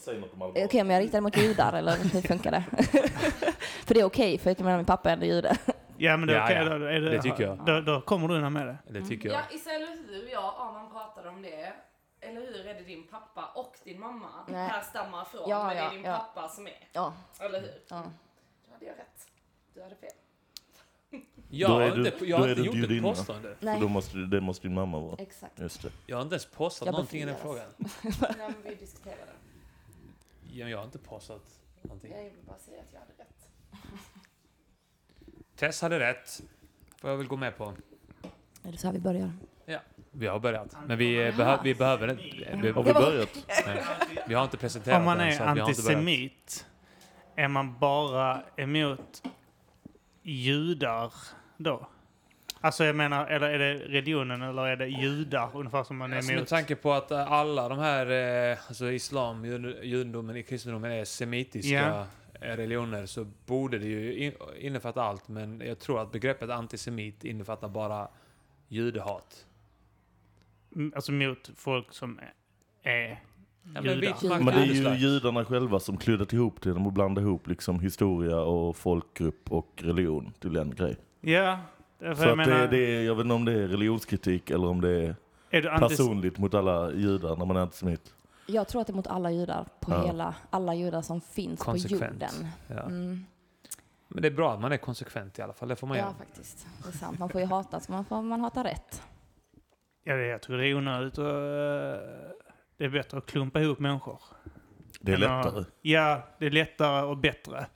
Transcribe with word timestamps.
säg 0.00 0.18
något 0.20 0.32
om 0.32 0.42
Okej, 0.42 0.64
okay, 0.64 0.84
men 0.84 0.96
jag 0.96 1.02
riktar 1.02 1.20
mot 1.20 1.36
judar, 1.36 1.72
eller 1.72 1.96
hur 1.96 2.20
funkar 2.28 2.50
det? 2.50 2.64
för 3.86 3.94
det 3.94 4.00
är 4.00 4.04
okej, 4.04 4.34
okay, 4.34 4.38
för 4.38 4.50
jag 4.50 4.60
menar, 4.60 4.76
min 4.76 4.86
pappa 4.86 5.08
är 5.08 5.12
ändå 5.12 5.26
jude. 5.26 5.56
Ja, 6.00 6.16
men 6.16 6.28
det 6.28 6.34
är 6.34 6.38
Ja, 6.38 6.44
okej. 6.44 6.56
ja. 6.56 6.64
Då, 6.64 6.78
det, 6.78 7.00
Det 7.00 7.22
tycker 7.22 7.42
jag. 7.42 7.58
Då, 7.66 7.80
då 7.80 8.00
kommer 8.00 8.28
du 8.28 8.34
undan 8.34 8.52
med 8.52 8.66
det. 8.66 8.76
Det 9.00 9.06
tycker 9.06 9.28
jag. 9.28 9.38
Ja, 9.38 9.56
istället 9.56 9.90
hur 10.08 10.28
jag 10.32 10.44
och 10.44 10.60
Arman 10.66 10.90
pratade 10.92 11.28
om 11.28 11.42
det. 11.42 11.72
Eller 12.20 12.40
hur 12.40 12.66
är 12.66 12.74
det 12.74 12.80
din 12.82 13.06
pappa 13.06 13.44
och 13.54 13.74
din 13.84 14.00
mamma 14.00 14.26
Nej. 14.48 14.68
härstammar 14.68 15.24
från? 15.24 15.48
Ja, 15.50 15.66
men 15.66 15.76
det 15.76 15.82
är 15.82 15.90
din 15.90 16.02
ja. 16.04 16.16
pappa 16.34 16.48
som 16.48 16.66
är. 16.66 16.88
Ja, 16.92 17.12
Eller 17.40 17.60
hur? 17.60 17.82
ja. 17.88 18.02
Då 18.66 18.72
hade 18.72 18.84
jag 18.86 18.92
rätt. 18.98 19.26
Du 19.74 19.82
hade 19.82 19.94
fel. 19.96 20.10
Jag 21.50 21.68
har 21.68 21.90
du- 21.90 22.06
inte, 22.06 22.24
jag 22.26 22.38
har 22.38 22.48
inte 22.48 22.62
gjort 22.62 22.90
ett 22.90 23.02
påstående. 23.02 23.56
Nej, 23.60 23.80
då 23.80 23.88
måste, 23.88 24.16
det 24.18 24.40
måste 24.40 24.66
din 24.66 24.74
mamma 24.74 25.00
vara. 25.00 25.16
exakt. 25.18 25.58
Just 25.60 25.82
det. 25.82 25.90
Jag 26.06 26.16
har 26.16 26.22
inte 26.22 26.34
ens 26.34 26.46
påstått 26.46 26.86
Jag 26.86 26.92
någonting 26.92 27.22
i 27.22 27.24
den 27.24 27.36
frågan. 27.36 27.66
Nej, 28.02 28.12
men 28.38 28.54
vi 28.64 28.74
diskuterade. 28.74 29.32
Ja, 30.58 30.68
Jag 30.68 30.78
har 30.78 30.84
inte 30.84 30.98
påstått 30.98 31.60
någonting. 31.82 32.12
Jag 32.12 32.24
vill 32.24 32.32
bara 32.46 32.58
säga 32.58 32.80
att 32.80 32.92
jag 32.92 33.00
hade 33.00 33.12
rätt. 33.12 33.48
Tess 35.56 35.82
hade 35.82 35.98
rätt. 36.00 36.42
Får 37.00 37.10
jag 37.10 37.16
väl 37.16 37.26
gå 37.26 37.36
med 37.36 37.56
på. 37.56 37.74
Är 38.62 38.72
det 38.72 38.78
så 38.78 38.86
här 38.86 38.94
vi 38.94 39.00
börjar? 39.00 39.32
Vi 40.10 40.26
har 40.26 40.38
börjat. 40.40 40.76
Men 40.86 40.98
vi, 40.98 41.26
eh, 41.26 41.36
behö 41.36 41.58
vi 41.64 41.74
behöver 41.74 42.10
inte... 42.10 42.22
Vi, 42.62 42.70
Har 42.70 42.82
vi 42.82 42.92
börjat? 42.92 43.44
nej, 43.66 43.84
vi 44.28 44.34
har 44.34 44.44
inte 44.44 44.56
presenterat 44.56 44.98
Om 44.98 45.04
man 45.04 45.18
den, 45.18 45.28
är 45.28 45.32
så 45.32 45.42
att 45.42 45.56
vi 45.56 45.60
har 45.60 45.68
inte 45.68 45.82
börjat. 45.82 45.98
antisemit, 45.98 46.66
är 47.34 47.48
man 47.48 47.78
bara 47.78 48.42
emot 48.56 49.22
judar 50.22 51.12
då? 51.56 51.88
Alltså 52.60 52.84
jag 52.84 52.96
menar, 52.96 53.26
eller 53.26 53.50
är 53.50 53.58
det 53.58 53.74
religionen 53.74 54.42
eller 54.42 54.66
är 54.66 54.76
det 54.76 54.86
judar 54.86 55.50
ungefär 55.54 55.84
som 55.84 55.96
man 55.96 56.12
är 56.12 56.16
Alltså 56.16 56.30
med 56.32 56.38
emot? 56.38 56.48
tanke 56.48 56.76
på 56.76 56.92
att 56.92 57.10
eh, 57.10 57.32
alla 57.32 57.68
de 57.68 57.78
här, 57.78 58.06
eh, 58.52 58.58
alltså 58.68 58.90
islam, 58.92 59.44
jud- 59.44 59.76
judendomen, 59.84 60.42
kristendomen 60.42 60.92
är 60.92 61.04
semitiska 61.04 62.06
eh, 62.40 62.46
religioner 62.56 63.06
så 63.06 63.26
borde 63.46 63.78
det 63.78 63.86
ju 63.86 64.14
in- 64.18 64.32
innefatta 64.58 65.02
allt. 65.02 65.28
Men 65.28 65.60
jag 65.66 65.78
tror 65.78 66.00
att 66.02 66.12
begreppet 66.12 66.50
antisemit 66.50 67.24
innefattar 67.24 67.68
bara 67.68 68.08
judehat. 68.68 69.46
Mm, 70.76 70.92
Alltså 70.96 71.12
mot 71.12 71.50
folk 71.56 71.92
som 71.92 72.20
är 72.82 73.22
Ja, 73.74 73.80
men 73.82 73.84
Men 74.44 74.46
det 74.46 74.52
är 74.52 74.64
ju 74.64 74.94
judarna 74.96 75.44
själva 75.44 75.80
som 75.80 75.96
kluddat 75.96 76.32
ihop 76.32 76.62
det. 76.62 76.72
De 76.72 76.84
har 76.84 76.90
blandat 76.90 77.22
ihop 77.22 77.46
liksom 77.46 77.80
historia 77.80 78.36
och 78.40 78.76
folkgrupp 78.76 79.52
och 79.52 79.72
religion 79.76 80.32
till 80.40 80.56
en 80.56 80.74
grej. 80.74 80.96
Ja, 81.20 81.58
för 81.98 82.14
Så 82.14 82.22
jag 82.24 82.36
menar, 82.36 82.58
det, 82.60 82.66
det 82.66 82.96
är, 82.96 83.02
jag 83.04 83.14
vet 83.14 83.24
inte 83.24 83.34
om 83.34 83.44
det 83.44 83.52
är 83.52 83.68
religionskritik 83.68 84.50
eller 84.50 84.66
om 84.66 84.80
det 84.80 84.90
är 84.90 85.16
är 85.50 85.62
antis- 85.62 85.88
personligt 85.88 86.38
mot 86.38 86.54
alla 86.54 86.92
judar 86.92 87.36
när 87.36 87.44
man 87.46 87.56
är 87.56 87.60
antisemit. 87.60 88.14
Jag 88.46 88.68
tror 88.68 88.80
att 88.80 88.86
det 88.86 88.90
är 88.92 88.94
mot 88.94 89.06
alla 89.06 89.30
judar 89.30 89.64
på 89.80 89.92
Ja. 89.92 90.06
hela, 90.06 90.34
alla 90.50 90.74
judar 90.74 91.02
som 91.02 91.20
finns 91.20 91.60
Konsekvent. 91.60 92.00
på 92.20 92.24
jorden. 92.26 92.48
Ja. 92.66 92.82
Mm. 92.82 93.24
Men 94.08 94.22
det 94.22 94.28
är 94.28 94.32
bra 94.32 94.52
att 94.52 94.60
man 94.60 94.72
är 94.72 94.76
konsekvent 94.76 95.38
i 95.38 95.42
alla 95.42 95.52
fall. 95.52 95.68
Det 95.68 95.76
får 95.76 95.86
man 95.86 95.96
Ja, 95.96 96.02
göra. 96.04 96.14
faktiskt. 96.14 96.66
Det 96.82 96.88
är 96.88 96.92
sant. 96.92 97.18
Man 97.18 97.28
får 97.28 97.40
ju 97.40 97.46
hata, 97.46 97.80
så 97.80 97.92
man 97.92 98.04
får 98.04 98.22
man 98.22 98.40
hata 98.40 98.64
rätt. 98.64 99.02
Ja, 100.04 100.14
det, 100.14 100.26
jag 100.26 100.42
tror 100.42 100.56
det 100.56 100.66
är 100.66 100.74
onödigt 100.74 101.18
och 101.18 101.28
eh, 101.28 101.98
det 102.76 102.84
är 102.84 102.88
bättre 102.88 103.18
att 103.18 103.26
klumpa 103.26 103.60
ihop 103.60 103.78
människor. 103.78 104.20
Det 105.00 105.12
är 105.12 105.16
Än 105.16 105.30
att- 105.32 105.44
lättare. 105.46 105.64
Ja, 105.82 106.22
det 106.38 106.46
är 106.46 106.50
lättare 106.50 107.02
och 107.06 107.16
bättre. 107.16 107.66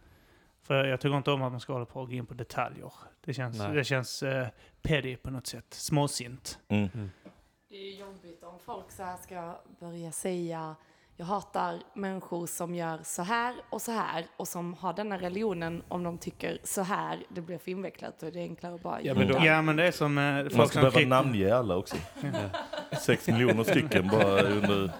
För 0.62 0.84
jag 0.84 1.00
tycker 1.00 1.16
inte 1.16 1.30
om 1.30 1.42
att 1.42 1.52
man 1.52 1.60
ska 1.60 1.72
hålla 1.72 1.84
på 1.84 2.00
och 2.00 2.06
gå 2.08 2.12
in 2.14 2.26
på 2.26 2.34
detaljer. 2.34 2.92
Det 3.24 3.34
känns, 3.34 3.58
Nej. 3.58 3.74
det 3.74 3.84
känns 3.84 4.22
uh, 4.22 4.46
petty 4.82 5.16
på 5.16 5.30
något 5.30 5.46
sätt. 5.46 5.74
Småsint. 5.74 6.58
Mm. 6.68 7.10
Det 7.68 7.76
är 7.76 7.84
ju 7.90 7.94
jobbigt 7.94 8.42
om 8.42 8.58
folk 8.58 8.90
så 8.90 9.02
här 9.02 9.16
ska 9.16 9.60
börja 9.80 10.12
säga 10.12 10.76
jag 11.16 11.26
hatar 11.26 11.82
människor 11.94 12.46
som 12.46 12.74
gör 12.74 13.00
så 13.02 13.22
här 13.22 13.54
och 13.70 13.82
så 13.82 13.92
här 13.92 14.26
och 14.36 14.48
som 14.48 14.74
har 14.74 14.92
denna 14.92 15.18
religionen 15.18 15.82
om 15.88 16.02
de 16.02 16.18
tycker 16.18 16.58
så 16.64 16.82
här. 16.82 17.22
Det 17.28 17.40
blir 17.40 17.58
för 17.58 17.70
invecklat 17.70 18.22
och 18.22 18.32
det 18.32 18.38
är 18.38 18.42
enklare 18.42 18.74
att 18.74 18.82
bara 18.82 19.02
Ja, 19.02 19.14
men 19.14 19.28
då-. 19.28 19.40
Ja, 19.44 19.62
men 19.62 19.76
det 19.76 19.86
är 19.86 19.92
som 19.92 20.18
uh, 20.18 20.42
Man 20.42 20.50
ska 20.50 20.66
som 20.68 20.90
behöva 20.90 21.16
namnge 21.16 21.54
alla 21.54 21.76
också. 21.76 21.96
Sex 23.00 23.28
miljoner 23.28 23.64
stycken 23.64 24.08
bara 24.08 24.42
under... 24.42 24.90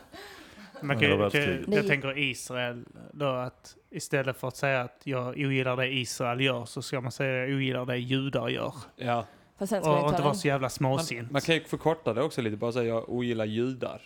Man 0.82 0.98
kan, 0.98 1.30
kan, 1.30 1.64
jag 1.72 1.86
tänker 1.86 2.18
Israel 2.18 2.84
då 3.12 3.26
att 3.26 3.76
istället 3.90 4.36
för 4.36 4.48
att 4.48 4.56
säga 4.56 4.80
att 4.80 5.00
jag 5.04 5.28
ogillar 5.28 5.76
det 5.76 5.88
Israel 5.88 6.40
gör 6.40 6.64
så 6.64 6.82
ska 6.82 7.00
man 7.00 7.12
säga 7.12 7.46
jag 7.46 7.56
ogillar 7.56 7.86
det 7.86 7.96
judar 7.96 8.48
gör. 8.48 8.74
Ja. 8.96 9.26
Ska 9.66 9.80
Och, 9.80 10.04
och 10.04 10.10
inte 10.10 10.22
vara 10.22 10.34
så 10.34 10.48
jävla 10.48 10.64
Man, 10.64 10.70
småsint. 10.70 11.30
man 11.30 11.40
kan 11.40 11.54
ju 11.54 11.64
förkorta 11.64 12.14
det 12.14 12.22
också 12.22 12.42
lite. 12.42 12.56
Bara 12.56 12.72
säga 12.72 12.84
jag 12.84 13.08
ogillar 13.08 13.44
judar. 13.44 14.02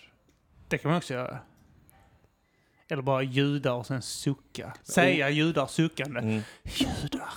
Det 0.67 0.77
kan 0.77 0.91
man 0.91 0.97
också 0.97 1.13
göra. 1.13 1.39
Eller 2.89 3.01
bara 3.01 3.21
judar 3.23 3.73
och 3.73 3.85
sen 3.85 4.01
sucka. 4.01 4.73
Säga 4.83 5.29
judar 5.29 5.65
suckande. 5.67 6.19
Mm. 6.19 6.41
Judar. 6.63 7.29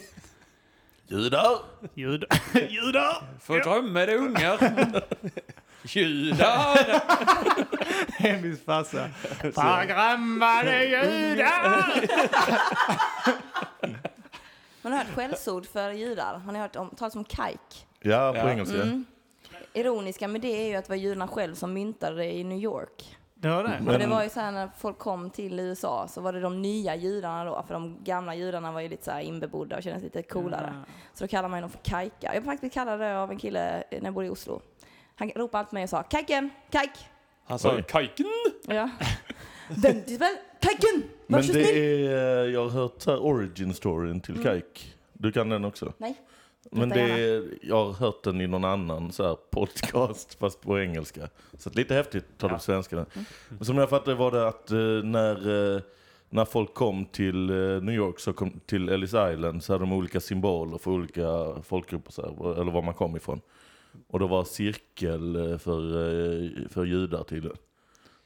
Judar! 1.08 1.58
Judar. 1.94 2.28
judar! 2.68 3.38
Förtrömmade 3.40 4.16
ungar. 4.16 4.58
judar. 5.86 7.02
Emils 8.26 8.64
farsa. 8.64 9.08
Förgrömmade 9.40 10.84
judar! 10.84 12.06
Man 14.82 14.92
har 14.92 14.98
hört 14.98 15.14
skällsord 15.14 15.66
för 15.66 15.90
judar. 15.90 16.38
Har 16.38 16.52
ni 16.52 16.58
hört 16.58 16.76
om, 16.76 16.90
talas 16.90 17.16
om 17.16 17.24
kajk? 17.24 17.86
Ja, 18.00 18.32
på 18.32 18.38
Ja. 18.38 18.50
engelska. 18.50 18.82
Mm. 18.82 19.04
Ironiska 19.72 20.28
med 20.28 20.40
det 20.40 20.48
är 20.64 20.68
ju 20.68 20.74
att 20.76 20.84
det 20.84 20.90
var 20.90 20.96
judarna 20.96 21.28
själv 21.28 21.54
som 21.54 21.72
myntade 21.72 22.16
det 22.16 22.32
i 22.34 22.44
New 22.44 22.58
York. 22.58 23.16
Det 23.34 23.48
var 23.48 23.62
det. 23.62 23.78
Men- 23.80 23.94
Och 23.94 24.00
det 24.00 24.06
var 24.06 24.22
ju 24.22 24.28
så 24.28 24.40
här 24.40 24.52
när 24.52 24.68
folk 24.78 24.98
kom 24.98 25.30
till 25.30 25.60
USA 25.60 26.08
så 26.08 26.20
var 26.20 26.32
det 26.32 26.40
de 26.40 26.62
nya 26.62 26.94
judarna 26.96 27.44
då, 27.44 27.64
för 27.66 27.74
de 27.74 28.04
gamla 28.04 28.34
judarna 28.34 28.72
var 28.72 28.80
ju 28.80 28.88
lite 28.88 29.04
så 29.04 29.10
här 29.10 29.20
inbebodda 29.20 29.76
och 29.76 29.82
kändes 29.82 30.02
lite 30.02 30.22
coolare. 30.22 30.74
Så 31.14 31.24
då 31.24 31.28
kallar 31.28 31.48
man 31.48 31.60
dem 31.60 31.70
för 31.70 31.78
kajkar. 31.78 32.34
Jag 32.34 32.42
blev 32.42 32.52
faktiskt 32.52 32.74
kallad 32.74 33.00
det 33.00 33.18
av 33.18 33.30
en 33.30 33.38
kille 33.38 33.82
när 33.90 34.04
jag 34.04 34.14
bodde 34.14 34.26
i 34.26 34.30
Oslo. 34.30 34.60
Han 35.18 35.30
ropade 35.30 35.58
alltid 35.58 35.74
mig 35.74 35.82
och 35.82 35.88
sa 35.90 36.02
kajken, 36.02 36.50
kajk. 36.70 36.90
Han 37.44 37.58
sa 37.58 37.74
Oj. 37.76 37.84
kajken. 37.88 38.26
Ja. 38.68 38.90
Dig 39.68 40.16
väl, 40.18 40.36
kajken! 40.60 41.02
Var 41.26 41.38
Men 41.38 41.44
så 41.44 41.52
det 41.52 41.70
är, 41.70 42.44
eh, 42.44 42.52
jag 42.52 42.62
har 42.62 42.70
hört 42.70 42.94
så 42.98 43.10
här 43.10 43.22
origin 43.22 43.74
storyn 43.74 44.20
till 44.20 44.42
kajk. 44.42 44.94
Du 45.12 45.32
kan 45.32 45.48
den 45.48 45.64
också? 45.64 45.92
Nej. 45.98 46.14
Men 46.70 46.88
det 46.88 47.00
är, 47.00 47.44
jag 47.62 47.84
har 47.84 47.92
hört 47.92 48.22
den 48.24 48.40
i 48.40 48.46
någon 48.46 48.64
annan 48.64 49.12
så 49.12 49.26
här 49.28 49.36
podcast 49.50 50.34
fast 50.40 50.60
på 50.60 50.80
engelska. 50.80 51.28
Så 51.58 51.68
att 51.68 51.74
lite 51.74 51.94
häftigt 51.94 52.38
tar 52.38 52.48
du 52.48 52.54
Ja. 52.54 52.58
på 52.58 52.62
svenska. 52.64 53.06
Men 53.48 53.64
Som 53.64 53.78
jag 53.78 53.90
fattade 53.90 54.16
var 54.16 54.30
det 54.30 54.48
att 54.48 54.70
eh, 54.70 54.78
när, 55.04 55.74
eh, 55.76 55.80
när 56.30 56.44
folk 56.44 56.74
kom 56.74 57.04
till 57.04 57.50
eh, 57.50 57.56
New 57.82 57.94
York, 57.94 58.20
så 58.20 58.32
kom 58.32 58.60
till 58.66 58.88
Ellis 58.88 59.10
Island, 59.14 59.64
så 59.64 59.72
hade 59.72 59.82
de 59.84 59.92
olika 59.92 60.20
symboler 60.20 60.78
för 60.78 60.90
olika 60.90 61.54
folkgrupper, 61.62 62.12
så 62.12 62.22
här, 62.22 62.60
eller 62.60 62.72
var 62.72 62.82
man 62.82 62.94
kom 62.94 63.16
ifrån. 63.16 63.40
Och 64.08 64.18
det 64.18 64.26
var 64.26 64.44
cirkel 64.44 65.36
eh, 65.52 65.58
för, 65.58 65.80
eh, 65.80 66.50
för 66.70 66.84
judar 66.84 67.22
tydligen. 67.24 67.56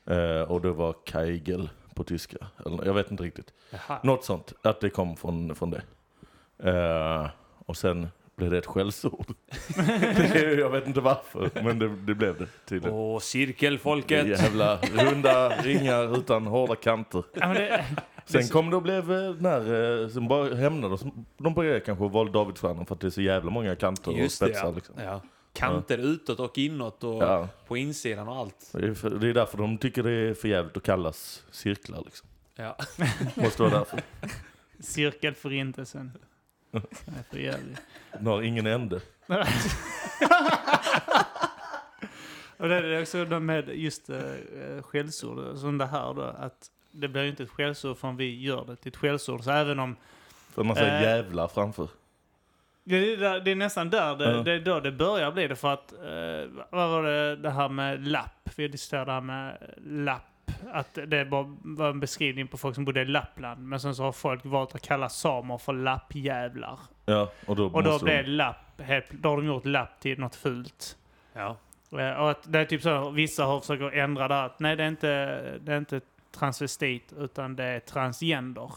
Eh, 0.06 0.42
och 0.42 0.60
det 0.60 0.72
var 0.72 0.94
Kaigel 1.06 1.70
på 1.94 2.04
tyska. 2.04 2.36
Eller, 2.66 2.84
jag 2.86 2.94
vet 2.94 3.10
inte 3.10 3.22
riktigt. 3.22 3.52
Jaha. 3.70 3.98
Något 4.02 4.24
sånt, 4.24 4.52
att 4.62 4.80
det 4.80 4.90
kom 4.90 5.16
från, 5.16 5.54
från 5.54 5.70
det. 5.70 5.82
Eh, 6.70 7.28
och 7.66 7.76
sen 7.76 8.08
blev 8.36 8.50
det 8.50 8.58
ett 8.58 8.66
skällsord. 8.66 9.26
Det- 9.76 10.54
jag 10.60 10.70
vet 10.70 10.86
inte 10.86 11.00
varför, 11.00 11.50
men 11.62 11.78
det, 11.78 11.88
det 11.88 12.14
blev 12.14 12.38
det 12.38 12.46
tydligen. 12.66 12.96
Åh, 12.98 13.18
cirkelfolket. 13.20 14.26
Jävla 14.26 14.76
runda 14.76 15.48
ringar 15.62 16.18
utan 16.18 16.46
hårda 16.46 16.74
kanter. 16.76 17.24
Ja, 17.34 17.46
det, 17.54 17.84
Sen 18.24 18.48
kom 18.48 18.70
det 18.70 18.76
och 18.76 18.82
blev 18.82 19.12
eh, 19.12 19.34
när, 19.38 20.08
sen 20.08 20.28
bara 20.28 20.54
hämnades 20.54 21.00
de 21.38 21.54
på 21.54 21.62
det 21.62 21.80
kanske 21.80 22.04
och 22.04 22.12
valde 22.12 22.32
Davidsstjärnan 22.32 22.86
för 22.86 22.94
att 22.94 23.00
det 23.00 23.06
är 23.06 23.10
så 23.10 23.20
jävla 23.22 23.50
många 23.50 23.76
kanter 23.76 24.10
och 24.10 24.18
Just 24.18 24.40
det, 24.40 24.46
spetsar. 24.46 24.66
ja. 24.66 24.72
Liksom. 24.74 24.94
ja. 24.98 25.20
Kanter 25.52 25.98
utåt 25.98 26.40
och 26.40 26.58
inåt 26.58 27.04
och 27.04 27.22
Ja. 27.22 27.48
på 27.66 27.76
insidan 27.76 28.28
och 28.28 28.36
allt. 28.36 28.70
Det, 28.72 28.86
är 28.86 28.94
för, 28.94 29.10
det 29.10 29.28
är 29.28 29.34
därför 29.34 29.58
de 29.58 29.78
tycker 29.78 30.02
det 30.02 30.10
är 30.12 30.34
för 30.34 30.48
jävligt 30.48 30.76
att 30.76 30.82
kallas 30.82 31.42
cirklar. 31.50 32.02
Liksom. 32.04 32.28
Ja. 32.56 32.76
Måste 33.34 33.62
vara 33.62 33.72
därför. 33.78 34.00
cirkelförintelsen. 34.80 36.12
Det 36.70 36.78
är 36.78 37.22
för 37.30 37.38
jävligt. 37.38 37.78
Den 38.12 38.26
har 38.26 38.42
ingen 38.42 38.66
ände. 38.66 39.00
Och 42.56 42.68
det 42.68 42.74
är 42.76 43.02
också 43.02 43.24
då 43.24 43.40
med 43.40 43.68
just 43.68 44.10
uh, 44.10 44.16
skällsord, 44.82 45.56
som 45.58 45.78
det 45.78 45.86
här 45.86 46.14
då, 46.14 46.22
att 46.22 46.70
det 46.90 47.08
blir 47.08 47.22
ju 47.22 47.28
inte 47.28 47.42
ett 47.42 47.50
skällsord 47.50 47.96
förrän 47.96 48.16
vi 48.16 48.40
gör 48.40 48.64
det 48.66 48.76
till 48.76 48.88
ett 48.88 48.96
skällsord. 48.96 49.44
Så 49.44 49.50
även 49.50 49.78
om, 49.78 49.96
För 50.54 50.64
man 50.64 50.76
säger 50.76 50.96
Eh. 50.96 51.02
jävlar 51.02 51.48
framför. 51.48 51.88
Det 52.84 52.96
är, 53.12 53.16
där, 53.16 53.40
det 53.40 53.50
är 53.50 53.54
nästan 53.56 53.90
där 53.90 54.16
det, 54.16 54.30
Ja. 54.36 54.42
det 54.42 54.52
är 54.52 54.60
då 54.60 54.80
det 54.80 54.92
börjar 54.92 55.32
bli 55.32 55.48
det. 55.48 55.56
För 55.56 55.72
att, 55.72 55.92
eh, 55.92 56.64
vad 56.70 56.90
var 56.90 57.02
det, 57.02 57.36
det 57.36 57.50
här 57.50 57.68
med 57.68 58.06
lapp? 58.08 58.50
Vi 58.56 58.68
diskuterade 58.68 59.06
det 59.06 59.12
här 59.12 59.20
med 59.20 59.56
lapp. 59.86 60.22
Att 60.72 60.98
det 61.06 61.24
bara 61.24 61.56
var 61.62 61.90
en 61.90 62.00
beskrivning 62.00 62.46
på 62.48 62.58
folk 62.58 62.74
som 62.74 62.84
bodde 62.84 63.00
i 63.02 63.04
Lappland. 63.04 63.68
Men 63.68 63.80
sen 63.80 63.94
så 63.94 64.02
har 64.02 64.12
folk 64.12 64.44
valt 64.44 64.74
att 64.74 64.82
kalla 64.82 65.08
samer 65.08 65.58
för 65.58 65.72
lappjävlar. 65.72 66.78
Ja, 67.06 67.30
och 67.46 67.56
då, 67.56 67.66
Och 67.66 67.82
då 67.82 67.98
blev 67.98 68.24
de, 68.24 68.30
lapp, 68.30 68.80
helt, 68.80 69.10
då 69.10 69.28
har 69.28 69.36
de 69.36 69.46
gjort 69.46 69.66
lapp 69.66 70.00
till 70.00 70.18
något 70.20 70.36
fult. 70.36 70.96
ja. 71.32 71.56
Eh, 71.98 72.10
Och 72.22 72.30
att 72.30 72.52
det 72.52 72.58
är 72.58 72.64
typ 72.64 72.82
så, 72.82 73.10
vissa 73.10 73.44
har 73.44 73.60
försökt 73.60 73.94
ändra 73.94 74.28
det 74.28 74.42
att 74.44 74.60
nej 74.60 74.76
det 74.76 74.84
är 74.84 74.88
inte, 74.88 75.42
det 75.60 75.72
är 75.72 75.78
inte 75.78 76.00
transvestit, 76.38 77.12
utan 77.18 77.56
det 77.56 77.64
är 77.64 77.80
transgender. 77.80 78.70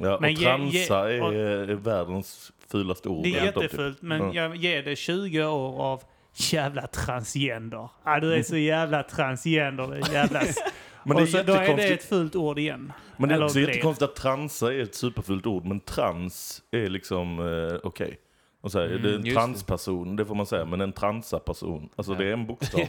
Ja, 0.00 0.18
Men 0.20 0.24
och 0.34 0.40
ge- 0.40 0.46
transa 0.46 1.10
ge- 1.10 1.16
är, 1.18 1.22
och- 1.22 1.34
är 1.34 1.74
världens 1.74 2.52
fulaste 2.70 3.08
ord. 3.08 3.22
Det 3.24 3.38
är 3.38 3.44
jättefult, 3.44 4.02
men 4.02 4.20
Ja. 4.20 4.32
jag 4.34 4.56
ger 4.56 4.82
det 4.82 4.96
20 4.96 5.44
år 5.44 5.82
av 5.82 6.02
jävla 6.34 6.86
transgender. 6.86 7.88
Ja, 8.04 8.20
du 8.20 8.34
är 8.34 8.42
så 8.42 8.56
jävla 8.56 9.02
transgender. 9.02 9.86
det 9.88 9.96
är 9.96 10.12
Jävla... 10.12 10.42
Men 11.08 11.16
det 11.16 11.22
är 11.22 11.24
och 11.24 11.28
så, 11.28 11.42
då 11.42 11.52
är 11.52 11.76
det 11.76 11.88
ett 11.88 12.04
fult 12.04 12.36
ord 12.36 12.58
igen. 12.58 12.92
Men 13.16 13.28
det 13.28 13.34
är 13.34 13.44
också 13.44 13.60
jättekonstigt 13.60 14.10
att 14.10 14.16
transa 14.16 14.74
är 14.74 14.80
ett 14.80 14.94
superfult 14.94 15.46
ord, 15.46 15.64
men 15.64 15.80
trans 15.80 16.62
är 16.70 16.88
liksom 16.88 17.40
eh, 17.40 17.78
okej. 17.82 18.18
Och 18.60 18.72
så 18.72 18.78
här, 18.78 18.86
Mm, 18.86 19.02
det 19.02 19.10
är 19.10 19.14
en 19.14 19.22
det. 19.22 19.32
transperson, 19.34 20.16
det 20.16 20.24
får 20.24 20.34
man 20.34 20.46
säga, 20.46 20.64
men 20.64 20.80
en 20.80 20.92
transa-person, 20.92 21.88
alltså 21.96 22.12
Ja. 22.12 22.18
det 22.18 22.24
är 22.24 22.32
en 22.32 22.46
bokstav. 22.46 22.80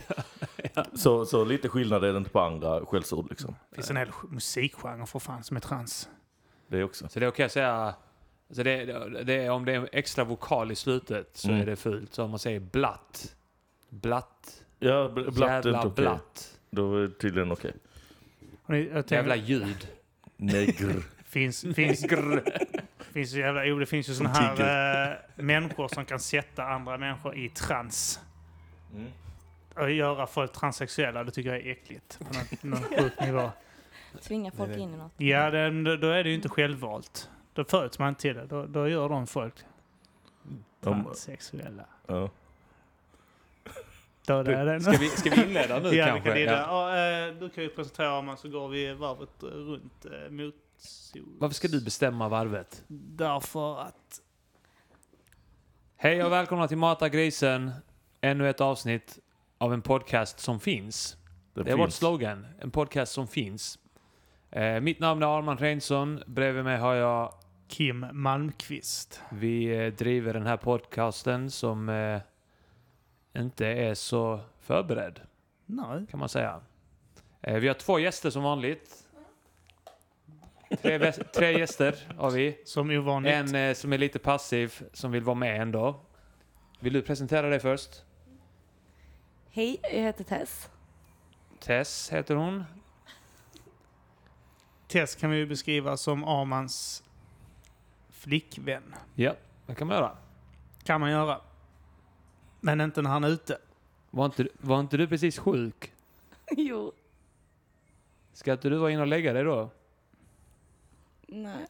så, 0.96 1.26
så 1.26 1.44
lite 1.46 1.70
skillnad 1.70 2.04
är 2.04 2.12
det 2.12 2.18
inte 2.18 2.30
på 2.30 2.40
andra 2.40 2.86
skällsord 2.86 3.30
liksom. 3.30 3.56
Det 3.70 3.76
finns 3.76 3.90
en 3.90 3.98
hel 3.98 4.10
musikgenre 4.30 5.06
för 5.06 5.20
fan 5.20 5.44
som 5.44 5.58
är 5.58 5.62
trans. 5.62 6.10
Det 6.68 6.78
är 6.78 6.84
också. 6.84 7.08
Så 7.10 7.20
det 7.20 7.26
är 7.26 7.30
okej 7.30 7.46
att 7.46 7.52
säga... 7.52 7.96
Alltså 8.50 8.64
det, 8.64 8.86
det 9.24 9.34
är, 9.34 9.50
om 9.50 9.66
det 9.66 9.72
är 9.74 9.76
en 9.78 9.88
extra 9.92 10.24
vokal 10.24 10.72
i 10.72 10.76
slutet 10.76 11.30
så 11.34 11.48
Mm. 11.50 11.62
är 11.62 11.66
det 11.66 11.76
fult. 11.76 12.14
Så 12.14 12.24
om 12.24 12.30
man 12.30 12.40
säger 12.40 12.60
blatt. 12.60 13.36
Blatt. 13.90 14.64
Ja, 14.80 15.12
bl- 15.16 15.32
blatt 15.32 15.50
är 15.50 15.70
jävla 15.70 15.78
inte 15.78 15.88
okej. 15.88 16.04
blatt. 16.06 16.60
Då 16.70 16.96
är 16.98 17.02
det 17.02 17.10
tydligen 17.10 17.52
okej. 17.52 17.74
Jag 18.68 18.90
tänker, 18.94 19.16
Jävla 19.16 19.36
ljud. 19.36 19.88
Negr. 20.38 21.04
finns, 21.26 21.62
finns, 21.76 22.06
finns 23.14 23.34
ju 23.34 23.40
jävla, 23.40 23.66
jo, 23.66 23.80
det 23.80 23.86
finns 23.86 24.10
ju 24.10 24.14
Som 24.14 24.26
här 24.26 25.12
äh, 25.12 25.44
människor 25.44 25.88
som 25.88 26.06
kan 26.06 26.20
sätta 26.20 26.64
andra 26.64 26.98
människor 26.98 27.36
i 27.38 27.50
trans. 27.50 28.20
Mm. 28.96 29.08
Och 29.76 29.92
göra 29.92 30.28
folk 30.28 30.54
transsexuella, 30.54 31.24
det 31.24 31.32
tycker 31.32 31.50
jag 31.54 31.66
är 31.68 31.72
äckligt. 31.72 32.20
På 32.20 32.24
någon, 32.24 32.72
någon 32.72 32.84
sjuk 33.00 33.20
nivå. 33.22 33.52
Tvinga 34.22 34.52
folk 34.52 34.78
in 34.78 34.94
i 34.94 34.98
något. 34.98 35.12
Ja, 35.18 35.50
det, 35.52 35.98
då 35.98 36.08
är 36.10 36.24
det 36.24 36.30
ju 36.30 36.36
inte 36.36 36.50
självvalt. 36.50 37.30
Då 37.58 37.64
föds 37.64 38.00
man 38.00 38.10
inte 38.10 38.22
till 38.22 38.36
det. 38.36 38.46
Då, 38.46 38.66
då 38.66 38.88
gör 38.88 39.10
de 39.10 39.28
folk 39.28 39.54
De- 40.80 41.04
transsexuella. 41.04 41.86
Ja. 42.08 42.30
Då 44.26 44.34
är 44.34 44.66
det. 44.66 44.82
Ska 44.82 44.92
vi, 44.92 45.10
ska 45.10 45.30
vi 45.30 45.44
inleda 45.44 45.80
nu 45.80 45.90
ja, 45.96 46.06
kanske? 46.06 46.40
Ja. 46.40 46.98
Ja. 46.98 47.32
du 47.32 47.50
kan 47.50 47.64
ju 47.64 47.70
presentera 47.70 48.22
man 48.22 48.38
så 48.38 48.50
går 48.50 48.68
vi 48.70 48.94
varvet 48.94 49.44
eh, 49.44 49.48
runt 49.48 50.06
eh, 50.06 50.30
mot 50.30 50.56
sol. 50.78 51.24
Varför 51.40 51.56
ska 51.56 51.68
du 51.68 51.84
bestämma 51.84 52.30
varvet? 52.30 52.84
Därför 52.88 53.80
att... 53.82 54.22
Hej 55.96 56.24
och 56.24 56.32
välkomna 56.32 56.68
till 56.68 56.78
Mata 56.78 57.10
grisen. 57.10 57.72
Ännu 58.22 58.50
ett 58.50 58.62
avsnitt 58.62 59.20
av 59.58 59.74
en 59.74 59.82
podcast 59.82 60.40
som 60.40 60.60
finns. 60.60 61.18
Det, 61.54 61.64
Det 61.64 61.72
är 61.72 61.78
vårt 61.78 61.92
slogan. 61.92 62.48
En 62.60 62.72
podcast 62.72 63.12
som 63.12 63.28
finns. 63.28 63.80
Eh, 64.52 64.80
mitt 64.80 65.00
namn 65.00 65.24
är 65.24 65.38
Arman 65.38 65.58
Reinsson. 65.58 66.24
Bredvid 66.28 66.64
mig 66.64 66.78
har 66.78 66.94
jag... 66.94 67.34
Kim 67.68 68.06
Malmqvist. 68.12 69.22
Vi 69.30 69.86
eh, 69.86 69.94
driver 69.94 70.34
den 70.34 70.48
här 70.48 70.58
podcasten 70.58 71.52
som 71.52 71.90
eh, 71.90 72.22
inte 73.42 73.68
är 73.68 73.94
så 73.94 74.40
förberedd, 74.60 75.22
Nej. 75.66 76.06
kan 76.12 76.20
man 76.20 76.30
säga. 76.30 76.62
Eh, 77.42 77.56
vi 77.56 77.68
har 77.68 77.76
två 77.76 78.00
gäster 78.00 78.30
som 78.30 78.44
vanligt. 78.44 79.04
Tre, 80.82 81.12
tre 81.12 81.60
gäster 81.60 82.14
har 82.18 82.32
vi. 82.32 82.62
Som 82.66 82.90
ovanligt. 82.90 83.34
En 83.34 83.56
eh, 83.56 83.74
som 83.74 83.94
är 83.94 83.98
lite 83.98 84.20
passiv, 84.20 84.84
som 84.94 85.12
vill 85.12 85.24
vara 85.24 85.36
med 85.36 85.62
ändå. 85.62 86.00
Vill 86.80 86.94
du 86.94 87.02
presentera 87.02 87.50
dig 87.50 87.60
först? 87.60 88.04
Hej, 89.50 89.80
jag 89.84 90.02
heter 90.02 90.24
Tess. 90.24 90.70
Tess 91.60 92.10
heter 92.10 92.36
hon. 92.36 92.64
Tess 94.88 95.16
kan 95.16 95.30
vi 95.30 95.38
ju 95.38 95.46
beskriva 95.46 95.98
som 95.98 96.24
Armans 96.24 97.04
flickvän. 98.18 98.96
Ja, 99.16 99.36
det 99.66 99.76
kan 99.76 99.88
man 99.88 99.98
göra. 99.98 100.18
Kan 100.84 101.02
man 101.02 101.12
göra. 101.12 101.42
Men 102.60 102.82
inte 102.82 103.02
när 103.02 103.10
han 103.10 103.24
är 103.24 103.30
ute. 103.30 103.58
Var 104.10 104.26
inte, 104.26 104.48
var 104.60 104.80
inte 104.80 104.98
du 104.98 105.08
precis 105.08 105.40
sjuk? 105.40 105.94
jo. 106.52 106.92
Ska 108.34 108.52
inte 108.52 108.70
du 108.70 108.78
vara 108.78 108.92
inne 108.92 109.02
och 109.02 109.08
lägga 109.08 109.34
dig 109.34 109.44
då? 109.44 109.70
Nej. 111.28 111.68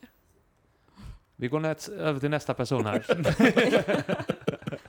Vi 1.36 1.48
går 1.48 1.60
näst, 1.60 1.90
över 1.90 2.20
till 2.20 2.30
nästa 2.30 2.54
person 2.54 2.86
här. 2.86 3.06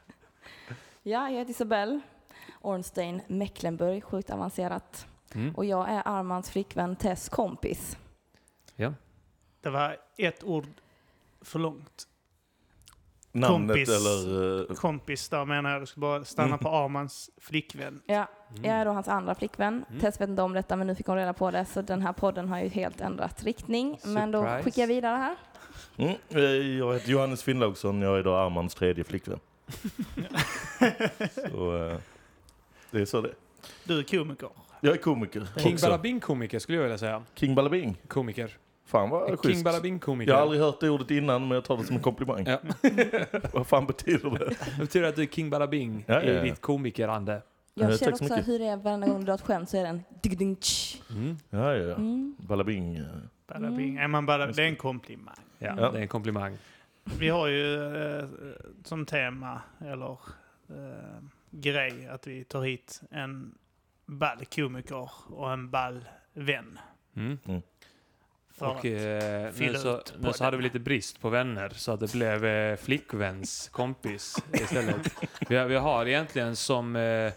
Ja, 1.09 1.31
jag 1.31 1.39
heter 1.39 1.51
Isabelle. 1.51 2.01
Ornstein 2.61 3.23
Mecklenburg, 3.27 4.05
sjukt 4.05 4.31
avancerat. 4.31 5.07
Mm. 5.35 5.55
Och 5.55 5.65
jag 5.65 5.89
är 5.89 6.03
Armans 6.05 6.51
flickvän 6.51 6.97
Tess 6.97 7.29
kompis. 7.29 7.99
Ja. 8.77 8.95
Det 9.61 9.71
var 9.71 9.97
ett 10.17 10.45
ord 10.45 10.67
för 11.49 11.59
långt. 11.59 12.05
Namnet 13.33 13.77
kompis. 13.77 13.89
eller... 13.89 14.71
eh, 14.71 14.75
Kompis, 14.77 15.29
där 15.29 15.45
menar 15.45 15.71
jag. 15.71 15.83
Du 15.83 15.87
ska 15.87 16.01
bara 16.01 16.25
stanna 16.25 16.59
på 16.59 16.69
Armans 16.69 17.31
flickvän. 17.41 18.03
Ja, 18.07 18.27
jag 18.63 18.75
är 18.75 18.85
då 18.85 18.91
hans 18.91 19.09
andra 19.09 19.35
flickvän. 19.35 19.85
Mm. 19.89 20.01
Tess 20.01 20.21
vet 20.21 20.29
inte 20.29 20.43
om 20.43 20.53
detta, 20.53 20.77
men 20.77 20.87
nu 20.87 20.95
fick 20.95 21.07
hon 21.07 21.17
reda 21.17 21.33
på 21.33 21.51
det. 21.51 21.65
Så 21.65 21.83
den 21.83 22.03
här 22.03 22.13
podden 22.13 22.49
har 22.49 22.61
ju 22.61 22.69
helt 22.69 23.01
ändrat 23.01 23.43
riktning. 23.45 23.99
Men 24.05 24.31
då 24.31 24.43
Surprise. 24.43 24.63
skickar 24.63 24.83
jag 24.83 24.89
vidare 24.89 25.17
här. 25.17 25.37
Mm, 25.97 26.15
eh, 26.29 26.41
jag 26.79 26.95
heter 26.95 27.11
Johannes 27.11 27.43
Finnlaugsson, 27.43 28.03
jag 28.03 28.19
är 28.19 28.23
då 28.23 28.35
Armans 28.35 28.75
tredje 28.75 29.05
flickvän. 29.05 29.41
så, 31.51 31.87
eh, 31.89 31.97
det 32.91 33.01
är 33.01 33.05
så 33.05 33.21
det. 33.21 33.35
Du 33.85 33.99
är 33.99 34.03
komiker. 34.03 34.49
Jag 34.81 34.93
är 34.93 34.97
komiker 34.99 35.47
King. 35.57 35.77
Balabing-komiker 35.77 36.59
skulle 36.59 36.79
jag 36.79 36.83
vilja 36.83 36.99
säga. 36.99 37.23
King 37.35 37.55
Balabing. 37.55 37.97
Komiker. 38.09 38.57
Fan 38.89 39.11
vad 39.11 39.29
King 39.29 39.37
schysst. 39.37 39.65
Balabing-komiker. 39.65 40.31
Jag 40.33 40.37
har 40.37 40.43
aldrig 40.43 40.61
hört 40.61 40.81
det 40.81 40.91
ordet 40.91 41.11
innan, 41.11 41.43
men 41.49 41.51
jag 41.55 41.65
tar 41.65 41.77
det 41.77 41.85
som 41.85 41.97
en 41.97 42.03
komplimang. 42.03 42.47
Ja. 42.47 42.59
vad 43.53 43.67
fan 43.67 43.87
betyder 43.87 44.31
det? 44.31 44.45
Det 44.77 44.79
betyder 44.81 45.09
att 45.09 45.17
du 45.17 45.23
är 45.23 45.27
King 45.27 45.51
Balabing 45.51 46.05
Ja, 46.09 46.15
ja, 46.15 46.23
i 46.23 46.35
ja. 46.37 46.43
ditt 46.43 46.61
komikerande. 46.61 47.43
Jag 47.75 47.99
känner 47.99 48.13
så 48.17 48.25
också 48.25 48.25
mycket. 48.35 48.49
hur 48.49 48.59
det 48.59 48.65
är 48.67 48.77
varenda 48.77 49.07
gång 49.07 49.19
du 49.19 49.25
drar 49.27 49.35
ett 49.35 49.41
skämt 49.41 49.69
så 49.71 49.77
är 49.77 49.83
det 49.83 49.89
en 49.89 50.03
digg-ding-tsch. 50.23 51.03
Mm. 51.11 51.37
Ja, 51.51 51.75
ja, 51.75 51.83
ja. 51.85 51.95
Mm. 51.95 52.37
Balabing. 52.39 52.97
eh. 52.97 53.05
Bada 53.49 53.71
bing. 53.71 53.97
Är 53.97 54.09
man 54.09 54.27
bara, 54.27 54.47
det 54.47 54.63
är 54.63 54.67
en 54.69 54.77
komplimang. 54.77 55.35
Ja, 55.59 55.75
Ja. 55.79 55.91
det 55.91 55.99
är 55.99 56.03
en 56.03 56.09
komplimang. 56.09 56.59
Vi 57.19 57.29
har 57.29 57.47
ju 57.49 57.95
eh, 58.19 58.25
som 58.85 59.07
tema, 59.07 59.61
eller 59.81 60.11
eh, 60.69 61.23
grej, 61.51 62.09
att 62.09 62.27
vi 62.27 62.45
tar 62.45 62.63
hit 62.63 63.01
en 63.11 63.55
ball 64.07 64.45
komiker 64.55 65.11
och 65.29 65.53
en 65.53 65.71
ball 65.71 66.05
vän. 66.35 66.79
Mm. 67.17 67.39
För 68.59 68.67
Och 68.67 68.85
eh, 68.87 69.53
nu, 69.59 69.75
så, 69.75 70.01
nu 70.19 70.33
så 70.33 70.45
hade 70.45 70.57
vi 70.57 70.63
lite 70.63 70.79
brist 70.79 71.21
på 71.21 71.29
vänner 71.29 71.69
så 71.77 71.93
att 71.93 72.01
det 72.01 72.13
blev 72.13 72.45
eh, 72.45 72.77
flickväns 72.77 73.69
kompis 73.69 74.37
istället. 74.53 74.97
vi, 75.49 75.57
har, 75.57 75.67
vi 75.67 75.77
har 75.77 76.07
egentligen 76.07 76.57
som... 76.57 76.97
Eh, 76.97 77.33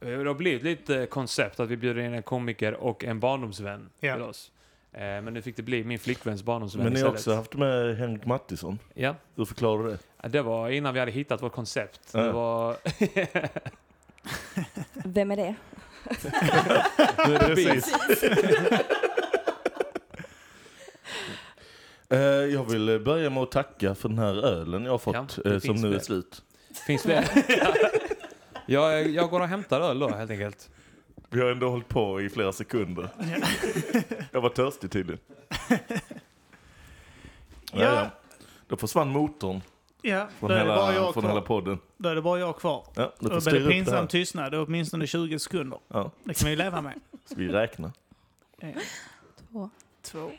det 0.00 0.26
har 0.26 0.34
blivit 0.34 0.62
lite 0.62 1.06
koncept 1.06 1.60
att 1.60 1.68
vi 1.68 1.76
bjuder 1.76 2.02
in 2.02 2.14
en 2.14 2.22
komiker 2.22 2.74
och 2.74 3.04
en 3.04 3.20
barndomsvän 3.20 3.90
Ja. 4.00 4.14
till 4.14 4.22
oss. 4.22 4.52
Eh, 4.92 5.00
men 5.00 5.24
nu 5.24 5.42
fick 5.42 5.56
det 5.56 5.62
bli 5.62 5.84
min 5.84 5.98
flickväns 5.98 6.42
barndomsvän 6.42 6.84
Men 6.84 6.92
ni 6.92 7.00
har 7.00 7.14
istället. 7.14 7.20
också 7.20 7.34
haft 7.34 7.54
med 7.54 7.96
Henrik 7.96 8.24
Mattisson. 8.26 8.78
Ja, 8.94 9.14
Hur 9.36 9.44
förklarar 9.44 9.84
du 9.84 9.90
det? 10.22 10.28
Det 10.28 10.42
var 10.42 10.68
innan 10.70 10.94
vi 10.94 11.00
hade 11.00 11.12
hittat 11.12 11.42
vårt 11.42 11.52
koncept. 11.52 12.00
Ja. 12.12 12.20
Det 12.20 12.32
var... 12.32 12.76
Vem 15.04 15.30
är 15.30 15.36
det? 15.36 15.54
nu 17.28 17.34
är 17.34 17.38
det 17.38 17.54
Precis. 17.54 17.94
Eh, 22.08 22.18
jag 22.18 22.70
vill 22.70 23.00
börja 23.00 23.30
med 23.30 23.42
att 23.42 23.50
tacka 23.50 23.94
för 23.94 24.08
den 24.08 24.18
här 24.18 24.34
ölen 24.44 24.84
jag 24.84 24.90
har 24.90 24.98
fått, 24.98 25.14
Ja, 25.14 25.26
det 25.44 25.50
eh, 25.54 25.58
som 25.58 25.76
nu 25.76 25.94
är 25.94 25.98
slut. 25.98 26.42
Finns 26.86 27.02
fler? 27.02 27.24
jag, 28.66 29.08
jag 29.08 29.30
går 29.30 29.40
och 29.40 29.48
hämtar 29.48 29.80
öl 29.80 29.98
då 29.98 30.08
helt 30.08 30.30
enkelt. 30.30 30.70
Vi 31.30 31.40
har 31.40 31.50
ändå 31.50 31.68
hållit 31.70 31.88
på 31.88 32.20
i 32.20 32.28
flera 32.30 32.52
sekunder. 32.52 33.08
jag 34.32 34.40
var 34.40 34.48
törstig 34.48 34.90
tydligen. 34.90 35.20
ja. 35.68 35.78
Ja. 37.72 37.80
Ja, 37.94 38.10
Då 38.66 38.76
försvann 38.76 39.08
motorn 39.08 39.60
Ja, 40.02 40.28
från, 40.38 40.48
då 40.50 40.54
är, 40.56 40.58
hela, 40.60 40.94
jag 40.94 41.12
från 41.14 41.22
kvar. 41.22 41.30
hela 41.30 41.40
podden. 41.42 41.78
då 41.96 42.08
är 42.08 42.14
det 42.14 42.22
bara 42.22 42.38
jag 42.40 42.56
kvar. 42.58 42.86
Ja, 42.94 43.12
Då 43.18 43.28
blir 43.28 43.40
styra 43.40 43.58
det 43.58 43.70
pinsam 43.70 44.08
tystnad, 44.08 44.52
det 44.52 44.56
är 44.56 44.62
åtminstone 44.66 45.06
20 45.06 45.38
sekunder. 45.38 45.78
Ja, 45.88 46.10
Det 46.24 46.34
kan 46.34 46.50
vi 46.50 46.56
leva 46.56 46.80
med. 46.80 47.00
ska 47.24 47.34
vi 47.36 47.48
räkna? 47.48 47.92
En, 48.58 48.74
Två. 49.52 49.70
två, 50.02 50.30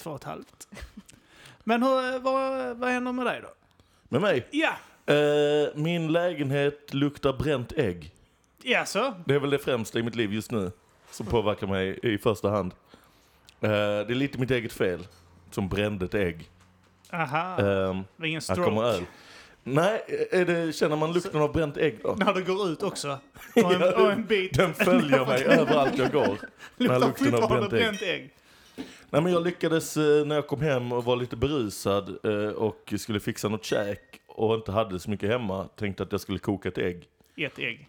två 0.00 0.10
och 0.10 0.16
ett 0.16 0.24
halvt. 0.24 0.68
Men 1.64 1.82
hur, 1.82 2.18
vad, 2.18 2.76
vad 2.76 2.90
händer 2.90 3.12
med 3.12 3.26
dig 3.26 3.40
då? 3.42 3.48
Med 4.08 4.20
mig? 4.20 4.46
Ja, 4.50 4.72
Eh, 5.06 5.68
min 5.74 6.12
lägenhet 6.12 6.94
luktar 6.94 7.32
bränt 7.32 7.72
ägg. 7.72 8.12
jaså? 8.62 9.14
Det 9.26 9.34
är 9.34 9.38
väl 9.38 9.50
det 9.50 9.58
främsta 9.58 9.98
i 9.98 10.02
mitt 10.02 10.14
liv 10.14 10.32
just 10.32 10.50
nu 10.50 10.72
som 11.10 11.26
påverkar 11.26 11.66
mig 11.66 11.98
i 12.02 12.18
första 12.18 12.50
hand. 12.50 12.72
Eh, 13.60 13.68
det 13.70 13.76
är 14.10 14.14
lite 14.14 14.38
mitt 14.38 14.50
eget 14.50 14.72
fel 14.72 15.06
som 15.50 15.68
brände 15.68 16.04
ett 16.04 16.14
ägg. 16.14 16.50
Aha, 17.12 17.58
Eh, 17.58 17.64
det 17.94 18.04
var 18.16 18.26
ingen 18.26 18.40
stroke. 18.40 19.04
Nej, 19.62 20.02
är 20.30 20.44
det, 20.44 20.72
känner 20.76 20.96
man 20.96 21.12
lukten 21.12 21.40
av 21.40 21.52
bränt 21.52 21.76
ägg 21.76 21.98
då? 22.02 22.14
När 22.18 22.34
det 22.34 22.42
går 22.42 22.68
ut 22.68 22.82
också. 22.82 23.18
Och 23.64 23.72
en, 23.72 23.82
och 23.94 24.12
en 24.12 24.24
bit 24.24 24.54
Den 24.54 24.74
följer 24.74 25.26
mig 25.26 25.44
överallt 25.60 25.98
jag 25.98 26.12
går. 26.12 26.38
Luktar 26.76 26.98
lukten 27.00 27.34
av 27.34 27.48
bränt 27.48 27.72
ägg. 27.72 27.80
bränt 27.80 28.02
ägg. 28.02 28.30
Nej, 29.10 29.22
men 29.22 29.32
jag 29.32 29.44
lyckades 29.44 29.96
eh, 29.96 30.26
när 30.26 30.34
jag 30.34 30.46
kom 30.46 30.60
hem 30.60 30.92
och 30.92 31.04
var 31.04 31.16
lite 31.16 31.36
berusad 31.36 32.18
eh, 32.24 32.48
och 32.52 32.94
skulle 32.98 33.20
fixa 33.20 33.48
något 33.48 33.64
käk 33.64 34.00
och 34.28 34.54
inte 34.54 34.72
hade 34.72 35.00
så 35.00 35.10
mycket 35.10 35.28
hemma. 35.30 35.68
Tänkte 35.76 36.02
att 36.02 36.12
jag 36.12 36.20
skulle 36.20 36.38
koka 36.38 36.68
ett 36.68 36.78
ägg. 36.78 37.08
Ett 37.36 37.58
ägg. 37.58 37.88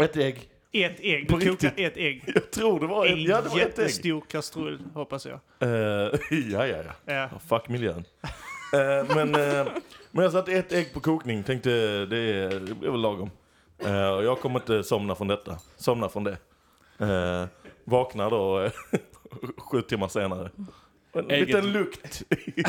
Ett 0.00 0.16
ägg. 0.16 0.48
Ett 0.72 1.00
ägg. 1.00 1.28
Du 1.28 1.48
kokar 1.50 1.72
ett 1.76 1.96
ägg. 1.96 2.22
Jag 2.34 2.50
tror 2.50 2.80
det 2.80 2.86
var 2.86 3.06
En 3.06 3.22
ja, 3.22 3.40
det 3.40 3.48
var 3.48 3.48
ett 3.48 3.52
ägg. 3.52 3.58
jättestor 3.60 4.20
kastrull, 4.30 4.78
hoppas 4.94 5.26
jag. 5.26 5.40
Eh, 5.58 5.68
ja, 6.30 6.66
ja, 6.66 6.76
ja. 7.06 7.14
Ja. 7.14 7.28
Fuck 7.48 7.68
miljön. 7.68 8.04
Eh, 8.74 9.16
men, 9.16 9.34
eh, 9.34 9.66
men 10.10 10.22
jag 10.22 10.32
satte 10.32 10.52
ett 10.52 10.72
ägg 10.72 10.92
på 10.94 11.00
kokning, 11.00 11.42
tänkte 11.42 11.70
det, 12.06 12.16
är, 12.18 12.60
det 12.60 12.74
blir 12.74 12.90
väl 12.90 13.00
lagom. 13.00 13.30
Och 14.16 14.24
jag 14.24 14.40
kommer 14.40 14.58
inte 14.60 14.82
somna 14.84 15.14
från 15.14 15.28
detta. 15.28 15.58
Somna 15.76 16.08
från 16.08 16.24
det. 16.24 16.36
Eh, 16.98 17.46
vaknar 17.84 18.30
då 18.30 18.70
sju 19.56 19.82
timmar 19.82 20.08
senare. 20.08 20.50
En 21.12 21.30
Ägget- 21.30 21.46
liten 21.48 21.72
lukt 21.72 22.22
i, 22.30 22.60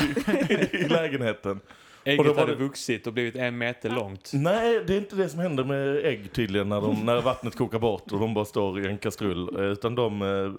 i 0.76 0.88
lägenheten. 0.88 1.60
Och 2.00 2.06
Ägget 2.08 2.26
då 2.26 2.32
var 2.32 2.40
hade 2.40 2.52
det- 2.54 2.58
vuxit 2.64 3.06
och 3.06 3.12
blivit 3.12 3.36
en 3.36 3.58
meter 3.58 3.90
långt. 3.90 4.30
Nej, 4.34 4.84
det 4.86 4.94
är 4.94 4.98
inte 4.98 5.16
det 5.16 5.28
som 5.28 5.40
händer 5.40 5.64
med 5.64 5.96
ägg 6.06 6.32
tydligen 6.32 6.68
när, 6.68 6.80
de, 6.80 7.06
när 7.06 7.20
vattnet 7.22 7.56
kokar 7.56 7.78
bort 7.78 8.12
och 8.12 8.20
de 8.20 8.34
bara 8.34 8.44
står 8.44 8.80
i 8.80 8.86
en 8.86 8.98
kastrull. 8.98 9.56
Utan 9.60 9.94
de 9.94 10.22
eh, 10.22 10.52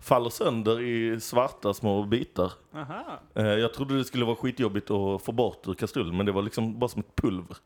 faller 0.00 0.30
sönder 0.30 0.80
i 0.80 1.20
svarta 1.20 1.74
små 1.74 2.02
bitar. 2.04 2.52
Aha. 2.74 3.20
Eh, 3.34 3.46
Jag 3.46 3.74
trodde 3.74 3.96
det 3.98 4.04
skulle 4.04 4.24
vara 4.24 4.36
skitjobbigt 4.36 4.90
att 4.90 5.22
få 5.22 5.32
bort 5.32 5.68
ur 5.68 5.74
kastrullen, 5.74 6.16
men 6.16 6.26
det 6.26 6.32
var 6.32 6.42
liksom 6.42 6.78
bara 6.78 6.88
som 6.88 7.00
ett 7.00 7.16
pulver. 7.22 7.56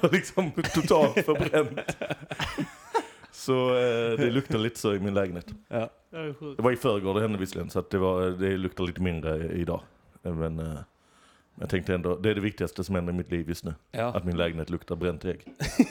liksom 0.12 0.50
totalt 0.74 1.24
förbränt. 1.24 1.96
Så 3.46 3.68
eh, 3.76 4.18
det 4.18 4.30
luktar 4.30 4.58
lite 4.58 4.78
så 4.78 4.94
i 4.94 4.98
min 5.00 5.14
lägenhet. 5.14 5.46
Ja. 5.68 5.90
Det 6.56 6.62
var 6.62 6.72
i 6.72 6.76
förrgår 6.76 7.14
det 7.14 7.20
hände 7.20 7.38
visserligen, 7.38 7.70
så 7.70 7.78
att 7.78 7.90
det, 7.90 7.98
var, 7.98 8.26
det 8.30 8.56
luktar 8.56 8.84
lite 8.84 9.00
mindre 9.00 9.48
idag. 9.52 9.80
Men 10.22 10.58
eh, 10.58 10.78
jag 11.60 11.68
tänkte 11.70 11.94
ändå, 11.94 12.16
det 12.16 12.30
är 12.30 12.34
det 12.34 12.40
viktigaste 12.40 12.84
som 12.84 12.94
händer 12.94 13.12
i 13.12 13.16
mitt 13.16 13.30
liv 13.30 13.48
just 13.48 13.64
nu. 13.64 13.74
Ja. 13.90 14.04
Att 14.06 14.24
min 14.24 14.36
lägenhet 14.36 14.70
luktar 14.70 14.96
bränt 14.96 15.24
ägg. 15.24 15.44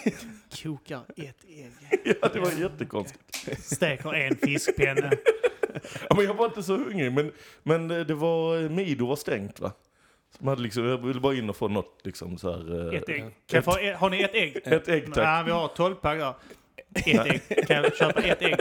Kokar 0.63 1.01
ett 1.17 1.45
ägg. 1.47 1.71
ja, 2.21 2.29
det 2.33 2.39
var 2.39 2.51
jättekonstigt. 2.61 3.63
Steker 3.63 4.13
en 4.13 4.35
fiskpinne. 4.35 5.11
Ja, 6.09 6.15
men 6.15 6.25
jag 6.25 6.33
var 6.33 6.45
inte 6.45 6.63
så 6.63 6.77
hungrig, 6.77 7.11
men, 7.13 7.31
men 7.63 7.87
det 7.87 8.13
var, 8.13 8.69
Mido 8.69 9.05
var 9.07 9.15
stängt 9.15 9.59
va? 9.59 9.71
Så 10.37 10.43
man 10.45 10.49
hade 10.51 10.61
liksom, 10.61 10.85
jag 10.85 10.97
ville 10.97 11.19
bara 11.19 11.33
in 11.35 11.49
och 11.49 11.55
få 11.55 11.67
något 11.67 12.01
liksom 12.03 12.37
så 12.37 12.51
här. 12.51 12.93
eh, 12.93 12.97
Ett 12.99 13.09
ägg. 13.09 13.21
Kan 13.21 13.31
jag 13.47 13.63
få, 13.63 13.77
ett- 13.77 13.97
har 13.97 14.09
ni 14.09 14.21
ett 14.21 14.35
ägg? 14.35 14.57
Ett 14.65 14.87
ägg 14.87 15.13
tack. 15.13 15.25
Ja, 15.27 15.43
vi 15.45 15.51
har 15.51 15.67
12 15.67 15.95
pack 15.95 16.19
där. 16.19 16.33
Ett 16.95 17.07
ägg. 17.07 17.67
Kan 17.67 17.75
jag 17.83 17.95
köpa 17.97 18.21
ett 18.21 18.41
ägg? 18.41 18.59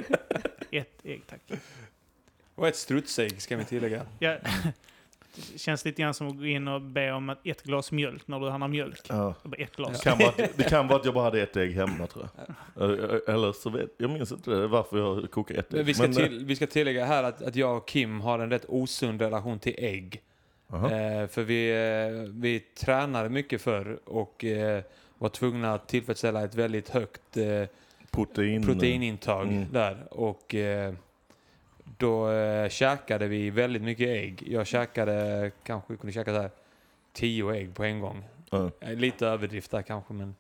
Ett 0.71 0.93
ägg, 1.05 1.23
tack. 1.27 1.41
Och 2.55 2.69
ett 2.69 2.77
strutsägg 2.77 3.43
ska 3.43 3.57
vi 3.57 3.65
tillägga. 3.65 4.03
Ja. 4.19 4.37
Det 5.53 5.59
känns 5.59 5.85
lite 5.85 6.03
grann 6.03 6.15
som 6.15 6.29
att 6.29 6.37
gå 6.39 6.47
in 6.47 6.69
och 6.69 6.81
be 6.81 7.13
om 7.13 7.29
ett- 7.31 7.39
ett 7.45 7.63
glas 7.63 7.93
mjölk 7.93 8.29
när 8.29 8.41
du 8.41 8.49
handlar 8.51 8.69
mjölk. 8.69 9.01
Ja. 9.09 9.35
Ett 9.59 9.77
glas. 9.77 10.01
Kan 10.03 10.19
vara, 10.19 10.29
att- 10.29 10.57
det 10.57 10.69
kan 10.69 10.89
vara 10.89 10.99
att 10.99 11.05
jag 11.05 11.15
bara 11.15 11.25
hade 11.25 11.43
ett 11.43 11.57
ägg 11.57 11.75
hemma 11.75 12.07
tror 12.07 12.29
jag. 12.77 12.91
Eh, 12.91 13.35
Eller 13.35 13.53
så 13.53 13.71
vet 13.71 13.91
jag 13.99 14.11
minns 14.11 14.33
inte 14.33 14.51
det, 14.51 14.67
varför 14.67 14.99
jag 14.99 15.31
kokar 15.31 15.55
ett 15.55 15.71
Men 15.71 15.81
ägg. 15.81 15.87
vi, 15.87 15.95
ska 15.95 16.03
Men, 16.03 16.11
eh, 16.13 16.17
till, 16.27 16.45
vi 16.45 16.57
ska 16.57 16.67
tillägga 16.67 17.05
här 17.05 17.23
att, 17.23 17.43
att 17.43 17.57
jag 17.57 17.77
och 17.77 17.89
Kim 17.89 18.21
har 18.21 18.39
en 18.39 18.51
rätt 18.51 18.65
osund 18.69 19.21
relation 19.21 19.59
till 19.59 19.75
ägg. 19.79 20.23
aha. 20.71 20.91
Eh, 20.91 21.27
för 21.29 21.43
vi, 21.43 21.71
eh, 21.71 22.31
vi 22.33 22.61
tränade 22.61 23.29
mycket 23.29 23.63
förr 23.63 23.99
och 24.05 24.45
eh, 24.45 24.83
var 25.19 25.29
tvungna 25.29 25.75
att 25.75 25.89
tillfredsställa 25.89 26.45
ett 26.45 26.55
väldigt 26.55 26.89
högt 26.89 27.37
eh, 27.37 27.45
Protein. 28.15 28.67
proteinintag 28.67 29.49
Mm. 29.49 29.73
där. 29.73 30.07
Och 30.11 30.55
eh, 30.55 30.95
då 31.99 32.31
eh, 32.31 32.69
käkade 32.69 33.29
vi 33.29 33.51
väldigt 33.51 33.83
mycket 33.83 34.09
ägg. 34.09 34.43
Jag 34.47 34.67
käkade, 34.67 35.51
kanske 35.63 35.97
kunde 35.97 36.13
käka 36.13 36.35
så 36.35 36.41
här 36.41 36.51
tio 37.13 37.51
ägg 37.55 37.75
på 37.75 37.85
en 37.85 38.01
gång. 38.01 38.25
Eh, 38.81 38.95
Lite 38.95 39.27
överdrift 39.27 39.71
där 39.71 39.83
kanske 39.83 40.15
men 40.15 40.35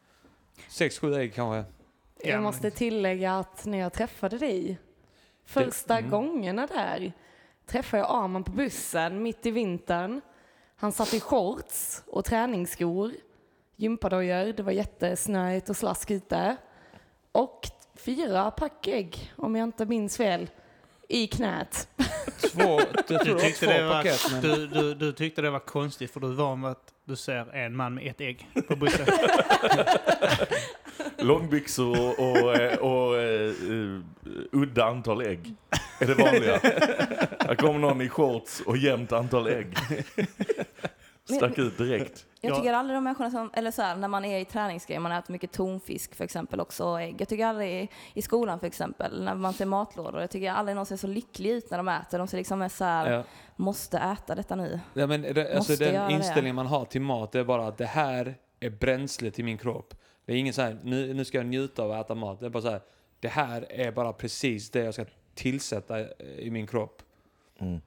sex, 0.68 0.98
sju 0.98 1.14
ägg 1.14 1.34
kanske. 1.34 1.72
Ja, 2.22 2.30
Jag 2.30 2.42
måste 2.42 2.70
tillägga 2.70 3.38
att 3.38 3.64
när 3.64 3.78
jag 3.78 3.92
träffade 3.92 4.38
dig 4.38 4.78
första 5.44 5.98
mm. 5.98 6.10
gångerna 6.10 6.66
där 6.66 7.12
träffade 7.66 8.02
jag 8.02 8.24
Arman 8.24 8.44
på 8.44 8.52
bussen 8.52 9.22
mitt 9.22 9.46
i 9.46 9.50
vintern. 9.50 10.20
Han 10.76 10.92
satt 10.92 11.14
i 11.14 11.20
shorts 11.20 12.02
och 12.06 12.24
träningsskor, 12.24 13.12
gympadojor, 13.76 14.52
det 14.52 14.62
var 14.62 14.72
jättesnöigt 14.72 15.70
och 15.70 15.76
slask 15.76 16.10
ute. 16.10 16.56
Och 17.34 17.60
fyra 17.96 18.50
pack 18.50 18.86
ägg, 18.86 19.32
om 19.36 19.56
jag 19.56 19.66
inte 19.66 19.86
minns 19.86 20.16
fel, 20.16 20.50
i 21.08 21.26
knät. 21.26 21.88
Två, 22.52 22.80
Du 23.08 23.14
var 23.14 23.40
tyckte, 23.40 23.66
det 23.66 23.82
var, 23.82 23.94
paket. 23.94 24.20
Men... 24.32 24.42
du, 24.42 24.66
du, 24.66 24.94
du 24.94 25.12
tyckte 25.12 25.42
det 25.42 25.50
var 25.50 25.58
konstigt 25.58 26.10
för 26.10 26.20
du 26.20 26.26
var 26.26 26.44
van 26.44 26.64
att 26.64 26.92
du 27.04 27.16
ser 27.16 27.54
en 27.54 27.76
man 27.76 27.94
med 27.94 28.06
ett 28.06 28.20
ägg 28.20 28.48
på 28.68 28.76
bussen. 28.76 29.06
Långbyxor 31.18 31.98
och, 31.98 32.18
och, 32.18 32.56
eh, 32.56 32.78
och 32.78 33.16
eh, 33.16 33.48
eh, 33.48 34.00
udda 34.52 34.84
antal 34.84 35.26
ägg. 35.26 35.54
Är 36.00 36.06
det 36.06 36.14
vanliga. 36.14 36.58
Här 37.40 37.54
kommer 37.54 37.78
någon 37.78 38.00
i 38.00 38.08
shorts 38.08 38.60
och 38.60 38.76
jämnt 38.76 39.12
antal 39.12 39.46
ägg. 39.46 39.76
Stack 41.24 41.58
ut 41.58 41.78
direkt. 41.78 42.26
Jag 42.40 42.50
Ja. 42.50 42.56
tycker 42.56 42.72
aldrig 42.72 42.96
de 42.96 43.04
människorna 43.04 43.30
som, 43.30 43.50
eller 43.54 43.70
så 43.70 43.82
här, 43.82 43.96
när 43.96 44.08
man 44.08 44.24
är 44.24 44.38
i 44.38 44.44
träningsgrejer, 44.44 45.00
man 45.00 45.12
äter 45.12 45.32
mycket 45.32 45.52
tonfisk 45.52 46.14
för 46.14 46.24
exempel 46.24 46.60
också 46.60 46.84
och 46.84 47.00
ägg. 47.00 47.20
Jag 47.20 47.28
tycker 47.28 47.46
aldrig 47.46 47.90
i, 48.14 48.22
skolan 48.22 48.60
för 48.60 48.66
exempel, 48.66 49.22
när 49.24 49.34
man 49.34 49.52
ser 49.52 49.66
matlådor, 49.66 50.20
jag 50.20 50.30
tycker 50.30 50.50
aldrig 50.52 50.76
någon 50.76 50.86
ser 50.86 50.96
så 50.96 51.06
lycklig 51.06 51.50
ut 51.50 51.70
när 51.70 51.78
de 51.78 51.88
äter. 51.88 52.18
De 52.18 52.28
ser 52.28 52.38
liksom 52.38 52.58
mest 52.58 52.76
så 52.76 52.84
här, 52.84 53.10
Ja. 53.12 53.24
måste 53.56 53.98
äta 53.98 54.34
detta 54.34 54.56
nu. 54.56 54.80
Ja, 54.94 55.06
men 55.06 55.22
det, 55.22 55.56
alltså 55.56 55.76
den 55.76 56.08
det. 56.08 56.12
inställningen 56.14 56.56
man 56.56 56.66
har 56.66 56.84
till 56.84 57.00
mat 57.00 57.32
det 57.32 57.40
är 57.40 57.44
bara 57.44 57.66
att 57.66 57.78
det 57.78 57.86
här 57.86 58.34
är 58.60 58.70
bränsle 58.70 59.30
till 59.30 59.44
min 59.44 59.58
kropp. 59.58 59.94
Det 60.24 60.32
är 60.32 60.36
ingen 60.36 60.54
så 60.54 60.62
här, 60.62 60.78
nu, 60.82 61.14
nu 61.14 61.24
ska 61.24 61.38
jag 61.38 61.46
njuta 61.46 61.82
av 61.82 61.92
att 61.92 62.04
äta 62.06 62.14
mat. 62.14 62.40
Det 62.40 62.46
är 62.46 62.50
bara 62.50 62.62
så 62.62 62.70
här, 62.70 62.80
det 63.20 63.28
här 63.28 63.72
är 63.72 63.92
bara 63.92 64.12
precis 64.12 64.70
det 64.70 64.84
jag 64.84 64.94
ska 64.94 65.04
tillsätta 65.34 66.00
i 66.38 66.50
min 66.50 66.66
kropp. 66.66 67.02
Mm. 67.58 67.80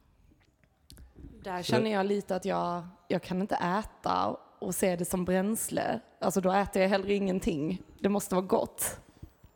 Där 1.44 1.64
känner 1.64 1.92
jag 1.92 2.06
lite 2.06 2.36
att 2.36 2.46
jag, 2.46 2.88
jag 3.08 3.24
kan 3.24 3.42
inte 3.42 3.56
äta 3.56 4.38
och 4.60 4.76
se 4.76 4.96
det 4.96 5.06
som 5.06 5.26
bränsle. 5.26 6.00
Alltså 6.22 6.42
då 6.42 6.52
äter 6.52 6.82
jag 6.82 6.90
hellre 6.90 7.14
ingenting. 7.14 7.82
Det 8.00 8.10
måste 8.10 8.36
vara 8.36 8.46
gott. 8.46 9.00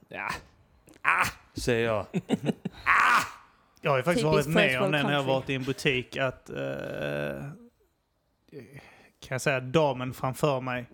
Ja. 0.07 0.29
Ah, 1.01 1.27
säger 1.53 1.85
jag. 1.85 2.05
Jag 3.83 3.91
har 3.91 3.97
ju 3.97 4.03
faktiskt 4.03 4.25
varit 4.25 4.47
med 4.47 4.81
om 4.81 4.91
det 4.91 5.03
när 5.03 5.13
jag 5.13 5.23
varit 5.23 5.49
i 5.49 5.55
en 5.55 5.63
butik 5.63 6.17
att 6.17 6.49
eh, 6.49 6.55
kan 9.19 9.29
jag 9.29 9.41
säga 9.41 9.59
damen 9.59 10.13
framför 10.13 10.61
mig 10.61 10.85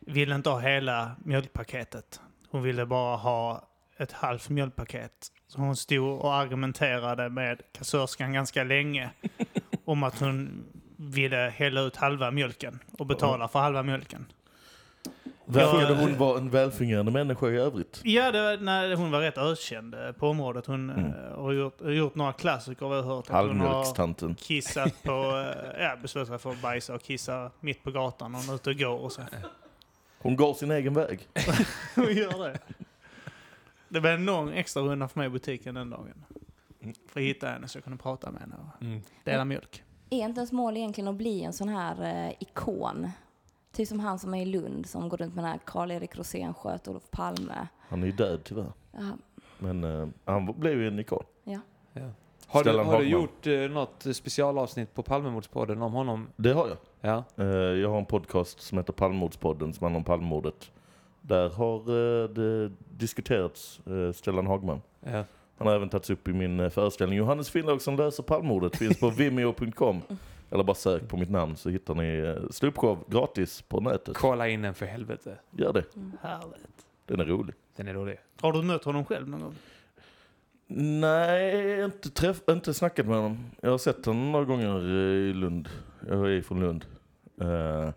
ville 0.00 0.34
inte 0.34 0.50
ha 0.50 0.58
hela 0.58 1.16
mjölkpaketet. 1.24 2.20
Hon 2.50 2.62
ville 2.62 2.86
bara 2.86 3.16
ha 3.16 3.68
ett 3.98 4.12
halvt 4.12 4.48
mjölkpaket. 4.48 5.12
Så 5.48 5.60
hon 5.60 5.76
stod 5.76 6.20
och 6.20 6.34
argumenterade 6.34 7.28
med 7.28 7.60
kassörskan 7.72 8.32
ganska 8.32 8.64
länge 8.64 9.10
om 9.84 10.02
att 10.02 10.20
hon 10.20 10.64
ville 10.96 11.36
hälla 11.56 11.80
ut 11.80 11.96
halva 11.96 12.30
mjölken 12.30 12.78
och 12.98 13.06
betala 13.06 13.48
för 13.48 13.58
halva 13.58 13.82
mjölken. 13.82 14.26
Verkade 15.48 15.94
hon 15.94 16.18
vara 16.18 16.38
en 16.38 16.50
välfungerande 16.50 17.12
människa 17.12 17.48
i 17.48 17.56
övrigt? 17.56 18.00
Ja, 18.04 18.32
det, 18.32 18.56
nej, 18.60 18.94
hon 18.94 19.10
var 19.10 19.20
rätt 19.20 19.38
ökänd 19.38 19.94
eh, 19.94 20.12
på 20.12 20.28
området. 20.28 20.66
Hon 20.66 20.90
Mm. 20.90 21.04
eh, 21.06 21.38
har 21.40 21.52
gjort, 21.52 21.80
gjort 21.80 22.14
några 22.14 22.32
klassiker 22.32 22.86
har 22.86 22.96
jag 22.96 23.02
hört. 23.02 23.30
Att 23.30 23.46
hon 23.46 23.60
har 23.60 24.34
kissat 24.34 25.02
på, 25.02 25.12
eh, 25.12 25.82
ja, 25.82 25.96
beslutat 26.02 26.28
sig 26.28 26.38
för 26.38 26.50
att 26.50 26.62
bajsa 26.62 26.94
och 26.94 27.02
kissa 27.02 27.50
mitt 27.60 27.82
på 27.82 27.90
gatan 27.90 28.34
och 28.34 28.40
hon 28.40 28.50
är 28.50 28.54
ute 28.54 28.70
och 28.70 28.76
går 28.76 28.98
och 28.98 29.12
så. 29.12 29.22
Hon 30.18 30.36
går 30.36 30.54
sin 30.54 30.70
egen 30.70 30.94
väg. 30.94 31.28
Hon 31.94 32.14
gör 32.14 32.48
det. 32.48 32.58
Det 33.88 34.00
blev 34.00 34.14
en 34.14 34.24
lång 34.24 34.52
extra 34.52 34.82
runda 34.82 35.08
för 35.08 35.18
mig 35.20 35.26
i 35.26 35.30
butiken 35.30 35.74
den 35.74 35.90
dagen. 35.90 36.24
För 37.12 37.20
att 37.20 37.26
hitta 37.26 37.48
henne 37.48 37.68
så 37.68 37.76
jag 37.78 37.84
kunde 37.84 37.98
prata 38.02 38.30
med 38.30 38.40
henne 38.40 38.54
och 38.76 38.82
Mm. 38.82 39.00
dela 39.24 39.44
mjölk. 39.44 39.82
Är 40.10 40.24
inte 40.24 40.38
ens 40.40 40.52
mål 40.52 40.76
egentligen 40.76 41.08
att 41.08 41.14
bli 41.16 41.42
en 41.42 41.52
sån 41.52 41.68
här 41.68 42.26
eh, 42.28 42.34
ikon? 42.40 43.08
Typ 43.72 43.88
som 43.88 44.00
han 44.00 44.18
som 44.18 44.34
är 44.34 44.42
i 44.42 44.44
Lund 44.44 44.86
som 44.86 45.08
går 45.08 45.16
runt 45.16 45.34
med 45.34 45.44
den 45.44 45.50
här 45.52 45.60
Karl-Erik 45.64 46.16
Rosén 46.16 46.54
sköt 46.54 46.88
Olof 46.88 47.10
Palme. 47.10 47.68
Han 47.88 48.02
är 48.02 48.06
ju 48.06 48.12
död 48.12 48.40
tyvärr. 48.44 48.72
Ja, 48.92 49.00
Men 49.58 49.84
eh, 49.84 50.08
han 50.24 50.54
blev 50.60 50.80
ju 50.80 50.88
en 50.88 50.98
ikon. 50.98 51.24
ja. 51.44 51.58
Har, 52.48 52.64
du, 52.64 52.70
Stellan 52.70 52.86
har 52.86 52.92
du 52.92 52.98
Hagman. 53.04 53.20
gjort 53.20 53.46
eh, 53.46 53.52
något 53.70 54.06
specialavsnitt 54.16 54.94
på 54.94 55.02
Palmemordspodden 55.02 55.82
om 55.82 55.92
honom? 55.92 56.28
Det 56.36 56.52
har 56.52 56.68
jag. 56.68 56.76
Ja. 57.00 57.24
Eh, 57.44 57.46
jag 57.54 57.90
har 57.90 57.98
en 57.98 58.06
podcast 58.06 58.60
som 58.60 58.78
heter 58.78 58.92
Palmemordspodden 58.92 59.72
som 59.72 59.84
handlar 59.84 59.98
om 59.98 60.04
Palmemordet. 60.04 60.70
Där 61.20 61.48
har 61.48 61.78
eh, 61.80 62.28
det 62.28 62.72
diskuterats 62.90 63.80
eh, 63.86 64.12
Stellan 64.12 64.46
Hagman. 64.46 64.82
ja. 65.00 65.24
Han 65.58 65.66
har 65.66 65.74
även 65.74 65.88
tagits 65.88 66.10
upp 66.10 66.28
i 66.28 66.32
min 66.32 66.60
eh, 66.60 66.70
föreställning 66.70 67.18
Johannes 67.18 67.50
Finnlaug 67.50 67.82
som 67.82 67.96
löser 67.96 68.22
Palmemordet. 68.22 68.76
Finns 68.76 69.00
på 69.00 69.10
vimeo.com. 69.18 70.02
Eller 70.50 70.64
bara 70.64 70.74
sök 70.74 71.08
på 71.08 71.16
mitt 71.16 71.30
namn 71.30 71.56
så 71.56 71.70
hittar 71.70 71.94
ni 71.94 72.18
eh, 72.18 72.48
ståuppshow 72.50 73.04
gratis 73.08 73.62
på 73.62 73.80
nätet. 73.80 74.16
Kolla 74.16 74.48
in 74.48 74.62
den 74.62 74.74
för 74.74 74.86
helvete. 74.86 75.38
Gör 75.50 75.72
det. 75.72 75.84
Härligt. 76.22 76.86
Den 77.06 77.20
är 77.20 77.24
rolig. 77.24 77.54
Den 77.76 77.88
är 77.88 77.94
rolig. 77.94 78.18
Har 78.40 78.52
du 78.52 78.62
mött 78.62 78.84
honom 78.84 79.04
själv 79.04 79.28
någon 79.28 79.40
gång? 79.40 79.54
Nej, 80.68 81.84
inte, 81.84 82.10
träff, 82.10 82.40
inte 82.48 82.74
snackat 82.74 83.06
med 83.06 83.16
honom. 83.16 83.38
Jag 83.60 83.70
har 83.70 83.78
sett 83.78 84.06
honom 84.06 84.32
några 84.32 84.44
gånger 84.44 84.76
eh, 84.88 85.30
i 85.30 85.32
Lund. 85.32 85.68
Jag 86.08 86.32
är 86.32 86.42
från 86.42 86.60
Lund. 86.60 86.84
Eh, 87.40 87.90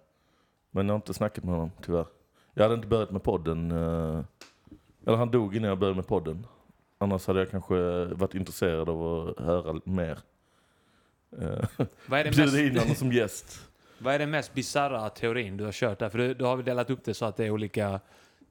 men 0.72 0.86
jag 0.88 0.94
har 0.94 0.96
inte 0.96 1.14
snackat 1.14 1.44
med 1.44 1.54
honom, 1.54 1.72
tyvärr. 1.82 2.06
Jag 2.54 2.64
hade 2.64 2.76
inte 2.76 2.88
börjat 2.88 3.12
med 3.12 3.24
podden. 3.24 3.72
eh, 3.72 4.22
eller 5.06 5.18
han 5.18 5.32
dog 5.32 5.56
innan 5.56 5.70
jag 5.70 5.80
började 5.80 5.96
med 5.96 6.08
podden. 6.08 6.48
Annars 7.02 7.28
hade 7.28 7.40
jag 7.40 7.52
kanske 7.52 8.06
varit 8.06 8.36
intresserad 8.36 8.90
av 8.90 9.28
att 9.30 9.46
höra 9.46 9.82
mer. 9.86 10.20
Vad 12.06 12.20
är, 12.20 12.24
det 12.24 12.32
Bjuda 12.36 12.60
in 12.60 12.78
honom 12.78 12.96
som 12.96 13.12
gäst. 13.12 13.70
vad 13.98 14.14
är 14.14 14.20
den 14.20 14.30
mest 14.30 14.54
bisarra 14.54 15.10
teorin 15.10 15.58
du 15.58 15.64
har 15.64 15.72
kört 15.72 16.00
där? 16.00 16.10
För 16.10 16.18
du, 16.18 16.34
du 16.34 16.46
har 16.46 16.56
väl 16.56 16.66
delat 16.66 16.90
upp 16.90 17.04
det 17.04 17.14
så 17.14 17.26
att 17.26 17.38
det 17.38 17.46
är 17.46 17.50
olika 17.52 18.00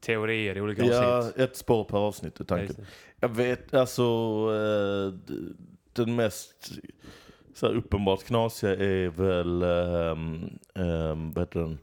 teorier 0.01 0.57
i 0.57 0.61
olika 0.61 0.85
Ja, 0.85 1.19
avsnitt? 1.19 1.37
ett 1.37 1.57
spår 1.57 1.85
per 1.85 1.99
avsnitt 1.99 2.41
är 2.41 2.45
Ja, 2.49 2.57
tanken. 2.57 2.87
Jag 3.21 3.29
vet, 3.29 3.75
alltså 3.75 4.03
eh, 4.55 5.35
den 5.93 6.17
mest 6.17 6.73
så 7.55 7.67
här, 7.67 7.75
uppenbart 7.75 8.25
knasiga 8.25 8.71
är 8.71 9.09
väl, 9.09 9.63
um, 9.63 10.59
um, 10.75 11.33
vad 11.33 11.43
heter 11.43 11.61
den, 11.61 11.79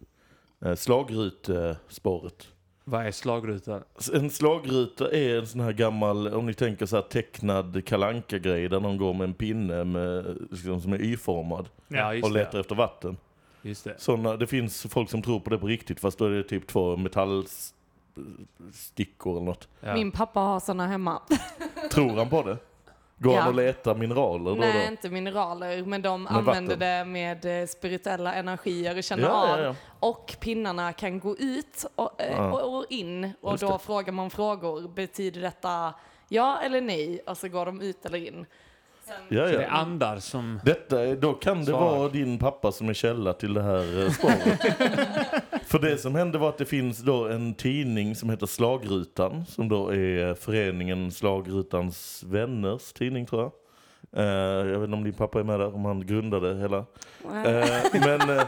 uh, 0.65 0.75
slagrutespåret. 0.75 2.47
Vad 2.87 3.05
är 3.05 3.11
slagrutan? 3.11 3.83
En 4.13 4.29
slagruta 4.29 5.11
är 5.11 5.37
en 5.39 5.47
sån 5.47 5.61
här 5.61 5.71
gammal, 5.73 6.27
om 6.33 6.45
ni 6.45 6.53
tänker 6.53 6.85
så 6.85 6.95
här 6.95 7.03
tecknad 7.03 7.85
kalanka 7.85 8.37
grej 8.37 8.69
där 8.69 8.79
någon 8.79 8.97
går 8.97 9.13
med 9.13 9.27
en 9.27 9.33
pinne 9.33 9.83
med, 9.83 10.37
liksom, 10.51 10.81
som 10.81 10.93
är 10.93 11.01
y-formad 11.01 11.69
Ja, 11.87 12.09
och 12.23 12.31
letar 12.31 12.51
det. 12.51 12.59
efter 12.59 12.75
vatten. 12.75 13.17
Just 13.61 13.83
det. 13.83 13.95
Såna, 13.97 14.37
det 14.37 14.47
finns 14.47 14.87
folk 14.89 15.09
som 15.09 15.21
tror 15.21 15.39
på 15.39 15.49
det 15.49 15.57
på 15.57 15.67
riktigt 15.67 15.99
fast 15.99 16.17
då 16.17 16.25
är 16.25 16.29
det 16.29 16.43
typ 16.43 16.67
två 16.67 16.97
metallstickor 16.97 19.31
eller 19.35 19.45
något. 19.45 19.67
Ja. 19.79 19.93
Min 19.93 20.11
pappa 20.11 20.39
har 20.39 20.59
såna 20.59 20.87
hemma. 20.87 21.21
Tror 21.91 22.09
han 22.09 22.29
på 22.29 22.43
det? 22.43 22.57
Går 23.17 23.33
Ja. 23.33 23.39
han 23.39 23.47
och 23.49 23.55
letar 23.55 23.95
mineraler 23.95 24.51
då 24.51 24.55
Nej, 24.61 24.85
då? 24.85 24.91
inte 24.91 25.09
mineraler, 25.09 25.83
men 25.85 26.01
de 26.01 26.23
Men 26.23 26.33
använder 26.35 26.75
vatten. 26.75 26.79
det 26.79 27.05
med 27.11 27.61
eh, 27.61 27.67
spirituella 27.67 28.33
energier 28.33 28.97
och 28.97 29.03
känner 29.03 29.23
Ja, 29.23 29.53
av. 29.53 29.59
ja, 29.59 29.65
ja. 29.65 29.75
Och 29.99 30.35
pinnarna 30.39 30.93
kan 30.93 31.19
gå 31.19 31.37
ut 31.37 31.85
och, 31.95 32.21
eh, 32.21 32.31
Ja. 32.31 32.51
och, 32.51 32.77
och 32.77 32.85
in. 32.89 33.31
Och 33.41 33.51
Just 33.51 33.61
då 33.63 33.71
det. 33.71 33.79
frågar 33.79 34.13
man 34.13 34.29
frågor. 34.29 34.87
Betyder 34.87 35.41
detta 35.41 35.93
ja 36.27 36.59
eller 36.63 36.81
nej? 36.81 37.21
Och 37.27 37.37
så 37.37 37.47
går 37.49 37.65
de 37.65 37.81
ut 37.81 38.05
eller 38.05 38.17
in. 38.27 38.45
Sen, 39.05 39.15
Ja, 39.29 39.45
Så 39.45 39.51
det 39.51 39.57
är 39.57 39.61
ja. 39.61 39.67
andar 39.69 40.17
som... 40.19 40.59
Detta, 40.65 41.15
då 41.15 41.33
kan 41.33 41.59
det 41.59 41.65
Svar. 41.65 41.97
vara 41.97 42.09
din 42.09 42.39
pappa 42.39 42.71
som 42.71 42.89
är 42.89 42.93
källa 42.93 43.33
till 43.33 43.53
det 43.53 43.63
här 43.63 44.03
eh, 44.05 44.11
spåret. 44.11 44.59
För 45.65 45.79
det 45.79 45.97
som 45.97 46.15
hände 46.15 46.37
var 46.37 46.49
att 46.49 46.57
det 46.57 46.65
finns 46.65 46.99
då 46.99 47.27
en 47.27 47.53
tidning 47.53 48.15
som 48.15 48.29
heter 48.29 48.45
Slagrutan, 48.45 49.45
som 49.45 49.69
då 49.69 49.89
är 49.89 50.33
föreningen 50.33 51.11
Slagrutans 51.11 52.23
vänners 52.27 52.93
tidning 52.93 53.25
tror 53.25 53.41
jag. 53.41 53.51
Eh, 54.15 54.67
jag 54.67 54.79
vet 54.79 54.83
inte 54.83 54.97
om 54.97 55.03
din 55.03 55.13
pappa 55.13 55.39
är 55.39 55.43
med 55.43 55.59
där, 55.59 55.75
om 55.75 55.85
han 55.85 56.05
grundade 56.07 56.55
hela. 56.55 56.77
Eh, 57.45 57.83
men, 57.93 58.29
eh, 58.29 58.43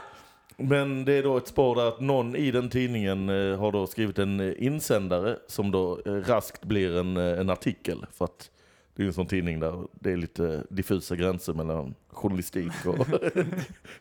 men 0.57 1.05
det 1.05 1.13
är 1.13 1.23
då 1.23 1.37
ett 1.37 1.47
spår 1.47 1.75
där 1.75 1.87
att 1.87 1.99
någon 1.99 2.35
i 2.35 2.51
den 2.51 2.69
tidningen 2.69 3.29
har 3.59 3.71
då 3.71 3.87
skrivit 3.87 4.19
en 4.19 4.55
insändare 4.57 5.37
som 5.47 5.71
då 5.71 5.99
raskt 6.05 6.65
blir 6.65 6.97
en, 6.97 7.17
en 7.17 7.49
artikel. 7.49 8.05
För 8.11 8.25
att 8.25 8.49
det 8.97 9.03
är 9.03 9.07
en 9.07 9.13
sån 9.13 9.27
tidning 9.27 9.59
där 9.59 9.87
det 9.93 10.11
är 10.11 10.17
lite 10.17 10.63
diffusa 10.69 11.15
gränser 11.15 11.53
mellan 11.53 11.95
journalistik 12.09 12.71
och, 12.85 13.07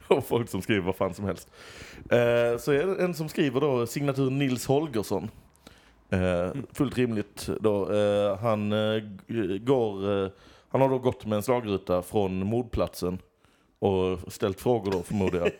och 0.17 0.27
folk 0.27 0.49
som 0.49 0.63
skriver 0.63 0.83
vad 0.83 0.97
fan 0.97 1.15
som 1.15 1.25
helst. 1.25 1.49
Eh, 1.97 2.59
så 2.59 2.73
är 2.73 2.87
det 2.87 3.05
en 3.05 3.15
som 3.15 3.29
skriver 3.29 3.61
då 3.61 3.87
signatur 3.87 4.31
Nils 4.31 4.67
Holgersson. 4.67 5.31
Eh, 6.11 6.53
fullt 6.73 6.99
rimligt 6.99 7.49
då. 7.61 7.93
Eh, 7.93 8.39
han, 8.39 8.73
eh, 8.73 9.03
går, 9.61 10.25
eh, 10.25 10.31
han 10.69 10.81
har 10.81 10.89
då 10.89 10.99
gått 10.99 11.27
med 11.27 11.37
en 11.37 11.43
slagruta 11.43 12.03
från 12.03 12.47
mordplatsen 12.47 13.19
och 13.79 14.33
ställt 14.33 14.61
frågor 14.61 14.93
då 14.93 15.03
förmodar 15.03 15.39
jag. 15.39 15.51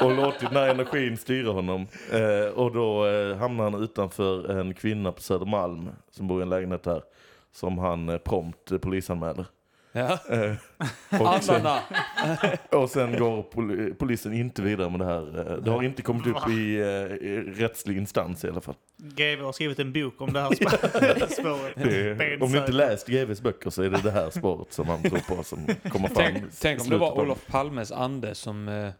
och 0.08 0.16
låtit 0.16 0.40
den 0.40 0.56
här 0.56 0.68
energin 0.68 1.16
styra 1.16 1.52
honom. 1.52 1.86
Eh, 2.12 2.52
och 2.54 2.72
då 2.72 3.06
eh, 3.06 3.36
hamnar 3.36 3.70
han 3.70 3.82
utanför 3.82 4.50
en 4.50 4.74
kvinna 4.74 5.12
på 5.12 5.20
Södermalm 5.20 5.88
som 6.10 6.28
bor 6.28 6.40
i 6.40 6.42
en 6.42 6.48
lägenhet 6.48 6.82
där. 6.82 7.02
Som 7.52 7.78
han 7.78 8.08
eh, 8.08 8.18
prompt 8.18 8.70
eh, 8.72 8.78
polisanmäler. 8.78 9.46
Ja. 9.92 10.18
Eh, 10.30 10.54
och, 11.20 11.34
sen, 11.44 11.66
och 12.82 12.90
sen 12.90 13.18
går 13.18 13.42
poli- 13.42 13.94
polisen 13.94 14.32
inte 14.32 14.62
vidare 14.62 14.90
med 14.90 15.00
det 15.00 15.04
här. 15.06 15.60
Det 15.64 15.70
har 15.70 15.82
inte 15.82 16.02
kommit 16.02 16.26
upp 16.26 16.48
i, 16.48 16.52
i 16.52 17.40
rättslig 17.56 17.96
instans 17.96 18.44
i 18.44 18.48
alla 18.48 18.60
fall. 18.60 18.74
GV 18.96 19.40
har 19.44 19.52
skrivit 19.52 19.78
en 19.78 19.92
bok 19.92 20.20
om 20.20 20.32
det 20.32 20.40
här 20.40 20.50
spå- 20.50 21.26
spåret. 21.40 21.74
Det 21.76 22.40
om 22.40 22.52
ni 22.52 22.58
inte 22.58 22.72
läst 22.72 23.06
GVs 23.08 23.40
böcker 23.40 23.70
så 23.70 23.82
är 23.82 23.90
det 23.90 24.02
det 24.02 24.10
här 24.10 24.30
spåret 24.30 24.72
som 24.72 24.86
man 24.86 25.02
tror 25.02 25.36
på 25.36 25.42
som 25.42 25.66
kommer 25.88 26.08
fram. 26.08 26.16
Tänk, 26.16 26.44
tänk 26.60 26.80
om 26.80 26.88
det 26.90 26.96
var 26.96 27.20
Olof 27.20 27.46
Palmes 27.46 27.92
ande 27.92 28.34
som, 28.34 28.90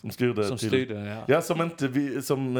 som 0.00 0.10
styrde 0.10 0.44
som 0.44 0.58
styrde. 0.58 0.94
Ja. 0.94 1.34
Ja, 1.34 1.42
som 1.42 1.62
inte 1.62 1.88
vi, 1.88 2.22
som... 2.22 2.56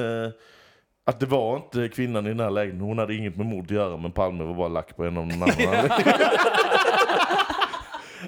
Att 1.08 1.20
det 1.20 1.26
var 1.26 1.56
inte 1.56 1.88
kvinnan 1.88 2.26
i 2.26 2.28
den 2.28 2.40
här 2.40 2.50
lägenheten. 2.50 2.88
Hon 2.88 2.98
hade 2.98 3.14
inget 3.14 3.36
med 3.36 3.46
mord 3.46 3.64
att 3.64 3.70
göra 3.70 3.96
men 3.96 4.12
Palme 4.12 4.44
var 4.44 4.54
bara 4.54 4.68
lack 4.68 4.96
på 4.96 5.04
en 5.04 5.16
av 5.16 5.28
de 5.28 5.42
andra. 5.42 5.88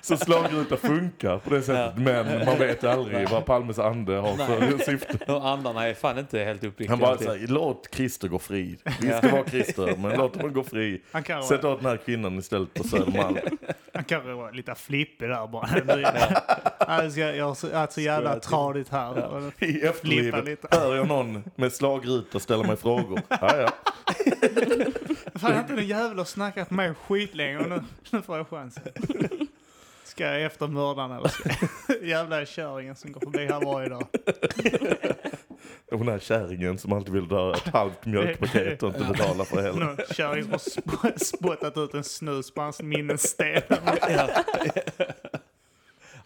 Så 0.03 0.17
slagruta 0.17 0.77
funkar 0.77 1.39
på 1.39 1.51
det 1.51 1.63
sättet. 1.63 1.99
Men 1.99 2.45
man 2.45 2.59
vet 2.59 2.85
aldrig 2.85 3.29
vad 3.29 3.45
Palmes 3.45 3.79
ande 3.79 4.17
har 4.17 4.37
för 4.37 4.85
syfte. 4.85 5.19
Och 5.33 5.49
andarna 5.49 5.89
är 5.89 5.95
fan 5.95 6.19
inte 6.19 6.39
helt 6.39 6.65
uppriktiga. 6.65 6.91
Han 6.91 6.99
bara 6.99 7.19
säger 7.19 7.49
låt 7.49 7.89
Christer 7.95 8.29
gå 8.29 8.39
fri. 8.39 8.77
Vi 9.01 9.09
ska 9.09 9.29
vara 9.29 9.45
Christer, 9.45 9.97
men 9.97 10.19
låt 10.19 10.37
honom 10.37 10.53
gå 10.53 10.63
fri. 10.65 11.03
Han 11.13 11.23
kan 11.23 11.43
Sätt 11.43 11.63
vara, 11.63 11.75
åt 11.75 11.81
den 11.81 11.91
här 11.91 11.97
kvinnan 11.97 12.39
istället 12.39 12.75
på 12.75 12.85
Södermalm. 12.85 13.37
han 13.95 14.05
kan 14.05 14.37
vara 14.37 14.51
lite 14.51 14.75
flippig 14.75 15.29
där 15.29 15.47
bara. 15.47 15.69
Jag, 17.03 17.13
ska, 17.13 17.21
jag 17.21 17.45
har 17.45 17.81
har 17.81 17.93
så 17.93 18.01
jävla 18.01 18.41
tradigt 18.41 18.89
här. 18.89 19.25
Och 19.27 19.63
I 19.63 19.81
efterlivet 19.81 20.75
hör 20.75 20.97
jag 20.97 21.09
någon 21.09 21.45
med 21.57 21.73
slagruta 21.73 22.41
ställa 22.41 22.63
mig 22.63 22.77
frågor. 22.77 23.23
Ja, 23.29 23.57
ja. 23.57 23.71
Fan, 25.35 25.59
inte 25.59 25.73
en 25.73 25.87
jävel 25.87 26.21
att 26.21 26.29
snacka 26.29 26.65
på 26.65 26.75
mig 26.75 26.95
skitlänge 26.95 27.59
och 27.59 27.69
nu, 27.69 27.83
nu 28.11 28.23
får 28.23 28.37
jag 28.37 28.49
chansen. 28.49 28.83
Ska 30.11 30.25
jag 30.25 30.43
efter 30.43 30.67
mördaren 30.67 31.11
eller 31.13 31.29
ska 31.29 31.49
jag... 31.89 32.03
Jävla 32.09 32.47
kärringen 32.47 32.97
som 32.97 33.13
går 33.13 33.21
förbi 33.21 33.47
här 33.47 33.61
varje 33.65 33.89
dag. 33.89 34.07
Den 35.91 36.09
här 36.09 36.19
kärringen 36.19 36.79
som 36.79 36.93
alltid 36.93 37.13
vill 37.15 37.29
dra 37.29 37.55
ett 37.55 37.67
halvt 37.69 38.07
mjölkpaket 38.07 38.83
och 38.83 38.89
inte 38.95 39.05
betala 39.13 39.45
för 39.45 39.63
heller. 39.63 39.85
Någon 39.85 39.97
kärring 40.11 40.43
som 40.43 40.53
har 40.53 40.59
sp- 40.59 41.19
spottat 41.25 41.77
ut 41.77 41.95
en 41.95 42.05
snus 42.05 42.51
på 42.55 42.61
hans 42.61 42.83
minnessten. 42.83 43.63
Ja. 44.09 44.45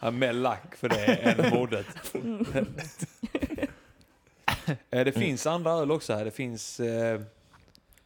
Ja, 0.01 0.11
med 0.11 0.35
lack 0.35 0.77
för 0.77 0.89
det 0.89 1.05
än 1.05 1.51
mordet. 1.51 1.87
Eh, 4.91 5.05
det 5.05 5.13
finns 5.13 5.47
andra 5.47 5.71
öl 5.73 5.91
också 5.93 6.15
här. 6.15 6.25
Det 6.25 6.31
finns... 6.31 6.81
Eh, 6.81 7.21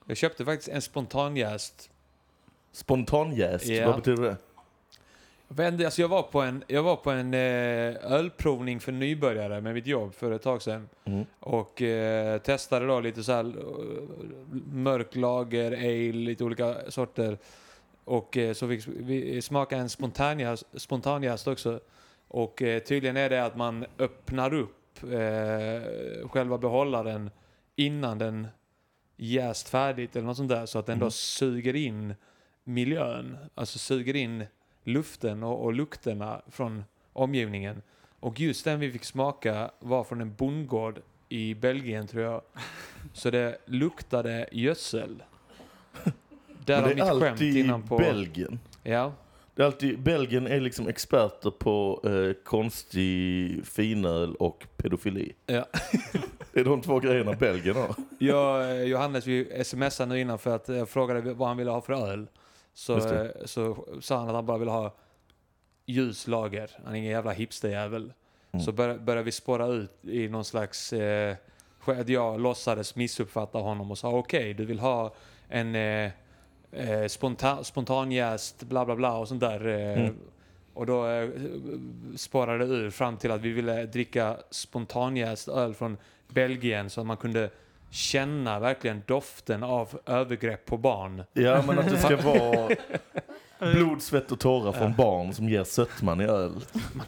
jag 0.06 0.16
köpte 0.16 0.44
faktiskt 0.44 0.68
en 0.68 0.82
spontanjäst. 0.82 1.90
Spontanjäst, 2.72 3.66
Ja. 3.66 3.86
vad 3.86 3.96
betyder 3.96 4.22
det? 4.22 4.36
Jag, 5.48 5.56
vet 5.56 5.72
inte, 5.72 5.84
alltså 5.84 6.00
jag 6.00 6.08
var 6.08 6.22
på 6.22 6.40
en, 6.40 6.64
jag 6.66 6.82
var 6.82 6.96
på 6.96 7.10
en 7.10 7.34
eh, 7.34 8.12
ölprovning 8.12 8.80
för 8.80 8.92
nybörjare 8.92 9.60
med 9.60 9.74
mitt 9.74 9.86
jobb 9.86 10.14
för 10.14 10.30
ett 10.32 10.42
tag 10.42 10.62
sedan. 10.62 10.88
Mm. 11.04 11.24
Och 11.40 11.82
eh, 11.82 12.38
testade 12.38 12.86
då 12.86 13.00
lite 13.00 13.22
så 13.24 13.32
här 13.32 13.44
eh, 13.44 13.54
mörk 14.72 15.16
lager, 15.16 15.72
ale, 15.72 16.12
lite 16.12 16.44
olika 16.44 16.76
sorter. 16.90 17.38
Och 18.04 18.36
eh, 18.36 18.52
så 18.52 18.68
fick 18.68 18.84
vi 18.88 19.42
smaka 19.42 19.76
en 19.76 19.88
spontanjäst, 19.88 20.64
spontanjäst 20.74 21.48
också. 21.48 21.80
Och 22.28 22.62
eh, 22.62 22.78
tydligen 22.82 23.16
är 23.16 23.30
det 23.30 23.44
att 23.44 23.56
man 23.56 23.86
öppnar 23.98 24.54
upp 24.54 25.02
eh, 25.02 26.28
själva 26.28 26.58
behållaren 26.58 27.30
innan 27.76 28.18
den 28.18 28.48
jäst 29.16 29.68
färdigt 29.68 30.16
eller 30.16 30.26
något 30.26 30.36
sånt 30.36 30.48
där. 30.48 30.66
Så 30.66 30.78
att 30.78 30.86
den 30.86 30.98
då 30.98 31.04
Mm. 31.04 31.10
suger 31.10 31.76
in 31.76 32.14
miljön. 32.64 33.36
Alltså 33.54 33.78
suger 33.78 34.16
in 34.16 34.44
luften 34.88 35.42
och, 35.42 35.64
och 35.64 35.72
lukterna 35.72 36.42
från 36.50 36.84
omgivningen. 37.12 37.82
Och 38.20 38.40
just 38.40 38.64
den 38.64 38.80
vi 38.80 38.92
fick 38.92 39.04
smaka 39.04 39.70
var 39.78 40.04
från 40.04 40.20
en 40.20 40.34
bondgård 40.34 40.98
i 41.28 41.54
Belgien 41.54 42.06
tror 42.06 42.22
jag. 42.22 42.42
Så 43.12 43.30
det 43.30 43.58
luktade 43.64 44.48
gödsel. 44.52 45.22
Men 46.04 46.12
Därav 46.64 46.84
det 46.96 47.02
är 47.02 47.14
mitt 47.14 47.22
skämt 47.22 47.40
innan 47.40 47.82
på... 47.82 47.98
Belgien. 47.98 48.58
Ja, 48.82 49.12
Det 49.54 49.62
är 49.62 49.66
alltid, 49.66 49.98
Belgien 50.00 50.46
är 50.46 50.60
liksom 50.60 50.88
experter 50.88 51.50
på 51.50 52.00
eh, 52.04 52.44
konstig 52.44 53.66
finöl 53.66 54.34
och 54.34 54.66
pedofili. 54.76 55.32
ja. 55.46 55.66
Det 56.52 56.60
är 56.60 56.64
de 56.64 56.80
två 56.80 57.00
grejerna 57.00 57.32
Belgien 57.32 57.76
har. 57.76 57.94
Jag, 58.18 58.70
eh, 58.70 58.82
Johannes 58.82 59.26
vi 59.26 59.64
smsade 59.64 60.08
nu 60.08 60.20
innan 60.20 60.38
för 60.38 60.54
att 60.54 60.68
jag 60.68 60.88
frågade 60.88 61.34
vad 61.34 61.48
han 61.48 61.56
ville 61.56 61.70
ha 61.70 61.80
för 61.80 61.92
öl. 61.92 62.26
Så, 62.78 63.14
eh, 63.14 63.30
så 63.44 63.86
sa 64.00 64.18
han 64.18 64.28
att 64.28 64.34
han 64.34 64.46
bara 64.46 64.58
ville 64.58 64.70
ha 64.70 64.94
ljus 65.86 66.26
lager. 66.26 66.70
Han 66.84 66.94
är 66.94 66.98
ingen 66.98 67.10
jävla 67.10 67.32
hipsterjävel. 67.32 68.12
så 68.64 68.72
bör, 68.72 68.98
började 68.98 69.24
vi 69.24 69.32
spåra 69.32 69.66
ut 69.66 70.04
i 70.04 70.28
någon 70.28 70.44
slags... 70.44 70.92
Eh, 70.92 71.36
jag 72.06 72.40
låtsades 72.40 72.96
missuppfatta 72.96 73.58
honom 73.58 73.90
och 73.90 73.98
sa 73.98 74.10
okej, 74.10 74.54
du 74.54 74.64
vill 74.64 74.78
ha 74.78 75.14
en 75.48 75.74
eh, 75.74 76.10
eh, 76.72 77.06
spontan, 77.06 77.64
spontanjäst, 77.64 78.62
bla 78.62 78.84
bla 78.84 78.96
bla 78.96 79.16
och 79.18 79.28
sånt 79.28 79.40
där. 79.40 79.66
Eh, 79.66 79.98
Mm. 79.98 80.16
Och 80.74 80.86
då 80.86 81.06
eh, 81.06 81.28
spårade 82.16 82.66
det 82.66 82.74
ur 82.74 82.90
fram 82.90 83.16
till 83.16 83.30
att 83.30 83.40
vi 83.40 83.52
ville 83.52 83.86
dricka 83.86 84.36
spontanjäst 84.50 85.48
öl 85.48 85.74
från 85.74 85.96
Belgien 86.28 86.90
så 86.90 87.00
att 87.00 87.06
man 87.06 87.16
kunde 87.16 87.50
känna 87.90 88.58
verkligen 88.60 89.02
doften 89.06 89.62
av 89.62 89.98
övergrepp 90.06 90.66
på 90.66 90.76
barn. 90.76 91.24
Ja, 91.32 91.62
men 91.66 91.78
att 91.78 91.88
det 91.90 91.98
ska 91.98 92.16
vara 92.22 92.68
blod, 93.72 94.02
svett 94.02 94.32
och 94.32 94.38
tårar 94.40 94.72
från 94.72 94.94
barn 94.94 95.34
som 95.34 95.48
ger 95.48 95.64
sötman 95.64 96.20
i 96.20 96.24
öl. 96.24 96.52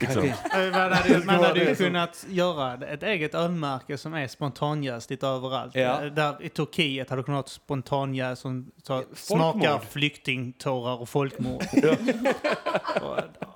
Liksom. 0.01 0.25
Eh, 0.25 0.33
Man 0.73 0.93
hade, 0.93 1.19
man 1.25 1.35
hade 1.45 1.65
ju 1.65 1.75
kunnat 1.75 2.27
göra 2.29 2.87
ett 2.87 3.03
eget 3.03 3.35
ölmärke 3.35 3.99
som 3.99 4.15
är 4.15 4.29
spontanjäst 4.29 5.11
lite 5.11 5.27
överallt. 5.27 5.75
Ja. 5.75 6.05
Eh, 6.05 6.13
Där 6.13 6.43
I 6.43 6.49
Turkiet 6.49 7.11
hade 7.11 7.21
du 7.23 7.25
kunnat 7.25 7.37
ha 7.39 7.43
ett 7.45 7.49
spontanjäst 7.49 8.43
som 8.43 8.71
så, 8.83 9.03
smakar 9.15 9.79
flyktingtårar 9.79 11.01
och 11.01 11.09
folkmord. 11.09 11.63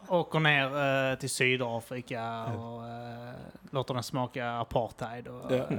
och 0.08 0.18
åker 0.18 0.40
ner 0.40 1.10
eh, 1.12 1.18
till 1.18 1.30
Sydafrika 1.30 2.44
och 2.44 2.88
eh, 2.88 3.32
låter 3.70 3.94
den 3.94 4.02
smaka 4.02 4.50
apartheid. 4.50 5.28
Och, 5.28 5.52
Ja. 5.52 5.56
eh, 5.56 5.78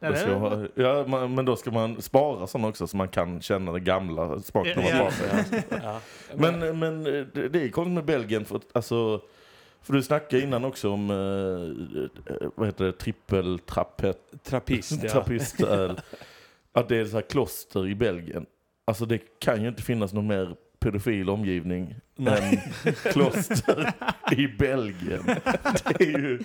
Då 0.00 0.08
det- 0.10 0.16
ska 0.16 0.38
man, 0.38 0.68
ja, 0.74 1.04
man, 1.06 1.34
men 1.34 1.44
då 1.44 1.56
ska 1.56 1.70
man 1.70 2.02
spara 2.02 2.46
sådana 2.46 2.68
också 2.68 2.86
så 2.86 2.96
man 2.96 3.08
kan 3.08 3.40
känna 3.40 3.72
den 3.72 3.84
gamla 3.84 4.40
smaken 4.40 4.78
av 4.78 4.84
Ja. 4.84 5.10
Ja. 5.82 6.00
Men, 6.34 6.78
men 6.78 7.06
eh, 7.06 7.26
det 7.34 7.48
det 7.48 7.62
är 7.64 7.68
konstigt 7.68 7.94
med 7.94 8.04
Belgien 8.04 8.44
för 8.44 8.60
alltså 8.72 9.20
för 9.82 9.92
du 9.92 10.02
snackade 10.02 10.42
innan 10.42 10.64
också 10.64 10.90
om 10.90 11.10
eh, 11.10 12.02
eh, 12.34 12.48
vad 12.54 12.68
heter 12.68 12.84
det, 12.84 12.92
trippeltrappett, 12.92 14.42
Trappist, 14.44 15.02
ja. 15.02 15.08
trappistöl. 15.12 16.00
Att 16.72 16.88
det 16.88 16.96
är 16.96 17.04
så 17.04 17.16
här 17.16 17.22
kloster 17.22 17.88
i 17.88 17.94
Belgien. 17.94 18.46
Alltså 18.84 19.06
det 19.06 19.18
kan 19.38 19.62
ju 19.62 19.68
inte 19.68 19.82
finnas 19.82 20.12
någon 20.12 20.26
mer 20.26 20.54
pedofil 20.80 21.30
omgivning 21.30 21.94
än 22.18 22.58
kloster 23.12 23.92
i 24.32 24.46
Belgien. 24.48 25.22
Det, 25.84 26.00
är 26.04 26.18
ju, 26.18 26.38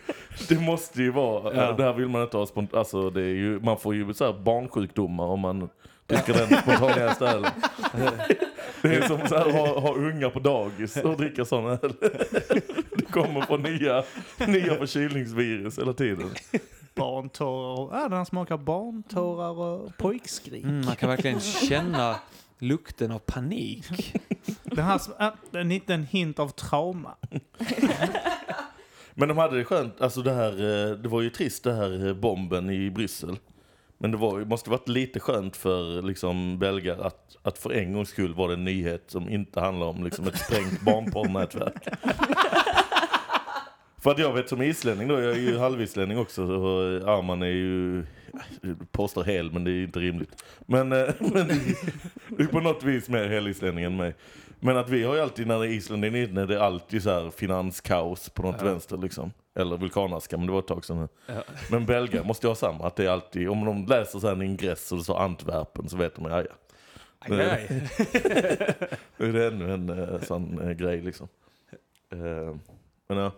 det 0.49 0.59
måste 0.59 1.01
ju 1.01 1.11
vara, 1.11 1.55
Ja. 1.55 1.71
där 1.73 1.93
vill 1.93 2.07
man 2.07 2.21
inte 2.21 2.37
ha 2.37 2.45
spont- 2.45 2.77
alltså 2.77 3.09
det 3.09 3.21
är 3.21 3.25
ju, 3.35 3.59
man 3.59 3.77
får 3.79 3.95
ju 3.95 4.13
så 4.13 4.25
här 4.25 4.33
barnsjukdomar 4.33 5.23
om 5.25 5.39
man 5.39 5.69
dricker 6.07 6.33
den 6.33 6.47
spontaniga 6.61 7.15
ölen. 7.21 7.51
Det 8.81 8.95
är 8.95 9.01
som 9.07 9.17
här, 9.17 9.51
ha, 9.51 9.79
ha 9.79 9.93
unga 9.95 10.29
på 10.29 10.39
dagis 10.39 10.97
och 10.97 11.17
dricka 11.17 11.45
sån 11.45 11.65
öl. 11.65 11.93
Det 12.95 13.05
kommer 13.11 13.41
på 13.41 13.57
nya, 13.57 14.03
nya 14.47 14.75
förkylningsvirus 14.75 15.79
hela 15.79 15.93
tiden. 15.93 16.29
Barntårar. 16.95 17.79
och- 17.81 17.91
Ja, 17.95 18.09
den 18.09 18.25
smakar 18.25 18.57
barntårar 18.57 19.59
och 19.59 19.97
pojkskrik. 19.97 20.63
Mm, 20.63 20.85
man 20.85 20.95
kan 20.95 21.09
verkligen 21.09 21.39
känna 21.39 22.15
lukten 22.59 23.11
av 23.11 23.19
panik. 23.19 23.85
Den 24.63 24.85
här, 24.85 24.97
sm- 24.97 25.31
äh, 25.53 25.61
en 25.61 25.69
liten 25.69 26.03
hint 26.03 26.39
av 26.39 26.49
trauma. 26.49 27.15
Men 29.13 29.27
de 29.27 29.37
hade 29.37 29.57
det 29.57 29.65
skönt, 29.65 30.01
alltså 30.01 30.21
det 30.21 30.33
här, 30.33 30.51
eh, 30.51 30.91
det 30.97 31.09
var 31.09 31.21
ju 31.21 31.29
trist 31.29 31.63
det 31.63 31.73
här 31.73 32.07
eh, 32.07 32.13
bomben 32.13 32.69
i 32.69 32.91
Bryssel. 32.91 33.37
Men 33.97 34.11
det 34.11 34.17
var, 34.17 34.39
det 34.39 34.45
måste 34.45 34.69
varit 34.69 34.87
lite 34.87 35.19
skönt 35.19 35.57
för 35.57 36.01
liksom 36.01 36.59
belgare 36.59 37.03
att, 37.03 37.35
att 37.41 37.57
för 37.57 37.73
en 37.73 37.93
gångs 37.93 38.09
skull 38.09 38.33
var 38.33 38.47
det 38.47 38.53
en 38.53 38.63
nyhet 38.63 39.03
som 39.07 39.29
inte 39.29 39.59
handlar 39.59 39.87
om 39.87 40.03
liksom 40.03 40.27
ett 40.27 40.37
sprängt 40.37 40.81
barnporrnätverk. 40.81 41.87
för 44.03 44.11
att 44.11 44.19
jag 44.19 44.33
vet 44.33 44.49
som 44.49 44.61
islänning 44.61 45.07
då, 45.07 45.13
jag 45.21 45.31
är 45.31 45.39
ju 45.39 45.57
halvislänning 45.57 46.17
också, 46.17 46.43
och 46.43 47.09
Arman 47.17 47.41
är 47.41 47.45
ju, 47.47 48.05
påstår 48.91 49.23
hel 49.23 49.51
men 49.51 49.63
det 49.63 49.71
är 49.71 49.83
inte 49.83 49.99
rimligt. 49.99 50.43
Men, 50.65 50.91
eh, 50.91 51.09
men 51.19 51.47
det 52.27 52.43
är 52.43 52.47
på 52.47 52.59
något 52.59 52.83
vis 52.83 53.09
mer 53.09 53.27
helislänning 53.27 53.83
än 53.83 53.97
mig. 53.97 54.15
Men 54.59 54.77
att 54.77 54.89
vi 54.89 55.03
har 55.03 55.15
ju 55.15 55.21
alltid, 55.21 55.47
när 55.47 55.65
Island 55.65 56.05
är 56.05 56.15
inne, 56.15 56.45
det 56.45 56.55
är 56.55 56.59
alltid 56.59 57.03
så 57.03 57.09
här 57.09 57.29
finanskaos 57.29 58.29
på 58.29 58.41
något 58.41 58.55
Ja. 58.59 58.65
vänster 58.67 58.97
liksom. 58.97 59.31
Eller 59.55 59.77
vulkanaska, 59.77 60.37
men 60.37 60.45
det 60.45 60.51
var 60.51 60.59
ett 60.59 60.67
tag 60.67 60.85
sedan. 60.85 61.07
Ja. 61.27 61.43
Men 61.71 61.85
belgare 61.85 62.23
måste 62.23 62.47
ju 62.47 62.49
ha 62.49 62.55
samma, 62.55 62.87
att 62.87 62.95
det 62.95 63.05
är 63.05 63.09
alltid, 63.09 63.49
om 63.49 63.65
de 63.65 63.85
läser 63.85 64.19
så 64.19 64.27
här 64.27 64.33
en 64.33 64.41
ingress 64.41 64.91
och 64.91 64.97
det 64.97 65.03
står 65.03 65.19
Antwerpen 65.19 65.89
så 65.89 65.97
vet 65.97 66.15
de, 66.15 66.25
ja 66.25 66.41
ja. 66.41 66.55
Aj, 67.19 67.31
är 69.17 69.33
det 69.33 69.47
ännu 69.47 69.73
en 69.73 69.89
eh, 69.89 70.21
sån 70.21 70.61
eh, 70.61 70.71
grej 70.71 71.01
liksom. 71.01 71.27
Men 73.07 73.17
ja. 73.17 73.31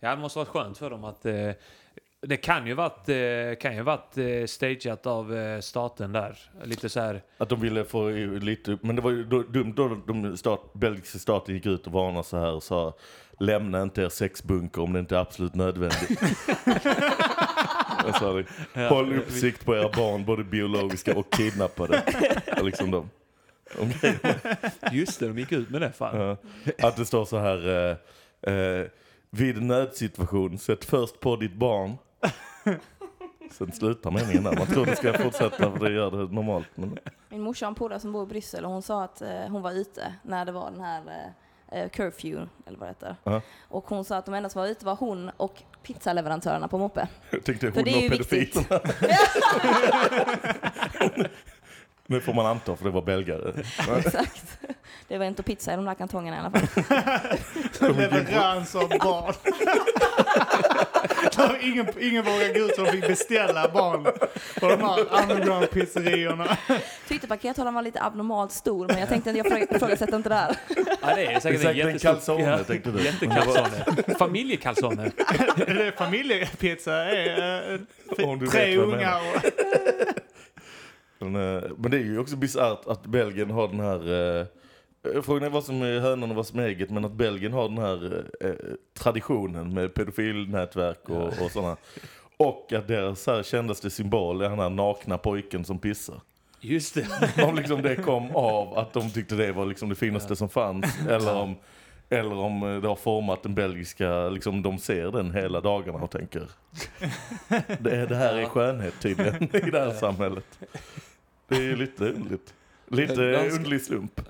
Ja, 0.00 0.10
det 0.14 0.20
måste 0.20 0.38
varit 0.38 0.48
skönt 0.48 0.78
för 0.78 0.90
dem 0.90 1.04
att... 1.04 1.26
Eh, 1.26 1.50
det 2.26 2.36
kan 2.36 2.66
ju 2.66 2.74
varit, 2.74 3.08
eh, 3.08 3.58
kan 3.60 3.76
ju 3.76 3.82
varit 3.82 4.18
eh, 4.18 4.46
stageat 4.46 5.06
av 5.06 5.36
eh, 5.36 5.60
staten 5.60 6.12
där. 6.12 6.38
Lite 6.64 6.88
så 6.88 7.00
här... 7.00 7.22
Att 7.38 7.48
de 7.48 7.60
ville 7.60 7.84
få 7.84 8.08
lite, 8.40 8.78
men 8.82 8.96
det 8.96 9.02
var 9.02 9.10
ju 9.10 9.24
dumt 9.24 9.72
då 9.76 10.00
de 10.06 10.36
stat, 10.36 10.72
belgiska 10.72 11.18
staten 11.18 11.54
gick 11.54 11.66
ut 11.66 11.86
och 11.86 11.92
varnade 11.92 12.24
så 12.24 12.38
här 12.38 12.52
och 12.52 12.62
sa 12.62 12.94
lämna 13.38 13.82
inte 13.82 14.02
er 14.02 14.08
sexbunker 14.08 14.82
om 14.82 14.92
det 14.92 15.00
inte 15.00 15.16
är 15.16 15.20
absolut 15.20 15.54
nödvändigt. 15.54 16.20
De? 18.20 18.44
Håll 18.88 19.18
uppsikt 19.18 19.64
på 19.64 19.76
era 19.76 19.88
barn, 19.88 20.24
både 20.24 20.44
biologiska 20.44 21.18
och 21.18 21.32
kidnappade. 21.32 22.02
Liksom 22.62 22.90
de. 22.90 23.10
Just 24.92 25.20
det, 25.20 25.26
de 25.26 25.38
gick 25.38 25.52
ut 25.52 25.70
med 25.70 25.80
det 25.80 25.92
fan. 25.92 26.36
Att 26.82 26.96
det 26.96 27.04
står 27.04 27.24
så 27.24 27.38
här 27.38 27.68
eh, 27.68 28.54
eh, 28.54 28.86
vid 29.30 29.56
en 29.56 29.66
nödsituation, 29.66 30.58
sätt 30.58 30.84
först 30.84 31.20
på 31.20 31.36
ditt 31.36 31.54
barn. 31.54 31.96
Sen 33.50 33.72
slutar 33.72 34.10
meningen 34.10 34.44
där. 34.44 34.56
Man 34.56 34.66
tror 34.66 34.86
det 34.86 34.96
ska 34.96 35.12
fortsätta 35.18 35.72
för 35.72 35.88
det 35.88 35.92
gör 35.94 36.10
det 36.10 36.34
normalt. 36.34 36.66
Men, 36.74 36.98
Min 37.28 37.40
morsa 37.40 37.66
har 37.66 37.70
en 37.70 37.74
polare 37.74 38.00
som 38.00 38.12
bor 38.12 38.22
i 38.22 38.26
Bryssel 38.26 38.64
och 38.64 38.70
hon 38.70 38.82
sa 38.82 39.04
att 39.04 39.22
eh, 39.22 39.28
hon 39.48 39.62
var 39.62 39.72
ute 39.72 40.14
när 40.22 40.44
det 40.44 40.52
var 40.52 40.70
den 40.70 40.80
här 40.80 41.02
eh, 41.72 41.80
eh, 41.80 41.88
curfew, 41.88 42.48
eller 42.66 42.78
vad 42.78 42.88
det 42.88 42.90
heter. 42.90 43.16
Ja. 43.24 43.40
Och 43.68 43.84
hon 43.88 44.04
sa 44.04 44.16
att 44.16 44.24
de 44.26 44.34
enda 44.34 44.48
som 44.48 44.60
var 44.60 44.68
ute 44.68 44.86
var 44.86 44.96
hon 44.96 45.30
och 45.36 45.62
pizzaleverantörerna 45.82 46.68
på 46.68 46.78
moppe. 46.78 47.08
jag 47.30 47.44
tänkte 47.44 47.72
För 47.72 47.74
hon 47.74 47.84
det 47.84 47.90
är 47.90 48.00
ju 48.00 48.08
och 51.18 51.26
Nu 52.12 52.20
får 52.20 52.32
man 52.34 52.46
anta 52.46 52.76
för 52.76 52.84
det 52.84 52.90
var 52.90 53.02
belgare. 53.02 53.52
Exakt. 53.98 54.58
Det 55.08 55.18
var 55.18 55.24
inte 55.24 55.42
pizza 55.42 55.72
i 55.72 55.76
de 55.76 55.84
där 55.84 55.94
kantongerna 55.94 56.36
i 56.36 56.40
alla 56.40 56.50
fall. 56.50 57.94
Leverans 57.96 58.74
av 58.74 58.88
barn. 58.88 59.34
Ingen, 61.60 61.86
ingen 62.00 62.24
vågade 62.24 62.52
gå 62.58 62.64
ut 62.64 62.74
så 62.76 62.84
de 62.84 62.90
fick 62.90 63.06
beställa 63.06 63.68
barn 63.68 64.04
på 64.60 64.68
de 64.68 64.80
här 64.80 65.22
underground-pizzerierna. 65.22 66.56
Tyckte 67.08 67.26
pakethållaren 67.26 67.74
var 67.74 67.82
lite 67.82 68.02
abnormalt 68.02 68.52
stor, 68.52 68.86
men 68.88 68.98
jag 68.98 69.08
tänkte 69.08 69.30
att 69.30 69.36
jag 69.36 69.46
ifrå- 69.46 69.76
ifrågasätter 69.76 70.16
inte 70.16 70.28
det 70.28 70.34
här. 70.34 70.56
Ja, 70.68 70.76
det 71.02 71.10
är 71.10 71.14
Det 71.16 71.22
är 71.34 71.40
säkert, 71.40 71.62
säkert 71.62 71.86
en 71.86 71.98
calzone, 71.98 72.42
ja, 72.44 72.58
tänkte 72.64 72.90
du. 72.90 73.02
Jättekalsone. 73.04 73.84
Familjekalsone. 74.18 75.10
Det 75.56 75.86
är 75.86 75.96
familjepizza 75.96 76.94
är 76.94 77.80
eh, 78.18 78.28
Om 78.28 78.38
du 78.38 78.46
tre 78.46 78.76
ungar 78.76 79.20
och... 79.34 79.42
Men, 81.22 81.56
eh, 81.56 81.62
men 81.76 81.90
det 81.90 81.96
är 81.96 82.02
ju 82.02 82.18
också 82.18 82.36
bisarrt 82.36 82.86
att 82.86 83.06
Belgien 83.06 83.50
har 83.50 83.68
den 83.68 83.80
här... 83.80 84.40
eh, 84.40 84.46
Frågan 85.22 85.42
är 85.42 85.50
vad 85.50 85.64
som 85.64 85.82
är 85.82 86.00
hönan 86.00 86.30
och 86.30 86.36
vad 86.36 86.46
som 86.46 86.58
är 86.58 86.62
ägget, 86.62 86.90
men 86.90 87.04
att 87.04 87.12
Belgien 87.12 87.52
har 87.52 87.68
den 87.68 87.78
här 87.78 88.24
eh, 88.40 88.50
traditionen 88.98 89.74
med 89.74 89.94
pedofilnätverk 89.94 91.08
och, 91.08 91.26
och 91.44 91.50
sådana. 91.50 91.76
Och 92.36 92.72
att 92.72 92.88
deras 92.88 93.26
här 93.26 93.42
kändaste 93.42 93.90
symbol 93.90 94.40
är 94.42 94.48
den 94.48 94.58
här 94.58 94.70
nakna 94.70 95.18
pojken 95.18 95.64
som 95.64 95.78
pissar. 95.78 96.20
Just 96.60 96.94
det. 96.94 97.06
Om 97.44 97.54
liksom 97.56 97.82
det 97.82 97.96
kom 97.96 98.36
av 98.36 98.78
att 98.78 98.92
de 98.92 99.10
tyckte 99.10 99.34
det 99.34 99.52
var 99.52 99.66
liksom 99.66 99.88
det 99.88 99.94
finaste 99.94 100.36
som 100.36 100.48
fanns. 100.48 100.98
Eller 101.08 101.34
om, 101.34 101.54
eller 102.08 102.34
om 102.38 102.62
eh, 102.62 102.80
det 102.82 102.88
har 102.88 102.96
format 102.96 103.42
den 103.42 103.54
belgiska, 103.54 104.28
liksom 104.28 104.62
de 104.62 104.78
ser 104.78 105.10
den 105.10 105.34
hela 105.34 105.60
dagarna 105.60 105.98
och 105.98 106.10
tänker. 106.10 106.48
Det, 107.80 108.06
det 108.06 108.16
här 108.16 108.34
är 108.34 108.44
skönhet 108.44 108.94
tydligen 109.00 109.42
i 109.42 109.70
det 109.70 109.80
här 109.80 109.92
samhället. 109.92 110.44
Det 111.52 111.70
är 111.70 111.76
lite 111.76 112.04
underligt. 112.04 112.54
Lite 112.88 113.14
Dansk- 113.14 113.56
underlig 113.56 113.82
slump. 113.82 114.20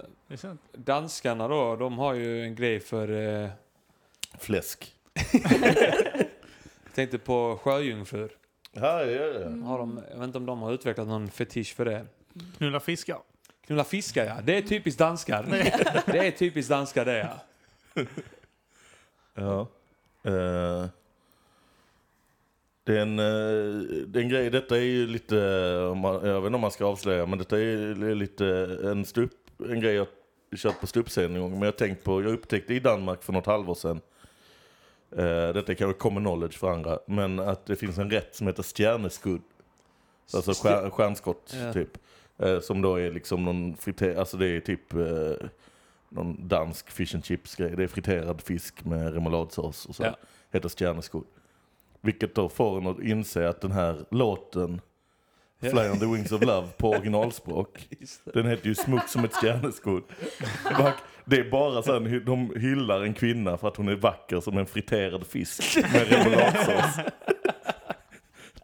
Danskarna 0.73 1.49
då, 1.49 1.77
de 1.77 1.99
har 1.99 2.15
ju 2.15 2.43
en 2.43 2.55
grej 2.55 2.81
för... 2.81 3.09
Eh, 3.45 3.51
Fläsk. 4.39 4.95
jag 6.85 6.95
tänkte 6.95 7.19
på 7.19 7.59
sjöjungfrur. 7.63 8.31
Ja, 8.73 9.05
ja, 9.05 9.25
ja. 9.27 9.67
Har 9.67 9.79
de, 9.79 10.01
jag 10.11 10.19
vet 10.19 10.27
inte 10.27 10.39
om 10.39 10.47
de 10.47 10.63
har 10.63 10.73
utvecklat 10.73 11.07
någon 11.09 11.31
fetisch 11.31 11.75
för 11.75 11.85
det. 11.85 12.07
Knulla 12.57 12.81
fiskar. 12.81 13.19
Knulla 13.67 13.85
fiskar 13.85 14.25
ja, 14.25 14.37
det 14.45 14.57
är 14.59 14.63
typiskt 14.63 14.99
danskar. 14.99 15.47
Det 16.07 16.19
är 16.27 16.31
typiskt 16.31 16.71
danskar 16.71 17.05
det 17.05 17.19
ja. 17.95 18.05
Ja. 19.35 19.69
Eh, 20.31 20.87
det, 22.85 22.99
är 22.99 23.03
en, 23.03 23.19
eh, 23.19 23.87
det 24.07 24.19
är 24.19 24.23
en 24.23 24.29
grej, 24.29 24.51
detta 24.51 24.77
är 24.77 24.81
ju 24.81 25.07
lite, 25.07 25.37
jag 25.37 26.41
vet 26.41 26.47
inte 26.47 26.55
om 26.55 26.61
man 26.61 26.71
ska 26.71 26.87
avslöja, 26.87 27.27
men 27.27 27.39
detta 27.39 27.61
är 27.61 28.15
lite 28.15 28.47
en, 28.85 29.05
stup, 29.05 29.33
en 29.69 29.81
grej 29.81 29.95
jag 29.95 30.07
kört 30.57 30.81
på 30.81 30.87
ståuppscen 30.87 31.35
en 31.35 31.41
gång. 31.41 31.51
Men 31.51 31.61
jag 31.61 31.67
har 31.67 31.73
tänkt 31.73 32.05
på, 32.05 32.23
jag 32.23 32.33
upptäckte 32.33 32.75
i 32.75 32.81
Danmark 32.81 33.23
för 33.23 33.33
något 33.33 33.47
halvår 33.47 33.75
sedan 33.75 34.01
Eh, 35.17 35.53
detta 35.55 35.73
är 35.73 35.75
kanske 35.75 35.99
common 35.99 36.23
knowledge 36.23 36.59
för 36.59 36.71
andra, 36.71 36.99
men 37.07 37.39
att 37.39 37.67
det 37.67 37.77
finns 37.77 37.99
en 37.99 38.11
rätt 38.11 38.35
som 38.35 38.47
heter 38.47 38.63
stjärneskudd. 38.63 39.43
Alltså 40.35 40.53
stjär, 40.53 40.91
stjärnskott 40.91 41.55
Ja. 41.65 41.73
typ. 41.73 41.99
Eh, 42.39 42.61
som 42.61 42.83
då 42.83 42.97
är 42.97 43.11
liksom 43.13 43.45
någon 43.45 43.77
friter, 43.77 44.17
alltså 44.17 44.37
det 44.37 44.47
är 44.49 44.61
typ 44.61 44.95
eh, 44.95 45.49
någon 46.09 46.49
dansk 46.49 46.91
fish 46.91 47.15
and 47.15 47.25
chips 47.25 47.55
grej. 47.55 47.77
Det 47.77 47.83
är 47.83 47.89
friterad 47.89 48.41
fisk 48.41 48.85
med 48.85 49.15
remouladsås 49.15 49.87
och 49.87 49.95
så. 49.95 50.03
Ja. 50.03 50.17
Heter 50.51 50.69
stjärneskudd. 50.69 51.25
Vilket 52.05 52.35
då 52.35 52.49
får 52.49 52.79
en 52.79 52.87
att 52.87 53.01
inse 53.03 53.49
att 53.49 53.61
den 53.61 53.73
här 53.73 54.05
låten. 54.11 54.81
Fly 55.61 55.89
on 55.91 55.99
the 55.99 56.07
wings 56.07 56.33
of 56.33 56.43
love 56.45 56.69
på 56.77 56.91
originalspråk. 56.91 57.89
Den 58.35 58.47
heter 58.47 58.67
ju 58.67 58.75
Smuck 58.75 59.09
som 59.09 59.25
ett 59.25 59.35
stjärneskudd. 59.35 60.03
Vack- 60.79 61.03
Det 61.25 61.37
är 61.37 61.51
bara 61.51 61.83
så 61.83 61.93
här, 61.93 62.21
de 62.21 62.53
hyllar 62.57 63.03
en 63.03 63.15
kvinna 63.15 63.57
för 63.57 63.69
att 63.69 63.77
hon 63.77 63.89
är 63.89 63.95
vacker 63.97 64.41
som 64.41 64.59
en 64.59 64.67
friterad 64.67 65.27
fisk 65.27 65.77
med 65.93 66.09
remouladsås. 66.09 67.05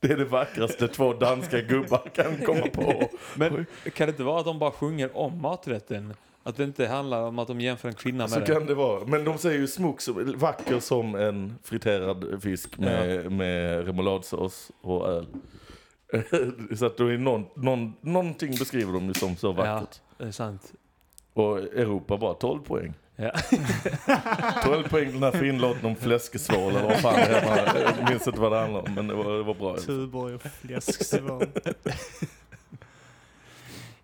Det 0.00 0.10
är 0.12 0.16
det 0.16 0.24
vackraste 0.24 0.88
två 0.88 1.12
danska 1.12 1.60
gubbar 1.60 2.10
kan 2.14 2.36
komma 2.46 2.66
på. 2.72 3.10
Men 3.34 3.66
kan 3.94 4.06
det 4.06 4.10
inte 4.10 4.22
vara 4.22 4.38
att 4.40 4.44
de 4.46 4.58
bara 4.58 4.70
sjunger 4.70 5.16
om 5.16 5.40
maträtten? 5.42 6.14
Att 6.48 6.56
det 6.56 6.64
inte 6.64 6.86
handlar 6.86 7.22
om 7.22 7.38
att 7.38 7.48
de 7.48 7.60
jämför 7.60 7.88
en 7.88 7.94
kvinna 7.94 8.24
med 8.24 8.30
Så 8.30 8.40
kan 8.40 8.66
det 8.66 8.74
vara. 8.74 9.04
Men 9.04 9.24
de 9.24 9.38
säger 9.38 9.58
ju 9.58 9.66
smuck 9.66 10.00
som, 10.00 10.32
vacker 10.36 10.80
som 10.80 11.14
en 11.14 11.58
friterad 11.64 12.42
fisk 12.42 12.78
med, 12.78 13.32
med 13.32 13.86
remouladsås 13.86 14.70
och 14.80 15.08
öl. 15.08 15.26
Så 16.76 16.86
att 16.86 16.96
då 16.96 17.06
är 17.06 17.18
någon, 17.18 17.46
någon, 17.56 17.94
någonting 18.00 18.50
beskriver 18.58 18.92
de 18.92 19.06
ju 19.06 19.14
som 19.14 19.36
så 19.36 19.46
Ja, 19.46 19.52
vackert. 19.52 20.00
det 20.18 20.24
är 20.24 20.30
sant. 20.30 20.72
Och 21.32 21.58
Europa 21.58 22.16
bara 22.16 22.34
12 22.34 22.62
poäng. 22.62 22.94
Ja. 23.16 23.32
12 24.64 24.88
poäng 24.88 25.12
den 25.12 25.22
här 25.22 25.32
finlåten 25.32 25.86
om 25.86 25.96
fläskesvål 25.96 26.70
eller 26.76 26.82
vad 26.82 26.96
fan 27.00 27.14
det 27.14 27.20
är. 27.20 27.94
Jag 27.98 28.10
minns 28.10 28.26
inte 28.26 28.40
vad 28.40 28.52
det 28.52 28.58
handlar 28.58 28.88
om 28.88 28.94
men 28.94 29.06
det 29.06 29.14
var, 29.14 29.36
det 29.36 29.42
var 29.42 29.54
bra. 29.54 29.76
Tuborg 29.76 30.34
och 30.34 30.42
fläsksvål. 30.42 31.46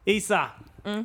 Isa, 0.05 0.47
Mm. 0.85 1.05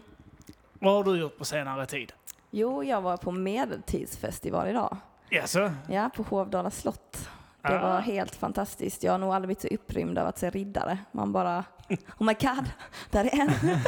Vad 0.79 0.93
har 0.93 1.03
du 1.03 1.19
gjort 1.19 1.37
på 1.37 1.45
senare 1.45 1.85
tid? 1.85 2.13
Jo, 2.51 2.83
jag 2.83 3.01
var 3.01 3.17
på 3.17 3.31
medeltidsfestival 3.31 4.67
idag. 4.67 4.97
Jaså? 5.29 5.71
Ja, 5.89 6.09
på 6.15 6.23
Hovdala 6.23 6.71
slott. 6.71 7.29
Det 7.61 7.79
Ah. 7.79 7.81
var 7.93 7.99
helt 7.99 8.35
fantastiskt. 8.35 9.03
Jag 9.03 9.11
har 9.11 9.17
nog 9.19 9.33
aldrig 9.33 9.47
blivit 9.47 9.61
så 9.61 9.67
upprymd 9.67 10.17
av 10.17 10.27
att 10.27 10.37
se 10.37 10.49
riddare. 10.49 10.97
Man 11.11 11.31
bara, 11.31 11.63
oh 11.89 12.25
my 12.25 12.33
god, 12.33 12.69
där 13.09 13.25
är 13.25 13.39
en. 13.41 13.49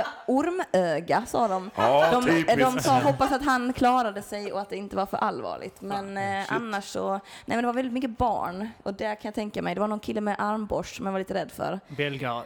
eh, 0.00 0.06
Ormöga, 0.26 1.22
sa 1.26 1.48
de. 1.48 1.70
Ja, 1.76 2.10
De, 2.12 2.24
typiskt. 2.24 2.58
de 2.58 2.80
sa 2.80 3.00
hoppas 3.00 3.32
att 3.32 3.44
han 3.44 3.72
klarade 3.72 4.22
sig 4.22 4.52
och 4.52 4.60
att 4.60 4.70
det 4.70 4.76
inte 4.76 4.96
var 4.96 5.06
för 5.06 5.16
allvarligt. 5.16 5.80
Men 5.80 6.16
eh, 6.18 6.52
annars 6.52 6.84
så, 6.84 7.10
nej 7.10 7.20
men 7.44 7.58
det 7.60 7.66
var 7.66 7.72
väldigt 7.74 7.92
mycket 7.92 8.18
barn. 8.18 8.68
Och 8.82 8.94
det 8.94 9.04
kan 9.04 9.28
jag 9.28 9.34
tänka 9.34 9.62
mig, 9.62 9.74
det 9.74 9.80
var 9.80 9.88
någon 9.88 10.00
kille 10.00 10.20
med 10.20 10.36
armborst 10.38 10.96
som 10.96 11.06
jag 11.06 11.12
var 11.12 11.18
lite 11.18 11.34
rädd 11.34 11.52
för. 11.52 11.80
Belgare. 11.88 12.42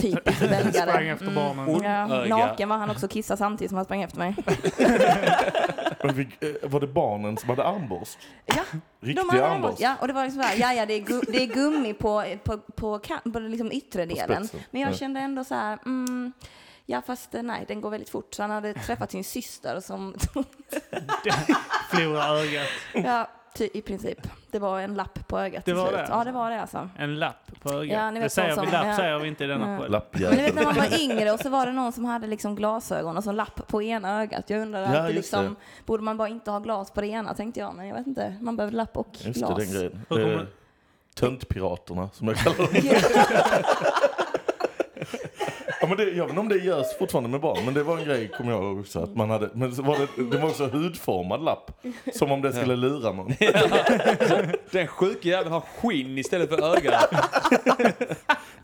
Typiskt 0.00 0.40
belgare. 0.50 0.72
Sprang 0.90 1.08
efter 1.08 1.30
barnen. 1.34 1.82
Ja, 1.82 2.04
Ormöga. 2.04 2.36
naken 2.36 2.68
var 2.68 2.76
han 2.76 2.90
också, 2.90 3.08
kissade 3.08 3.38
samtidigt 3.38 3.70
som 3.70 3.76
han 3.76 3.84
sprang 3.84 4.02
efter 4.02 4.18
mig. 4.18 4.36
Men 6.02 6.14
vi- 6.14 6.28
eh, 6.62 6.68
Var 6.70 6.80
det 6.80 6.86
barnen 6.86 7.36
som 7.36 7.48
hade 7.50 7.64
armborst? 7.64 8.18
Ja, 8.46 8.54
Riktig 9.00 9.24
de 9.24 9.30
hade 9.30 9.46
armborst? 9.48 9.80
Ja, 9.80 9.94
och 10.00 10.06
det 10.08 10.12
var 10.12 10.24
liksom 10.24 10.42
så 10.42 10.48
här, 10.48 10.56
ja, 10.58 10.72
ja, 10.72 10.86
det 10.86 10.94
är, 10.94 11.00
gu, 11.00 11.20
det 11.28 11.42
är 11.42 11.46
gummi 11.46 11.94
på, 11.94 12.24
på, 12.44 12.58
på, 12.58 12.98
kan- 12.98 13.32
på 13.32 13.38
liksom 13.38 13.72
yttre 13.72 14.06
delen. 14.06 14.46
spetsen. 14.46 14.60
Men 14.70 14.80
jag 14.82 14.90
Ja. 14.92 14.96
kände 14.96 15.20
ändå 15.20 15.44
så 15.44 15.54
här, 15.54 15.78
mm, 15.86 16.32
ja 16.86 17.02
fast 17.06 17.34
eh, 17.34 17.42
nej, 17.42 17.64
den 17.68 17.80
går 17.80 17.90
väldigt 17.90 18.10
fort. 18.10 18.34
Så 18.34 18.42
han 18.42 18.50
hade 18.50 18.74
träffat 18.74 19.10
sin 19.10 19.24
syster 19.24 19.80
som, 19.80 20.14
Förlorade 21.90 22.40
ögat. 22.40 22.66
ja, 22.94 23.28
ty, 23.56 23.68
i 23.74 23.82
princip. 23.82 24.18
Det 24.50 24.58
var 24.58 24.80
en 24.80 24.94
lapp 24.94 25.28
på 25.28 25.38
ögat 25.40 25.64
Det 25.64 25.74
var 25.74 25.92
det, 25.92 26.06
Ja, 26.10 26.24
det 26.24 26.32
var 26.32 26.50
det 26.50 26.60
alltså. 26.60 26.88
En 26.98 27.18
lapp 27.18 27.50
på 27.62 27.70
ögat. 27.72 27.92
Ja, 27.98 28.10
ni 28.10 28.20
vet 28.20 28.26
det 28.26 28.30
säger 28.30 28.60
vi, 28.60 28.72
lapp 28.72 28.86
ja. 28.86 28.96
säger 28.96 29.18
vi 29.18 29.28
inte 29.28 29.44
i 29.44 29.46
denna 29.46 29.72
Ja. 29.72 29.78
podd. 29.78 30.02
Men 30.20 30.30
du 30.36 30.36
vet 30.42 30.54
när 30.54 30.64
man 30.64 30.74
var 30.74 31.00
yngre 31.00 31.30
och 31.32 31.40
så 31.40 31.48
var 31.48 31.66
det 31.66 31.72
någon 31.72 31.92
som 31.92 32.04
hade 32.04 32.26
liksom 32.26 32.56
glasögon 32.56 33.16
och 33.16 33.24
så 33.24 33.32
lapp 33.32 33.66
på 33.68 33.82
ena 33.82 34.22
ögat. 34.22 34.50
Jag 34.50 34.60
undrade 34.62 34.94
Ja, 34.94 35.00
alltid 35.00 35.16
liksom, 35.16 35.56
borde 35.86 36.02
man 36.02 36.16
bara 36.16 36.28
inte 36.28 36.50
ha 36.50 36.58
glas 36.58 36.90
på 36.90 37.00
det 37.00 37.06
ena 37.06 37.34
tänkte 37.34 37.60
jag. 37.60 37.74
Men 37.74 37.86
jag 37.86 37.96
vet 37.96 38.06
inte, 38.06 38.36
man 38.40 38.56
behöver 38.56 38.76
lapp 38.76 38.96
och 38.96 39.08
Just 39.12 39.24
det, 39.40 39.46
glas. 39.46 39.58
den 39.58 39.72
grejen. 39.72 40.36
Eh, 40.40 40.46
Töntpiraterna 41.14 42.08
som 42.12 42.28
jag 42.28 42.36
kallar 42.36 42.56
dem. 42.56 42.66
Ja, 45.88 45.96
men 45.96 46.06
det, 46.06 46.12
jag 46.12 46.24
vet 46.24 46.28
inte 46.30 46.40
om 46.40 46.48
det 46.48 46.56
görs 46.58 46.86
fortfarande 46.98 47.30
med 47.30 47.40
barn, 47.40 47.64
men 47.64 47.74
det 47.74 47.82
var 47.82 47.98
en 47.98 48.04
grej 48.04 48.28
kommer 48.28 48.52
jag 48.52 48.62
ihåg 48.64 48.80
också. 48.80 49.00
Att 49.00 49.16
man 49.16 49.30
hade, 49.30 49.50
men 49.54 49.74
så 49.74 49.82
var 49.82 49.98
det, 49.98 50.30
det 50.30 50.38
var 50.38 50.48
också 50.48 50.66
hudformad 50.66 51.42
lapp. 51.44 51.70
Som 52.14 52.32
om 52.32 52.42
det 52.42 52.52
skulle 52.52 52.76
lura 52.76 53.12
någon. 53.12 53.32
Den 54.70 54.86
sjuka 54.86 55.28
jäveln 55.28 55.52
har 55.52 55.60
skinn 55.60 56.18
istället 56.18 56.48
för 56.50 56.76
öga. 56.76 57.00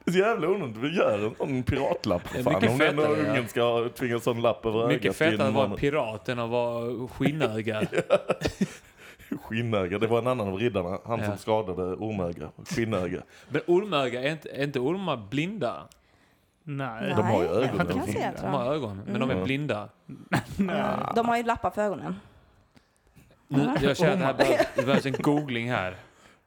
Det 0.05 0.11
är 0.11 0.13
så 0.13 0.19
jävla 0.19 0.49
onödigt. 0.49 0.77
Vi 0.77 0.97
gör 0.97 1.19
en 1.27 1.35
sån 1.39 1.63
piratlapp. 1.63 2.29
Fan, 2.29 2.55
mycket 2.55 2.71
om 2.71 2.79
fetare, 2.79 3.19
ja. 3.25 3.31
ungen 3.31 3.49
ska 3.49 3.89
tvinga 3.99 4.15
en 4.15 4.21
sån 4.21 4.43
lapp 4.43 4.67
över 4.67 4.89
Mycket 4.89 5.05
ögat. 5.05 5.17
fetare 5.17 5.37
till 5.37 5.47
att 5.47 5.55
vara 5.55 5.69
pirat 5.77 6.29
än 6.29 6.39
att 6.39 6.51
vara 6.51 7.09
skinnöga. 7.09 7.83
Skinnöga. 9.43 9.99
Det 9.99 10.07
var 10.07 10.19
en 10.19 10.27
annan 10.27 10.49
av 10.49 10.59
riddarna. 10.59 10.99
Han 11.05 11.21
Ja. 11.21 11.27
som 11.27 11.39
skadade 11.39 11.83
ormöga. 11.83 12.49
Skinnöga. 12.71 13.23
Men 13.49 13.63
ormöga, 13.67 14.23
är 14.23 14.31
inte, 14.33 14.49
är 14.51 14.65
inte 14.65 14.79
ormar 14.81 15.17
blinda? 15.31 15.83
Nej. 16.65 17.13
De 17.17 17.23
har 17.23 17.43
ju 17.43 17.49
ögon. 17.49 17.87
kan 17.87 18.07
säga, 18.07 18.33
tror 18.33 18.51
De 18.51 18.55
har 18.55 18.75
ögon, 18.75 19.03
men 19.07 19.21
de 19.21 19.31
är 19.31 19.35
Mm. 19.35 19.45
blinda. 19.45 19.89
De 21.15 21.29
har 21.29 21.37
ju 21.37 21.43
lappar 21.43 21.71
för 21.71 21.83
ögonen. 21.83 22.17
Nu, 23.49 23.71
jag 23.83 23.97
känner 23.97 24.31
att 24.31 24.39
det 24.39 24.45
här 24.45 24.51
behövs, 24.51 24.67
det 24.77 24.83
behövs 24.83 25.07
en 25.07 25.13
googling 25.13 25.71
här. 25.71 25.97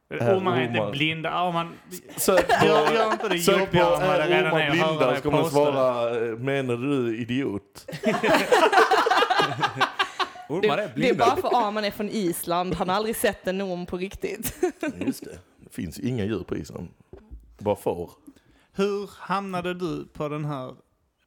Ormar 0.09 0.57
är 0.57 0.61
inte 0.67 0.89
blinda. 0.91 1.29
Ja, 1.29 1.51
man, 1.51 1.73
Sök 2.17 2.59
på, 2.59 2.65
gör, 2.65 2.93
gör 2.93 3.11
inte 3.11 3.29
det 3.29 3.39
sök 3.39 3.71
på 3.71 3.77
jobbigare 3.77 3.95
än 3.95 4.07
vad 4.07 4.19
det 4.19 4.23
är 4.23 4.27
redan 4.29 4.53
ormar 4.53 4.61
är 4.61 4.69
att 4.69 4.77
höra 4.77 4.95
blinda 4.97 5.15
så 5.15 5.21
kommer 5.21 5.43
det. 5.43 5.49
svara, 5.49 6.25
eh, 6.31 6.37
menar 6.37 6.75
du 6.77 7.17
idiot? 7.17 7.85
Ormar 10.49 10.61
Det, 10.61 10.67
är 10.67 10.77
det 10.77 10.83
är 10.83 10.93
blinda. 10.93 11.25
bara 11.25 11.35
för 11.35 11.67
Arman 11.67 11.85
är 11.85 11.91
från 11.91 12.09
Island, 12.09 12.73
han 12.75 12.89
har 12.89 12.95
aldrig 12.95 13.15
sett 13.15 13.47
en 13.47 13.61
orm 13.61 13.85
på 13.85 13.97
riktigt. 13.97 14.55
Just 15.05 15.23
det. 15.23 15.37
Det 15.59 15.73
finns 15.73 15.99
inga 15.99 16.25
djur 16.25 16.43
på 16.43 16.55
isen. 16.57 16.87
Bara 17.57 17.75
får. 17.75 18.11
Hur 18.75 19.09
hamnade 19.17 19.73
du 19.73 20.05
på 20.13 20.29
den 20.29 20.45
här 20.45 20.75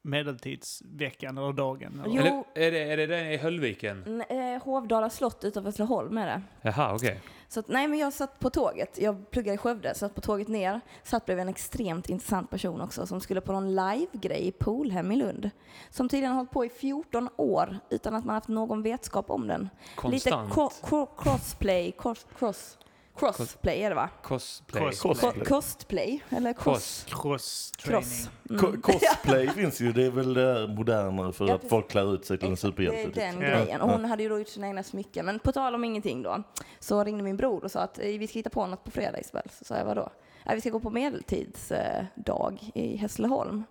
medeltidsveckan 0.01 1.37
eller 1.37 1.53
dagen? 1.53 2.01
Eller? 2.05 2.15
Jo. 2.29 2.45
Eller, 2.55 2.67
är, 2.67 2.71
det, 2.71 2.79
är 2.93 2.97
det 2.97 3.07
den 3.07 3.25
i 3.31 3.37
Höllviken? 3.37 4.21
Eh, 4.29 4.63
Hovdala 4.63 5.09
slott 5.09 5.43
utanför 5.43 5.69
Hässleholm 5.69 6.17
är 6.17 6.25
det. 6.27 6.41
Jaha, 6.61 6.95
okej. 6.95 7.21
Så 7.47 7.59
att, 7.59 7.67
nej 7.67 7.87
men 7.87 7.99
jag 7.99 8.13
satt 8.13 8.39
på 8.39 8.49
tåget, 8.49 8.97
jag 9.01 9.31
pluggade 9.31 9.55
i 9.55 9.57
Skövde, 9.57 9.95
satt 9.95 10.15
på 10.15 10.21
tåget 10.21 10.47
ner, 10.47 10.81
satt 11.03 11.25
bredvid 11.25 11.41
en 11.41 11.49
extremt 11.49 12.09
intressant 12.09 12.49
person 12.49 12.81
också 12.81 13.05
som 13.07 13.21
skulle 13.21 13.41
på 13.41 13.51
någon 13.51 13.75
live-grej 13.75 14.47
i 14.47 14.51
Polhem 14.51 15.11
i 15.11 15.15
Lund. 15.15 15.49
Som 15.89 16.09
tydligen 16.09 16.31
har 16.31 16.35
hållit 16.37 16.51
på 16.51 16.65
i 16.65 16.69
14 16.69 17.29
år 17.35 17.79
utan 17.89 18.15
att 18.15 18.25
man 18.25 18.35
haft 18.35 18.47
någon 18.47 18.81
vetskap 18.83 19.29
om 19.29 19.47
den. 19.47 19.69
Konstant. 19.95 20.13
Lite 20.13 20.29
cro- 20.59 20.71
cro- 20.89 21.07
crossplay, 21.17 21.91
cross, 21.97 22.25
cross, 22.39 22.77
crossplay 23.19 23.81
är 23.83 23.89
det 23.89 23.95
va? 23.95 24.09
Cosplay. 24.23 24.83
Cos- 24.83 25.01
Co- 25.01 25.13
Cosplay. 25.13 25.45
costplay, 25.45 26.23
eller 26.29 26.53
cross? 26.53 27.05
Cross-training. 27.09 28.01
Cross. 28.01 28.29
Co- 28.61 28.81
Cosplay 28.81 29.47
finns 29.55 29.81
ju, 29.81 29.91
det 29.91 30.05
är 30.05 30.09
väl 30.11 30.33
det 30.33 30.67
modernare 30.67 31.33
för 31.33 31.47
Ja, 31.47 31.55
att 31.55 31.69
folk 31.69 31.89
klär 31.91 32.13
ut 32.15 32.25
sig 32.25 32.37
till 32.37 32.47
en 32.47 32.53
Exakt, 32.53 32.77
Det 32.77 32.83
superhjälte. 32.83 33.01
är 33.21 33.31
typ. 33.31 33.39
den 33.39 33.49
Ja. 33.49 33.57
grejen. 33.59 33.81
Och 33.81 33.89
hon 33.89 34.05
hade 34.05 34.23
ju 34.23 34.29
då 34.29 34.39
gjort 34.39 34.47
sina 34.47 34.67
egna 34.67 34.83
smycken. 34.83 35.25
Men 35.25 35.39
på 35.39 35.51
tal 35.51 35.75
om 35.75 35.83
ingenting 35.83 36.21
då, 36.23 36.43
så 36.79 37.03
ringde 37.03 37.23
min 37.23 37.37
bror 37.37 37.63
och 37.63 37.71
sa 37.71 37.79
att 37.79 37.99
eh, 37.99 38.05
vi 38.05 38.27
ska 38.27 38.39
hitta 38.39 38.49
på 38.49 38.65
något 38.65 38.83
på 38.83 38.91
fredag 38.91 39.19
Isabel. 39.19 39.43
Så 39.59 39.65
sa 39.65 39.77
jag 39.77 39.85
vadå? 39.85 40.09
Vi 40.53 40.61
ska 40.61 40.69
gå 40.69 40.79
på 40.79 40.89
medeltidsdag 40.89 42.71
i 42.73 42.95
Hässleholm. 42.97 43.63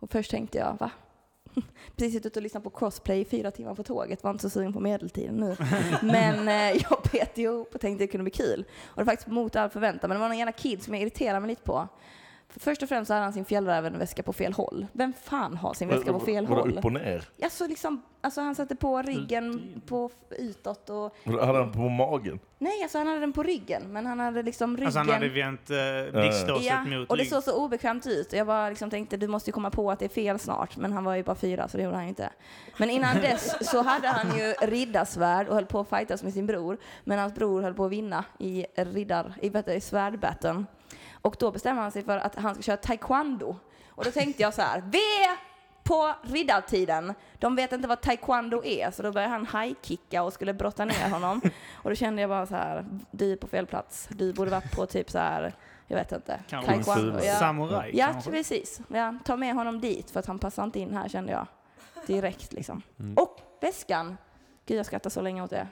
Och 0.00 0.10
först 0.10 0.30
tänkte 0.30 0.58
jag, 0.58 0.76
va? 0.80 0.90
Precis 1.96 2.14
suttit 2.14 2.36
och 2.36 2.42
lyssnat 2.42 2.64
på 2.64 2.70
crossplay 2.70 3.20
i 3.20 3.24
fyra 3.24 3.50
timmar 3.50 3.74
på 3.74 3.82
tåget, 3.82 4.24
var 4.24 4.30
inte 4.30 4.42
så 4.42 4.50
sugen 4.50 4.72
på 4.72 4.80
medeltiden 4.80 5.36
nu. 5.36 5.56
Men 6.02 6.48
eh, 6.48 6.82
jag 6.82 6.98
bet 7.12 7.38
ihop 7.38 7.74
och 7.74 7.80
tänkte 7.80 8.04
det 8.04 8.08
kunde 8.08 8.22
bli 8.22 8.30
kul. 8.30 8.64
Och 8.84 8.96
det 8.96 9.04
var 9.04 9.12
faktiskt 9.12 9.28
mot 9.28 9.56
all 9.56 9.70
förväntan. 9.70 10.08
Men 10.08 10.16
det 10.16 10.20
var 10.20 10.28
någon 10.28 10.38
jävla 10.38 10.52
kid 10.52 10.82
som 10.82 10.94
jag 10.94 11.02
irriterade 11.02 11.40
mig 11.40 11.48
lite 11.48 11.62
på. 11.62 11.88
För 12.54 12.60
först 12.60 12.82
och 12.82 12.88
främst 12.88 13.06
så 13.06 13.14
hade 13.14 13.24
han 13.24 13.32
sin 13.32 13.44
fjällrävenväska 13.44 14.22
på 14.22 14.32
fel 14.32 14.52
håll. 14.52 14.86
Vem 14.92 15.12
fan 15.12 15.56
har 15.56 15.74
sin 15.74 15.88
väska 15.88 16.12
på 16.12 16.20
fel 16.20 16.46
Vadå, 16.46 16.60
håll? 16.60 16.78
upp 16.78 16.84
och 16.84 16.92
ner? 16.92 17.24
Alltså, 17.42 17.66
liksom, 17.66 18.02
alltså 18.20 18.40
han 18.40 18.54
satte 18.54 18.76
på 18.76 19.02
ryggen 19.02 19.82
på 19.86 20.10
utåt 20.30 20.90
och... 20.90 21.16
Hade 21.24 21.58
han 21.58 21.72
på 21.72 21.88
magen? 21.88 22.38
Nej, 22.58 22.82
alltså 22.82 22.98
han 22.98 23.06
hade 23.06 23.20
den 23.20 23.32
på 23.32 23.42
ryggen, 23.42 23.82
men 23.92 24.06
han 24.06 24.20
hade 24.20 24.42
liksom 24.42 24.76
ryggen... 24.76 24.86
Alltså 24.86 24.98
han 24.98 25.08
hade 25.08 25.28
vänt 25.28 25.70
eh, 25.70 26.20
blixtlåset 26.20 26.66
Ja, 26.66 26.84
mot 26.84 27.10
och 27.10 27.16
det 27.16 27.24
såg 27.24 27.42
så 27.42 27.64
obekvämt 27.64 28.06
ut. 28.06 28.32
Jag 28.32 28.46
bara 28.46 28.68
liksom 28.68 28.90
tänkte 28.90 29.16
du 29.16 29.28
måste 29.28 29.50
ju 29.50 29.52
komma 29.52 29.70
på 29.70 29.90
att 29.90 29.98
det 29.98 30.04
är 30.04 30.08
fel 30.08 30.38
snart, 30.38 30.76
men 30.76 30.92
han 30.92 31.04
var 31.04 31.14
ju 31.14 31.22
bara 31.22 31.36
fyra 31.36 31.68
så 31.68 31.76
det 31.76 31.82
gjorde 31.82 31.96
han 31.96 32.04
ju 32.04 32.08
inte. 32.08 32.30
Men 32.76 32.90
innan 32.90 33.16
dess 33.16 33.70
så 33.70 33.82
hade 33.82 34.08
han 34.08 34.38
ju 34.38 34.52
riddarsvärd 34.52 35.48
och 35.48 35.54
höll 35.54 35.66
på 35.66 35.80
att 35.80 35.88
fightas 35.88 36.22
med 36.22 36.32
sin 36.32 36.46
bror, 36.46 36.78
men 37.04 37.18
hans 37.18 37.34
bror 37.34 37.62
höll 37.62 37.74
på 37.74 37.84
att 37.84 37.92
vinna 37.92 38.24
i 38.38 38.66
riddar, 38.76 39.34
i, 39.42 39.72
i 39.72 39.80
svärdbatten. 39.80 40.66
Och 41.24 41.36
då 41.38 41.50
bestämmer 41.50 41.82
han 41.82 41.92
sig 41.92 42.04
för 42.04 42.18
att 42.18 42.34
han 42.34 42.54
ska 42.54 42.62
köra 42.62 42.76
taekwondo. 42.76 43.56
Och 43.88 44.04
då 44.04 44.10
tänkte 44.10 44.42
jag 44.42 44.54
så 44.54 44.62
här, 44.62 44.78
är 44.78 45.36
på 45.82 46.14
riddartiden. 46.22 47.14
De 47.38 47.56
vet 47.56 47.72
inte 47.72 47.88
vad 47.88 48.00
taekwondo 48.00 48.64
är, 48.64 48.90
så 48.90 49.02
då 49.02 49.12
började 49.12 49.32
han 49.32 49.46
high-kicka 49.46 50.22
och 50.22 50.32
skulle 50.32 50.54
brotta 50.54 50.84
ner 50.84 51.10
honom. 51.10 51.40
Och 51.82 51.90
då 51.90 51.96
kände 51.96 52.22
jag 52.22 52.30
bara 52.30 52.46
så 52.46 52.54
här, 52.54 52.84
du 53.10 53.32
är 53.32 53.36
på 53.36 53.46
fel 53.46 53.66
plats. 53.66 54.08
Du 54.10 54.32
borde 54.32 54.50
varit 54.50 54.76
på 54.76 54.86
typ 54.86 55.10
så 55.10 55.18
här, 55.18 55.54
jag 55.86 55.96
vet 55.96 56.12
inte, 56.12 56.40
taekwondo. 56.50 57.18
Ja. 57.24 57.34
Samurai 57.34 57.90
Ja, 57.94 58.06
kanske. 58.12 58.30
precis. 58.30 58.80
Ja, 58.88 59.14
ta 59.24 59.36
med 59.36 59.54
honom 59.54 59.80
dit 59.80 60.10
för 60.10 60.20
att 60.20 60.26
han 60.26 60.38
passar 60.38 60.64
inte 60.64 60.80
in 60.80 60.96
här 60.96 61.08
kände 61.08 61.32
jag. 61.32 61.46
Direkt 62.06 62.52
liksom. 62.52 62.82
Mm. 62.98 63.14
Och 63.14 63.40
väskan. 63.60 64.16
Gud 64.66 64.78
jag 64.78 64.86
skrattar 64.86 65.10
så 65.10 65.20
länge 65.20 65.42
åt 65.42 65.50
det. 65.50 65.68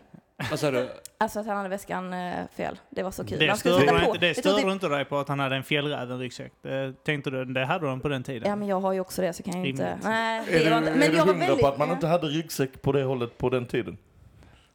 Vad 0.51 0.59
sa 0.61 0.71
du? 0.71 0.89
Alltså 1.19 1.41
att 1.41 1.47
han 1.47 1.57
hade 1.57 1.69
väskan 1.69 2.13
eh, 2.13 2.35
fel. 2.57 2.79
Det 2.91 3.03
var 3.03 3.11
så 3.11 3.25
kul. 3.25 3.39
Det 3.39 3.57
skulle 3.57 3.75
störde, 3.75 3.87
sätta 3.93 4.07
på- 4.07 4.15
inte, 4.15 4.27
det 4.27 4.35
tog 4.35 4.43
störde 4.45 4.57
typ- 4.57 4.67
du 4.67 4.73
inte 4.73 4.89
dig 4.89 5.05
på 5.05 5.19
att 5.19 5.29
han 5.29 5.39
hade 5.41 5.57
en 5.57 5.63
fjällräven-ryggsäck? 5.65 6.53
Det 6.63 7.05
tänkte 7.05 7.31
du, 7.31 7.45
det 7.45 7.65
hade 7.65 7.87
de 7.87 8.01
på 8.01 8.09
den 8.09 8.23
tiden? 8.23 8.49
Ja 8.49 8.57
men 8.57 8.69
jag 8.69 8.81
har 8.81 8.93
ju 8.93 9.01
också 9.01 9.23
det 9.23 9.33
så 9.33 9.43
kan 9.43 9.55
jag 9.57 9.65
ju 9.65 9.71
inte... 9.71 9.85
Rimligt. 9.87 10.05
Nej, 10.05 10.39
Är 10.49 10.59
det 10.59 10.65
du, 10.65 10.71
var 10.71 10.79
inte... 10.79 10.91
är 10.91 10.95
Men 10.97 11.11
du 11.11 11.17
jag 11.17 11.25
var 11.27 11.33
hundra 11.33 11.47
väldigt... 11.47 11.61
på 11.65 11.69
att 11.69 11.79
man 11.79 11.91
inte 11.91 12.07
hade 12.07 12.27
ryggsäck 12.27 12.83
på 12.83 12.93
det 12.93 13.03
hållet 13.03 13.39
på 13.39 13.49
den 13.51 13.67
tiden? 13.67 13.97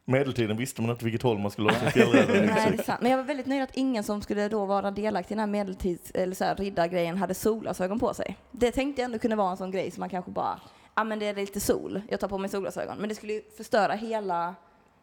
Medeltiden 0.04 0.56
visste 0.56 0.82
man 0.82 0.90
inte 0.90 1.04
vilket 1.04 1.22
håll 1.22 1.38
man 1.38 1.50
skulle 1.50 1.70
ha 1.70 1.78
sin 1.80 1.90
fjällräven 1.90 2.26
Nej, 2.36 2.46
det 2.54 2.60
är 2.60 2.66
ryggsäck. 2.70 2.86
sant. 2.86 3.00
Men 3.02 3.10
jag 3.10 3.18
var 3.18 3.24
väldigt 3.24 3.46
nöjd 3.46 3.62
att 3.62 3.70
ingen 3.76 4.04
som 4.04 4.22
skulle 4.22 4.48
då 4.48 4.64
vara 4.66 4.90
delaktig 4.90 5.32
i 5.32 5.36
den 5.36 5.40
här 5.40 5.46
medeltids 5.46 6.10
eller 6.14 6.34
så 6.34 6.44
här, 6.44 6.56
riddargrejen 6.56 7.16
hade 7.16 7.34
solglasögon 7.34 7.98
på 7.98 8.14
sig. 8.14 8.36
Det 8.50 8.70
tänkte 8.72 9.02
jag 9.02 9.06
ändå 9.06 9.18
kunde 9.18 9.36
vara 9.36 9.50
en 9.50 9.56
sån 9.56 9.70
grej 9.70 9.90
som 9.90 10.00
man 10.00 10.08
kanske 10.08 10.30
bara, 10.30 10.60
ja 10.94 11.04
men 11.04 11.18
det 11.18 11.26
är 11.26 11.34
lite 11.34 11.60
sol, 11.60 12.00
jag 12.08 12.20
tar 12.20 12.28
på 12.28 12.38
mig 12.38 12.50
solglasögon. 12.50 12.96
Men 12.98 13.08
det 13.08 13.14
skulle 13.14 13.32
ju 13.32 13.42
förstöra 13.56 13.92
hela 13.92 14.54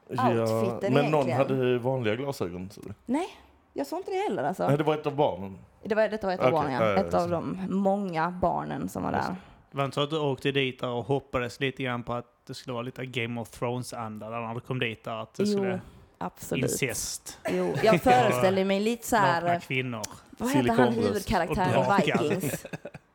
outfiten 0.09 0.93
men 0.93 1.11
någon 1.11 1.29
egentligen. 1.29 1.61
hade 1.61 1.77
vanliga 1.77 2.15
glasögon. 2.15 2.69
Så 2.71 2.81
det. 2.81 2.93
Nej, 3.05 3.27
jag 3.73 3.87
såg 3.87 3.99
inte 3.99 4.11
det 4.11 4.17
heller 4.17 4.43
alltså. 4.43 4.67
Nej, 4.67 4.77
det 4.77 4.83
var 4.83 4.93
ett 4.93 5.05
av 5.05 5.15
barnen. 5.15 5.57
Det 5.83 5.95
var, 5.95 6.07
detta 6.09 6.27
var 6.27 6.33
ett 6.33 6.39
av 6.39 6.45
Okej, 6.45 6.51
barnen, 6.53 6.73
ja, 6.73 6.83
ja. 6.85 6.91
ja, 6.91 6.97
Ett 7.07 7.13
ja, 7.13 7.23
av 7.23 7.29
de 7.29 7.57
många 7.69 8.31
barnen 8.41 8.89
som 8.89 9.03
var 9.03 9.11
där. 9.11 9.35
Det 9.71 9.77
var 9.77 9.85
inte 9.85 9.95
så 9.95 10.01
att 10.01 10.09
du 10.09 10.19
åkte 10.19 10.51
dit 10.51 10.83
och 10.83 10.89
hoppades 10.89 11.59
lite 11.59 11.83
grann 11.83 12.03
på 12.03 12.13
att 12.13 12.25
det 12.47 12.53
skulle 12.53 12.73
vara 12.73 12.83
lite 12.83 13.05
Game 13.05 13.41
of 13.41 13.49
Thrones-anda 13.49 14.29
när 14.29 14.53
du 14.53 14.59
kom 14.59 14.79
dit 14.79 15.03
där? 15.03 15.15
Att 15.21 15.33
det 15.33 15.43
Jo, 15.43 15.51
skulle 15.57 15.79
absolut. 16.17 16.63
incest, 16.63 17.39
Jo, 17.51 17.73
jag 17.83 18.01
föreställer 18.01 18.65
mig 18.65 18.79
lite 18.79 19.07
så 19.07 19.15
här, 19.15 19.41
nakna 19.41 19.59
kvinnor. 19.59 20.01
vad 20.37 20.51
heter 20.51 20.73
han 20.73 20.93
huvudkaraktären 20.93 21.99
i. 21.99 22.01
Vikings? 22.01 22.65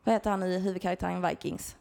Vad 0.04 0.14
heter 0.14 0.30
han 0.30 0.42
i 0.42 0.58
huvudkaraktären 0.58 1.24
i 1.24 1.28
Vikings? 1.28 1.76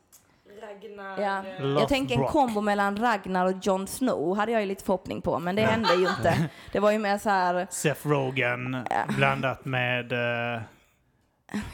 Ragnar... 0.70 1.22
Ja. 1.22 1.44
eh. 1.60 1.66
Jag 1.66 1.88
tänker 1.90 2.16
en 2.16 2.26
kombo 2.26 2.62
mellan 2.62 2.98
Ragnar 2.98 3.46
och 3.46 3.54
Jon 3.62 3.88
Snow 3.88 4.38
hade 4.38 4.52
jag 4.52 4.62
ju 4.62 4.68
lite 4.68 4.84
förhoppning 4.84 5.22
på, 5.22 5.40
men 5.40 5.56
det 5.56 5.62
hände 5.62 5.94
ju 5.94 6.10
inte. 6.10 6.50
Det 6.72 6.80
var 6.80 6.92
ju 6.92 7.00
mer 7.00 7.18
så 7.18 7.30
här, 7.30 7.68
Seth 7.70 8.08
Rogen 8.08 8.84
blandat 9.18 9.66
med 9.66 10.14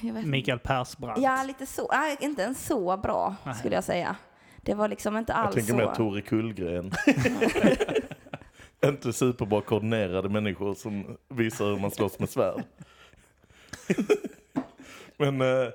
jag 0.01 0.13
vet 0.13 0.17
inte. 0.17 0.29
Mikael 0.29 0.59
Persbrandt. 0.59 1.21
Ja, 1.21 1.43
lite 1.43 1.65
så. 1.65 1.89
Nej, 1.91 2.17
inte 2.19 2.41
ens 2.41 2.65
så 2.65 2.97
bra 2.97 3.35
Nej. 3.43 3.55
skulle 3.55 3.75
jag 3.75 3.83
säga. 3.83 4.15
Det 4.57 4.73
var 4.73 4.87
liksom 4.87 5.17
inte 5.17 5.33
Jag 5.33 5.39
alls 5.39 5.55
tänker 5.55 5.71
så. 5.71 5.77
mer 5.77 5.95
Tore 5.95 6.21
Kullgren. 6.21 6.91
inte 8.85 9.13
superbra 9.13 9.61
koordinerade 9.61 10.29
människor 10.29 10.73
som 10.73 11.17
visar 11.29 11.65
hur 11.65 11.77
man 11.79 11.91
slåss 11.91 12.19
med 12.19 12.29
svärd. 12.29 12.63
men 15.17 15.41
eh, 15.41 15.67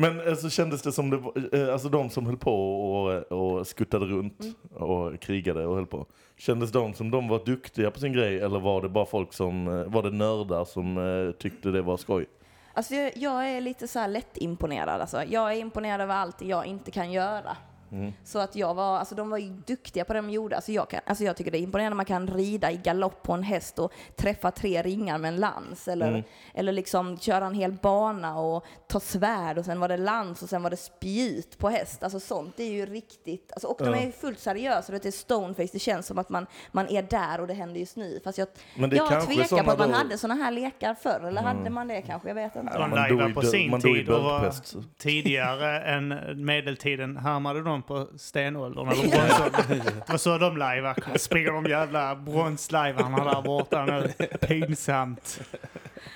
men 0.00 0.28
alltså, 0.28 0.50
kändes 0.50 0.82
det 0.82 0.92
som 0.92 1.10
det 1.10 1.16
var, 1.16 1.54
eh, 1.54 1.72
alltså 1.72 1.88
de 1.88 2.10
som 2.10 2.26
höll 2.26 2.36
på 2.36 2.80
och, 2.92 3.32
och 3.32 3.66
skuttade 3.66 4.06
runt 4.06 4.40
Mm. 4.40 4.54
och 4.82 5.20
krigade 5.20 5.66
och 5.66 5.74
höll 5.74 5.86
på. 5.86 6.06
Kändes 6.36 6.72
de 6.72 6.94
som 6.94 7.10
de 7.10 7.28
var 7.28 7.44
duktiga 7.44 7.90
på 7.90 8.00
sin 8.00 8.12
grej 8.12 8.40
eller 8.40 8.60
var 8.60 8.82
det 8.82 8.88
bara 8.88 9.06
folk 9.06 9.32
som, 9.32 9.68
eh, 9.68 9.84
var 9.92 10.02
det 10.02 10.10
nördar 10.10 10.64
som 10.64 10.98
eh, 10.98 11.32
tyckte 11.32 11.68
det 11.70 11.82
var 11.82 11.96
skoj? 11.96 12.26
Alltså, 12.74 12.94
jag, 12.94 13.12
jag 13.16 13.50
är 13.50 13.60
lite 13.60 13.88
så 13.88 13.98
här 13.98 14.08
lätt 14.08 14.36
imponerad. 14.38 15.00
Alltså. 15.00 15.22
Jag 15.28 15.52
är 15.52 15.56
imponerad 15.56 16.00
över 16.00 16.14
allt 16.14 16.42
jag 16.42 16.66
inte 16.66 16.90
kan 16.90 17.12
göra. 17.12 17.56
Mm. 17.92 18.12
Så 18.24 18.38
att 18.38 18.56
jag 18.56 18.74
var, 18.74 18.98
alltså 18.98 19.14
de 19.14 19.30
var 19.30 19.38
ju 19.38 19.48
duktiga 19.66 20.04
på 20.04 20.12
det 20.12 20.18
de 20.18 20.30
gjorde. 20.30 20.56
Alltså 20.56 20.72
jag, 20.72 20.90
kan, 20.90 21.00
alltså 21.06 21.24
jag 21.24 21.36
tycker 21.36 21.50
det 21.50 21.58
är 21.58 21.62
imponerande 21.62 21.90
när 21.90 21.96
man 21.96 22.04
kan 22.04 22.26
rida 22.28 22.70
i 22.72 22.76
galopp 22.76 23.22
på 23.22 23.32
en 23.32 23.42
häst 23.42 23.78
och 23.78 23.92
träffa 24.16 24.50
tre 24.50 24.82
ringar 24.82 25.18
med 25.18 25.28
en 25.28 25.36
lans. 25.36 25.88
Eller, 25.88 26.08
Mm. 26.08 26.22
eller 26.54 26.72
liksom 26.72 27.18
köra 27.18 27.46
en 27.46 27.54
hel 27.54 27.72
bana 27.72 28.38
och 28.38 28.64
ta 28.88 29.00
svärd 29.00 29.58
och 29.58 29.64
sen 29.64 29.80
var 29.80 29.88
det 29.88 29.96
lans 29.96 30.42
och 30.42 30.48
sen 30.48 30.62
var 30.62 30.70
det 30.70 30.76
spjut 30.76 31.58
på 31.58 31.68
häst. 31.68 32.02
Alltså 32.02 32.20
sånt 32.20 32.56
det 32.56 32.62
är 32.62 32.70
ju 32.72 32.86
riktigt, 32.86 33.52
alltså, 33.52 33.68
och 33.68 33.76
de 33.78 33.84
Ja. 33.88 33.96
är 33.96 34.06
ju 34.06 34.12
fullt 34.12 34.38
seriösa. 34.38 34.92
Det 34.92 35.06
är 35.06 35.10
stoneface, 35.10 35.68
det 35.72 35.78
känns 35.78 36.06
som 36.06 36.18
att 36.18 36.28
man, 36.28 36.46
man 36.72 36.88
är 36.88 37.02
där 37.02 37.40
och 37.40 37.46
det 37.46 37.54
händer 37.54 37.80
just 37.80 37.96
nu. 37.96 38.20
Fast 38.24 38.38
jag, 38.38 38.48
Men 38.76 38.90
det 38.90 38.96
jag 38.96 39.26
tvekar 39.26 39.62
på 39.64 39.70
att 39.70 39.78
man 39.78 39.88
då- 39.90 39.94
hade 39.96 40.18
sådana 40.18 40.44
här 40.44 40.50
lekar 40.50 40.94
förr. 40.94 41.20
Eller 41.26 41.42
hade 41.42 41.70
man 41.70 41.88
det 41.88 42.02
kanske? 42.02 42.28
Jag 42.28 42.34
vet 42.34 42.56
inte. 42.56 42.78
De 42.78 42.90
man 42.90 43.30
i 43.30 43.34
på 43.34 43.42
sin 43.42 43.80
tid 43.80 44.08
och 44.08 44.22
var 44.22 44.52
tidigare 44.98 45.80
än 45.80 46.08
medeltiden 46.44 47.16
härmade 47.16 47.62
de 47.62 47.79
på 47.82 48.06
stenåldern 48.16 48.88
eller 48.88 49.02
bronsåldern. 49.02 49.80
Det 50.06 50.12
var 50.12 50.18
så 50.18 50.38
de 50.38 50.56
lajvade. 50.56 51.18
Springer 51.18 51.52
de 51.52 51.64
jävla 51.64 52.16
bronslajvarna 52.16 53.24
där 53.24 53.42
borta 53.42 53.84
nu. 53.84 54.12
Pinsamt. 54.40 55.40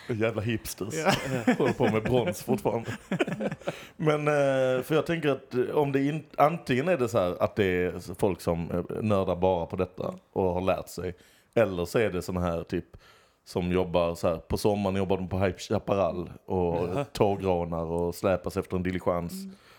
Jävla 0.09 0.43
hipsters. 0.43 0.95
Ja. 0.95 1.13
Håller 1.59 1.73
på 1.73 1.89
med 1.89 2.03
brons 2.03 2.43
fortfarande. 2.43 2.91
Men 3.97 4.29
eh, 4.29 4.83
för 4.83 4.95
jag 4.95 5.07
tänker 5.07 5.29
att 5.29 5.55
eh, 5.55 5.61
om 5.61 5.93
det 5.93 6.05
in, 6.05 6.25
antingen 6.37 6.89
är 6.89 6.97
det 6.97 7.09
så 7.09 7.19
här 7.19 7.43
att 7.43 7.57
det 7.57 7.65
är 7.65 8.15
folk 8.15 8.41
som 8.41 8.71
eh, 8.71 9.03
nördar 9.03 9.37
bara 9.37 9.67
på 9.67 9.77
detta 9.77 10.15
och 10.33 10.55
har 10.55 10.61
lärt 10.61 10.89
sig. 10.89 11.15
Eller 11.55 11.85
så 11.85 11.99
är 11.99 12.11
det 12.11 12.23
såna 12.23 12.41
här 12.41 12.63
typ 12.63 12.97
som 13.45 13.73
jobbar 13.73 14.15
så 14.15 14.29
här 14.29 14.37
på 14.37 14.57
sommaren 14.57 14.97
jobbar 14.97 15.17
de 15.17 15.29
på 15.29 15.39
Hype 15.39 15.59
Chaparral 15.59 16.31
och 16.47 17.13
tågrånar 17.13 17.85
och 17.85 18.15
släpas 18.15 18.57
efter 18.57 18.77
en 18.77 18.83
diligens. 18.83 19.33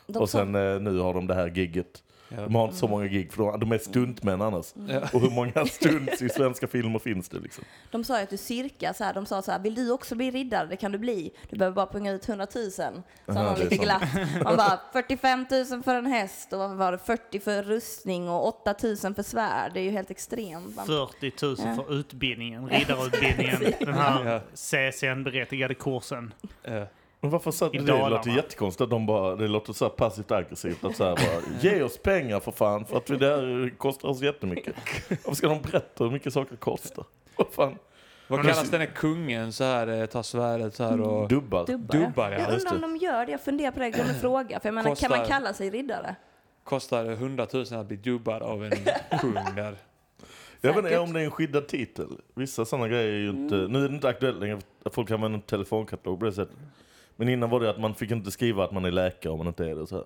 De 0.07 0.19
och 0.21 0.29
sen 0.29 0.55
eh, 0.55 0.79
nu 0.81 0.99
har 0.99 1.13
de 1.13 1.27
det 1.27 1.33
här 1.35 1.47
gigget. 1.47 2.01
Ja. 2.29 2.41
De 2.41 2.55
har 2.55 2.65
inte 2.65 2.77
så 2.77 2.87
många 2.87 3.07
gig 3.07 3.33
för 3.33 3.43
de, 3.43 3.59
de 3.59 3.71
är 3.71 3.77
stuntmän 3.77 4.41
annars. 4.41 4.73
Ja. 4.87 5.01
Och 5.13 5.21
hur 5.21 5.29
många 5.29 5.65
stunts 5.65 6.21
i 6.21 6.29
svenska 6.29 6.67
filmer 6.67 6.99
finns 6.99 7.29
det 7.29 7.39
liksom? 7.39 7.63
De 7.91 8.03
sa 8.03 8.17
ju 8.17 8.23
att 8.23 8.29
du 8.29 8.37
cirka 8.37 8.93
så 8.93 9.03
här, 9.03 9.13
de 9.13 9.25
sa 9.25 9.41
så 9.41 9.51
här, 9.51 9.59
vill 9.59 9.75
du 9.75 9.91
också 9.91 10.15
bli 10.15 10.31
riddare? 10.31 10.67
Det 10.67 10.75
kan 10.75 10.91
du 10.91 10.97
bli. 10.97 11.31
Du 11.49 11.57
behöver 11.57 11.75
bara 11.75 11.85
punga 11.87 12.11
ut 12.11 12.29
100 12.29 12.47
000. 12.55 12.71
Så 12.71 12.81
Aha, 12.81 12.99
han 13.27 13.45
är 13.45 13.57
lite 13.57 13.69
sant. 13.75 13.81
glatt. 13.81 14.43
Man 14.43 14.57
bara, 14.57 14.79
45 14.93 15.45
000 15.71 15.83
för 15.83 15.95
en 15.95 16.05
häst 16.05 16.53
och 16.53 16.59
vad 16.59 16.75
var 16.75 16.91
det, 16.91 16.97
40 16.97 17.39
för 17.39 17.63
rustning 17.63 18.29
och 18.29 18.47
8 18.47 18.75
000 18.83 18.95
för 19.15 19.23
svärd. 19.23 19.71
Det 19.73 19.79
är 19.79 19.83
ju 19.83 19.91
helt 19.91 20.11
extremt. 20.11 20.75
Man- 20.75 20.85
40 20.85 21.45
000 21.45 21.55
Ja. 21.59 21.75
för 21.75 21.93
utbildningen, 21.99 22.67
riddarutbildningen. 22.69 23.73
Den 23.79 23.93
här 23.93 24.41
CSN-berättigade 24.55 25.73
kursen. 25.73 26.33
Ja. 26.63 26.87
Men 27.25 27.31
varför 27.31 27.51
så, 27.51 27.69
det 27.69 27.79
Dalarna. 27.79 28.09
låter 28.09 28.31
jättekonstigt 28.31 28.81
att 28.81 28.89
de 28.89 29.05
bara, 29.05 29.35
det 29.35 29.47
låter 29.47 29.73
så 29.73 29.85
här 29.85 29.89
passivt 29.89 30.31
aggressivt 30.31 30.83
att 30.83 30.95
så 30.95 31.03
här 31.03 31.15
bara, 31.15 31.59
ge 31.61 31.83
oss 31.83 31.97
pengar 31.97 32.39
för 32.39 32.51
fan 32.51 32.85
för 32.85 32.97
att 32.97 33.05
det 33.05 33.17
där 33.17 33.69
kostar 33.77 34.09
oss 34.09 34.21
jättemycket. 34.21 34.75
Varför 35.09 35.35
ska 35.35 35.47
de 35.47 35.61
berätta 35.61 36.03
hur 36.03 36.11
mycket 36.11 36.33
saker 36.33 36.55
kostar? 36.55 37.05
Vad 37.35 37.47
fan? 37.47 37.77
Vad 38.27 38.39
Men 38.39 38.47
kallas 38.53 38.69
den 38.69 38.79
här 38.79 38.87
kungen 38.87 39.53
så 39.53 39.63
här, 39.63 39.87
eh, 40.01 40.05
tar 40.05 40.23
svärdet 40.23 40.75
så 40.75 40.83
här 40.83 41.01
och... 41.01 41.27
Dubbar? 41.27 41.65
Dubbar. 41.65 41.97
Dubbar, 41.99 42.31
ja, 42.31 42.39
jag 42.39 42.53
undrar 42.53 42.71
om 42.75 42.81
det. 42.81 42.87
de 42.87 42.97
gör 42.97 43.25
det. 43.25 43.31
Jag 43.31 43.41
funderar 43.41 43.71
på 43.71 43.79
det. 43.79 43.89
Glömde 43.89 44.13
fråga. 44.21 44.59
För 44.59 44.67
jag 44.69 44.73
menar, 44.73 44.95
kan 44.95 45.09
man 45.09 45.19
Kostar- 45.19 45.25
kalla 45.33 45.53
sig 45.53 45.69
riddare? 45.69 46.15
Kostar 46.63 47.05
100 47.05 47.47
000 47.53 47.65
att 47.73 47.85
bli 47.87 47.97
dubbad 47.97 48.41
av 48.41 48.63
en 48.65 48.71
kung 49.21 49.33
där. 49.55 49.75
Jag 50.61 50.73
vet 50.73 50.85
inte 50.85 50.97
om 50.99 51.13
det 51.13 51.19
är 51.19 51.25
en 51.25 51.31
skyddad 51.31 51.67
titel. 51.67 52.07
Vissa 52.35 52.65
sådana 52.65 52.87
grejer 52.87 53.13
är 53.13 53.17
ju 53.17 53.29
inte, 53.29 53.55
nu 53.55 53.85
är 53.85 53.89
det 53.89 53.95
inte 53.95 54.07
aktuellt 54.09 54.39
längre 54.39 54.59
att 54.85 54.93
folk 54.95 55.11
använder 55.11 55.37
en 55.37 55.41
telefonkatalog 55.41 56.19
på 56.19 56.25
det 56.25 56.33
sättet. 56.33 56.55
Men 57.15 57.29
innan 57.29 57.49
var 57.49 57.59
det 57.59 57.69
att 57.69 57.79
man 57.79 57.95
fick 57.95 58.11
inte 58.11 58.31
skriva 58.31 58.63
att 58.63 58.71
man 58.71 58.85
är 58.85 58.91
läkare 58.91 59.31
om 59.33 59.37
man 59.37 59.47
inte 59.47 59.65
är 59.69 59.75
det. 59.75 59.87
Så. 59.87 60.05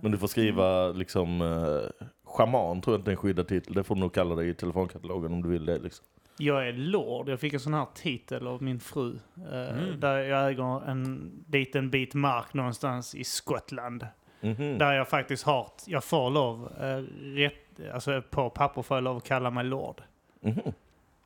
Men 0.00 0.12
du 0.12 0.18
får 0.18 0.26
skriva 0.26 0.88
liksom, 0.88 1.40
eh, 1.40 2.06
shaman 2.24 2.80
tror 2.80 2.94
jag 2.94 3.00
inte 3.00 3.10
är 3.10 3.12
en 3.12 3.16
skyddad 3.16 3.48
titel. 3.48 3.74
Det 3.74 3.84
får 3.84 3.94
du 3.94 4.00
nog 4.00 4.14
kalla 4.14 4.34
det 4.34 4.44
i 4.44 4.54
telefonkatalogen 4.54 5.32
om 5.32 5.42
du 5.42 5.48
vill 5.48 5.66
det 5.66 5.78
liksom. 5.78 6.04
Jag 6.38 6.68
är 6.68 6.72
lord. 6.72 7.28
Jag 7.28 7.40
fick 7.40 7.52
en 7.54 7.60
sån 7.60 7.74
här 7.74 7.86
titel 7.94 8.46
av 8.46 8.62
min 8.62 8.80
fru. 8.80 9.18
eh, 9.36 9.76
Där 9.98 10.18
jag 10.18 10.48
äger 10.50 10.88
en 10.90 11.32
liten 11.52 11.90
bit 11.90 12.14
mark 12.14 12.54
någonstans 12.54 13.14
i 13.14 13.24
Skottland. 13.24 14.06
Mhm. 14.40 14.78
Där 14.78 14.92
jag 14.92 15.08
faktiskt 15.08 15.44
har, 15.46 15.68
jag 15.86 16.04
får 16.04 16.30
lov, 16.30 16.72
eh, 16.80 17.02
rätt, 17.36 17.80
alltså 17.94 18.22
på 18.30 18.50
papper 18.50 18.82
får 18.82 18.96
jag 18.96 19.04
lov 19.04 19.16
att 19.16 19.24
kalla 19.24 19.50
mig 19.50 19.64
lord. 19.64 20.02
Mhm. 20.40 20.72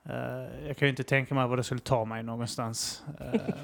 Eh, 0.09 0.67
jag 0.67 0.77
kan 0.77 0.87
ju 0.87 0.91
inte 0.91 1.03
tänka 1.03 1.35
mig 1.35 1.49
vad 1.49 1.59
det 1.59 1.63
skulle 1.63 1.81
ta 1.81 2.05
mig 2.05 2.23
någonstans. 2.23 3.03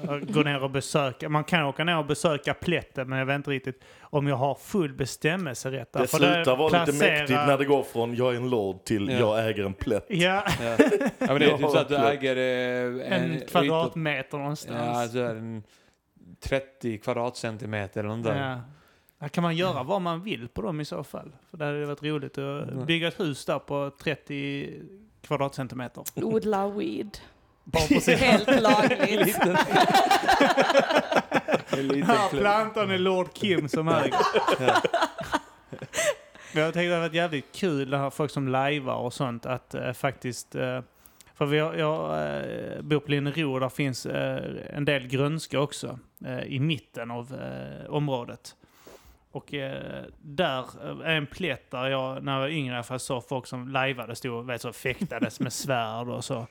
Uh, 0.09 0.17
gå 0.17 0.41
ner 0.41 0.63
och 0.63 0.71
besöka. 0.71 1.29
Man 1.29 1.43
kan 1.43 1.63
åka 1.65 1.83
ner 1.83 1.97
och 1.97 2.05
besöka 2.05 2.53
plätten 2.53 3.09
men 3.09 3.19
jag 3.19 3.25
vet 3.25 3.35
inte 3.35 3.51
riktigt 3.51 3.83
om 4.01 4.27
jag 4.27 4.35
har 4.35 4.55
full 4.55 4.93
bestämmelserätt. 4.93 5.93
Det 5.93 5.99
För 6.07 6.17
slutar 6.17 6.55
vara 6.57 6.67
lite 6.79 6.91
placera- 6.91 7.09
mäktigt 7.19 7.39
när 7.47 7.57
det 7.57 7.65
går 7.65 7.83
från 7.83 8.15
jag 8.15 8.33
är 8.33 8.37
en 8.37 8.49
lord 8.49 8.83
till 8.83 9.09
Ja. 9.09 9.17
jag 9.17 9.47
äger 9.49 9.65
en 9.65 9.73
plätt. 9.73 10.05
Ja, 10.09 10.43
Ja. 10.61 10.75
ja, 11.19 11.27
men 11.27 11.39
det 11.39 11.45
är 11.45 11.49
Jag 11.49 11.59
typ 11.59 11.69
så 11.69 11.77
att 11.77 11.89
du 11.89 11.95
äger 11.97 12.35
eh, 12.37 13.13
en 13.13 13.31
yta- 13.31 13.47
kvadratmeter 13.47 14.37
Ja, 14.37 14.41
någonstans. 14.41 14.97
alltså 14.97 15.19
en 15.19 15.63
30 16.39 16.97
kvadratcentimeter 16.97 17.99
eller 17.99 18.15
något 18.15 18.23
där. 18.25 18.49
Ja. 18.49 18.61
Här 19.19 19.29
kan 19.29 19.41
man 19.43 19.55
göra 19.55 19.83
vad 19.83 20.01
man 20.01 20.23
vill 20.23 20.47
på 20.47 20.61
dem 20.61 20.81
i 20.81 20.85
så 20.85 21.03
fall. 21.03 21.31
För 21.49 21.57
det 21.57 21.65
hade 21.65 21.85
varit 21.85 22.03
roligt 22.03 22.37
att 22.37 22.87
bygga 22.87 23.07
ett 23.07 23.19
hus 23.19 23.45
där 23.45 23.59
på 23.59 23.91
30 24.03 24.73
kvadratcentimeter. 25.27 26.03
Odla 26.15 26.67
weed. 26.67 27.17
Bara. 27.63 28.15
Helt 28.15 28.61
lagligt. 28.61 29.37
Här 32.07 32.29
plantan 32.29 32.91
är 32.91 32.97
Lord 32.97 33.33
Kim 33.33 33.69
som 33.69 33.87
äger. 33.87 34.15
Jag 36.53 36.73
tänkte 36.73 36.81
det 36.81 36.93
hade 36.93 36.99
varit 36.99 37.13
jävligt 37.13 37.55
kul 37.55 37.89
det 37.89 37.97
här 37.97 38.09
folk 38.09 38.31
som 38.31 38.47
lajvar 38.47 38.95
och 38.95 39.13
sånt 39.13 39.45
att 39.45 39.73
eh, 39.73 39.93
faktiskt 39.93 40.55
eh, 40.55 40.81
för 41.33 41.45
vi 41.45 41.59
har, 41.59 41.73
jag 41.73 42.23
eh, 42.23 42.81
bor 42.81 42.99
på 42.99 43.11
Linnero 43.11 43.59
där 43.59 43.69
finns 43.69 44.05
eh, 44.05 44.43
en 44.73 44.85
del 44.85 45.07
grönska 45.07 45.59
också 45.59 45.99
eh, 46.25 46.39
i 46.43 46.59
mitten 46.59 47.11
av 47.11 47.33
eh, 47.33 47.89
området. 47.93 48.55
Och 49.37 49.53
eh, 49.53 50.03
där 50.21 50.59
eh, 50.59 51.09
är 51.09 51.15
en 51.15 51.27
plätt 51.27 51.71
där 51.71 51.87
jag 51.87 52.23
när 52.23 52.33
jag 52.33 52.39
var 52.39 52.47
yngre 52.47 52.73
alla 52.75 52.83
fall 52.83 52.99
såg 52.99 53.27
folk 53.27 53.47
som 53.47 53.67
lajvade 53.67 54.15
stod 54.15 54.33
och 54.33 54.49
vet, 54.49 54.61
så 54.61 54.73
fäktades 54.73 55.39
med 55.39 55.53
svärd 55.53 56.09
och 56.09 56.23
så. 56.25 56.47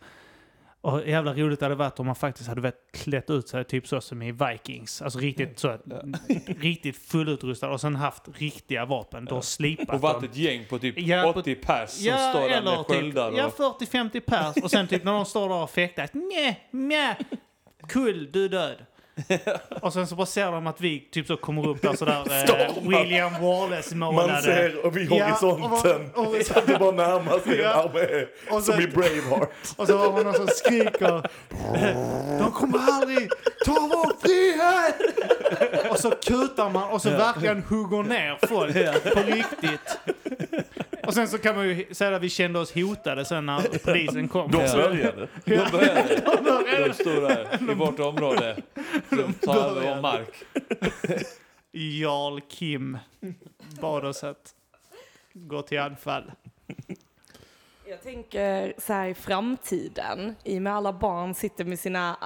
Och 0.81 1.09
jävla 1.09 1.35
roligt 1.35 1.61
hade 1.61 1.75
det 1.75 1.79
varit 1.79 2.01
om 2.01 2.07
man 2.07 2.15
faktiskt 2.15 2.49
hade 2.49 2.61
vet, 2.61 2.77
klätt 2.93 3.31
ut 3.31 3.49
sig 3.49 3.65
typ 3.65 3.87
så 3.89 4.01
som 4.01 4.23
i 4.23 4.33
Vikings. 4.33 5.03
Alltså 5.03 5.19
riktigt 5.19 5.59
så, 5.59 5.79
riktigt 6.47 6.97
fullutrustad 6.97 7.69
och 7.71 7.81
sen 7.81 7.97
haft 7.97 8.23
riktiga 8.35 8.85
vapen. 8.85 9.25
Då 9.25 9.41
slipat 9.43 9.89
Och 9.95 10.01
varit 10.01 10.15
dem. 10.15 10.25
ett 10.31 10.37
gäng 10.37 10.65
på 10.69 10.79
typ 10.79 10.95
Ja, 10.99 11.33
på- 11.33 11.41
80 11.41 11.55
pers 11.55 11.91
som 11.91 12.07
Ja, 12.07 12.31
står 12.35 12.49
där 12.49 12.63
med 12.63 12.79
typ 12.79 12.87
sköldar. 12.87 13.33
ja, 13.37 13.47
och... 13.47 13.81
40-50 13.83 14.21
pers. 14.21 14.65
Och 14.65 14.71
sen 14.71 14.87
typ 14.89 15.05
när 15.05 15.13
de 15.13 15.25
står 15.25 15.49
där 15.49 15.57
och 15.63 15.71
fäktas. 15.71 16.11
Nej, 16.13 16.69
nej, 16.71 17.17
kull, 17.89 18.33
du 18.33 18.45
är 18.45 18.49
död. 18.49 18.77
och 19.83 19.93
sen 19.93 20.07
så 20.07 20.15
bara 20.17 20.27
ser 20.27 20.53
de 20.53 20.67
att 20.67 20.81
vi 20.81 21.01
typ 21.13 21.27
så 21.27 21.37
kommer 21.37 21.69
upp 21.69 21.83
där 21.83 21.97
sådär 21.97 22.25
eh. 22.69 22.89
William 22.89 23.33
Wallace 23.43 23.95
målade. 23.97 24.33
Man 24.33 24.43
ser 24.43 24.91
vid 24.91 25.13
Ja, 25.13 25.25
horisonten 25.27 26.11
och- 26.15 26.27
och- 26.37 26.43
så 26.47 26.59
att 26.59 26.67
det 26.67 26.79
bara 26.79 26.91
närmar 26.91 27.39
sig 27.39 27.59
Ja. 27.61 27.71
en 27.73 27.79
armé. 27.91 28.27
Och 28.51 28.63
Som 28.63 28.75
sen- 28.75 28.83
i 28.83 28.87
Braveheart. 28.87 29.51
Och 29.77 29.87
så 29.87 29.99
har 29.99 30.13
man 30.13 30.23
någon 30.25 30.35
som 30.35 30.47
skriker 30.49 31.29
De 32.39 32.53
kommer 32.53 32.79
aldrig 32.93 33.29
ta 33.65 33.73
vår 33.73 34.13
frihet! 34.21 35.91
Och 35.91 35.99
så 35.99 36.11
kutar 36.11 36.71
man 36.71 36.91
och 36.91 37.03
så 37.03 37.11
verkligen 37.11 37.63
hugger 37.63 38.03
ner 38.03 38.39
folk 38.47 38.75
på 39.15 39.21
riktigt. 39.21 39.99
Och 41.07 41.15
sen 41.15 41.29
så 41.29 41.39
kan 41.39 41.57
man 41.57 41.69
ju 41.69 41.95
säga 41.95 42.17
att 42.17 42.23
vi 42.23 42.29
kände 42.29 42.59
oss 42.59 42.75
hotade 42.75 43.25
sen 43.25 43.47
när 43.47 43.79
polisen 43.85 44.29
kom. 44.29 44.51
De 44.51 44.59
började. 44.59 45.29
De 45.45 45.57
började. 45.73 46.89
De 46.89 46.95
stod 46.95 47.23
där 47.23 47.71
i 47.71 47.75
vårt 47.75 48.01
område. 48.01 48.57
De 49.11 49.33
tar 49.33 49.57
över 49.57 49.95
vår 49.95 50.01
mark. 50.01 50.45
Jarl 51.73 52.41
Kim 52.49 52.99
bad 53.81 54.05
oss 54.05 54.25
att 54.25 54.55
gå 55.33 55.63
till 55.63 55.81
anfall. 55.81 56.33
Jag 57.89 58.03
tänker 58.03 58.75
så 58.79 58.93
här 58.93 59.09
i 59.09 59.15
framtiden, 59.15 60.35
i 60.45 60.59
och 60.59 60.63
med 60.63 60.73
alla 60.73 60.93
barn 60.93 61.35
sitter 61.35 61.65
med 61.65 61.79
sina 61.79 62.17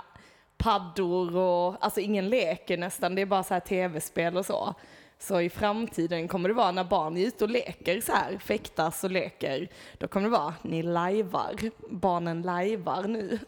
paddor 0.57 1.37
och 1.37 1.85
alltså 1.85 2.01
ingen 2.01 2.29
leker 2.29 2.79
nästan, 2.79 3.15
det 3.15 3.23
är 3.23 3.27
bara 3.27 3.43
så 3.43 3.55
här 3.55 3.61
tv-spel 3.61 4.37
och 4.37 4.47
så. 4.47 4.75
Så 5.23 5.41
i 5.41 5.51
framtiden 5.51 6.29
kommer 6.29 6.49
det 6.49 6.55
vara 6.55 6.71
när 6.71 6.85
barn 6.85 7.17
är 7.17 7.27
ute 7.27 7.45
och 7.45 7.51
leker 7.51 8.01
så 8.01 8.13
här, 8.13 8.39
fäktas 8.39 9.05
och 9.05 9.11
leker, 9.11 9.69
då 9.99 10.09
kommer 10.09 10.27
det 10.27 10.31
vara, 10.37 10.55
ni 10.63 10.83
lajvar, 10.83 11.55
barnen 11.91 12.43
lajvar 12.43 13.03
nu. 13.03 13.39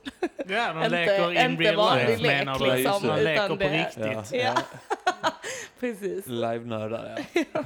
Ja, 0.49 0.73
de 0.73 0.77
Inte- 0.85 0.89
leker 0.89 1.31
in 1.33 1.51
inte 1.51 1.63
real 1.63 1.99
life 1.99 2.23
lek, 2.23 2.39
menar 2.45 2.59
du? 2.59 2.77
liksom, 2.77 3.03
de 3.03 3.23
leker 3.23 3.45
utan 3.45 3.49
på 3.59 3.65
det- 3.65 3.85
riktigt. 3.85 4.33
Ja. 4.41 4.55
Ja, 4.55 4.55
precis. 5.81 6.27
Live-nördar, 6.27 7.19
ja. 7.35 7.63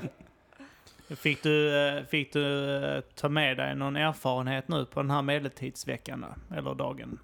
Fick 1.16 1.42
du, 1.42 1.86
eh, 1.88 2.04
fick 2.04 2.32
du 2.32 2.76
eh, 2.84 3.00
ta 3.14 3.28
med 3.28 3.56
dig 3.56 3.74
någon 3.76 3.96
erfarenhet 3.96 4.68
nu 4.68 4.84
på 4.84 5.02
den 5.02 5.10
här 5.10 5.22
medeltidsveckan? 5.22 6.26
Eller 6.56 6.74
dagen? 6.74 7.18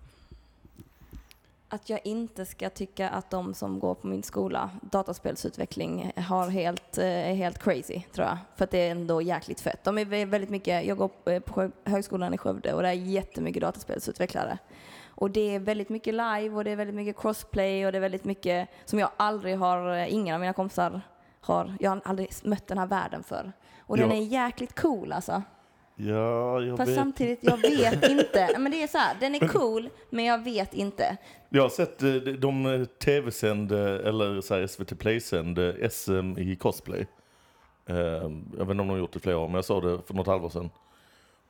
Att 1.75 1.91
jag 1.91 2.01
inte 2.05 2.45
ska 2.47 2.71
tycka 2.71 3.09
att 3.09 3.31
de 3.31 3.55
som 3.55 3.79
går 3.81 3.95
på 3.95 4.07
min 4.07 4.23
skola, 4.23 4.71
dataspelsutveckling, 4.83 6.13
har 6.17 6.49
helt, 6.49 6.99
eh, 6.99 7.05
är 7.07 7.35
helt 7.35 7.59
crazy, 7.59 8.03
tror 8.13 8.27
jag. 8.27 8.39
För 8.57 8.65
att 8.65 8.71
det 8.71 8.79
är 8.79 8.91
ändå 8.91 9.23
jäkligt 9.23 9.61
fett. 9.61 9.85
De 9.85 9.99
är 9.99 10.05
vä- 10.05 10.27
väldigt 10.27 10.51
mycket, 10.51 10.85
jag 10.87 10.97
går 10.99 11.11
eh, 11.25 11.41
på 11.41 11.53
Sjö- 11.61 11.71
högskolan 11.85 12.35
i 12.35 12.39
Skövde 12.39 12.73
och 12.75 12.83
det 12.83 12.89
är 12.89 12.93
jättemycket 12.93 13.63
dataspelsutvecklare. 13.63 14.59
Och 15.09 15.31
det 15.31 15.55
är 15.55 15.59
väldigt 15.59 15.89
mycket 15.89 16.15
live 16.15 16.51
och 16.51 16.65
det 16.65 16.71
är 16.71 16.77
väldigt 16.77 16.97
mycket 16.97 17.17
crossplay 17.21 17.87
och 17.87 17.93
det 17.93 17.99
är 17.99 18.01
väldigt 18.01 18.25
mycket 18.25 18.69
som 18.85 18.99
jag 18.99 19.11
aldrig 19.17 19.59
har, 19.59 19.97
eh, 19.97 20.15
ingen 20.15 20.35
av 20.35 20.41
mina 20.41 20.53
kompisar 20.53 21.01
har, 21.41 21.77
jag 21.81 21.91
har 21.91 22.01
aldrig 22.05 22.29
mött 22.43 22.67
den 22.67 22.79
här 22.79 22.87
världen 22.87 23.23
för. 23.23 23.53
Och 23.81 23.97
den 23.97 24.11
Ja. 24.11 24.17
är 24.17 24.21
jäkligt 24.21 24.81
cool 24.81 25.13
alltså. 25.13 25.43
Ja, 25.97 26.61
jag 26.63 26.77
Fast 26.77 26.89
vet. 26.91 26.97
samtidigt, 26.97 27.39
jag 27.43 27.57
vet 27.57 28.09
inte. 28.11 28.59
Men 28.59 28.73
det 28.73 28.83
är 28.83 28.87
så 28.87 28.99
här, 28.99 29.17
den 29.21 29.35
är 29.35 29.49
cool, 29.49 29.89
men 30.11 30.25
jag 30.25 30.45
vet 30.45 30.75
inte. 30.75 31.17
Jag 31.49 31.63
har 31.63 31.69
sett 31.69 32.03
eh, 32.03 32.13
de 32.15 32.67
eh, 32.67 32.85
tv-sände, 32.85 33.79
eller 34.09 34.41
så 34.41 34.69
SVT 34.69 34.99
Play-sände 34.99 35.91
SM 35.91 36.39
i 36.39 36.57
cosplay. 36.57 37.07
Eh, 37.87 37.97
Jag 37.97 38.31
vet 38.31 38.59
inte 38.59 38.71
om 38.71 38.77
de 38.77 38.89
har 38.91 38.97
gjort 38.99 39.13
det 39.13 39.21
flera 39.21 39.39
år, 39.39 39.47
men 39.49 39.55
jag 39.55 39.65
såg 39.65 39.83
det 39.83 39.99
för 40.07 40.15
något 40.15 40.27
halvår 40.27 40.49
sedan. 40.49 40.71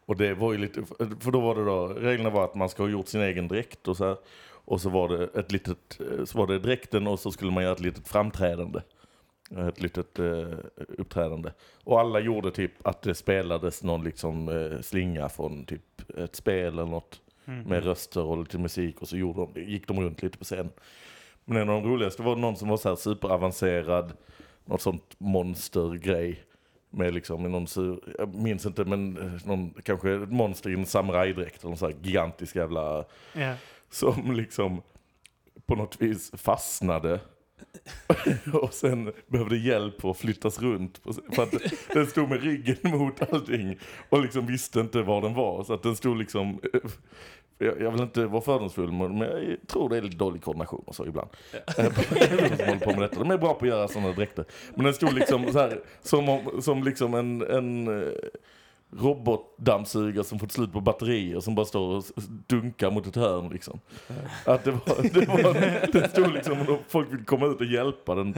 Och 0.07 0.17
det 0.17 0.35
var 0.35 0.53
ju 0.53 0.59
lite, 0.59 0.83
för 1.21 1.31
då 1.31 1.41
var 1.41 1.55
det 1.55 1.65
då, 1.65 1.87
reglerna 1.89 2.31
var 2.31 2.45
att 2.45 2.55
man 2.55 2.69
ska 2.69 2.83
ha 2.83 2.91
gjort 2.91 3.09
sin 3.09 3.21
egen 3.21 3.49
dräkt 3.49 3.89
och 3.89 3.97
så 3.97 4.05
här. 4.07 4.17
Och 4.65 4.81
så 4.81 4.89
var 4.91 5.09
det 5.09 5.25
ett 5.41 5.53
litet, 5.53 6.01
eh, 6.01 6.25
så 6.25 6.39
var 6.39 6.47
det 6.47 6.59
dräkten 6.59 7.07
och 7.07 7.21
så 7.21 7.31
skulle 7.33 7.51
man 7.51 7.63
göra 7.63 7.73
ett 7.73 7.81
litet 7.81 8.09
framträdande. 8.09 8.81
Ett 9.57 9.81
litet 9.81 10.19
eh, 10.19 10.49
uppträdande. 10.99 11.51
Och 11.85 12.01
alla 12.01 12.21
gjorde 12.21 12.51
typ 12.51 12.87
att 12.87 13.03
det 13.03 13.15
spelades 13.15 13.83
någon 13.83 14.05
liksom 14.05 14.49
eh, 14.49 14.81
slinga 14.81 15.29
från 15.29 15.65
typ 15.65 16.11
ett 16.19 16.37
spel 16.37 16.67
eller 16.67 16.87
något 16.87 17.21
med 17.45 17.85
röster 17.85 18.23
och 18.23 18.39
lite 18.39 18.59
musik 18.59 19.03
och 19.03 19.09
så 19.09 19.17
gjorde 19.17 19.47
de, 19.55 19.61
gick 19.63 19.89
de 19.89 20.01
runt 20.01 20.23
lite 20.23 20.39
på 20.39 20.45
scen. 20.45 20.71
Men 21.45 21.57
en 21.57 21.69
av 21.69 21.83
de 21.83 21.89
roligaste 21.91 22.23
var 22.23 22.37
någon 22.37 22.57
som 22.57 22.69
var 22.69 22.77
så 22.77 22.89
här 22.89 22.97
superavancerad, 22.97 24.13
något 24.65 24.81
sånt 24.81 25.15
monstergrej. 25.19 26.43
Med 26.91 27.15
liksom 27.15 27.43
någon, 27.43 27.67
jag 28.19 28.35
minns 28.35 28.67
inte 28.67 28.85
men 28.85 29.17
eh, 29.19 29.47
någon, 29.47 29.71
kanske 29.83 30.11
ett 30.13 30.33
monster 30.33 30.71
i 30.71 30.75
en 30.75 30.87
samurajdräkt 30.87 31.59
eller 31.61 31.69
någon 31.69 31.79
så 31.79 31.87
här 31.87 31.95
gigantisk 32.03 32.57
jävla, 32.57 33.05
Ja. 33.35 33.55
som 33.91 34.33
liksom 34.33 34.83
på 35.67 35.75
något 35.77 36.03
vis 36.03 36.31
fastnade. 36.35 37.21
och 38.53 38.75
sen 38.75 39.13
behövde 39.27 39.57
hjälp 39.57 40.05
att 40.05 40.19
flyttas 40.19 40.61
runt. 40.61 41.01
För 41.33 41.43
att 41.43 41.55
den 41.95 42.07
stod 42.07 42.29
med 42.29 42.43
ryggen 42.43 42.77
mot 42.83 43.33
allting 43.33 43.79
och 44.09 44.23
liksom 44.23 44.47
visste 44.47 44.81
inte 44.81 45.03
var 45.03 45.23
den 45.23 45.35
var. 45.35 45.65
Så 45.65 45.75
att 45.75 45.83
den 45.83 45.97
stod 45.97 46.19
liksom... 46.19 46.61
Jag, 47.59 47.81
jag 47.81 47.91
vill 47.91 48.01
inte 48.01 48.27
vara 48.27 48.43
fördomsfull 48.43 48.93
men 48.93 49.19
jag 49.19 49.57
tror 49.67 49.89
det 49.89 49.97
är 49.97 50.03
lite 50.03 50.17
dålig 50.17 50.43
koordination 50.43 50.85
och 50.87 50.95
så 50.95 51.07
ibland. 51.07 51.29
Eh, 51.53 51.63
de 51.77 52.57
som 52.57 52.67
håller 52.67 52.79
på 52.79 52.91
med 52.91 53.01
detta. 53.01 53.19
De 53.19 53.31
är 53.31 53.39
bra 53.39 53.55
på 53.55 53.65
att 53.65 53.71
göra 53.71 53.89
sådana 53.89 54.13
dräkter. 54.13 54.45
Men 54.75 54.85
den 54.85 54.95
stod 54.95 55.13
liksom 55.13 55.53
så 55.53 55.59
här, 55.59 55.81
som, 56.03 56.29
om, 56.29 56.63
som 56.63 56.85
liksom 56.85 57.15
en, 57.15 57.43
en 57.43 58.01
eh, 58.03 58.13
robotdammsugare 58.97 60.25
som 60.25 60.39
fått 60.39 60.53
slut 60.53 60.73
på 60.73 60.81
batterier 60.81 61.41
som 61.41 61.55
bara 61.55 61.67
står 61.67 61.97
och 61.97 62.05
dunkar 62.47 62.91
mot 62.91 63.07
ett 63.07 63.17
hörn 63.17 63.49
liksom. 63.49 63.81
Att 64.45 64.65
det 64.65 64.71
var, 64.71 65.03
det 65.13 65.29
var, 65.29 65.55
det 65.93 66.09
stod 66.09 66.33
liksom 66.33 66.61
och 66.61 66.79
folk 66.89 67.13
vill 67.13 67.25
komma 67.25 67.47
ut 67.47 67.61
och 67.61 67.67
hjälpa 67.67 68.15
den 68.15 68.33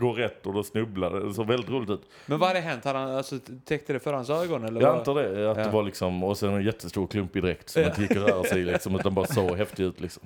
gå 0.00 0.12
rätt 0.12 0.46
och 0.46 0.54
då 0.54 0.62
snubblade 0.62 1.26
det. 1.26 1.34
såg 1.34 1.46
väldigt 1.46 1.70
roligt 1.70 1.90
ut. 1.90 2.02
Men 2.26 2.38
vad 2.38 2.48
hade 2.48 2.60
hänt? 2.60 2.84
Hade 2.84 2.98
han, 2.98 3.10
alltså, 3.10 3.38
täckte 3.64 3.92
det 3.92 4.00
för 4.00 4.12
hans 4.12 4.30
ögon? 4.30 4.64
Eller 4.64 4.80
Jag 4.80 4.98
antar 4.98 5.14
det, 5.14 5.50
att 5.50 5.56
Ja. 5.58 5.64
det 5.64 5.70
var 5.70 5.82
liksom, 5.82 6.24
och 6.24 6.38
sen 6.38 6.54
en 6.54 6.62
jättestor 6.64 7.06
klumpig 7.06 7.42
dräkt 7.42 7.68
som 7.68 7.82
inte 7.82 8.02
gick 8.02 8.10
att 8.10 8.16
röra 8.16 8.42
sig 8.44 8.60
i 8.60 8.64
liksom, 8.64 8.94
utan 8.94 9.14
bara 9.14 9.26
så 9.26 9.54
häftig 9.54 9.84
ut 9.84 10.00
liksom. 10.00 10.22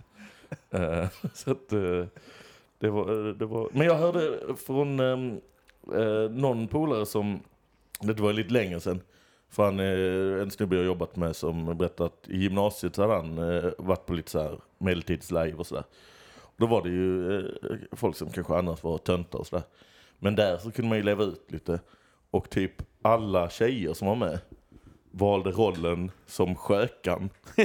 Eh, 0.70 1.06
så 1.34 1.50
att 1.50 1.72
eh, 1.72 2.04
det 2.78 2.88
var, 2.90 3.34
det 3.38 3.46
var, 3.46 3.68
men 3.72 3.86
jag 3.86 3.94
hörde 3.94 4.38
från 4.66 5.00
ehm, 5.00 5.40
eh, 5.94 6.30
någon 6.30 6.68
polare 6.68 7.06
som, 7.06 7.40
det 8.00 8.20
var 8.20 8.32
lite 8.32 8.52
längre 8.52 8.80
sedan, 8.80 9.00
för 9.50 9.64
han 9.64 9.80
är 9.80 9.96
en 10.42 10.50
snubbe 10.50 10.76
jag 10.76 10.82
har 10.82 10.86
jobbat 10.86 11.16
med 11.16 11.36
som 11.36 11.78
berättade 11.78 12.06
att 12.06 12.28
i 12.28 12.38
gymnasiet 12.38 12.94
så 12.94 13.02
hade 13.02 13.14
han 13.14 13.38
eh, 13.38 13.70
varit 13.78 14.06
på 14.06 14.12
lite 14.12 14.30
så 14.30 14.42
här 14.42 14.58
medeltidslive 14.78 15.54
och 15.56 15.66
sådär. 15.66 15.84
Då 16.56 16.66
var 16.66 16.82
det 16.82 16.88
ju 16.88 17.38
eh, 17.38 17.44
folk 17.92 18.16
som 18.16 18.30
kanske 18.30 18.56
annars 18.56 18.82
var 18.82 18.98
töntar 18.98 19.38
och 19.38 19.46
sådär. 19.46 19.64
Men 20.18 20.34
där 20.34 20.58
så 20.58 20.70
kunde 20.70 20.88
man 20.88 20.98
ju 20.98 21.04
leva 21.04 21.24
ut 21.24 21.52
lite. 21.52 21.80
Och 22.30 22.50
typ 22.50 22.72
alla 23.02 23.50
tjejer 23.50 23.92
som 23.92 24.08
var 24.08 24.16
med 24.16 24.38
valde 25.10 25.50
rollen 25.50 26.10
som 26.26 26.54
skökan. 26.54 27.30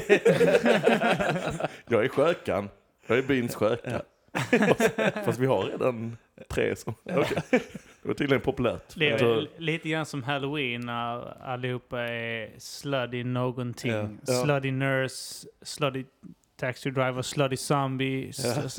jag 1.88 2.06
är 2.06 2.08
skökan. 2.08 2.70
Jag 3.08 3.18
är 3.18 3.24
byns 3.24 3.56
sköka. 3.56 4.02
Fast 5.26 5.40
vi 5.40 5.46
har 5.46 5.64
redan 5.64 6.18
tre 6.50 6.76
som... 6.76 6.96
Okej. 7.04 7.42
Det 8.02 8.08
var 8.08 8.14
tydligen 8.14 8.42
populärt. 8.42 8.94
Det 8.96 9.10
är 9.12 9.18
Så- 9.18 9.34
väl 9.36 9.50
lite 9.58 9.90
grann 9.90 10.06
som 10.06 10.24
Halloween 10.24 10.82
när 10.82 11.42
allihopa 11.44 12.00
är 12.02 12.60
slutty 12.60 13.24
någonting. 13.24 13.92
Ja. 13.92 14.08
Ja. 14.28 14.44
Slutty 14.44 14.72
nurse, 14.72 15.48
slutty 15.62 16.06
taxi 16.56 16.90
driver, 16.92 17.22
slutty 17.22 17.58
zombie. 17.58 18.30
s- 18.30 18.78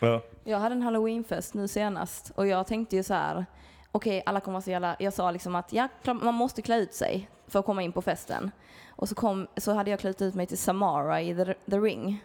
ja. 0.00 0.20
Jag 0.44 0.58
hade 0.58 0.74
en 0.74 0.82
halloweenfest 0.82 1.54
nu 1.54 1.68
senast 1.68 2.32
och 2.34 2.46
jag 2.46 2.66
tänkte 2.66 2.96
ju 2.96 3.02
så 3.02 3.14
här. 3.14 3.46
okej 3.92 4.22
alla 4.26 4.40
kommer 4.40 4.52
vara 4.52 4.62
så 4.62 4.70
jävla, 4.70 4.96
jag 4.98 5.12
sa 5.12 5.30
liksom 5.30 5.54
att 5.54 5.72
ja, 5.72 5.88
man 6.04 6.34
måste 6.34 6.62
klä 6.62 6.76
ut 6.78 6.94
sig 6.94 7.28
för 7.48 7.58
att 7.58 7.64
komma 7.66 7.82
in 7.82 7.92
på 7.92 8.02
festen. 8.02 8.50
Och 8.96 9.08
så, 9.08 9.14
kom, 9.14 9.46
så 9.56 9.72
hade 9.72 9.90
jag 9.90 10.00
klätt 10.00 10.22
ut 10.22 10.34
mig 10.34 10.46
till 10.46 10.58
Samara 10.58 11.20
i 11.22 11.34
The, 11.34 11.44
the 11.70 11.76
Ring. 11.78 12.24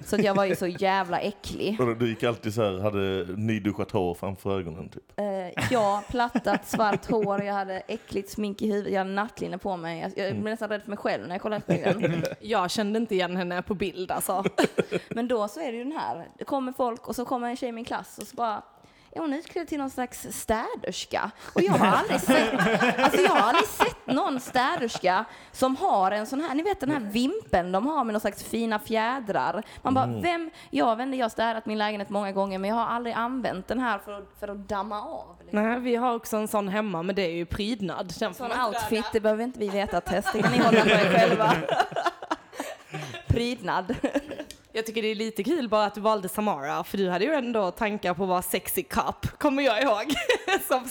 Så 0.00 0.16
att 0.16 0.24
jag 0.24 0.34
var 0.34 0.44
ju 0.44 0.56
så 0.56 0.66
jävla 0.66 1.20
äcklig. 1.20 1.80
Och 1.80 1.96
Du 1.96 2.08
gick 2.08 2.22
alltid 2.22 2.54
så 2.54 2.62
här, 2.62 2.78
hade 2.78 3.26
nyduschat 3.36 3.90
hår 3.90 4.14
framför 4.14 4.58
ögonen 4.58 4.88
typ. 4.88 5.02
Eh, 5.16 5.64
ja, 5.70 6.02
plattat, 6.10 6.68
svart 6.68 7.10
hår, 7.10 7.42
jag 7.42 7.54
hade 7.54 7.80
äckligt 7.80 8.30
smink 8.30 8.62
i 8.62 8.66
huvudet, 8.66 8.92
jag 8.92 9.00
hade 9.00 9.10
nattlinne 9.10 9.58
på 9.58 9.76
mig. 9.76 10.00
Jag, 10.00 10.26
jag 10.26 10.32
blev 10.32 10.44
nästan 10.44 10.68
rädd 10.68 10.82
för 10.82 10.88
mig 10.88 10.98
själv 10.98 11.26
när 11.28 11.34
jag 11.34 11.42
kollade 11.42 11.60
på 11.60 11.72
spegeln. 11.72 12.24
Jag 12.40 12.70
kände 12.70 12.98
inte 12.98 13.14
igen 13.14 13.36
henne 13.36 13.62
på 13.62 13.74
bild 13.74 14.10
alltså. 14.10 14.44
Men 15.08 15.28
då 15.28 15.48
så 15.48 15.60
är 15.60 15.72
det 15.72 15.78
ju 15.78 15.84
den 15.84 15.92
här, 15.92 16.28
det 16.38 16.44
kommer 16.44 16.72
folk 16.72 17.08
och 17.08 17.16
så 17.16 17.24
kommer 17.24 17.48
en 17.48 17.56
tjej 17.56 17.68
i 17.68 17.72
min 17.72 17.84
klass 17.84 18.18
och 18.18 18.26
så 18.26 18.36
bara 18.36 18.62
är 19.12 19.20
hon 19.20 19.32
utklädd 19.32 19.68
till 19.68 19.78
någon 19.78 19.90
slags 19.90 20.26
städerska? 20.30 21.30
Och 21.54 21.62
jag 21.62 21.72
har 21.72 21.86
aldrig 21.86 22.20
sett, 22.20 22.54
alltså 22.98 23.20
jag 23.20 23.30
har 23.30 23.48
aldrig 23.48 23.66
sett 23.68 24.06
någon 24.06 24.40
städerska 24.40 25.24
som 25.52 25.76
har 25.76 26.10
en 26.10 26.26
sån 26.26 26.40
här, 26.40 26.54
ni 26.54 26.62
vet 26.62 26.80
den 26.80 26.90
här 26.90 27.00
vimpeln 27.00 27.72
de 27.72 27.86
har 27.86 28.04
med 28.04 28.12
någon 28.12 28.20
slags 28.20 28.44
fina 28.44 28.78
fjädrar. 28.78 29.62
Man 29.82 29.94
bara, 29.94 30.06
vem, 30.06 30.50
jag 30.70 31.02
inte, 31.02 31.16
jag 31.16 31.24
har 31.24 31.30
städat 31.30 31.66
min 31.66 31.78
lägenhet 31.78 32.10
många 32.10 32.32
gånger 32.32 32.58
men 32.58 32.70
jag 32.70 32.76
har 32.76 32.86
aldrig 32.86 33.14
använt 33.14 33.68
den 33.68 33.78
här 33.78 33.98
för 33.98 34.12
att, 34.12 34.28
för 34.40 34.48
att 34.48 34.68
damma 34.68 35.02
av. 35.02 35.36
Liksom. 35.40 35.62
Nej, 35.62 35.80
vi 35.80 35.96
har 35.96 36.14
också 36.14 36.36
en 36.36 36.48
sån 36.48 36.68
hemma, 36.68 37.02
men 37.02 37.14
det 37.14 37.22
är 37.22 37.34
ju 37.34 37.46
prydnad. 37.46 38.14
Den 38.18 38.34
Sån 38.34 38.52
outfit, 38.66 39.04
det 39.12 39.20
behöver 39.20 39.44
inte 39.44 39.58
vi 39.58 39.68
veta 39.68 40.00
test, 40.00 40.28
det 40.32 40.42
kan 40.42 40.52
ni 40.52 40.58
hålla 40.58 40.80
för 40.80 40.90
er 40.90 41.18
själva. 41.18 41.52
Prydnad. 43.28 43.94
Jag 44.78 44.86
tycker 44.86 45.02
det 45.02 45.08
är 45.08 45.14
lite 45.14 45.44
kul 45.44 45.68
bara 45.68 45.84
att 45.84 45.94
du 45.94 46.00
valde 46.00 46.28
Samara, 46.28 46.84
för 46.84 46.98
du 46.98 47.10
hade 47.10 47.24
ju 47.24 47.34
ändå 47.34 47.70
tankar 47.70 48.14
på 48.14 48.22
att 48.22 48.28
vara 48.28 48.42
sexy 48.42 48.82
cop, 48.82 49.26
kommer 49.38 49.62
jag 49.62 49.82
ihåg. 49.82 50.14
Som 50.68 50.88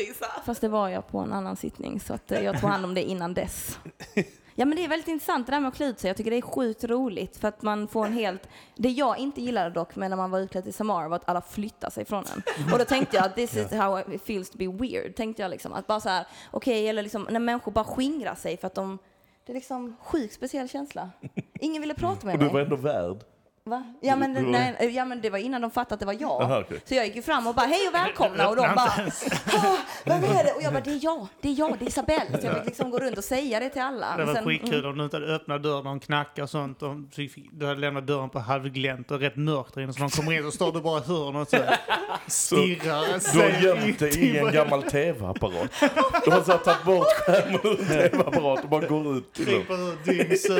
gissa. 0.00 0.26
Fast 0.44 0.60
det 0.60 0.68
var 0.68 0.88
jag 0.88 1.08
på 1.08 1.18
en 1.18 1.32
annan 1.32 1.56
sittning 1.56 2.00
så 2.00 2.14
att 2.14 2.32
eh, 2.32 2.40
jag 2.40 2.60
tog 2.60 2.70
hand 2.70 2.84
om 2.84 2.94
det 2.94 3.02
innan 3.02 3.34
dess. 3.34 3.78
Ja 4.54 4.64
men 4.64 4.76
det 4.76 4.84
är 4.84 4.88
väldigt 4.88 5.08
intressant 5.08 5.46
det 5.46 5.52
där 5.52 5.60
med 5.60 5.68
att 5.68 5.74
klä 5.74 5.86
ut 5.86 6.00
sig. 6.00 6.08
Jag 6.08 6.16
tycker 6.16 6.30
det 6.30 6.36
är 6.36 6.42
sjukt 6.42 6.84
roligt 6.84 7.36
för 7.36 7.48
att 7.48 7.62
man 7.62 7.88
får 7.88 8.06
en 8.06 8.12
helt... 8.12 8.48
Det 8.76 8.88
jag 8.88 9.18
inte 9.18 9.42
gillade 9.42 9.70
dock 9.70 9.96
med 9.96 10.10
när 10.10 10.16
man 10.16 10.30
var 10.30 10.40
utklädd 10.40 10.64
till 10.64 10.74
Samara 10.74 11.08
var 11.08 11.16
att 11.16 11.28
alla 11.28 11.42
flyttar 11.42 11.90
sig 11.90 12.04
från 12.04 12.24
en. 12.34 12.42
Och 12.72 12.78
då 12.78 12.84
tänkte 12.84 13.16
jag 13.16 13.26
att 13.26 13.34
this 13.34 13.56
is 13.56 13.72
how 13.72 14.00
it 14.00 14.22
feels 14.26 14.50
to 14.50 14.58
be 14.58 14.66
weird. 14.66 15.16
Tänkte 15.16 15.42
jag 15.42 15.50
liksom 15.50 15.72
att 15.72 15.86
bara 15.86 16.00
så 16.00 16.08
här, 16.08 16.26
okej 16.50 16.88
eller 16.88 17.02
liksom 17.02 17.28
när 17.30 17.40
människor 17.40 17.72
bara 17.72 17.84
skingrar 17.84 18.34
sig 18.34 18.56
för 18.56 18.66
att 18.66 18.74
de... 18.74 18.98
Det 19.46 19.52
är 19.52 19.54
liksom 19.54 19.96
sjukt 20.00 20.34
speciell 20.34 20.68
känsla. 20.68 21.10
Ingen 21.60 21.82
ville 21.82 21.94
prata 21.94 22.26
med 22.26 22.34
Och 22.34 22.38
du 22.40 22.46
var 22.46 22.52
mig. 22.52 22.62
ändå 22.62 22.76
värd. 22.76 23.16
Va? 23.64 23.82
Ja 24.00 24.16
men, 24.16 24.32
nej, 24.32 24.92
ja 24.96 25.04
men 25.04 25.20
det 25.20 25.30
var 25.30 25.38
innan 25.38 25.60
de 25.60 25.70
fattade 25.70 25.94
att 25.94 26.00
det 26.00 26.06
var 26.06 26.16
jag. 26.20 26.42
Aha, 26.42 26.60
okej. 26.60 26.80
Så 26.84 26.94
jag 26.94 27.06
gick 27.06 27.16
ju 27.16 27.22
fram 27.22 27.46
och 27.46 27.54
bara 27.54 27.66
hej 27.66 27.88
och 27.88 27.94
välkomna 27.94 28.48
och 28.48 28.56
de 28.56 28.62
bara 28.74 28.86
"Ah, 28.86 29.76
vem 30.04 30.24
är 30.24 30.44
det? 30.44 30.52
Och 30.52 30.62
jag 30.62 30.72
bara 30.72 30.80
det 30.82 30.90
är 30.90 30.98
jag, 31.02 31.26
det 31.40 31.48
är 31.48 31.58
jag, 31.58 31.78
det 31.78 31.84
är 31.84 31.88
Isabelle. 31.88 32.40
Så 32.40 32.46
jag 32.46 32.56
fick 32.56 32.64
liksom 32.64 32.90
gå 32.90 32.98
runt 32.98 33.18
och 33.18 33.24
säga 33.24 33.60
det 33.60 33.68
till 33.70 33.82
alla. 33.82 34.16
Det 34.16 34.24
var 34.24 34.34
sen- 34.34 34.44
skitkul 34.44 34.86
om 34.86 34.98
du 34.98 35.04
inte 35.04 35.16
hade 35.16 35.34
öppnat 35.34 35.62
dörren 35.62 35.86
och 35.86 36.02
knackar 36.02 36.42
och 36.42 36.50
sånt. 36.50 36.82
Och 36.82 36.94
du 37.52 37.66
hade 37.66 37.80
lämnat 37.80 38.06
dörren 38.06 38.30
på 38.30 38.38
halvglänt 38.38 39.10
och 39.10 39.20
rätt 39.20 39.36
mörkt 39.36 39.76
inne. 39.76 39.92
Så 39.92 39.98
de 40.00 40.10
kommer 40.10 40.32
in 40.32 40.46
och 40.46 40.54
står 40.54 40.72
du 40.72 40.80
bara 40.80 40.98
i 40.98 41.02
hörnet 41.06 41.42
och 41.42 41.48
så 41.48 41.64
stirrar. 42.26 43.32
Du 43.34 43.40
har 43.40 43.62
gömt 43.62 43.98
dig 43.98 44.18
i 44.24 44.38
en 44.38 44.52
gammal 44.52 44.82
tv-apparat. 44.82 45.70
Du 46.24 46.30
har 46.30 46.42
så 46.42 46.52
tagit 46.58 46.84
bort 46.84 47.06
skärmen 47.26 47.60
ur 47.64 47.76
tv-apparat 47.88 48.62
och 48.64 48.68
bara 48.70 48.86
går 48.86 49.16
ut 49.16 49.32
till 49.32 49.46
dem. 49.46 49.64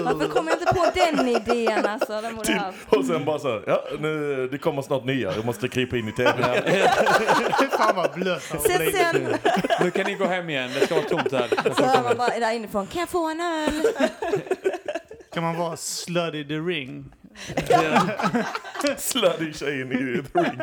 Varför 0.04 0.28
kom 0.28 0.46
jag 0.48 0.58
inte 0.60 0.74
på 0.74 0.86
den 0.94 1.28
idén 1.28 1.86
alltså? 1.86 2.20
Den 2.20 2.36
borde. 2.36 2.72
och 2.98 3.04
sen 3.04 3.24
bara 3.24 3.38
så 3.38 3.48
här, 3.48 3.62
ja 3.66 3.84
nu, 3.98 4.48
det 4.52 4.58
kommer 4.58 4.82
snart 4.82 5.04
nya, 5.04 5.34
jag 5.34 5.44
måste 5.44 5.68
krypa 5.68 5.96
in 5.96 6.08
i 6.08 6.12
tvn. 6.12 6.34
Fan 7.78 7.96
vad 7.96 8.12
blött 8.12 8.42
det 8.52 8.92
Sen, 8.92 9.36
Nu 9.80 9.90
kan 9.90 10.06
ni 10.06 10.14
gå 10.14 10.24
hem 10.24 10.50
igen, 10.50 10.70
det 10.74 10.86
ska 10.86 10.94
vara 10.94 11.04
tomt 11.04 11.32
här. 11.32 11.48
så 11.76 11.82
hör 11.84 12.02
man 12.02 12.16
bara 12.16 12.38
där 12.38 12.52
inifrån, 12.52 12.86
kan 12.86 13.00
jag 13.00 13.08
få 13.08 13.30
en 13.30 13.40
öl? 13.40 13.82
Kan 15.34 15.42
man 15.42 15.58
vara 15.58 15.76
slutty 15.76 16.44
the 16.44 16.54
ring? 16.54 17.04
Sluddy 18.98 19.52
tjejen 19.52 19.92
i 19.92 19.96
The 20.22 20.38
Ring. 20.40 20.58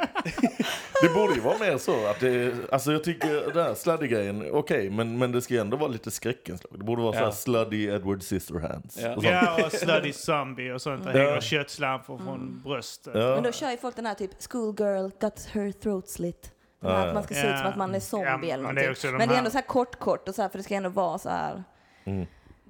Det 1.02 1.10
borde 1.14 1.34
ju 1.34 1.40
vara 1.42 1.58
mer 1.58 1.78
så 1.78 2.06
att 2.06 2.20
det, 2.20 2.54
alltså 2.72 2.92
jag 2.92 3.04
tycker 3.04 3.54
den 3.54 3.64
här 3.66 3.74
sluddy-grejen, 3.74 4.50
okej, 4.52 4.90
men, 4.90 5.18
men 5.18 5.32
det 5.32 5.42
ska 5.42 5.54
ju 5.54 5.60
ändå 5.60 5.78
vara 5.78 5.90
lite 5.90 6.12
skräckenslag. 6.12 6.80
Det 6.80 6.84
borde 6.84 7.02
vara 7.02 7.14
så 7.14 7.20
här 7.20 7.26
Ja. 7.26 7.32
sluddy 7.32 7.86
Edward 7.88 8.22
Scissorhands. 8.24 8.98
Ja. 9.02 9.16
Och. 9.16 9.24
Ja, 9.24 9.66
och 9.66 9.72
slutty 9.72 10.14
zombie 10.14 10.72
och 10.72 10.82
sånt. 10.82 11.04
Där 11.04 11.20
Ja. 11.20 11.28
hänger 11.28 11.42
köttslampor 11.42 12.18
från 12.18 12.62
bröstet. 12.64 13.14
Men 13.14 13.24
Ja. 13.24 13.42
då 13.42 13.52
kör 13.52 13.72
ju 13.72 13.78
folk 13.78 13.96
den 13.96 14.06
här 14.06 14.14
typ 14.16 14.32
schoolgirl 14.52 15.10
got 15.22 15.50
her 15.54 15.72
throat 15.72 16.10
slit. 16.10 16.52
Den 16.82 16.92
här 16.92 16.98
Ja, 16.98 17.02
att 17.02 17.08
ja. 17.08 17.14
man 17.14 17.24
ska 17.24 17.34
se 17.34 17.48
ut 17.50 17.58
som 17.58 17.68
att 17.68 17.78
man 17.78 17.96
är 17.96 18.00
zombie 18.00 18.48
Ja, 18.48 18.54
eller 18.54 18.64
men 18.64 18.76
det 18.76 18.82
är 18.82 18.86
någonting. 18.86 19.12
de 19.12 19.18
Men 19.18 19.28
det 19.28 19.34
är 19.34 19.38
ändå 19.38 19.50
så 19.50 19.58
här 19.58 19.66
kort 19.68 20.00
kort 20.00 20.30
och 20.30 20.36
så 20.36 20.42
här 20.42 20.50
för 20.50 20.58
det 20.58 20.64
ska 20.64 20.76
ändå 20.76 20.90
vara 20.90 21.18
så 21.18 21.30
här. 21.30 21.64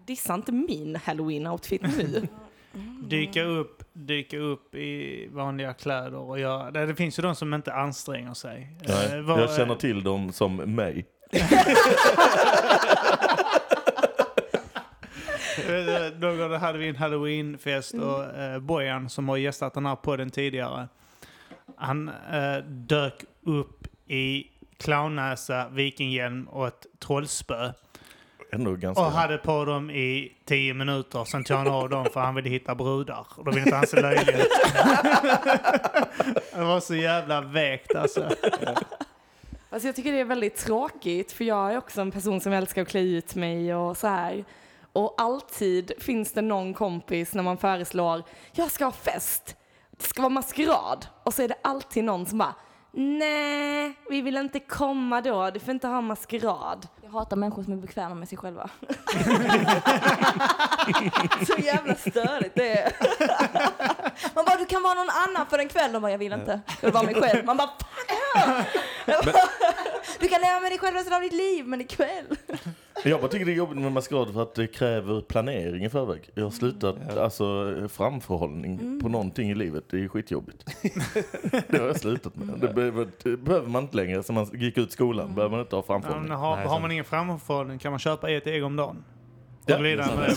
Dissa 0.05 0.33
inte 0.33 0.51
min 0.51 0.95
halloween-outfit 0.97 1.97
nu. 1.97 2.27
Dyka 3.03 3.43
upp, 3.43 3.83
dyka 3.93 4.37
upp 4.37 4.75
i 4.75 5.27
vanliga 5.31 5.73
kläder 5.73 6.15
och 6.17 6.39
göra... 6.39 6.71
Det, 6.71 6.85
det 6.85 6.95
finns 6.95 7.19
ju 7.19 7.23
de 7.23 7.35
som 7.35 7.53
inte 7.53 7.73
anstränger 7.73 8.33
sig. 8.33 8.77
Nej, 8.87 9.15
Eh, 9.17 9.21
vad- 9.21 9.41
jag 9.41 9.55
känner 9.55 9.75
till 9.75 10.03
dem 10.03 10.31
som 10.31 10.55
mig. 10.55 11.05
Eh, 15.69 16.19
Någon 16.19 16.37
gång 16.37 16.53
hade 16.53 16.77
vi 16.77 16.87
en 16.87 16.95
halloweenfest 16.95 17.93
och 17.93 18.25
eh, 18.39 18.59
Bojan 18.59 19.09
som 19.09 19.29
har 19.29 19.37
gästat 19.37 19.73
den 19.73 19.85
här 19.85 19.95
podden 19.95 20.29
tidigare. 20.29 20.87
Han 21.77 22.09
eh, 22.09 22.57
dök 22.67 23.13
upp 23.45 23.87
i 24.07 24.43
clownnäsa, 24.77 25.69
vikinghjälm 25.69 26.47
och 26.47 26.67
ett 26.67 26.85
trollspö. 26.99 27.71
Ändå 28.51 28.75
ganska... 28.75 29.03
Och 29.03 29.11
hade 29.11 29.37
på 29.37 29.65
dem 29.65 29.89
i 29.89 30.31
tio 30.45 30.73
minuter. 30.73 31.25
Sen 31.25 31.43
tog 31.43 31.57
han 31.57 31.67
av 31.67 31.89
dem 31.89 32.05
för 32.13 32.19
han 32.19 32.35
ville 32.35 32.49
hitta 32.49 32.75
brudar. 32.75 33.27
Och 33.35 33.45
då 33.45 33.51
ville 33.51 33.61
inte 33.61 33.75
han 33.75 33.87
se 33.87 34.01
löjlig 34.01 34.35
ut. 34.35 34.47
Det 36.53 36.63
var 36.63 36.79
så 36.79 36.95
jävla 36.95 37.41
väkt 37.41 37.95
alltså. 37.95 38.29
Alltså 39.69 39.87
jag 39.87 39.95
tycker 39.95 40.11
det 40.11 40.19
är 40.19 40.25
väldigt 40.25 40.57
tråkigt 40.57 41.31
för 41.31 41.43
jag 41.43 41.73
är 41.73 41.77
också 41.77 42.01
en 42.01 42.11
person 42.11 42.41
som 42.41 42.53
älskar 42.53 42.81
att 42.81 42.87
klä 42.87 42.99
ut 42.99 43.35
mig 43.35 43.75
och 43.75 43.97
så 43.97 44.07
här. 44.07 44.45
Och 44.93 45.15
alltid 45.17 45.91
finns 45.99 46.31
det 46.31 46.41
någon 46.41 46.73
kompis 46.73 47.33
när 47.33 47.43
man 47.43 47.57
föreslår 47.57 48.23
jag 48.51 48.71
ska 48.71 48.85
ha 48.85 48.91
fest, 48.91 49.55
det 49.97 50.05
ska 50.05 50.21
vara 50.21 50.29
maskerad. 50.29 51.05
Och 51.23 51.33
så 51.33 51.41
är 51.41 51.47
det 51.47 51.57
alltid 51.63 52.03
någon 52.03 52.25
som 52.25 52.37
bara 52.37 52.55
nej, 52.91 53.93
vi 54.09 54.21
vill 54.21 54.37
inte 54.37 54.59
komma 54.59 55.21
då, 55.21 55.49
du 55.49 55.59
får 55.59 55.73
inte 55.73 55.87
ha 55.87 56.01
maskerad. 56.01 56.87
Jag 57.01 57.09
hatar 57.09 57.37
människor 57.37 57.63
som 57.63 57.73
är 57.73 57.77
bekväma 57.77 58.15
med 58.15 58.29
sig 58.29 58.37
själva. 58.37 58.69
så 61.47 61.53
jävla 61.57 61.95
störigt 61.95 62.55
det 62.55 62.79
är. 62.79 62.91
Man 64.35 64.45
bara, 64.45 64.57
du 64.57 64.65
kan 64.65 64.83
vara 64.83 64.93
någon 64.93 65.09
annan 65.09 65.47
för 65.49 65.59
en 65.59 65.67
kväll. 65.69 65.91
De 65.93 66.01
bara, 66.01 66.11
jag 66.11 66.17
vill 66.17 66.33
inte. 66.33 66.61
Jag 66.81 66.87
vill 66.87 66.93
vara 66.93 67.03
mig 67.03 67.15
själv. 67.15 67.45
Man 67.45 67.57
bara, 67.57 67.67
fuck 67.67 68.11
yeah! 68.11 68.65
Du 70.19 70.27
kan 70.27 70.41
leva 70.41 70.59
med 70.59 70.71
dig 70.71 70.79
själv 70.79 70.95
resten 70.95 71.13
av 71.13 71.21
ditt 71.21 71.33
liv, 71.33 71.67
men 71.67 71.81
ikväll. 71.81 72.25
Jag 73.03 73.21
bara 73.21 73.31
tycker 73.31 73.45
det 73.45 73.51
är 73.51 73.55
jobbigt 73.55 73.77
med 73.77 73.91
maskerad 73.91 74.33
för 74.33 74.41
att 74.41 74.55
det 74.55 74.67
kräver 74.67 75.21
planering 75.21 75.85
i 75.85 75.89
förväg. 75.89 76.29
Jag 76.33 76.43
har 76.43 76.51
slutat, 76.51 77.17
alltså 77.17 77.73
framförhållning 77.89 78.99
på 79.01 79.09
någonting 79.09 79.49
i 79.51 79.55
livet, 79.55 79.83
det 79.89 80.03
är 80.03 80.07
skitjobbigt. 80.07 80.65
det 81.67 81.77
har 81.77 81.87
jag 81.87 81.99
slutat 81.99 82.35
med. 82.35 82.59
Det 82.59 82.73
behöver, 82.73 83.07
det 83.23 83.37
behöver 83.37 83.67
man 83.67 83.83
inte 83.83 83.95
längre, 83.97 84.23
som 84.23 84.35
man 84.35 84.49
gick 84.53 84.77
ut 84.77 84.91
skolan 84.91 85.35
behöver 85.35 85.51
man 85.51 85.59
inte 85.61 85.75
ha 85.75 85.83
Ja, 85.83 85.87
framförhållning. 85.87 86.29
men 86.29 86.37
har, 86.37 86.55
Nej, 86.57 86.67
har 86.67 86.79
man 86.79 86.91
ingen 86.91 87.05
framförhållning 87.05 87.79
kan 87.79 87.91
man 87.91 87.99
köpa 87.99 88.29
ett 88.31 88.47
ägg 88.47 88.63
om 88.63 88.75
dagen. 88.75 89.03
Ja, 89.69 89.75
och 89.75 89.81
glida 89.81 90.15
med. 90.15 90.35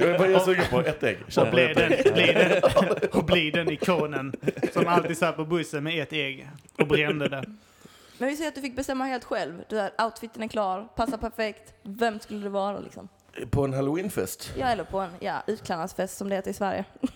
Jag 0.00 0.08
är 0.10 0.18
bara 0.18 0.40
sugen 0.40 0.64
på 0.70 0.80
ett 0.80 1.02
ägg. 1.02 1.18
Och 1.36 1.50
bli 1.50 1.74
den, 1.74 2.12
bli 2.14 2.32
den, 2.32 2.62
och 3.12 3.24
bli 3.24 3.50
den 3.50 3.70
ikonen 3.70 4.32
som 4.72 4.88
alltid 4.88 5.18
satt 5.18 5.36
på 5.36 5.44
bussen 5.44 5.84
med 5.84 6.02
ett 6.02 6.12
ägg 6.12 6.48
och 6.78 6.86
brände 6.86 7.28
det. 7.28 7.44
Men 8.18 8.28
vi 8.28 8.36
säger 8.36 8.48
att 8.48 8.54
du 8.54 8.60
fick 8.60 8.76
bestämma 8.76 9.04
helt 9.04 9.24
själv. 9.24 9.64
Du 9.68 9.80
är, 9.80 9.90
outfiten 10.04 10.42
är 10.42 10.48
klar, 10.48 10.88
passar 10.96 11.16
perfekt. 11.16 11.72
Vem 11.82 12.20
skulle 12.20 12.40
det 12.42 12.48
vara 12.48 12.78
liksom? 12.80 13.08
På 13.50 13.64
en 13.64 13.74
halloweenfest. 13.74 14.52
Ja, 14.58 14.66
eller 14.66 14.84
på 14.84 14.98
en 14.98 15.10
ja, 15.20 15.42
utklädnadsfest 15.46 16.16
som 16.16 16.28
det 16.28 16.34
heter 16.34 16.50
i 16.50 16.54
Sverige. 16.54 16.84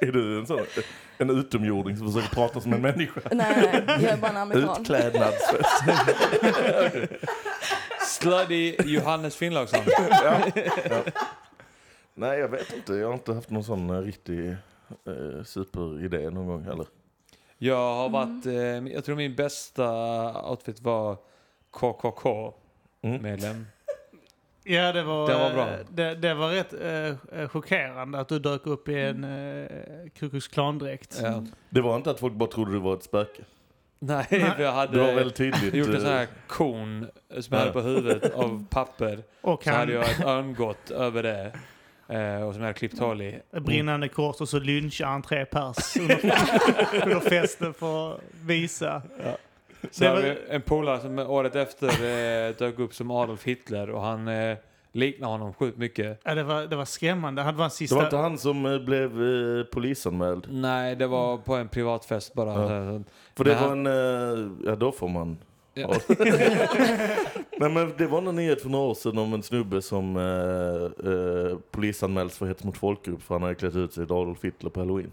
Är 0.00 0.12
du 0.12 0.38
en 0.38 0.46
sån, 0.46 0.60
en 1.18 1.30
utomjording 1.30 1.96
som 1.96 2.12
försöker 2.12 2.34
prata 2.34 2.60
som 2.60 2.72
en 2.72 2.82
människa? 2.82 3.20
Nej, 3.32 3.84
jag 3.86 4.02
är 4.02 4.16
bara 4.16 4.30
en 4.30 4.36
amerikan. 4.36 4.80
Utklädnadsfest. 4.80 5.82
Sluddy 8.20 8.76
Johannes 8.84 9.36
Finnlaugsson. 9.36 9.80
ja, 10.10 10.40
ja. 10.90 11.02
Nej, 12.14 12.38
jag 12.38 12.48
vet 12.48 12.72
inte. 12.72 12.94
Jag 12.94 13.06
har 13.06 13.14
inte 13.14 13.34
haft 13.34 13.50
någon 13.50 13.64
sån 13.64 13.90
eh, 13.90 14.00
riktig 14.00 14.48
eh, 14.50 15.42
superidé 15.44 16.30
någon 16.30 16.46
gång 16.46 16.64
heller. 16.64 16.86
Jag 17.58 17.94
har 17.94 18.08
varit, 18.08 18.46
eh, 18.46 18.54
jag 18.94 19.04
tror 19.04 19.16
min 19.16 19.34
bästa 19.34 19.90
outfit 20.50 20.80
var 20.80 21.16
KKK-medlem. 21.70 23.66
Ja, 24.64 24.92
det 24.92 25.02
var, 25.02 25.28
Det 25.28 25.34
var 25.38 25.52
bra. 25.52 25.68
eh, 25.68 25.78
Det, 25.90 26.14
det 26.14 26.34
var 26.34 26.50
rätt 26.50 26.72
eh, 26.72 27.40
eh, 27.40 27.48
chockerande 27.48 28.18
att 28.20 28.28
du 28.28 28.38
dök 28.38 28.66
upp 28.66 28.88
i 28.88 28.98
en 29.00 29.24
eh, 29.24 29.66
Ku 30.14 30.30
Klux 30.30 30.48
Klan-dräkt. 30.48 31.18
Ja. 31.22 31.44
Det 31.70 31.80
var 31.80 31.96
inte 31.96 32.10
att 32.10 32.20
folk 32.20 32.34
bara 32.34 32.50
trodde 32.50 32.72
du 32.72 32.78
var 32.78 32.94
ett 32.94 33.02
spöke. 33.02 33.42
Nej, 33.98 34.24
för 34.24 34.62
jag 34.62 34.72
hade 34.72 34.98
var 34.98 35.12
väldigt 35.14 35.36
tydligt. 35.36 35.74
gjort 35.74 35.88
en 35.88 36.00
sån 36.00 36.10
eh, 36.10 36.16
här 36.16 36.26
kon 36.46 37.06
som 37.30 37.44
jag 37.50 37.58
hade 37.58 37.72
på 37.72 37.80
huvudet 37.80 38.34
av 38.34 38.66
papper. 38.70 39.18
Och 39.40 39.64
Så 39.64 39.70
han, 39.70 39.78
hade 39.78 39.92
jag 39.92 40.10
ett 40.10 40.24
örngott 40.24 40.90
över 40.90 41.22
det. 41.22 41.52
Eh, 42.08 42.42
och 42.42 42.52
som 42.54 42.62
jag 42.62 42.68
hade 42.68 42.72
klippt 42.78 42.98
hål 42.98 43.22
i. 43.22 43.40
brinnande 43.60 44.08
kors 44.08 44.40
och 44.40 44.48
så 44.48 44.58
lynchar 44.58 45.06
han 45.06 45.22
tre 45.22 45.44
pers 45.44 45.96
under, 46.00 46.16
under 47.04 47.20
festen 47.20 47.74
för 47.74 48.14
att 48.14 48.20
visa. 48.44 49.02
Så 49.90 50.04
Det 50.04 50.08
hade 50.10 50.22
var- 50.22 50.28
vi 50.28 50.36
en 50.54 50.62
polare 50.62 51.00
som 51.00 51.18
året 51.18 51.56
efter 51.56 51.86
eh, 51.88 52.54
dök 52.58 52.78
upp 52.78 52.94
som 52.94 53.10
Adolf 53.10 53.44
Hitler 53.44 53.90
och 53.90 54.02
han 54.02 54.28
eh, 54.28 54.56
liknar 54.92 55.28
honom 55.28 55.54
sjukt 55.54 55.78
mycket. 55.78 56.20
Ja, 56.24 56.34
det, 56.34 56.42
var, 56.42 56.62
det 56.62 56.76
var 56.76 56.84
skrämmande. 56.84 57.42
Han 57.42 57.56
var 57.56 57.64
en 57.64 57.68
Det 57.68 57.74
sista... 57.74 57.96
var 57.96 58.04
inte 58.04 58.16
han 58.16 58.38
som 58.38 58.66
eh, 58.66 58.78
blev 58.78 59.22
eh, 59.22 59.64
polisanmäld. 59.64 60.46
Nej, 60.50 60.96
det 60.96 61.06
var 61.06 61.36
på 61.38 61.54
en 61.54 61.68
privatfest 61.68 62.34
bara. 62.34 62.50
Ja. 62.62 62.68
Så- 62.68 63.04
För 63.36 63.44
det 63.44 63.54
var 63.54 63.72
en... 63.72 63.86
eh, 63.86 64.50
Ja, 64.64 64.76
då 64.76 64.92
får 64.92 65.08
man... 65.08 65.38
Ja. 65.74 65.94
Nej, 67.58 67.70
men 67.70 67.92
det 67.98 68.06
var 68.06 68.18
en 68.18 68.36
nyhet 68.36 68.62
för 68.62 68.68
några 68.68 68.84
år 68.84 68.94
sedan 68.94 69.18
om 69.18 69.32
en 69.34 69.42
snubbe 69.42 69.82
som 69.82 70.16
eh, 70.16 71.12
eh, 71.12 71.58
polisanmäls 71.70 72.38
för 72.38 72.46
hets 72.46 72.64
mot 72.64 72.76
folkgrupp 72.76 73.22
för 73.22 73.34
han 73.34 73.42
hade 73.42 73.54
klätt 73.54 73.76
ut 73.76 73.92
sig 73.92 74.06
till 74.06 74.14
Adolf 74.16 74.38
Hitler 74.44 74.70
på 74.70 74.80
halloween. 74.80 75.12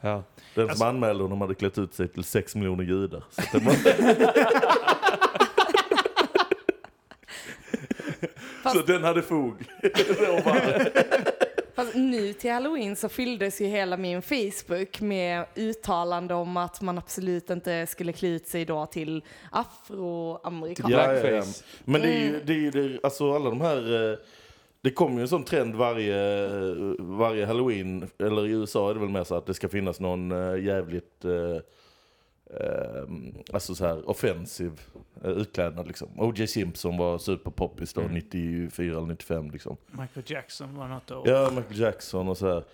Ja. 0.00 0.22
Den 0.54 0.64
Alltså- 0.64 0.78
som 0.78 0.88
anmälde 0.88 1.24
honom 1.24 1.40
hade 1.40 1.54
klätt 1.54 1.78
ut 1.78 1.94
sig 1.94 2.08
till 2.08 2.24
sex 2.24 2.54
miljoner 2.54 2.84
judar. 2.84 3.24
Var, 3.52 3.72
Fast- 8.62 8.76
så 8.76 8.82
den 8.86 9.04
hade 9.04 9.22
fog. 9.22 9.54
Fast 11.74 11.94
nu 11.94 12.32
till 12.32 12.50
halloween 12.52 12.96
så 12.96 13.08
fylldes 13.08 13.60
ju 13.60 13.66
hela 13.66 13.96
min 13.96 14.22
Facebook 14.22 15.00
med 15.00 15.44
uttalande 15.54 16.34
om 16.34 16.56
att 16.56 16.80
man 16.80 16.98
absolut 16.98 17.50
inte 17.50 17.86
skulle 17.86 18.12
klä 18.12 18.28
ut 18.28 18.46
sig 18.46 18.64
då 18.64 18.86
till 18.86 19.24
afroamerikan. 19.50 20.90
Ja, 20.90 21.12
ja, 21.14 21.26
ja. 21.28 21.42
Men 21.84 22.00
det 22.00 22.08
är 22.08 22.20
ju, 22.20 22.40
det 22.44 22.52
är 22.52 22.56
ju 22.58 22.70
det, 22.70 22.98
alltså 23.02 23.34
alla 23.34 23.50
de 23.50 23.60
här... 23.60 24.10
eh, 24.12 24.18
Det 24.84 24.90
kommer 24.90 25.16
ju 25.16 25.22
en 25.22 25.28
sån 25.28 25.44
trend 25.44 25.74
varje, 25.74 26.44
eh, 26.44 26.74
varje 26.98 27.46
halloween, 27.46 28.08
eller 28.18 28.46
i 28.46 28.50
USA 28.50 28.90
är 28.90 28.94
det 28.94 29.00
väl 29.00 29.08
mer 29.08 29.24
så 29.24 29.34
att 29.34 29.46
det 29.46 29.54
ska 29.54 29.68
finnas 29.68 30.00
någon 30.00 30.32
eh, 30.32 30.64
jävligt... 30.64 31.24
eh, 32.60 32.66
eh, 32.66 33.04
alltså 33.52 33.74
så 33.74 33.86
här 33.86 34.10
offensiv 34.10 34.80
eh, 35.24 35.30
utklädnad 35.30 35.86
liksom. 35.86 36.08
O.J. 36.20 36.46
Simpson 36.46 36.96
var 36.96 37.18
superpoppis 37.18 37.92
då, 37.92 38.00
94 38.00 38.98
eller 38.98 39.06
95 39.06 39.50
liksom. 39.50 39.76
Michael 39.90 40.24
Jackson 40.26 40.74
var 40.76 40.88
något 40.88 41.10
år. 41.10 41.28
Ja, 41.28 41.50
Michael 41.56 41.80
Jackson 41.80 42.28
och 42.28 42.38
så 42.38 42.48
här. 42.48 42.64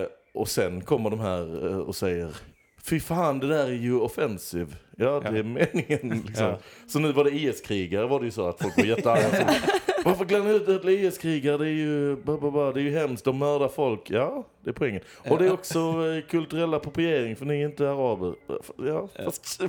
Eh, 0.00 0.06
och 0.34 0.48
sen 0.48 0.80
kommer 0.80 1.10
de 1.10 1.20
här 1.20 1.66
eh, 1.70 1.78
och 1.78 1.96
säger 1.96 2.36
Fy 2.84 3.00
fan, 3.00 3.38
det 3.38 3.48
där 3.48 3.66
är 3.66 3.72
ju 3.72 4.00
offensive. 4.00 4.72
Ja, 4.96 5.20
det 5.20 5.28
Ja. 5.30 5.36
är 5.36 5.42
meningen 5.42 6.22
liksom. 6.26 6.46
Ja. 6.46 6.58
Så 6.86 6.98
nu 6.98 7.12
var 7.12 7.24
det 7.24 7.30
IS-krigare 7.30 8.06
var 8.06 8.18
det 8.20 8.24
ju 8.24 8.30
så 8.30 8.48
att 8.48 8.62
folk 8.62 8.76
var 8.76 8.84
jättearga. 8.84 9.54
Varför 10.04 10.24
glömmer 10.24 10.54
ut 10.54 10.68
är 10.68 10.88
IS-krigare? 10.88 11.56
Det 11.58 11.64
är 11.66 11.68
ju, 11.68 12.16
det 12.16 12.32
är 12.32 12.78
ju 12.78 12.98
hemskt, 12.98 13.24
de 13.24 13.38
mördar 13.38 13.68
folk. 13.68 14.10
Ja, 14.10 14.44
det 14.60 14.70
är 14.70 14.74
poängen. 14.74 15.00
Och 15.28 15.38
det 15.38 15.46
är 15.46 15.52
också 15.52 15.78
eh, 15.78 16.22
kulturell 16.30 16.74
appropriering 16.74 17.36
för 17.36 17.44
ni 17.46 17.62
är 17.62 17.66
inte 17.66 17.90
araber. 17.90 18.34
Ja, 18.86 19.08
fast 19.24 19.62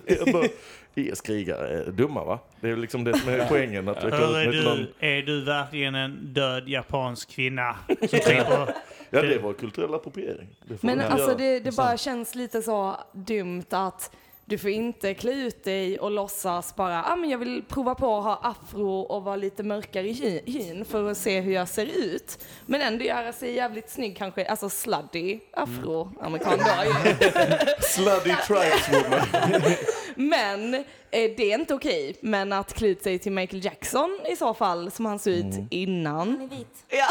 IS-krigare 0.96 1.68
är 1.68 1.92
dumma 1.92 2.24
va? 2.24 2.40
Det 2.62 2.70
är 2.70 2.76
liksom 2.76 3.04
det 3.04 3.18
som 3.18 3.30
är 3.30 3.48
poängen. 3.50 3.88
Att 3.90 3.98
Hör 4.04 4.40
är, 4.40 4.52
du, 4.52 4.64
någon- 4.64 4.88
är 5.00 5.22
du 5.22 5.44
verkligen 5.44 5.96
en 5.96 6.20
död 6.34 6.70
japansk 6.70 7.30
kvinna 7.30 7.76
som. 8.10 8.68
Ja, 9.10 9.22
det 9.22 9.38
var 9.38 9.54
kulturell 9.54 9.94
appropriering. 9.94 10.48
Men 10.82 11.00
alltså 11.00 11.36
det, 11.38 11.60
det 11.60 11.76
bara 11.76 11.98
känns 11.98 12.36
lite 12.36 12.62
så 12.62 12.96
dumt 13.12 13.64
att 13.70 14.12
du 14.46 14.58
får 14.58 14.70
inte 14.70 15.14
klä 15.14 15.32
ut 15.32 15.64
dig 15.64 16.00
och 16.00 16.12
låtsas 16.12 16.76
bara, 16.76 17.04
ah, 17.04 17.16
men 17.16 17.30
jag 17.30 17.38
vill 17.38 17.64
prova 17.70 17.96
på 17.96 18.18
att 18.18 18.24
ha 18.24 18.40
afro 18.44 19.00
och 19.00 19.24
vara 19.24 19.36
lite 19.36 19.64
mörkare 19.64 20.08
i 20.08 20.14
hy- 20.14 20.42
hyn 20.52 20.86
för 20.86 21.12
att 21.12 21.18
se 21.18 21.40
hur 21.42 21.54
jag 21.54 21.68
ser 21.68 21.86
ut. 21.86 22.44
Men 22.66 22.82
ändå 22.82 23.04
göra 23.06 23.34
sig 23.34 23.54
jävligt 23.56 23.90
snygg 23.90 24.18
kanske, 24.18 24.46
alltså 24.46 24.70
sluddy 24.70 25.40
afroamerikan 25.54 26.58
då 26.60 26.84
ju. 26.86 27.16
Slutty 27.82 28.36
tribeswoman. 28.48 29.28
Men 30.16 30.74
eh, 30.76 30.82
det 31.12 31.52
är 31.52 31.60
inte 31.60 31.74
okej. 31.74 32.16
Men 32.22 32.54
att 32.54 32.74
klä 32.74 32.88
ut 32.88 33.04
sig 33.04 33.20
till 33.20 33.32
Michael 33.32 33.66
Jackson 33.66 34.20
i 34.32 34.36
så 34.36 34.54
fall, 34.54 34.92
som 34.92 35.06
han 35.06 35.20
såg 35.20 35.34
ut 35.34 35.56
innan. 35.70 36.30
Han 36.30 36.42
är 36.42 36.48
vit. 36.58 36.86
Ja. 36.90 37.08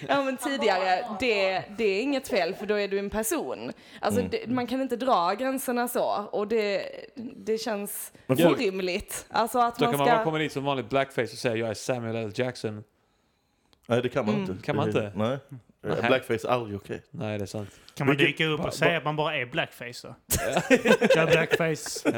ja 0.08 0.22
men 0.24 0.36
tidigare, 0.36 1.04
det, 1.20 1.62
det 1.78 1.84
är 1.84 2.02
inget 2.02 2.28
fel 2.28 2.54
för 2.54 2.66
då 2.66 2.74
är 2.74 2.88
du 2.88 2.98
en 2.98 3.10
person. 3.10 3.72
Alltså 4.00 4.22
det, 4.22 4.46
man 4.50 4.66
kan 4.66 4.80
inte 4.80 4.96
dra 4.96 5.34
gränserna 5.34 5.88
så 5.88 6.04
och 6.32 6.48
det, 6.48 6.90
det 7.36 7.58
känns 7.58 8.12
Men 8.26 8.36
folk- 8.36 8.58
orimligt. 8.58 9.26
Alltså 9.30 9.58
att 9.58 9.78
Då 9.78 9.84
man 9.84 9.92
kan 9.92 9.98
man 9.98 10.06
bara 10.08 10.16
ska... 10.16 10.24
komma 10.24 10.38
dit 10.38 10.52
som 10.52 10.64
vanligt 10.64 10.88
blackface 10.88 11.22
och 11.22 11.28
säga 11.38 11.56
jag 11.56 11.68
är 11.68 11.74
Samuel 11.74 12.16
L. 12.16 12.32
Jackson. 12.34 12.84
Nej, 13.86 14.02
det 14.02 14.08
kan 14.08 14.26
man 14.26 14.34
Mm. 14.34 14.50
inte. 14.50 14.66
Kan 14.66 14.76
man 14.76 14.90
Det- 14.90 15.04
inte? 15.06 15.18
Nej. 15.18 15.38
Nej. 15.82 15.96
Blackface 16.02 16.48
är 16.48 16.52
aldrig 16.52 16.76
okej. 16.76 17.02
Nej, 17.10 17.38
det 17.38 17.44
är 17.44 17.46
sant. 17.46 17.70
Kan 17.94 18.06
man 18.06 18.16
Vilket- 18.16 18.38
dyka 18.38 18.50
upp 18.50 18.60
ba- 18.60 18.66
och 18.66 18.74
säga 18.74 18.98
att 18.98 19.04
man 19.04 19.16
bara 19.16 19.36
är 19.36 19.46
blackface 19.46 20.08
då? 20.08 20.14
jag 21.14 21.16
är 21.16 21.26
blackface. 21.26 22.10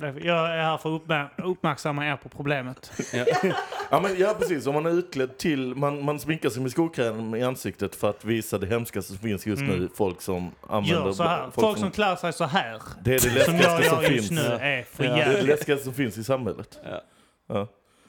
Jag 0.00 0.54
är 0.54 0.62
här 0.62 0.76
för 0.78 0.96
att 0.96 1.02
uppmär- 1.02 1.30
uppmärksamma 1.44 2.06
er 2.06 2.16
på 2.16 2.28
problemet. 2.28 2.92
Ja, 3.90 4.00
men, 4.00 4.18
ja, 4.18 4.34
precis. 4.38 4.66
Om 4.66 4.74
man 4.74 4.86
är 4.86 4.90
utklädd 4.90 5.38
till... 5.38 5.74
Man, 5.74 6.04
man 6.04 6.20
sminkar 6.20 6.48
sig 6.50 6.62
med 6.62 6.70
skokräm 6.70 7.34
i 7.34 7.42
ansiktet 7.42 7.96
för 7.96 8.10
att 8.10 8.24
visa 8.24 8.58
det 8.58 8.66
hemskaste 8.66 9.12
som 9.12 9.18
finns 9.22 9.46
just 9.46 9.62
nu. 9.62 9.88
Folk 9.96 10.22
som 10.22 10.50
använder... 10.68 10.94
Mm. 10.96 11.06
Gör 11.06 11.12
så 11.12 11.22
här. 11.22 11.50
Folk 11.54 11.78
som 11.78 11.90
klär 11.90 12.16
sig 12.16 12.32
så 12.32 12.44
här, 12.44 12.82
Det 13.04 13.10
är 13.10 13.34
det 13.34 13.44
som 13.44 13.54
jag 13.56 13.62
läskigaste 13.62 13.88
som 13.88 14.02
gör 14.02 14.10
just 14.10 14.28
finns. 14.28 14.30
nu, 14.30 14.46
Ja. 14.50 14.58
är 14.58 14.82
för 14.82 15.02
Det 15.02 15.08
är 15.08 15.12
det 15.12 15.18
jävligt. 15.18 15.44
läskigaste 15.46 15.84
som 15.84 15.94
finns 15.94 16.18
i 16.18 16.24
samhället. 16.24 16.78
Ja. 16.84 17.00
Ja. 17.48 17.68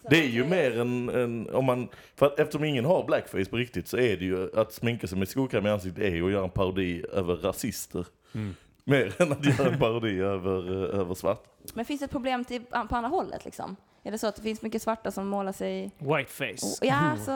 Det 0.09 0.17
är 0.17 0.27
ju 0.29 0.45
mer 0.45 0.79
än, 0.79 1.09
än 1.09 1.49
om 1.49 1.65
man, 1.65 1.87
för 2.15 2.25
att 2.25 2.39
eftersom 2.39 2.63
ingen 2.63 2.85
har 2.85 3.05
blackface 3.05 3.45
på 3.45 3.57
riktigt 3.57 3.87
så 3.87 3.97
är 3.97 4.17
det 4.17 4.25
ju 4.25 4.59
att 4.59 4.73
sminka 4.73 5.07
sig 5.07 5.17
med 5.17 5.27
skokräm 5.27 5.65
i 5.65 5.69
ansiktet 5.69 6.03
är 6.03 6.15
ju 6.15 6.25
att 6.25 6.31
göra 6.31 6.43
en 6.43 6.49
parodi 6.49 7.03
över 7.13 7.35
rasister. 7.35 8.05
Mm. 8.35 8.55
Mer 8.83 9.21
än 9.21 9.31
att 9.31 9.45
göra 9.45 9.73
en 9.73 9.79
parodi 9.79 10.19
över, 10.19 10.83
eh, 10.93 10.99
över 10.99 11.15
svart. 11.15 11.43
Men 11.73 11.85
finns 11.85 11.99
det 11.99 12.05
ett 12.05 12.11
problem 12.11 12.45
till, 12.45 12.61
på 12.61 12.95
andra 12.95 13.07
hållet 13.07 13.45
liksom? 13.45 13.75
Är 14.03 14.11
det 14.11 14.17
så 14.17 14.27
att 14.27 14.35
det 14.35 14.41
finns 14.41 14.61
mycket 14.61 14.81
svarta 14.81 15.11
som 15.11 15.27
målar 15.27 15.51
sig... 15.51 15.91
Whiteface. 15.97 16.81
Oh, 16.81 16.87
ja, 16.87 17.17
så 17.25 17.31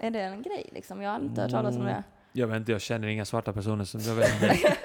är 0.00 0.10
det 0.10 0.20
en 0.20 0.42
grej 0.42 0.68
liksom? 0.72 1.02
Jag 1.02 1.10
har 1.10 1.20
inte 1.20 1.42
hört 1.42 1.50
talas 1.50 1.76
om 1.76 1.84
det. 1.84 2.04
Jag 2.32 2.46
vet 2.46 2.56
inte, 2.56 2.72
jag 2.72 2.80
känner 2.80 3.08
inga 3.08 3.24
svarta 3.24 3.52
personer 3.52 3.84
som 3.84 4.00
jag 4.00 4.14
vet 4.14 4.42
inte. 4.42 4.76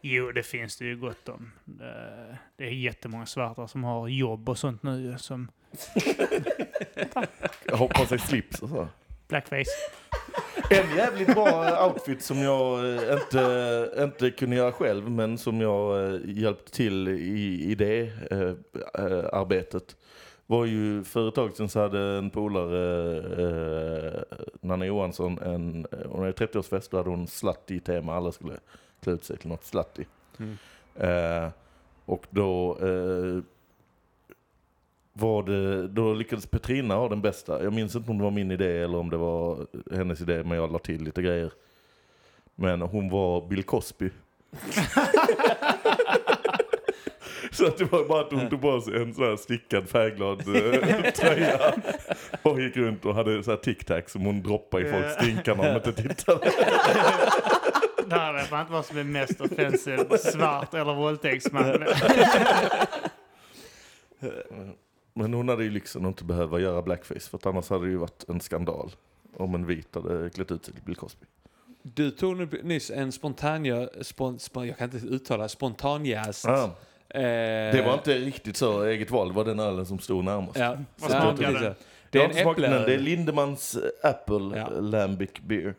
Jo, 0.00 0.32
det 0.32 0.42
finns 0.42 0.76
det 0.76 0.84
ju 0.84 0.96
gott 0.96 1.28
om. 1.28 1.52
Det- 1.64 2.38
är 2.64 2.70
jättemånga 2.70 3.26
svarta 3.26 3.68
som 3.68 3.84
har 3.84 4.08
jobb 4.08 4.48
och 4.48 4.58
sånt 4.58 4.82
nu 4.82 5.14
som 5.18 5.48
Hoppa 7.72 8.06
sig 8.06 8.18
slips 8.18 8.62
och 8.62 8.68
så. 8.68 8.88
blackface. 9.28 9.70
En 10.70 10.96
jävligt 10.96 11.34
bra 11.34 11.86
outfit 11.86 12.22
som 12.22 12.38
jag 12.38 12.94
eh, 12.94 13.12
inte, 13.12 13.90
inte 13.98 14.30
kunde 14.30 14.56
göra 14.56 14.72
själv 14.72 15.10
men 15.10 15.38
som 15.38 15.60
jag 15.60 16.14
eh, 16.14 16.20
hjälpte 16.24 16.72
till 16.72 17.08
i, 17.08 17.64
i 17.70 17.74
det 17.74 18.00
eh, 18.30 18.40
eh, 19.04 19.24
arbetet 19.32 19.96
var 20.46 20.64
ju 20.64 21.04
för 21.04 21.28
ett 21.28 21.34
tag 21.34 21.52
sedan 21.56 21.68
så 21.68 21.80
hade 21.80 22.00
en 22.00 22.30
polare, 22.30 23.16
eh, 23.18 24.22
Nanna 24.60 24.86
Johansson, 24.86 25.38
en, 25.38 25.86
hon 26.06 26.26
är 26.26 26.32
30-årsfest, 26.32 26.88
då 26.90 26.96
hade 26.96 27.10
hon 27.10 27.26
slutty 27.26 27.80
tema, 27.80 28.14
alla 28.16 28.32
skulle 28.32 28.54
klä 29.00 29.12
ut 29.12 29.24
sig 29.24 29.36
till 29.36 29.48
något 29.48 29.64
slutty. 29.64 30.04
Mm. 30.38 30.56
Eh, 30.94 31.50
och 32.04 32.26
då 32.30 32.78
eh, 32.80 33.42
var 35.12 35.42
det, 35.42 35.88
då 35.88 36.14
lyckades 36.14 36.46
Petrina 36.46 36.94
ha 36.94 37.08
den 37.08 37.22
bästa. 37.22 37.62
Jag 37.62 37.72
minns 37.72 37.96
inte 37.96 38.10
om 38.10 38.18
det 38.18 38.24
var 38.24 38.30
min 38.30 38.50
idé 38.50 38.78
eller 38.78 38.98
om 38.98 39.10
det 39.10 39.16
var 39.16 39.66
hennes 39.96 40.20
idé, 40.20 40.44
men 40.44 40.58
jag 40.58 40.72
la 40.72 40.78
till 40.78 41.04
lite 41.04 41.22
grejer. 41.22 41.52
Men 42.54 42.80
hon 42.80 43.10
var 43.10 43.48
Bill 43.48 43.62
Cosby. 43.62 44.10
Så 47.50 47.66
att 47.66 47.78
det 47.78 47.84
var 47.84 48.04
bara 48.04 48.20
att 48.20 48.32
hon 48.32 48.48
tog 48.48 48.60
på 48.60 48.80
sig 48.80 49.02
en 49.02 49.14
sån 49.14 49.24
här 49.24 49.36
stickad 49.36 49.88
färgglad 49.88 50.40
eh, 50.40 51.10
tröja 51.10 51.74
och 52.42 52.60
gick 52.60 52.76
runt 52.76 53.04
och 53.04 53.14
hade 53.14 53.42
så 53.42 53.50
här 53.50 53.58
tic-tac 53.58 54.02
som 54.06 54.22
hon 54.22 54.42
droppade 54.42 54.88
i 54.88 54.90
folks 54.90 55.16
drinkar 55.16 55.54
när 55.54 55.64
de 55.64 55.76
inte 55.76 56.02
tittade. 56.02 56.52
Där 58.08 58.32
vet 58.32 58.50
man 58.50 58.60
inte 58.60 58.72
vad 58.72 58.84
som 58.84 58.98
är 58.98 59.04
mest 59.04 59.40
offensivt. 59.40 60.20
Svart 60.20 60.74
eller 60.74 60.94
våldtäktsman. 60.94 61.84
Men 65.14 65.34
hon 65.34 65.48
hade 65.48 65.64
ju 65.64 65.70
lyxen 65.70 66.04
att 66.04 66.08
inte 66.08 66.24
behöva 66.24 66.58
göra 66.58 66.82
blackface, 66.82 67.30
för 67.30 67.36
att 67.38 67.46
annars 67.46 67.70
hade 67.70 67.84
det 67.84 67.90
ju 67.90 67.96
varit 67.96 68.24
en 68.28 68.40
skandal 68.40 68.90
om 69.36 69.54
en 69.54 69.66
vit 69.66 69.94
hade 69.94 70.30
klätt 70.30 70.50
ut 70.50 70.64
sig 70.64 70.74
till 70.74 70.82
Bill 70.82 70.96
Cosby. 70.96 71.26
Du 71.82 72.10
tog 72.10 72.36
nu 72.36 72.48
nyss 72.62 72.90
en 72.90 73.12
spontanja, 73.12 73.88
spon, 74.02 74.38
spon, 74.38 74.66
jag 74.68 74.78
kan 74.78 74.90
inte 74.94 75.06
uttala, 75.06 75.48
spontanjäst. 75.48 76.46
Ah, 76.46 76.70
Eh, 77.10 77.20
det 77.74 77.82
var 77.86 77.94
inte 77.94 78.14
riktigt 78.14 78.56
så 78.56 78.84
eget 78.84 79.10
val, 79.10 79.28
det 79.28 79.34
var 79.34 79.44
den 79.44 79.60
ölen 79.60 79.86
som 79.86 79.98
stod 79.98 80.24
närmast. 80.24 80.58
Ja, 80.58 80.76
Vad 80.96 81.38
precis, 81.38 81.60
den? 81.60 81.74
Det 82.10 82.18
är 82.18 82.24
en 82.24 82.54
den, 82.54 82.54
det 82.60 82.66
är 82.68 82.80
äpple. 82.82 82.98
Lindemans 82.98 83.78
Apple 84.02 84.58
Ja. 84.58 84.68
Lambic 84.80 85.30
Beer 85.46 85.74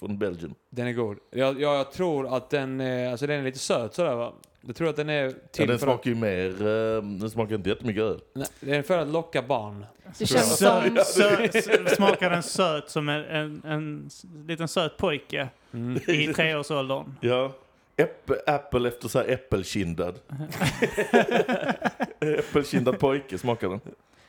från 0.00 0.18
Belgien. 0.18 0.54
Den 0.70 0.86
är 0.86 0.92
god. 0.92 1.18
Jag, 1.30 1.60
jag, 1.60 1.74
jag 1.78 1.92
tror 1.92 2.36
att 2.36 2.50
den, 2.50 2.80
är- 2.80 3.10
alltså 3.10 3.26
den 3.26 3.40
är 3.40 3.44
lite 3.44 3.58
söt 3.58 3.94
sådär 3.94 4.14
va? 4.14 4.32
Jag 4.66 4.76
tror 4.76 4.88
att 4.88 4.96
den 4.96 5.08
är 5.10 5.24
Ja, 5.24 5.30
till 5.52 5.68
den 5.68 5.78
för, 5.78 5.86
smakar 5.86 6.10
ju 6.10 6.16
mer, 6.16 6.46
eh, 6.66 7.02
den 7.02 7.30
smakar 7.30 7.54
inte 7.54 7.68
jättemycket 7.68 8.02
öl. 8.02 8.20
nej, 8.32 8.46
den 8.60 8.74
är 8.74 8.82
för 8.82 8.98
att 8.98 9.08
locka 9.08 9.42
barn. 9.42 9.86
Det 10.18 10.26
känns 10.26 10.58
som... 10.58 10.98
sö, 11.06 11.48
sö, 11.52 11.86
smakar 11.96 12.30
den 12.30 12.42
söt 12.42 12.90
som 12.90 13.08
en, 13.08 13.24
en, 13.24 13.62
en 13.64 14.10
liten 14.48 14.68
söt 14.68 14.96
pojke 14.96 15.48
Mm. 15.72 16.00
i 16.08 16.32
treårsåldern? 16.34 17.14
Ja. 17.20 17.52
Äpp, 17.96 18.30
apple 18.48 18.88
efter 18.88 19.08
så 19.08 19.18
här 19.18 19.28
äppelkindad. 19.28 20.14
äppelkindad 22.20 22.98
pojke 22.98 23.38
smakar 23.38 23.68
den. 23.68 23.80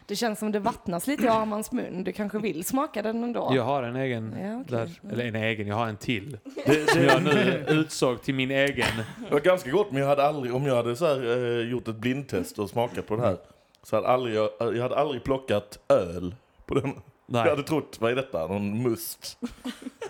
Det 0.05 0.15
känns 0.15 0.39
som 0.39 0.51
det 0.51 0.59
vattnas 0.59 1.07
lite 1.07 1.23
i 1.23 1.27
Armans 1.27 1.71
mun. 1.71 2.03
Du 2.03 2.11
kanske 2.11 2.39
vill 2.39 2.63
smaka 2.65 3.01
den 3.01 3.23
ändå? 3.23 3.51
Jag 3.55 3.63
har 3.63 3.83
en 3.83 3.95
egen 3.95 4.35
Ja, 4.41 4.55
okej. 4.61 4.65
där, 5.01 5.11
eller 5.11 5.25
en 5.25 5.35
egen, 5.35 5.67
jag 5.67 5.75
har 5.75 5.87
en 5.87 5.97
till. 5.97 6.37
Det, 6.65 6.89
Som 6.93 7.03
jag 7.03 7.23
nu 7.23 7.65
utsåg 7.69 8.21
till 8.21 8.35
min 8.35 8.51
egen. 8.51 8.87
det 9.27 9.33
var 9.33 9.39
ganska 9.39 9.71
gott, 9.71 9.91
men 9.91 10.01
jag 10.01 10.07
hade 10.09 10.23
aldrig, 10.23 10.55
om 10.55 10.65
jag 10.65 10.75
hade 10.75 10.95
så 10.95 11.05
här, 11.05 11.59
eh, 11.59 11.69
gjort 11.69 11.87
ett 11.87 11.95
blindtest 11.95 12.59
och 12.59 12.69
smakat 12.69 13.07
på 13.07 13.15
det 13.15 13.21
här, 13.21 13.37
så 13.83 13.95
hade 13.95 14.07
aldrig, 14.07 14.35
jag, 14.35 14.49
jag 14.59 14.81
hade 14.81 14.95
aldrig 14.95 15.23
plockat 15.23 15.79
öl 15.89 16.35
på 16.65 16.75
den. 16.75 16.93
Nej. 17.31 17.41
Jag 17.43 17.49
hade 17.49 17.63
trott, 17.63 17.97
vad 18.01 18.11
är 18.11 18.15
detta? 18.15 18.47
Någon 18.47 18.81
must? 18.83 19.37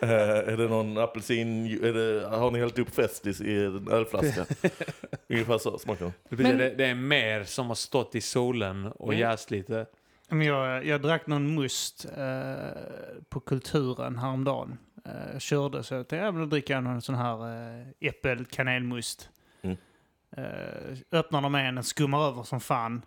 Eh, 0.01 0.09
är 0.09 0.57
det 0.57 0.67
någon 0.67 0.97
apelsin? 0.97 1.65
Är 1.84 1.93
det, 1.93 2.28
har 2.28 2.51
ni 2.51 2.59
hällt 2.59 2.80
upp 2.80 2.95
Festis 2.95 3.41
i 3.41 3.65
en 3.65 3.88
ölflaska? 3.91 4.45
Ungefär 5.30 5.57
så 5.57 5.78
smakar 5.80 6.05
den. 6.05 6.13
Det, 6.30 6.43
Men- 6.43 6.57
det, 6.57 6.69
det 6.76 6.86
är 6.86 6.95
mer 6.95 7.43
som 7.43 7.67
har 7.67 7.76
stått 7.76 8.15
i 8.15 8.22
solen 8.22 8.86
och 8.88 9.13
Mm. 9.13 9.19
jäst 9.19 9.51
lite. 9.51 9.86
Men 10.30 10.41
jag, 10.41 10.86
jag 10.86 11.01
drack 11.01 11.28
någon 11.28 11.55
must 11.55 12.05
eh, 12.17 12.55
på 13.30 13.39
Kulturen 13.39 14.17
häromdagen. 14.17 14.78
Eh, 15.05 15.39
körde 15.39 15.84
så 15.84 15.93
jag 15.93 16.07
tänkte, 16.07 16.26
ja, 16.26 16.32
men 16.32 16.41
då 16.41 16.47
dricker 16.47 16.74
jag 16.74 16.84
någon 16.84 17.01
sån 17.01 17.15
här 17.15 17.47
eh, 17.80 17.88
äppelkanelmust. 17.99 19.30
Mm. 19.61 19.78
Eh, 20.38 20.97
öppnar 21.19 21.41
de 21.41 21.55
en, 21.55 21.76
den 21.76 21.84
skummar 21.84 22.28
över 22.28 22.43
som 22.43 22.59
fan. 22.59 23.01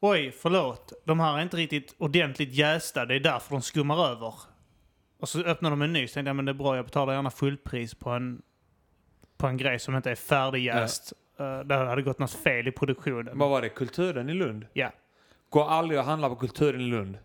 Oj, 0.00 0.30
förlåt. 0.30 0.92
De 1.04 1.20
här 1.20 1.38
är 1.38 1.42
inte 1.42 1.56
riktigt 1.56 1.94
ordentligt 1.98 2.52
jästa, 2.52 3.06
det 3.06 3.14
är 3.14 3.20
därför 3.20 3.50
de 3.50 3.62
skummar 3.62 4.06
över. 4.06 4.34
Och 5.20 5.28
så 5.28 5.40
öppnar 5.40 5.70
de 5.70 5.82
en 5.82 5.92
ny, 5.92 6.08
så 6.08 6.14
tänkte 6.14 6.28
jag, 6.28 6.36
men 6.36 6.44
det 6.44 6.52
är 6.52 6.54
bra, 6.54 6.76
jag 6.76 6.84
betalar 6.84 7.14
gärna 7.14 7.30
fullpris 7.30 7.94
på 7.94 8.10
en, 8.10 8.42
på 9.36 9.46
en 9.46 9.56
grej 9.56 9.78
som 9.78 9.96
inte 9.96 10.10
är 10.10 10.14
färdigjäst. 10.14 11.12
Uh, 11.40 11.60
där 11.60 11.84
hade 11.84 12.02
gått 12.02 12.18
något 12.18 12.32
fel 12.32 12.68
i 12.68 12.72
produktionen. 12.72 13.38
Vad 13.38 13.50
var 13.50 13.62
det? 13.62 13.68
Kulturen 13.68 14.30
i 14.30 14.34
Lund? 14.34 14.66
Ja. 14.72 14.92
Gå 15.50 15.62
aldrig 15.62 16.00
och 16.00 16.06
handla 16.06 16.28
på 16.28 16.36
Kulturen 16.36 16.80
i 16.80 16.84
Lund. 16.84 17.18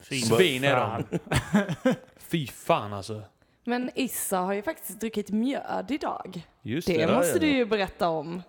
Fy 0.00 0.20
Svin 0.20 0.64
är 0.64 0.76
de. 0.76 1.18
Fy 2.16 2.46
fan 2.46 2.92
alltså. 2.92 3.22
Men 3.64 3.90
Issa 3.94 4.38
har 4.38 4.52
ju 4.52 4.62
faktiskt 4.62 5.00
druckit 5.00 5.30
mjöd 5.30 5.90
idag. 5.90 6.46
Just 6.62 6.86
Det 6.86 6.96
det. 6.96 7.00
Ja, 7.00 7.16
måste 7.16 7.32
ja, 7.32 7.38
du 7.38 7.50
ja. 7.50 7.56
ju 7.56 7.64
berätta 7.64 8.08
om. 8.08 8.42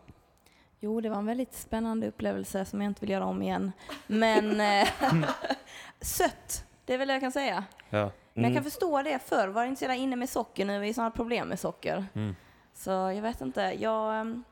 Jo, 0.80 1.02
det 1.02 1.10
var 1.10 1.18
en 1.18 1.26
väldigt 1.26 1.54
spännande 1.54 2.08
upplevelse 2.08 2.66
som 2.66 2.82
jag 2.82 2.90
inte 2.90 3.02
vill 3.02 3.10
göra 3.10 3.26
om 3.26 3.42
igen. 3.42 3.72
Men 4.08 4.60
eh, 4.62 4.88
sött, 6.02 6.66
det 6.86 6.94
är 6.94 6.98
väl 6.98 7.08
det 7.08 7.14
jag 7.14 7.22
kan 7.22 7.32
säga. 7.32 7.64
Ja. 7.90 8.12
Men 8.34 8.44
jag 8.44 8.52
Mm. 8.52 8.54
kan 8.54 8.64
förstå 8.72 9.02
det. 9.02 9.20
Förr 9.26 9.48
var 9.48 9.62
det 9.62 9.68
inte 9.68 9.80
så 9.80 9.84
jävla 9.84 9.96
inne 9.96 10.16
med 10.16 10.30
socker, 10.30 10.66
nu 10.66 10.76
är 10.76 10.80
vi 10.80 10.94
sådana 10.94 11.12
problem 11.12 11.48
med 11.48 11.60
socker. 11.60 12.06
Mm. 12.14 12.36
Så 12.74 12.90
jag 12.92 13.22
vet 13.22 13.42
inte, 13.42 13.62
jag... 13.80 14.20
ehm, 14.20 14.44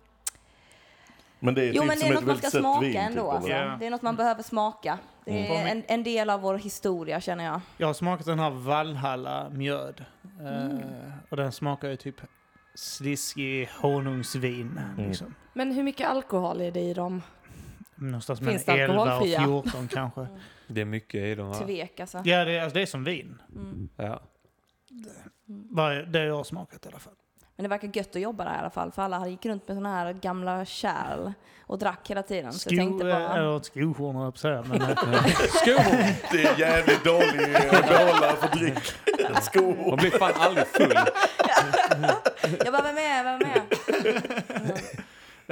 Men 1.39 1.53
det 1.53 1.61
är 1.61 1.73
Jo 1.73 1.81
typ 1.81 1.87
men 1.87 1.99
det 1.99 2.05
är 2.07 2.13
något 2.13 2.25
man 2.25 2.37
ska 2.37 2.49
smaka 2.49 2.79
vin, 2.81 2.95
ändå. 2.97 3.21
typ, 3.21 3.33
alltså. 3.33 3.49
Ja. 3.51 3.75
Det 3.79 3.85
är 3.85 3.89
något 3.89 4.01
man 4.01 4.15
behöver 4.15 4.43
smaka. 4.43 4.99
Det 5.25 5.47
är 5.47 5.67
en, 5.67 5.83
en 5.87 6.03
del 6.03 6.29
av 6.29 6.41
vår 6.41 6.57
historia 6.57 7.21
känner 7.21 7.43
jag. 7.45 7.61
Jag 7.77 7.87
har 7.87 7.93
smakat 7.93 8.25
den 8.25 8.39
här 8.39 8.49
Valhalla 8.49 9.49
mjöd. 9.49 10.05
Mm. 10.39 10.77
Eh, 10.77 10.83
och 11.29 11.37
den 11.37 11.51
smakar 11.51 11.89
ju 11.89 11.95
typ 11.95 12.15
sliskig 12.75 13.69
honungsvin. 13.81 14.81
Mm. 14.93 15.07
Liksom. 15.07 15.35
Men 15.53 15.71
hur 15.71 15.83
mycket 15.83 16.07
alkohol 16.07 16.61
är 16.61 16.71
det 16.71 16.79
i 16.79 16.93
dem? 16.93 17.21
Någonstans 17.95 18.39
Finns 18.39 18.67
mellan 18.67 18.77
det 18.77 18.83
11 18.83 19.01
och 19.01 19.07
alkoholfria? 19.07 19.43
14 19.43 19.87
kanske. 19.87 20.27
Det 20.67 20.81
är 20.81 20.85
mycket 20.85 21.21
i 21.21 21.35
dem? 21.35 21.53
Tvek 21.53 21.99
alltså. 21.99 22.21
Ja, 22.25 22.45
det 22.45 22.51
är, 22.51 22.61
alltså, 22.63 22.73
det 22.75 22.81
är 22.81 22.85
som 22.85 23.03
vin. 23.03 23.41
Mm. 23.55 23.89
Ja. 23.95 24.21
Det 26.07 26.23
jag 26.23 26.35
har 26.35 26.43
smakat 26.43 26.85
i 26.85 26.89
alla 26.89 26.99
fall. 26.99 27.13
Men 27.55 27.63
det 27.63 27.69
verkar 27.69 27.89
gött 27.93 28.15
att 28.15 28.21
jobba 28.21 28.43
där 28.43 28.55
i 28.55 28.57
alla 28.57 28.69
fall. 28.69 28.91
För 28.91 29.01
alla 29.01 29.27
gick 29.27 29.45
runt 29.45 29.67
med 29.67 29.77
såna 29.77 29.89
här 29.89 30.13
gamla 30.13 30.65
kärl 30.65 31.31
och 31.61 31.77
drack 31.79 32.09
hela 32.09 32.23
tiden. 32.23 32.53
Så 32.53 32.69
jag 32.69 32.75
Sko, 32.75 32.89
tänkte 32.89 33.05
bara... 33.05 33.37
eller 33.37 33.59
skohorn 33.59 34.15
höll 34.15 34.33
jag. 34.43 34.67
Men, 34.67 34.79
Skohorn! 35.49 36.13
Det 36.31 36.43
är 36.43 36.59
jävligt 36.59 37.03
dålig 37.03 37.55
eh, 37.55 37.71
behållare 37.71 38.35
för 38.35 38.57
dryck. 38.57 38.93
Skohorn. 39.41 39.89
Man 39.89 39.97
blir 39.97 40.11
fan 40.11 40.31
aldrig 40.35 40.67
full. 40.67 40.97
Jag 42.65 42.73
bara, 42.73 42.83
vem 42.83 42.97
är 42.97 43.23
vem 43.23 43.41
är 43.41 43.62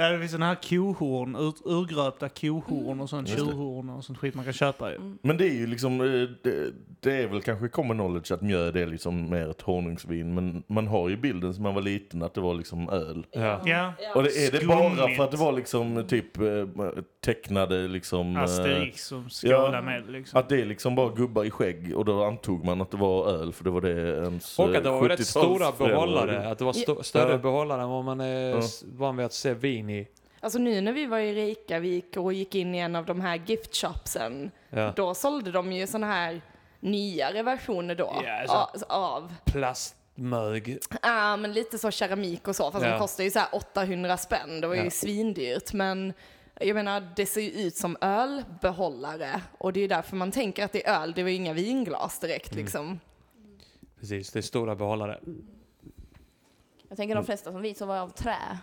nej, 0.02 0.12
det 0.12 0.18
finns 0.18 0.32
såna 0.32 0.46
här 0.46 0.54
kohorn, 0.68 1.36
ur, 1.36 1.52
urgröpta 1.64 2.28
kohorn 2.28 3.00
och 3.00 3.08
sånt, 3.10 3.28
tjurhorn 3.28 3.90
och 3.90 4.04
sånt 4.04 4.18
skit 4.18 4.34
man 4.34 4.44
kan 4.44 4.52
köpa 4.52 4.90
ju. 4.90 4.96
Mm. 4.96 5.18
Men 5.22 5.36
det 5.36 5.44
är 5.48 5.54
ju 5.54 5.66
liksom, 5.66 6.00
eh, 6.00 6.06
det, 6.42 6.72
det 7.00 7.22
är 7.22 7.26
väl 7.26 7.42
kanske 7.42 7.68
common 7.68 7.96
knowledge 7.96 8.32
att 8.32 8.42
mjöd 8.42 8.76
är 8.76 8.86
liksom 8.86 9.30
mer 9.30 9.48
ett 9.50 9.62
honungsvin. 9.62 10.34
Men 10.34 10.62
man 10.66 10.86
har 10.86 11.08
ju 11.08 11.16
bilden 11.16 11.54
som 11.54 11.62
man 11.62 11.74
var 11.74 11.82
liten 11.82 12.22
att 12.22 12.34
det 12.34 12.40
var 12.40 12.54
liksom 12.54 12.88
öl. 12.88 13.26
Ja. 13.30 13.60
Ja, 13.64 13.92
Och 14.14 14.22
det, 14.22 14.28
är 14.46 14.60
det 14.60 14.66
bara 14.66 15.14
för 15.16 15.24
att 15.24 15.30
det 15.30 15.36
var 15.36 15.52
liksom 15.52 16.04
typ 16.08 16.38
eh, 16.38 16.44
tecknade 17.24 17.88
liksom... 17.88 18.36
eh, 18.36 18.42
Asterix 18.42 19.04
som 19.06 19.30
skålar 19.30 19.74
ja. 19.74 19.82
med 19.82 20.10
liksom. 20.10 20.40
Att 20.40 20.48
det 20.48 20.60
är 20.60 20.64
liksom 20.64 20.94
bara 20.94 21.08
gubbar 21.14 21.44
i 21.44 21.50
skägg 21.50 21.96
och 21.96 22.04
då 22.04 22.24
antog 22.24 22.64
man 22.64 22.80
att 22.80 22.90
det 22.90 22.96
var 22.96 23.28
öl 23.28 23.52
för 23.52 23.64
det 23.64 23.70
var 23.70 23.80
det 23.80 24.24
ens 24.24 24.58
Och 24.58 24.76
att 24.76 24.84
det 24.84 24.90
var 24.90 24.98
eh, 25.04 25.08
rätt 25.08 25.20
70-tals 25.20 25.28
stora 25.28 25.88
behållare. 25.88 26.48
Att 26.50 26.58
det 26.58 26.64
var 26.64 26.72
sto- 26.72 27.02
större 27.02 27.32
Ja. 27.32 27.38
behållare 27.38 27.82
än 27.82 27.88
vad 27.88 28.04
man 28.04 28.20
är 28.20 28.50
Ja. 28.50 28.62
van 28.92 29.16
vid 29.16 29.26
att 29.26 29.32
se 29.32 29.54
vin 29.54 29.90
i. 29.98 30.08
Alltså 30.40 30.58
nu 30.58 30.80
när 30.80 30.92
vi 30.92 31.06
var 31.06 31.18
i 31.18 31.34
Reykjavik 31.34 32.16
och 32.16 32.32
gick 32.32 32.54
in 32.54 32.74
i 32.74 32.78
en 32.78 32.96
av 32.96 33.06
de 33.06 33.20
här 33.20 33.42
gift 33.46 33.76
shopsen, 33.76 34.50
Ja. 34.70 34.92
då 34.96 35.14
sålde 35.14 35.52
de 35.52 35.72
ju 35.72 35.86
såna 35.86 36.06
här 36.06 36.40
nyare 36.80 37.42
versioner 37.42 37.94
då. 37.94 38.20
Ja, 38.24 38.40
alltså- 38.40 38.86
a- 38.88 38.94
av. 39.16 39.34
Plastmög. 39.44 40.78
Ja, 41.02 41.36
men 41.36 41.52
lite 41.52 41.78
så 41.78 41.90
keramik 41.90 42.48
och 42.48 42.56
så. 42.56 42.70
Fast 42.70 42.84
Ja. 42.84 42.92
de 42.92 42.98
kostar 42.98 43.24
ju 43.24 43.30
så 43.30 43.38
här 43.38 43.48
800 43.52 44.16
spänn. 44.16 44.60
Det 44.60 44.66
var 44.66 44.74
ju 44.74 44.84
Ja. 44.84 44.90
svindyrt. 44.90 45.72
Men 45.72 46.12
jag 46.60 46.74
menar, 46.74 47.12
det 47.16 47.26
ser 47.26 47.40
ju 47.40 47.50
ut 47.50 47.76
som 47.76 47.96
ölbehållare. 48.00 49.40
Och 49.58 49.72
det 49.72 49.80
är 49.80 49.82
ju 49.82 49.88
därför 49.88 50.16
man 50.16 50.30
tänker 50.30 50.64
att 50.64 50.72
det 50.72 50.86
är 50.86 51.02
öl. 51.02 51.12
Det 51.12 51.22
var 51.22 51.30
ju 51.30 51.36
inga 51.36 51.52
vinglas 51.52 52.18
direkt 52.18 52.52
Mm. 52.52 52.64
liksom. 52.64 53.00
Precis, 54.00 54.30
det 54.32 54.38
är 54.38 54.42
stora 54.42 54.76
behållare. 54.76 55.20
Jag 56.88 56.96
tänker 56.96 57.14
de 57.14 57.24
flesta 57.24 57.52
som 57.52 57.62
vi 57.62 57.74
så 57.74 57.86
var 57.86 57.98
av 57.98 58.08
trä. 58.08 58.58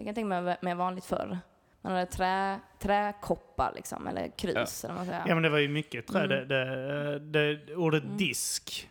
Det 0.00 0.04
kan 0.04 0.06
jag 0.06 0.14
tänka 0.14 0.40
mig 0.40 0.56
mer 0.60 0.74
vanligt 0.74 1.04
förr. 1.04 1.38
Man 1.80 1.92
hade 1.92 2.06
trä, 2.06 2.60
träkoppar 2.78 3.72
liksom, 3.74 4.06
eller 4.06 4.28
krus 4.38 4.84
eller 4.84 4.94
vad 4.94 5.00
man 5.00 5.06
säger. 5.06 5.22
Ja 5.28 5.34
men 5.34 5.42
det 5.42 5.48
var 5.48 5.58
ju 5.58 5.68
mycket 5.68 6.06
trä. 6.06 6.24
Mm. 6.24 6.28
Det, 6.28 6.44
det, 6.44 7.18
det, 7.18 7.74
ordet 7.74 8.04
Mm. 8.04 8.16
disk 8.16 8.88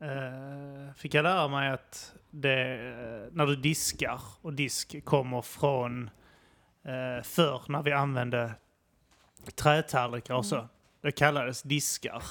eh, 0.00 0.94
fick 0.96 1.14
jag 1.14 1.22
lära 1.22 1.48
mig 1.48 1.70
att 1.70 2.14
det, 2.30 2.66
när 3.32 3.46
du 3.46 3.56
diskar 3.56 4.20
och 4.42 4.52
disk 4.52 5.04
kommer 5.04 5.42
från 5.42 6.10
uh, 6.86 7.22
förr 7.22 7.62
när 7.68 7.82
vi 7.82 7.92
använde 7.92 8.52
trätallrikar 9.54 10.34
och 10.34 10.46
så. 10.46 10.56
Mm. 10.56 10.68
Det 11.00 11.12
kallades 11.12 11.62
diskar. 11.62 12.22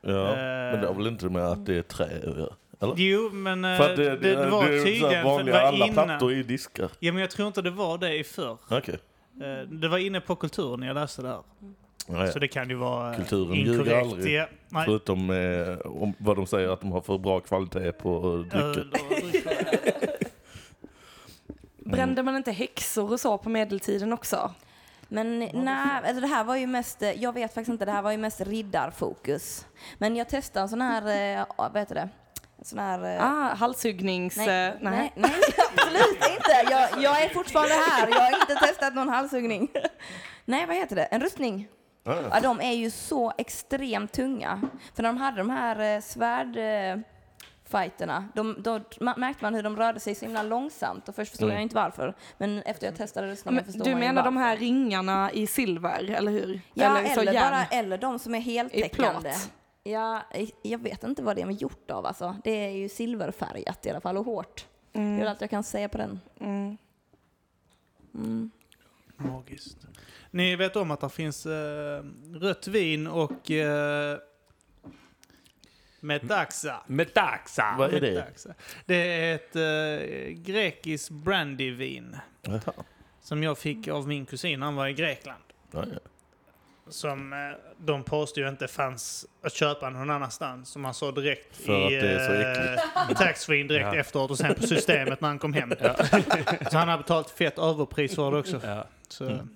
Ja, 0.00 0.28
Eh. 0.28 0.36
men 0.72 0.80
det 0.80 0.86
har 0.86 0.94
väl 0.94 1.06
inte 1.06 1.28
med 1.28 1.42
att 1.46 1.66
det 1.66 1.74
är 1.78 1.82
trä 1.82 2.04
att 2.04 2.36
göra? 2.36 2.54
Eller? 2.80 2.94
Jo 2.96 3.30
men 3.32 3.64
eh, 3.64 3.76
För 3.76 3.90
att 3.90 3.96
det, 3.96 4.16
det, 4.16 4.50
var 4.50 4.68
det 4.68 4.82
tydligen... 4.82 5.00
för 5.00 5.16
det 5.16 5.22
vanliga, 5.22 5.54
var 5.54 5.62
alla 5.62 5.86
innan, 5.86 6.06
plattor 6.06 6.32
är 6.32 6.42
diskar. 6.42 6.90
Ja 6.98 7.12
men 7.12 7.20
jag 7.20 7.30
tror 7.30 7.48
inte 7.48 7.62
det 7.62 7.70
var 7.70 7.98
det 7.98 8.18
i 8.18 8.24
förr. 8.24 8.58
Okej. 8.70 8.98
Eh, 9.40 9.68
det 9.68 9.88
var 9.88 9.98
inne 9.98 10.20
på 10.20 10.36
kulturen 10.36 10.82
jag 10.82 10.94
läste 10.94 11.22
det 11.22 11.28
här. 11.28 11.42
Ja, 12.08 12.26
ja. 12.26 12.32
Så 12.32 12.38
det 12.38 12.48
kan 12.48 12.68
ju 12.68 12.74
vara 12.74 13.10
eh, 13.10 13.16
Kulturen 13.16 13.54
ljuger 13.54 13.72
inkorrekt. 13.72 14.06
aldrig. 14.06 14.34
Ja, 14.34 14.46
nej. 14.68 14.84
Förutom 14.84 15.30
eh, 15.30 15.78
om 15.86 16.14
vad 16.18 16.36
de 16.36 16.46
säger 16.46 16.68
att 16.68 16.80
de 16.80 16.92
har 16.92 17.00
för 17.00 17.18
bra 17.18 17.40
kvalitet 17.40 17.92
på 17.92 18.44
drycker. 18.50 18.86
Brände 21.90 22.22
man 22.22 22.36
inte 22.36 22.52
häxor 22.52 23.12
och 23.12 23.20
så 23.20 23.38
på 23.38 23.48
medeltiden 23.48 24.12
också? 24.12 24.54
Men 25.08 25.38
nej, 25.38 26.00
alltså 26.04 26.20
det 26.20 26.26
här 26.26 26.44
var 26.44 26.56
ju 26.56 26.66
mest, 26.66 27.02
jag 27.16 27.32
vet 27.32 27.54
faktiskt 27.54 27.72
inte, 27.72 27.84
det 27.84 27.92
här 27.92 28.02
var 28.02 28.10
ju 28.10 28.18
mest 28.18 28.40
riddarfokus. 28.40 29.66
Men 29.98 30.16
jag 30.16 30.28
testade 30.28 30.62
en 30.62 30.68
sån 30.68 30.80
här, 30.80 31.46
vad 31.56 31.76
heter 31.76 31.94
det, 31.94 32.08
sån 32.66 32.78
här... 32.78 33.16
eh, 33.16 33.24
Ah, 33.24 33.54
halshuggnings... 33.54 34.36
nej, 34.36 34.68
eh, 34.68 34.74
nej, 34.80 35.12
nej, 35.16 35.32
absolut 35.76 36.14
inte. 36.30 36.70
Jag, 36.72 37.02
jag 37.02 37.22
är 37.22 37.28
fortfarande 37.28 37.74
här. 37.74 38.08
Jag 38.08 38.20
har 38.20 38.40
inte 38.40 38.54
testat 38.54 38.94
någon 38.94 39.08
halshuggning. 39.08 39.68
Nej, 40.44 40.66
vad 40.66 40.76
heter 40.76 40.96
det? 40.96 41.04
En 41.04 41.20
rustning. 41.20 41.68
Ja, 42.04 42.16
Ja, 42.32 42.40
de 42.40 42.60
är 42.60 42.72
ju 42.72 42.90
så 42.90 43.32
extremt 43.38 44.12
tunga. 44.12 44.62
För 44.94 45.02
när 45.02 45.08
de 45.12 45.16
hade 45.16 45.36
de 45.38 45.50
här 45.50 45.94
eh, 45.96 46.00
svärd... 46.00 46.56
Fighterna, 47.70 48.28
de, 48.34 48.56
då 48.62 48.80
märkte 49.16 49.44
man 49.44 49.54
hur 49.54 49.62
de 49.62 49.76
rörde 49.76 50.00
sig 50.00 50.14
så 50.14 50.24
himla 50.24 50.42
långsamt 50.42 51.08
och 51.08 51.14
först 51.14 51.30
förstod 51.30 51.44
Mm. 51.48 51.54
jag 51.54 51.62
inte 51.62 51.74
varför. 51.74 52.14
Men 52.38 52.62
efter 52.62 52.86
jag 52.86 52.96
testade 52.96 53.26
rustningen 53.26 53.54
Men 53.56 53.64
förstår 53.64 53.84
du 53.84 53.94
menar 53.94 54.22
de 54.24 54.34
varför. 54.34 54.48
här 54.48 54.56
ringarna 54.56 55.32
i 55.32 55.46
silver, 55.46 56.10
eller 56.10 56.32
hur? 56.32 56.60
Ja, 56.74 56.98
eller, 56.98 57.18
eller, 57.28 57.32
bara, 57.40 57.64
eller 57.64 57.98
de 57.98 58.18
som 58.18 58.34
är 58.34 58.40
heltäckande. 58.40 59.28
I 59.30 59.32
plåt. 59.32 59.50
Ja, 59.86 60.22
eh, 60.30 60.48
jag 60.62 60.78
vet 60.78 61.04
inte 61.04 61.22
vad 61.22 61.36
det 61.36 61.42
är 61.42 61.50
gjort 61.50 61.90
av 61.90 62.06
alltså. 62.06 62.36
Det 62.44 62.50
är 62.50 62.70
ju 62.70 62.88
silverfärgat 62.88 63.86
i 63.86 63.90
alla 63.90 64.00
fall 64.00 64.16
och 64.16 64.24
hårt. 64.24 64.66
Det 64.92 65.00
är 65.00 65.26
allt 65.26 65.40
jag 65.40 65.50
kan 65.50 65.64
säga 65.64 65.88
på 65.88 65.98
den. 65.98 66.20
Mm. 66.40 66.76
Mm. 68.14 68.50
Magiskt. 69.16 69.78
Ni 70.30 70.56
vet 70.56 70.76
om 70.76 70.90
att 70.90 71.00
det 71.00 71.08
finns 71.08 71.46
eh, 71.46 72.04
rött 72.34 72.68
vin 72.68 73.06
och 73.06 73.50
eh, 73.50 74.18
metaxa. 76.00 76.82
Metaxa! 76.86 77.74
Vad 77.78 77.94
är 77.94 78.00
det? 78.00 78.14
Metaxa. 78.14 78.54
Det 78.86 78.94
är 78.96 79.34
ett 79.34 79.56
eh, 79.56 80.32
grekiskt 80.32 81.10
brandyvin 81.10 82.16
som 83.20 83.42
jag 83.42 83.58
fick 83.58 83.88
av 83.88 84.08
min 84.08 84.26
kusin 84.26 84.60
när 84.60 84.66
han 84.66 84.76
var 84.76 84.86
i 84.86 84.92
Grekland. 84.92 85.42
Ja, 85.70 85.84
ja. 85.92 85.98
Som 86.88 87.32
eh, 87.32 87.38
de 87.78 88.02
påstod 88.04 88.44
ju 88.44 88.48
inte 88.50 88.68
fanns 88.68 89.26
att 89.42 89.52
köpa 89.54 89.90
någon 89.90 90.10
annanstans. 90.10 90.68
Som 90.70 90.84
han 90.84 90.94
sa 90.94 91.10
direkt 91.12 91.56
För 91.56 91.92
i 91.92 91.96
det 91.96 92.74
eh, 93.10 93.16
taxfree 93.16 93.62
direkt 93.62 93.86
Ja. 93.94 94.00
efteråt 94.00 94.30
och 94.30 94.38
sen 94.38 94.54
på 94.54 94.62
systemet 94.62 95.20
när 95.20 95.28
han 95.28 95.38
kom 95.38 95.52
hem. 95.52 95.70
så 96.70 96.78
han 96.78 96.88
har 96.88 96.98
betalt 96.98 97.30
fett 97.30 97.58
överpris 97.58 98.14
för 98.14 98.30
det 98.30 98.38
också. 98.38 98.60
Ja. 98.64 98.84
Så. 99.08 99.24
Mm. 99.24 99.48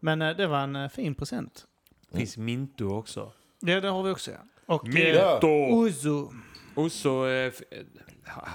Men 0.00 0.22
eh, 0.22 0.36
det 0.36 0.46
var 0.46 0.58
en 0.58 0.76
eh, 0.76 0.88
fin 0.88 1.14
present. 1.14 1.66
finns 2.14 2.36
Minto 2.36 2.94
också. 2.94 3.32
Det, 3.60 3.80
det 3.80 3.88
har 3.88 4.02
vi 4.02 4.10
också 4.10 4.30
ja. 4.30 4.38
Och 4.66 4.88
eh, 4.88 4.94
Minto! 4.94 5.48
Ouzo. 5.48 6.32
Och 6.74 6.92
så 6.92 7.26
eh, 7.26 7.32
eh, 7.32 7.52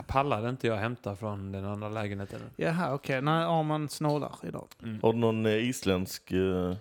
pallade 0.08 0.50
inte 0.50 0.68
jag 0.68 0.76
hämta 0.78 1.16
från 1.16 1.52
den 1.52 1.66
andra 1.66 1.90
lägenheten. 1.90 2.42
Jaha, 2.56 2.94
okej. 2.94 3.22
Nej, 3.22 3.44
Arman 3.44 3.90
snålar 3.90 4.36
idag. 4.44 4.68
Har 5.02 5.14
du 5.14 5.20
någon 5.20 5.46
eh, 5.46 5.54
isländsk... 5.70 6.32
eh, 6.32 6.76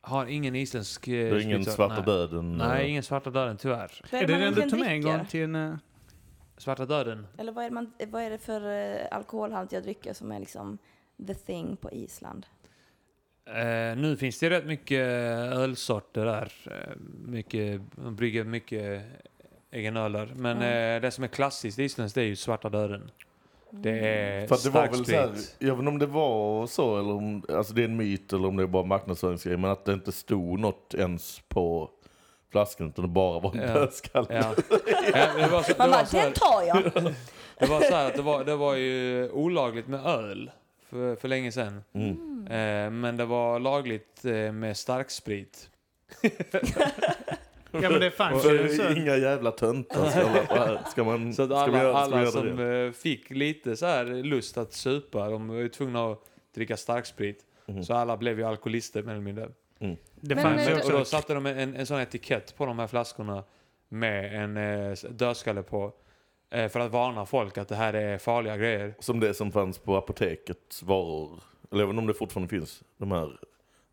Har 0.00 0.26
ingen 0.26 0.54
isländsk... 0.56 1.04
Det 1.06 1.28
är 1.28 1.38
ingen 1.38 1.64
Svarta 1.64 2.00
Döden? 2.02 2.56
Nej, 2.58 2.84
eh, 2.84 2.90
ingen 2.90 3.02
Svarta 3.02 3.30
Döden 3.30 3.56
tyvärr. 3.56 4.00
Är 4.10 4.26
det 4.26 4.38
den 4.38 4.54
du 4.54 4.62
tog 4.70 4.78
med 4.80 4.88
en 4.92 5.02
gång 5.02 5.26
till 5.26 5.42
en... 5.42 5.54
eh, 5.54 5.74
Svarta 6.56 6.86
Döden? 6.86 7.26
Eller 7.38 7.52
vad 7.52 7.64
är, 7.64 7.68
det 7.68 7.74
man, 7.74 7.92
vad 8.08 8.22
är 8.22 8.30
det 8.30 8.38
för 8.38 8.90
eh, 9.00 9.06
alkoholhaltiga 9.10 9.80
drycker 9.80 10.12
som 10.12 10.32
är 10.32 10.40
liksom 10.40 10.78
the 11.26 11.34
thing 11.34 11.76
på 11.76 11.90
Island? 11.92 12.46
Eh, 13.46 13.96
nu 13.96 14.16
finns 14.18 14.38
det 14.38 14.50
rätt 14.50 14.66
mycket 14.66 15.00
ölsorter 15.52 16.24
där. 16.24 16.52
Eh, 16.66 16.96
mycket, 17.26 17.80
de 17.96 18.16
brygger 18.16 18.44
mycket 18.44 19.02
egenöler. 19.70 20.32
Men 20.36 20.56
Mm. 20.56 20.96
eh, 20.96 21.02
det 21.02 21.10
som 21.10 21.24
är 21.24 21.28
klassiskt 21.28 21.78
isländskt 21.78 22.14
det 22.14 22.20
är 22.22 22.26
ju 22.26 22.36
Svarta 22.36 22.68
Döden. 22.68 23.10
Det 23.70 23.98
är 24.08 24.46
För 24.46 24.54
att 24.54 24.64
det 24.64 24.70
var 24.70 24.86
väl 24.86 25.04
så 25.04 25.12
här, 25.12 25.26
starksprit. 25.26 25.56
jag 25.58 25.68
vet 25.74 25.78
inte 25.78 25.88
om 25.88 25.98
det 25.98 26.06
var 26.06 26.66
så 26.66 26.98
eller 26.98 27.12
om 27.12 27.42
alltså 27.48 27.72
det 27.74 27.80
är 27.82 27.84
en 27.84 27.96
myt 27.96 28.32
eller 28.32 28.48
om 28.48 28.56
det 28.56 28.62
är 28.62 28.66
bara 28.66 28.84
marknadsföringsgrej, 28.84 29.56
men 29.56 29.70
att 29.70 29.84
det 29.84 29.92
inte 29.92 30.12
stod 30.12 30.58
något 30.60 30.94
ens 30.94 31.40
på 31.48 31.90
flaskan 32.52 32.88
utan 32.88 33.02
det 33.02 33.08
bara 33.08 33.40
var 33.40 33.54
en 33.56 33.60
Ja. 33.68 33.74
dödskalle. 33.74 34.26
Ja. 34.30 34.54
Ja, 35.14 35.26
det 35.36 35.48
var 35.52 35.62
så, 35.62 35.72
Man 35.78 35.90
bara, 35.90 36.02
den 36.12 36.32
tar 36.32 36.62
jag! 36.62 36.82
det 37.58 37.66
var 37.66 37.80
så 37.80 37.94
här 37.94 38.06
att 38.06 38.14
det 38.16 38.22
var, 38.22 38.44
det 38.44 38.56
var 38.56 38.74
ju 38.74 39.30
olagligt 39.30 39.86
med 39.88 40.06
öl 40.06 40.50
för, 40.90 41.16
för 41.16 41.28
länge 41.28 41.52
sedan. 41.52 41.82
Mm. 41.92 42.46
Eh, 42.46 42.90
men 42.90 43.16
det 43.16 43.24
var 43.24 43.58
lagligt 43.58 44.24
eh, 44.24 44.52
med 44.52 44.76
starksprit. 44.76 45.70
Ja 47.82 47.90
men 47.90 48.00
det 48.00 48.10
fanns 48.10 48.44
ju 48.44 48.68
sån. 48.68 48.96
inga 48.96 49.16
jävla 49.16 49.50
töntar 49.50 50.10
ska 50.10 50.22
hålla 50.26 50.46
på 50.46 50.54
här. 50.54 50.80
Ska 50.90 51.04
man, 51.04 51.34
Så 51.34 51.42
att 51.42 51.48
ska 51.48 51.58
alla, 51.58 51.78
göra, 51.82 51.92
ska 51.92 51.98
alla 52.02 52.20
göra 52.20 52.30
som 52.30 52.56
det? 52.56 52.86
eh, 52.86 52.92
fick 52.92 53.30
lite 53.30 53.76
så 53.76 53.86
här 53.86 54.04
lust 54.04 54.58
att 54.58 54.72
supa, 54.72 55.30
de 55.30 55.48
var 55.48 55.56
ju 55.56 55.68
tvungna 55.68 56.06
att 56.12 56.20
dricka 56.54 56.76
starksprit. 56.76 57.44
Mhm. 57.66 57.84
Så 57.84 57.94
alla 57.94 58.16
blev 58.16 58.38
ju 58.38 58.44
alkoholister 58.44 59.02
mer 59.02 59.12
eller 59.12 59.22
mindre. 59.22 59.48
Det 60.20 60.34
Men, 60.34 60.38
fanns 60.44 60.60
eh, 60.68 60.68
ju 60.76 60.82
Och 60.82 60.90
då 60.90 60.98
också. 60.98 61.04
satte 61.16 61.34
de 61.34 61.46
en, 61.46 61.76
en 61.76 61.86
sån 61.86 62.00
etikett 62.00 62.56
på 62.56 62.66
de 62.66 62.78
här 62.78 62.86
flaskorna 62.86 63.44
med 63.88 64.42
en 64.44 64.56
eh, 64.56 64.96
dödskalle 65.10 65.62
på. 65.62 65.92
Eh, 66.50 66.68
för 66.68 66.80
att 66.80 66.90
varna 66.92 67.26
folk 67.26 67.58
att 67.58 67.68
det 67.68 67.74
här 67.76 67.92
är 67.94 68.18
farliga 68.18 68.56
grejer. 68.56 68.94
Som 68.98 69.20
det 69.20 69.34
som 69.34 69.52
fanns 69.52 69.78
på 69.78 69.96
apotekets 69.96 70.82
varor. 70.82 71.40
Eller 71.72 71.84
inte 71.84 71.98
om 71.98 72.06
det 72.06 72.14
fortfarande 72.14 72.48
finns. 72.50 72.82
De 72.96 73.12
här, 73.12 73.38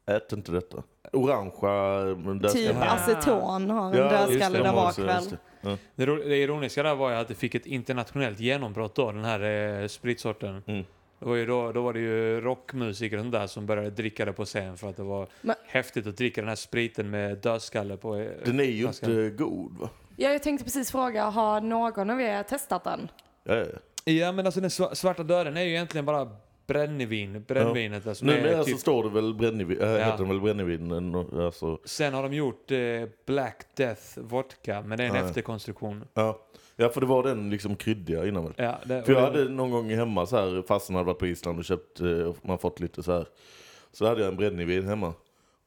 ät 0.06 0.32
inte 0.34 0.52
detta. 0.52 0.84
Orangea 1.16 2.16
dödskalle. 2.34 2.68
Typ 2.68 2.76
aceton 2.82 3.70
har 3.70 3.92
en 3.92 3.98
Ja, 3.98 4.10
dödskalle 4.10 4.64
där 4.64 4.74
bak 4.74 5.00
väl. 5.00 5.06
det. 5.30 5.38
Ja. 5.62 5.78
Det, 5.96 6.06
ro- 6.06 6.16
det 6.24 6.38
ironiska 6.38 6.84
där 6.84 6.96
var 6.96 7.10
ju 7.10 7.16
att 7.16 7.28
det 7.28 7.36
fick 7.36 7.56
ett 7.56 7.66
internationellt 7.66 8.40
genombrott 8.40 8.96
då, 8.96 9.12
den 9.12 9.26
här 9.26 9.42
eh, 9.82 9.88
spritsorten. 9.88 10.64
Mm. 10.68 10.86
Det 11.20 11.26
var 11.26 11.36
ju 11.36 11.46
då, 11.46 11.72
då 11.72 11.82
var 11.82 11.94
det 11.94 12.00
ju 12.00 12.42
rockmusiker 12.42 13.18
och 13.18 13.24
sånt 13.24 13.32
där 13.34 13.48
som 13.48 13.66
började 13.66 13.90
dricka 13.90 14.26
det 14.26 14.34
på 14.34 14.46
scen 14.46 14.78
för 14.78 14.90
att 14.90 14.98
det 14.98 15.04
var 15.04 15.28
Men- 15.42 15.56
häftigt 15.68 16.08
att 16.08 16.18
dricka 16.18 16.42
den 16.42 16.48
här 16.48 16.56
spriten 16.56 17.10
med 17.10 17.38
dödskalle 17.38 17.98
på. 17.98 18.16
eh, 18.16 18.28
Den 18.46 18.60
är 18.60 18.64
ju 18.64 18.84
flaskan. 18.84 19.10
inte 19.12 19.44
god 19.44 19.78
va? 19.80 19.90
Ja, 20.16 20.30
jag 20.30 20.44
tänkte 20.44 20.64
precis 20.64 20.92
fråga, 20.92 21.24
har 21.26 21.62
någon 21.62 22.10
av 22.10 22.22
er 22.22 22.44
testat 22.44 22.84
den? 22.84 23.08
Ja, 23.44 23.56
ja. 23.56 23.66
Ja 24.08 24.32
men 24.32 24.46
alltså 24.46 24.62
den 24.62 24.70
sva- 24.70 24.94
svarta 24.94 25.24
döden 25.24 25.58
är 25.58 25.62
ju 25.62 25.70
egentligen 25.70 26.06
bara 26.06 26.30
brännvin, 26.68 27.44
brännvinet. 27.48 28.08
Alltså, 28.08 28.26
det 28.26 28.34
är 28.34 28.42
Numera 28.42 28.60
så 28.60 28.66
typ, 28.66 28.80
står 28.80 29.04
det 29.04 29.10
väl 29.10 29.34
brännvin, 29.34 29.82
äh, 29.82 29.88
Ja. 29.90 29.98
heter 29.98 30.18
den 30.18 30.28
väl 30.30 30.42
brännvin? 30.42 31.16
och- 31.16 31.46
Alltså, 31.46 31.80
sen 31.86 32.14
har 32.14 32.24
de 32.24 32.34
gjort 32.34 32.72
eh, 32.72 32.78
Black 33.26 33.66
Death 33.76 34.20
vodka, 34.20 34.82
men 34.82 34.98
det 34.98 35.04
är 35.04 35.08
en 35.10 35.16
Ja, 35.16 35.22
ja. 35.22 35.28
efterkonstruktion. 35.28 36.04
ja. 36.14 36.40
ja, 36.76 36.90
för 36.90 37.02
det 37.02 37.08
var 37.08 37.24
den 37.24 37.50
liksom 37.50 37.76
kryddiga 37.76 38.26
innan 38.28 38.44
väl? 38.44 38.54
Ja, 38.58 38.76
det, 38.86 39.04
För 39.04 39.14
jag 39.14 39.22
det- 39.34 39.40
hade 39.40 39.50
någon 39.50 39.72
gång 39.72 39.90
hemma 39.90 40.26
så 40.26 40.36
här, 40.38 40.64
farsan 40.68 40.96
hade 40.96 41.06
varit 41.08 41.20
på 41.20 41.28
Island 41.28 41.60
och 41.60 41.66
köpt, 41.66 42.00
eh, 42.00 42.34
man 42.42 42.58
fått 42.60 42.80
lite 42.80 43.04
så 43.04 43.12
här. 43.12 43.28
Så 43.92 44.06
hade 44.08 44.22
jag 44.22 44.30
en 44.32 44.38
brännvin 44.38 44.88
hemma. 44.88 45.14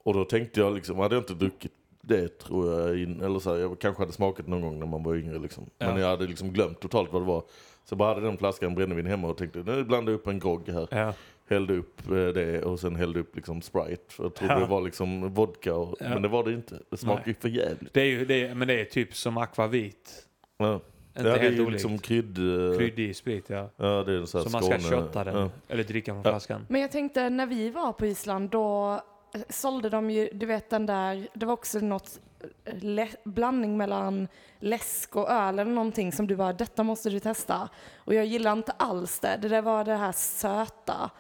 Och 0.03 0.15
då 0.15 0.25
tänkte 0.25 0.61
jag 0.61 0.75
liksom, 0.75 0.99
hade 0.99 1.15
jag 1.15 1.23
inte 1.23 1.35
druckit 1.35 1.73
det 2.01 2.39
tror 2.39 2.81
jag, 2.81 2.99
in, 2.99 3.21
eller 3.21 3.39
så 3.39 3.53
här, 3.53 3.61
jag 3.61 3.79
kanske 3.79 4.03
hade 4.03 4.13
smakat 4.13 4.47
någon 4.47 4.61
gång 4.61 4.79
när 4.79 4.87
man 4.87 5.03
var 5.03 5.15
yngre 5.17 5.39
liksom. 5.39 5.67
Men 5.79 5.89
Ja. 5.89 6.01
jag 6.01 6.09
hade 6.09 6.27
liksom 6.27 6.53
glömt 6.53 6.81
totalt 6.81 7.13
vad 7.13 7.23
det 7.23 7.27
var. 7.27 7.43
Så 7.89 7.97
bara 7.97 8.15
hade 8.15 8.27
den 8.27 8.39
flaskan 8.39 8.75
brännvin 8.75 9.07
hemma 9.07 9.29
och 9.29 9.37
tänkte, 9.37 9.59
nu 9.59 9.85
blandar 9.85 10.13
jag 10.13 10.19
upp 10.19 10.27
en 10.27 10.39
grogg 10.39 10.69
här. 10.69 10.89
ja. 10.91 11.15
Hällde 11.51 11.75
upp 11.75 12.01
eh, 12.11 12.15
det 12.15 12.63
och 12.63 12.81
sen 12.81 12.97
hällde 12.97 13.21
upp 13.21 13.37
liksom 13.37 13.63
Sprite. 13.63 14.03
För 14.15 14.25
jag 14.25 14.35
trodde 14.35 14.55
Ja. 14.55 14.61
det 14.61 14.67
var 14.67 14.81
liksom 14.81 15.35
vodka, 15.35 15.75
och, 15.75 15.97
Ja. 16.01 16.09
men 16.09 16.23
det 16.23 16.29
var 16.29 16.45
det 16.45 16.53
inte. 16.53 16.79
Det 16.91 16.97
smakade 16.97 17.31
ju 17.31 17.35
för 17.35 17.49
jävligt. 17.49 17.95
Det 17.95 18.01
är 18.01 18.05
ju, 18.07 18.25
det 18.25 18.47
är, 18.47 18.55
men 18.55 18.69
det 18.69 18.81
är 18.81 18.85
typ 18.85 19.15
som 19.15 19.37
akvavit. 19.39 20.27
Ja. 20.59 20.75
Inte 20.75 20.83
Ja, 21.15 21.23
det 21.23 21.31
är 21.31 21.39
helt 21.43 21.57
ju 21.57 21.61
olikt. 21.61 21.73
liksom 21.73 21.99
krydd... 21.99 22.39
eh, 22.39 22.79
Kryddig 22.79 23.17
sprit, 23.17 23.45
ja. 23.51 23.71
Ja, 23.77 24.05
det 24.07 24.13
är 24.13 24.17
en 24.17 24.27
sån 24.27 24.39
här 24.41 24.49
Så 24.49 24.51
man 24.53 24.63
ska 24.63 24.79
shotta 24.97 25.25
den, 25.25 25.37
Ja. 25.37 25.51
eller 25.69 25.85
dricka 25.85 26.13
från 26.13 26.23
Ja. 26.25 26.31
flaskan. 26.31 26.67
Men 26.69 26.81
jag 26.81 26.93
tänkte, 26.93 27.31
när 27.31 27.47
vi 27.47 27.71
var 27.71 27.93
på 27.93 28.07
Island, 28.07 28.51
då 28.51 29.01
sålde 29.49 29.91
de 29.91 30.11
ju, 30.11 30.29
du 30.33 30.47
vet 30.47 30.71
den 30.71 30.87
där, 30.87 31.29
det 31.35 31.47
var 31.47 31.53
också 31.53 31.79
något 31.79 32.21
eh, 32.65 33.09
blandning 33.25 33.77
mellan 33.77 34.29
läsk 34.59 35.17
och 35.17 35.31
öl 35.31 35.59
eller 35.59 35.73
någonting 35.73 36.13
som 36.13 36.27
du 36.27 36.37
bara, 36.37 36.53
detta 36.53 36.83
måste 36.83 37.11
du 37.11 37.21
testa. 37.21 37.69
Och 37.97 38.15
jag 38.15 38.27
gillar 38.27 38.53
inte 38.53 38.73
alls 38.73 39.21
det, 39.21 39.39
det 39.43 39.49
där 39.49 39.63
var 39.63 39.85
det 39.85 39.97
här 39.97 40.13
söta. 40.13 41.11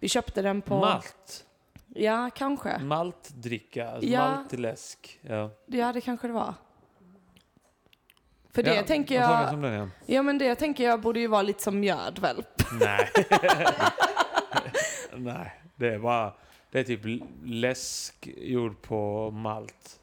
Vi 0.00 0.08
köpte 0.08 0.42
den 0.42 0.62
på... 0.62 0.78
Malt. 0.80 1.44
Ja, 1.88 2.30
kanske. 2.34 2.78
Maltdricka, 2.78 3.90
alltså 3.90 4.08
Ja. 4.08 4.36
maltläsk. 4.36 5.18
Ja. 5.22 5.50
Ja, 5.66 5.92
det 5.92 6.00
kanske 6.00 6.26
det 6.26 6.32
var. 6.32 6.54
För 8.54 8.62
det 8.62 8.74
ja, 8.74 8.82
tänker 8.82 9.14
jag, 9.14 9.48
Som 9.48 9.60
den, 9.60 9.72
ja. 9.72 9.88
ja 10.06 10.22
men 10.22 10.38
det 10.38 10.54
tänker 10.54 10.84
jag 10.84 11.00
borde 11.00 11.20
ju 11.20 11.26
vara 11.26 11.42
lite 11.42 11.62
som 11.62 11.80
mjöd 11.80 12.18
väl? 12.18 12.44
Nej. 12.80 13.10
Nej, 15.14 15.60
det 15.76 15.94
är 15.94 15.98
bara... 15.98 16.34
Det 16.76 16.80
är 16.80 16.84
typ 16.84 17.22
läsk 17.44 18.28
gjord 18.36 18.82
på 18.82 19.30
malt. 19.30 20.00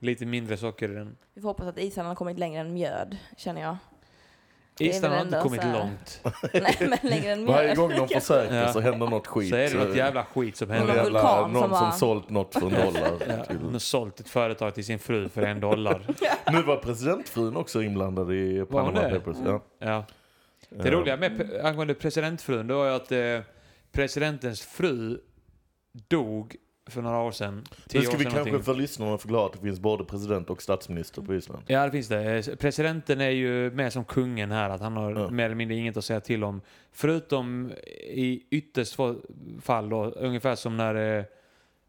Lite 0.00 0.26
mindre 0.26 0.56
socker 0.56 0.90
i 0.90 0.94
den. 0.94 1.16
Vi 1.34 1.40
får 1.40 1.48
hoppas 1.48 1.66
att 1.66 1.78
Island 1.78 2.08
har 2.08 2.14
kommit 2.14 2.38
längre 2.38 2.60
än 2.60 2.74
mjöd, 2.74 3.16
känner 3.36 3.60
jag. 3.62 3.76
Island 4.78 5.14
har 5.14 5.22
inte 5.24 5.40
kommit 5.42 5.60
här- 5.60 5.78
långt. 5.78 6.20
Nej, 6.52 6.76
men 6.80 6.98
längre 7.10 7.32
än 7.32 7.46
Varje 7.46 7.64
mjöd. 7.66 7.76
gång 7.76 7.90
de 7.90 8.08
försöker 8.20 8.54
Ja. 8.56 8.72
så 8.72 8.80
händer 8.80 9.06
något 9.06 9.26
skit. 9.26 9.50
Så 9.50 9.56
är 9.56 9.70
det 9.70 9.84
något 9.86 9.96
jävla 9.96 10.24
skit 10.24 10.56
som 10.56 10.68
Någon 10.68 10.76
Någon 10.78 10.86
händer. 10.88 11.04
jävla, 11.04 11.40
någon 11.40 11.52
som 11.52 11.60
som, 11.62 11.70
bara- 11.70 11.92
sålt 11.92 12.30
något 12.30 12.54
för 12.54 12.60
en 12.66 12.70
dollar. 12.86 13.12
Ja, 13.38 13.44
till. 13.44 13.56
har 13.58 13.78
sålt 13.78 14.20
ett 14.20 14.28
företag 14.28 14.74
till 14.74 14.84
sin 14.84 14.98
fru 14.98 15.28
för 15.28 15.42
en 15.42 15.60
dollar. 15.60 16.06
Nu 16.52 16.62
var 16.62 16.76
presidentfrun 16.76 17.56
också 17.56 17.82
inblandad 17.82 18.32
i 18.32 18.64
Panama 18.70 19.02
det? 19.02 19.20
Papers. 19.20 19.36
Ja. 19.46 19.62
Ja. 19.78 20.04
Det 20.70 20.90
roliga 20.90 21.16
med 21.16 21.60
angående 21.64 21.94
presidentfrun, 21.94 22.66
det 22.66 22.74
var 22.74 22.86
ju 22.88 22.94
att 22.94 23.12
eh, 23.12 23.40
presidentens 23.92 24.62
fru 24.62 25.18
dog 26.08 26.56
för 26.86 27.02
några 27.02 27.18
år 27.20 27.30
sedan. 27.32 27.64
Nu 27.94 28.00
ska 28.02 28.16
vi 28.16 28.24
kanske 28.24 28.38
någonting. 28.38 28.62
för 28.62 28.74
lyssnarna 28.74 29.18
förklara 29.18 29.46
att 29.46 29.52
det 29.52 29.58
finns 29.58 29.80
både 29.80 30.04
president 30.04 30.50
och 30.50 30.62
statsminister 30.62 31.22
på 31.22 31.34
Island. 31.34 31.62
Ja, 31.66 31.84
det 31.84 31.90
finns 31.90 32.08
det. 32.08 32.48
Eh, 32.48 32.54
Presidenten 32.56 33.20
är 33.20 33.30
ju 33.30 33.70
med 33.70 33.92
som 33.92 34.04
kungen 34.04 34.50
här, 34.52 34.70
att 34.70 34.80
han 34.80 34.96
har 34.96 35.10
Ja. 35.12 35.30
mer 35.30 35.44
eller 35.44 35.54
mindre 35.54 35.76
inget 35.76 35.96
att 35.96 36.04
säga 36.04 36.20
till 36.20 36.44
om. 36.44 36.60
Förutom 36.92 37.72
i 38.10 38.42
ytterst 38.50 38.94
få 38.94 39.16
fall 39.62 39.88
då, 39.88 40.04
ungefär 40.04 40.54
som 40.54 40.76
när, 40.76 41.18
eh, 41.18 41.24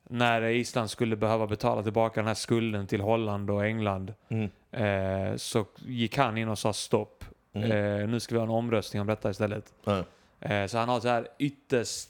när 0.10 0.42
Island 0.42 0.90
skulle 0.90 1.16
behöva 1.16 1.48
betala 1.48 1.84
tillbaka 1.84 2.20
den 2.22 2.28
här 2.28 2.34
skulden 2.36 2.88
till 2.88 3.02
Holland 3.02 3.50
och 3.50 3.66
England. 3.66 4.14
Mm. 4.30 4.50
Eh, 4.72 5.36
så 5.36 5.66
gick 5.86 6.18
han 6.18 6.38
in 6.38 6.50
och 6.50 6.60
sa 6.60 6.74
stopp. 6.74 7.26
Mm. 7.54 7.72
Eh, 8.02 8.08
nu 8.08 8.20
ska 8.20 8.36
vi 8.36 8.40
ha 8.40 8.44
en 8.46 8.50
omröstning 8.52 9.02
om 9.02 9.08
detta 9.08 9.30
istället. 9.30 9.74
Ja. 9.84 10.04
Eh, 10.40 10.68
så 10.68 10.78
han 10.78 10.90
har 10.90 11.00
så 11.00 11.08
här 11.08 11.28
ytterst, 11.40 12.10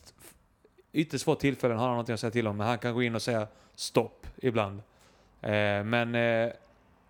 ytterst 0.96 1.24
få 1.24 1.34
tillfällen 1.34 1.78
har 1.78 1.86
han 1.86 1.94
någonting 1.94 2.14
att 2.14 2.20
säga 2.20 2.30
till 2.30 2.46
om, 2.46 2.56
men 2.56 2.66
han 2.66 2.78
kan 2.78 2.94
gå 2.94 3.02
in 3.02 3.14
och 3.14 3.22
säga 3.22 3.46
stopp 3.74 4.26
ibland. 4.36 4.82
Eh, 5.40 5.84
men 5.84 6.14
eh, 6.14 6.52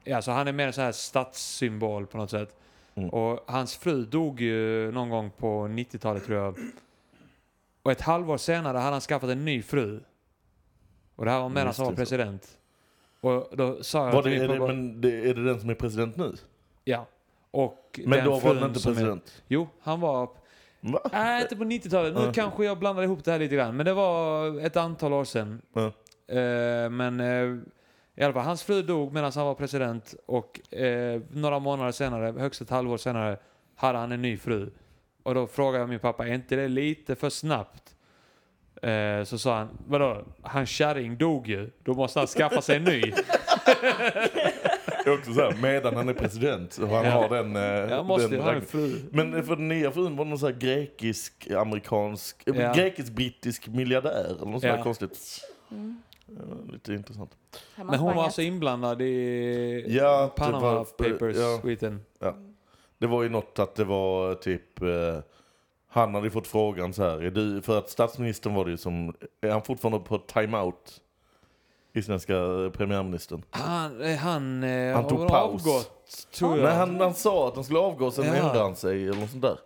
ja, 0.04 0.22
så 0.22 0.30
han 0.30 0.48
är 0.48 0.52
mer 0.52 0.66
en 0.66 0.72
så 0.72 0.80
här 0.80 0.92
statssymbol 0.92 2.06
på 2.06 2.18
något 2.18 2.30
sätt. 2.30 2.56
Mm. 2.94 3.10
Och 3.10 3.44
hans 3.46 3.76
fru 3.76 4.04
dog 4.04 4.40
ju 4.40 4.92
någon 4.92 5.10
gång 5.10 5.30
på 5.30 5.66
90-talet 5.66 6.26
tror 6.26 6.38
jag. 6.38 6.58
Och 7.82 7.92
ett 7.92 8.00
halvår 8.00 8.36
senare 8.36 8.78
hade 8.78 8.92
han 8.92 9.00
skaffat 9.00 9.30
en 9.30 9.44
ny 9.44 9.62
fru. 9.62 10.00
Och 11.16 11.24
det 11.24 11.30
här 11.30 11.40
var 11.40 11.48
medan 11.48 11.74
han 11.76 11.86
var 11.86 11.92
president. 11.92 12.58
Och 13.20 13.56
då 13.56 13.82
sa 13.82 14.06
jag 14.06 14.12
Var 14.12 14.22
det, 14.22 14.36
är, 14.36 14.48
det, 14.48 14.58
men 14.58 15.00
det, 15.00 15.30
är 15.30 15.34
det 15.34 15.44
den 15.44 15.60
som 15.60 15.70
är 15.70 15.74
president 15.74 16.16
nu? 16.16 16.34
Ja. 16.84 17.06
Och 17.50 18.00
Men 18.04 18.24
då 18.24 18.38
var 18.38 18.54
den 18.54 18.64
inte 18.64 18.80
som 18.80 18.92
är- 18.92 18.94
president? 18.94 19.42
Jo, 19.48 19.68
han 19.80 20.00
var 20.00 20.28
Va? 20.92 21.00
Nej, 21.12 21.42
inte 21.42 21.56
på 21.56 21.64
90-talet. 21.64 22.14
Nu 22.14 22.32
kanske 22.32 22.64
jag 22.64 22.78
blandar 22.78 23.02
ihop 23.02 23.24
det 23.24 23.32
här 23.32 23.38
lite 23.38 23.54
grann. 23.54 23.76
Men 23.76 23.86
det 23.86 23.92
var 23.94 24.60
ett 24.60 24.76
antal 24.76 25.12
år 25.12 25.24
sedan. 25.24 25.62
Eh, 26.28 26.90
men 26.90 27.20
eh, 27.20 27.58
i 28.16 28.24
alla 28.24 28.32
fall, 28.32 28.44
hans 28.44 28.62
fru 28.62 28.82
dog 28.82 29.12
medan 29.12 29.32
han 29.34 29.46
var 29.46 29.54
president. 29.54 30.14
Och 30.26 30.74
eh, 30.74 31.20
några 31.30 31.58
månader 31.58 31.92
senare, 31.92 32.40
högst 32.40 32.60
ett 32.60 32.70
halvår 32.70 32.96
senare, 32.96 33.38
hade 33.76 33.98
han 33.98 34.12
en 34.12 34.22
ny 34.22 34.36
fru. 34.36 34.70
Och 35.22 35.34
då 35.34 35.46
frågade 35.46 35.78
jag 35.78 35.88
min 35.88 35.98
pappa, 35.98 36.26
är 36.26 36.34
inte 36.34 36.56
det 36.56 36.68
lite 36.68 37.14
för 37.14 37.30
snabbt? 37.30 37.96
Eh, 38.82 39.24
så 39.24 39.38
sa 39.38 39.56
han, 39.56 39.68
vadå? 39.86 40.24
Hans 40.42 40.68
kärring 40.68 41.16
dog 41.16 41.48
ju. 41.48 41.70
Då 41.82 41.94
måste 41.94 42.18
han 42.18 42.26
skaffa 42.26 42.62
sig 42.62 42.76
en 42.76 42.84
ny. 42.84 43.02
Det 45.06 45.10
är 45.12 45.18
också 45.18 45.32
så 45.32 45.40
här, 45.40 45.56
medan 45.62 45.96
han 45.96 46.08
är 46.08 46.12
president 46.14 46.72
så 46.72 46.86
han 46.86 47.04
Ja. 47.04 47.10
har 47.10 47.28
den... 47.28 47.56
eh, 47.56 47.62
Jag 47.62 48.06
måste 48.06 48.28
den 48.28 48.40
ha 48.40 48.52
en 48.52 48.62
fru. 48.62 48.94
Men 49.10 49.44
för 49.44 49.56
den 49.56 49.68
nya 49.68 49.90
frun 49.90 50.16
var 50.16 50.24
någon 50.24 50.38
så 50.38 50.46
här 50.46 50.54
grekisk, 50.54 51.50
amerikansk, 51.50 52.48
eh, 52.48 52.60
Ja. 52.60 52.72
grekisk-brittisk 52.72 53.66
miljardär 53.68 54.24
eller 54.24 54.46
något 54.46 54.62
Ja. 54.62 54.82
konstigt. 54.82 55.18
Mm. 55.70 56.02
Ja, 56.26 56.72
lite 56.72 56.92
intressant. 56.94 57.30
Men 57.76 57.94
hon 57.98 58.16
var 58.16 58.24
alltså 58.24 58.42
inblandad 58.42 59.02
i 59.02 59.84
Ja, 59.88 60.22
det 60.22 60.42
Panama 60.42 60.60
var- 60.74 60.84
Papers 60.84 61.36
ja. 61.36 61.58
skiten. 61.62 62.00
Det 62.98 63.06
var 63.06 63.22
ju 63.22 63.28
något 63.28 63.58
att 63.58 63.74
det 63.74 63.84
var 63.84 64.34
typ... 64.34 64.82
Eh, 64.82 64.88
han 65.88 66.14
hade 66.14 66.26
ju 66.26 66.30
fått 66.30 66.46
frågan 66.46 66.92
så 66.92 67.02
här, 67.02 67.22
är 67.22 67.30
du, 67.30 67.62
för 67.62 67.78
att 67.78 67.90
statsministern 67.90 68.54
var 68.54 68.64
det 68.64 68.70
ju 68.70 68.76
som, 68.76 69.14
är 69.40 69.50
han 69.50 69.62
fortfarande 69.62 69.98
på 69.98 70.18
timeout? 70.18 71.00
Isländska 71.96 72.34
premiärministern. 72.72 73.42
Han, 73.50 74.00
eh, 74.02 74.16
han, 74.16 74.62
eh, 74.64 74.94
Han 74.94 75.02
har 75.02 75.10
tog 75.10 75.18
väl 75.18 75.28
paus. 75.28 75.66
avgått, 75.66 76.28
tror 76.34 76.56
jag. 76.58 76.64
Nej, 76.64 76.74
han, 76.74 77.00
han 77.00 77.14
sa 77.14 77.48
att 77.48 77.54
han 77.54 77.64
skulle 77.64 77.78
avgå, 77.80 78.10
sen 78.10 78.24
Ja. 78.24 78.34
ändrade 78.34 78.58
han 78.58 78.76
sig 78.76 79.08
eller 79.08 79.20
något 79.20 79.30
sånt 79.30 79.42
där. 79.42 79.58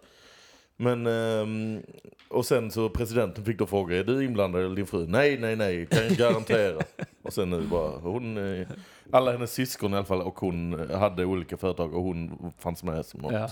Men, 0.76 1.06
ehm, 1.06 1.82
och 2.28 2.46
sen 2.46 2.70
så 2.70 2.88
presidenten 2.88 3.44
fick 3.44 3.58
då 3.58 3.66
fråga, 3.66 3.96
är 3.98 4.04
du 4.04 4.24
inblandad 4.24 4.62
eller 4.64 4.76
din 4.76 4.86
fru? 4.86 5.06
Nej, 5.06 5.38
nej, 5.38 5.56
nej, 5.56 5.86
kan 5.86 6.02
jag 6.04 6.12
garantera. 6.12 6.82
och 7.22 7.32
sen 7.32 7.50
nu 7.50 7.60
bara, 7.60 7.90
hon, 7.98 8.54
eh, 8.60 8.66
alla 9.12 9.32
hennes 9.32 9.52
syskon 9.52 9.92
i 9.92 9.96
alla 9.96 10.04
fall 10.04 10.22
och 10.22 10.40
hon 10.40 10.90
eh, 10.90 10.98
hade 10.98 11.24
olika 11.24 11.56
företag 11.56 11.94
och 11.94 12.02
hon 12.02 12.52
fanns 12.58 12.82
med 12.84 13.06
som 13.06 13.20
något. 13.20 13.32
Ja. 13.32 13.48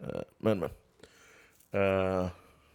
Eh, 0.00 0.20
Men, 0.38 0.58
men. 0.58 0.70
Eh, 1.72 2.26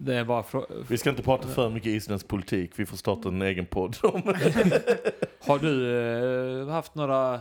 Det 0.05 0.23
frå- 0.23 0.85
vi 0.87 0.97
ska 0.97 1.09
inte 1.09 1.23
prata 1.23 1.47
för 1.47 1.69
mycket 1.69 1.87
isländsk 1.89 2.27
politik, 2.27 2.71
vi 2.75 2.85
får 2.85 2.97
starta 2.97 3.29
en 3.29 3.41
egen 3.41 3.65
podd. 3.65 3.97
Har 5.39 5.59
du 5.59 5.97
eh, 6.61 6.67
haft 6.67 6.95
några 6.95 7.39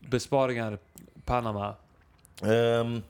besparingar 0.00 0.78
Panama? 1.24 1.74
Ehm, 2.42 3.02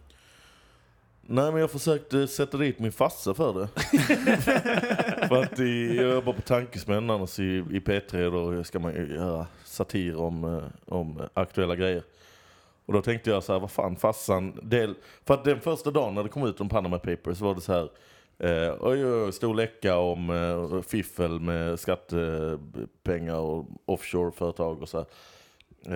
nej 1.22 1.52
men 1.52 1.56
jag 1.56 1.70
försökte 1.70 2.28
sätta 2.28 2.56
dit 2.56 2.78
min 2.78 2.92
farsa 2.92 3.34
för 3.34 3.54
det. 3.60 3.68
för 5.28 5.42
att 5.42 5.60
i, 5.60 5.96
jag 5.96 6.10
jobbar 6.14 6.32
på 6.32 6.42
Tankesmän 6.42 7.10
annars 7.10 7.38
i, 7.38 7.44
i 7.44 7.80
P3 7.80 8.30
då 8.30 8.64
ska 8.64 8.78
man 8.78 8.94
ju 8.94 9.14
göra 9.14 9.46
satir 9.64 10.16
om, 10.16 10.44
eh, 10.44 10.94
om 10.94 11.22
aktuella 11.34 11.76
grejer. 11.76 12.02
Och 12.90 12.94
då 12.94 13.02
tänkte 13.02 13.30
jag 13.30 13.42
så 13.42 13.52
här, 13.52 13.60
vad 13.60 13.70
fan 13.70 13.96
farsan, 13.96 14.58
del, 14.62 14.94
för 15.24 15.34
att 15.34 15.44
den 15.44 15.60
första 15.60 15.90
dagen 15.90 16.14
när 16.14 16.22
det 16.22 16.28
kom 16.28 16.46
ut 16.46 16.60
om 16.60 16.68
Panama 16.68 16.98
Papers 16.98 17.38
så 17.38 17.44
var 17.44 17.54
det 17.54 17.60
så 17.60 17.72
här, 17.72 17.90
eh, 18.38 18.74
oj, 18.80 19.06
oj, 19.06 19.32
stor 19.32 19.54
läcka 19.54 19.96
om 19.96 20.30
eh, 20.30 20.82
fiffel 20.82 21.40
med 21.40 21.80
skattepengar 21.80 23.36
och 23.36 23.66
offshore-företag 23.84 24.82
och 24.82 24.88
så 24.88 24.98
här. 24.98 25.06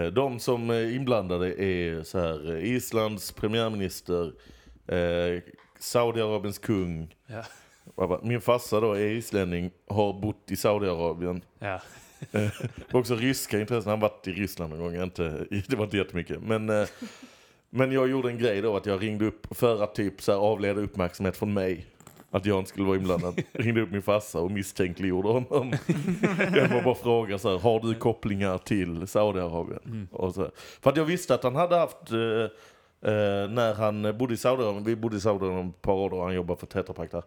Eh, 0.04 0.12
De 0.12 0.38
som 0.38 0.70
är 0.70 0.94
inblandade 0.94 1.62
är 1.62 2.02
så 2.02 2.18
här, 2.18 2.56
Islands 2.56 3.32
premiärminister, 3.32 4.32
eh, 4.86 5.42
Saudiarabiens 5.78 6.58
kung. 6.58 7.14
Ja. 7.96 8.20
Min 8.22 8.40
farsa 8.40 8.80
då 8.80 8.92
är 8.92 9.06
islänning, 9.10 9.70
har 9.88 10.12
bott 10.20 10.50
i 10.50 10.56
Saudiarabien. 10.56 11.42
Ja. 11.58 11.80
Och 12.92 13.00
också 13.00 13.16
ryska 13.16 13.60
intressen, 13.60 13.90
han 13.90 14.00
har 14.00 14.08
varit 14.08 14.28
i 14.28 14.32
Ryssland 14.32 14.70
någon 14.70 14.80
gång, 14.80 15.02
inte, 15.02 15.46
det 15.68 15.76
var 15.76 15.84
inte 15.84 15.96
jättemycket. 15.96 16.42
Men, 16.42 16.70
eh, 16.70 16.88
men 17.70 17.92
jag 17.92 18.10
gjorde 18.10 18.28
en 18.28 18.38
grej 18.38 18.62
då 18.62 18.76
att 18.76 18.86
jag 18.86 19.02
ringde 19.02 19.24
upp 19.24 19.46
för 19.50 19.82
att 19.82 19.94
typ 19.94 20.22
så 20.22 20.32
här 20.32 20.38
avleda 20.38 20.80
uppmärksamhet 20.80 21.36
från 21.36 21.54
mig. 21.54 21.86
Att 22.30 22.46
jag 22.46 22.58
inte 22.58 22.70
skulle 22.70 22.86
vara 22.86 22.96
inblandad. 22.96 23.42
ringde 23.52 23.80
upp 23.80 23.90
min 23.90 24.02
farsa 24.02 24.40
och 24.40 24.50
misstänkliggjorde 24.50 25.28
honom. 25.28 25.72
jag 26.54 26.68
var 26.68 26.82
bara 26.82 26.94
fråga 26.94 27.38
så 27.38 27.50
här, 27.50 27.58
har 27.58 27.80
du 27.80 27.94
kopplingar 27.94 28.58
till 28.58 29.06
Saudiarabien? 29.06 29.80
Mm. 29.84 30.08
Och 30.12 30.34
så 30.34 30.40
här. 30.40 30.50
För 30.54 30.90
att 30.90 30.96
jag 30.96 31.04
visste 31.04 31.34
att 31.34 31.42
han 31.42 31.56
hade 31.56 31.76
haft, 31.76 32.10
eh, 32.10 32.48
när 33.50 33.74
han 33.74 34.18
bodde 34.18 34.34
i 34.34 34.36
Saudiarabien, 34.36 34.84
vi 34.84 34.96
bodde 34.96 35.16
i 35.16 35.20
Saudiarabien 35.20 35.68
ett 35.68 35.82
par 35.82 35.92
år 35.92 36.10
då, 36.10 36.22
han 36.22 36.34
jobbade 36.34 36.60
för 36.60 36.66
Tetra 36.66 36.94
Pak 36.94 37.10
där. 37.10 37.22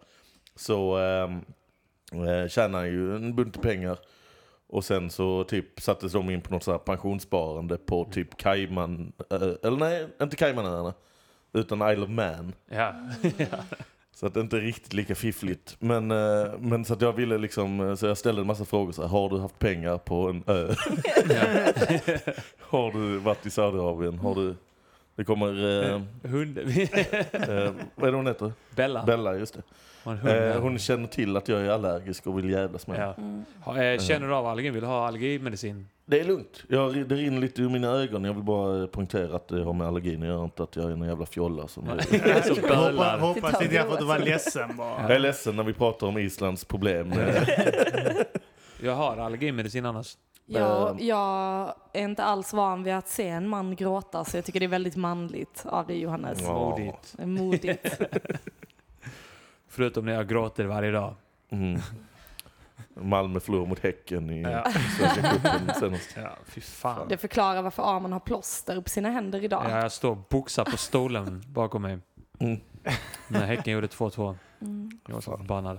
Så 0.56 0.98
eh, 0.98 1.30
eh, 2.12 2.48
tjänade 2.48 2.78
han 2.78 2.86
ju 2.86 3.16
en 3.16 3.36
bunt 3.36 3.62
pengar. 3.62 3.98
Och 4.68 4.84
sen 4.84 5.10
så 5.10 5.44
typ 5.44 5.80
sattes 5.80 6.12
de 6.12 6.30
in 6.30 6.40
på 6.40 6.54
något 6.54 6.62
så 6.62 6.70
här 6.70 6.78
pensionssparande 6.78 7.76
på 7.76 8.04
typ 8.04 8.36
Cayman, 8.36 9.12
eh, 9.30 9.42
eller 9.62 9.76
nej, 9.76 10.08
inte 10.22 10.36
Caymanöarna. 10.36 10.94
Utan 11.52 11.92
Isle 11.92 12.02
of 12.02 12.08
Man. 12.10 12.54
Ja. 12.70 12.94
Så 14.12 14.26
att 14.26 14.34
det 14.34 14.40
inte 14.40 14.56
är 14.56 14.60
riktigt 14.60 14.92
lika 14.92 15.14
fiffligt. 15.14 15.76
Men, 15.78 16.10
eh, 16.10 16.58
men 16.58 16.84
så 16.84 16.92
att 16.92 17.00
jag 17.00 17.12
ville 17.12 17.38
liksom, 17.38 17.80
eh, 17.80 17.94
så 17.94 18.06
jag 18.06 18.18
ställde 18.18 18.40
en 18.40 18.46
massa 18.46 18.64
frågor 18.64 18.92
så 18.92 19.02
här, 19.02 19.08
har 19.08 19.30
du 19.30 19.38
haft 19.38 19.58
pengar 19.58 19.98
på 19.98 20.28
en 20.28 20.42
ö? 20.46 20.68
har 22.60 22.92
du 22.92 23.18
varit 23.18 23.46
i 23.46 23.50
Saudiarabien? 23.50 24.18
Har 24.18 24.34
du, 24.34 24.54
det 25.18 25.24
kommer, 25.24 25.46
eh, 25.92 26.00
Hund. 26.30 26.58
eh, 26.58 26.64
vad 27.94 28.08
är 28.08 28.10
det 28.10 28.16
hon 28.16 28.26
heter? 28.26 28.52
Bella. 28.76 29.04
Bella, 29.04 29.36
just 29.36 29.54
det. 29.54 30.52
Eh, 30.54 30.60
hon 30.60 30.78
känner 30.78 31.06
till 31.06 31.36
att 31.36 31.48
jag 31.48 31.60
är 31.60 31.70
allergisk 31.70 32.26
och 32.26 32.38
vill 32.38 32.50
jävlas 32.50 32.86
med. 32.86 33.00
Ja. 33.00 33.14
Mm. 33.18 33.44
Ha- 33.60 33.82
eh, 33.82 33.98
Känner 34.00 34.26
du 34.28 34.34
av 34.34 34.46
allergin? 34.46 34.72
Vill 34.72 34.82
du 34.82 34.86
ha 34.88 35.06
allergimedicin? 35.06 35.88
Det 36.06 36.20
är 36.20 36.24
lugnt. 36.24 36.64
Jag, 36.68 37.08
det 37.08 37.14
rinner 37.14 37.40
lite 37.40 37.62
ur 37.62 37.68
mina 37.68 37.88
ögon. 37.88 38.24
Jag 38.24 38.34
vill 38.34 38.42
bara 38.42 38.80
eh, 38.82 38.86
poängtera 38.86 39.36
att 39.36 39.48
det 39.48 39.62
har 39.64 39.72
med 39.72 39.86
allergin 39.86 40.22
att 40.22 40.28
göra, 40.28 40.44
inte 40.44 40.62
att 40.62 40.76
jag 40.76 40.84
är 40.84 40.90
en 40.90 41.02
jävla 41.02 41.26
fjolla. 41.26 41.68
Som 41.68 41.88
är. 41.88 41.98
Så 42.42 42.74
Hoppas, 42.76 43.20
hoppas 43.20 43.62
inte 43.62 43.74
jag 43.74 43.86
för 43.86 43.92
att 43.92 43.98
du 44.00 44.04
var 44.06 44.18
ledsen 44.18 44.76
bara. 44.76 45.02
Jag 45.02 45.10
är 45.10 45.18
ledsen 45.18 45.56
när 45.56 45.62
vi 45.64 45.72
pratar 45.72 46.06
om 46.06 46.18
Islands 46.18 46.64
problem. 46.64 47.12
Eh, 47.12 47.42
Jag 48.82 48.94
har 48.94 49.16
allergimedicin 49.16 49.86
annars. 49.86 50.16
Jag, 50.50 51.00
jag 51.00 51.74
är 51.92 52.04
inte 52.04 52.24
alls 52.24 52.52
van 52.52 52.82
vid 52.82 52.94
att 52.94 53.08
se 53.08 53.28
en 53.28 53.48
man 53.48 53.76
gråta 53.76 54.24
så 54.24 54.36
jag 54.36 54.44
tycker 54.44 54.60
det 54.60 54.66
är 54.66 54.68
väldigt 54.68 54.96
manligt 54.96 55.66
av 55.66 55.86
dig 55.86 56.00
Johannes. 56.00 56.42
Modigt. 56.42 57.14
Modigt. 57.18 58.00
Förutom 59.68 60.04
när 60.04 60.12
jag 60.12 60.28
gråter 60.28 60.64
varje 60.64 60.90
dag. 60.90 61.14
Mm. 61.50 61.80
Malmö 62.94 63.40
förlorade 63.40 63.68
mot 63.68 63.78
Häcken 63.78 64.30
i 64.30 64.42
Ja. 64.42 64.64
Svenska 64.98 65.22
cupen 65.22 65.74
senast. 65.80 66.14
Ja, 66.16 66.30
fy 66.46 66.60
fan. 66.60 67.08
Det 67.08 67.16
förklarar 67.16 67.62
varför 67.62 67.96
Arman 67.96 68.12
har 68.12 68.20
plåster 68.20 68.80
på 68.80 68.88
sina 68.88 69.10
händer 69.10 69.44
idag. 69.44 69.64
Ja, 69.68 69.80
jag 69.82 69.92
står 69.92 70.10
och 70.10 70.18
boxar 70.28 70.64
på 70.64 70.76
stolen 70.76 71.42
bakom 71.48 71.82
mig. 71.82 71.98
Mm. 72.38 72.60
När 73.28 73.46
Häcken 73.46 73.72
gjorde 73.72 73.86
2-2. 73.86 74.36
Mm. 74.60 74.90
Jag 75.06 75.14
var 75.14 75.20
så 75.20 75.36
förbannad. 75.36 75.78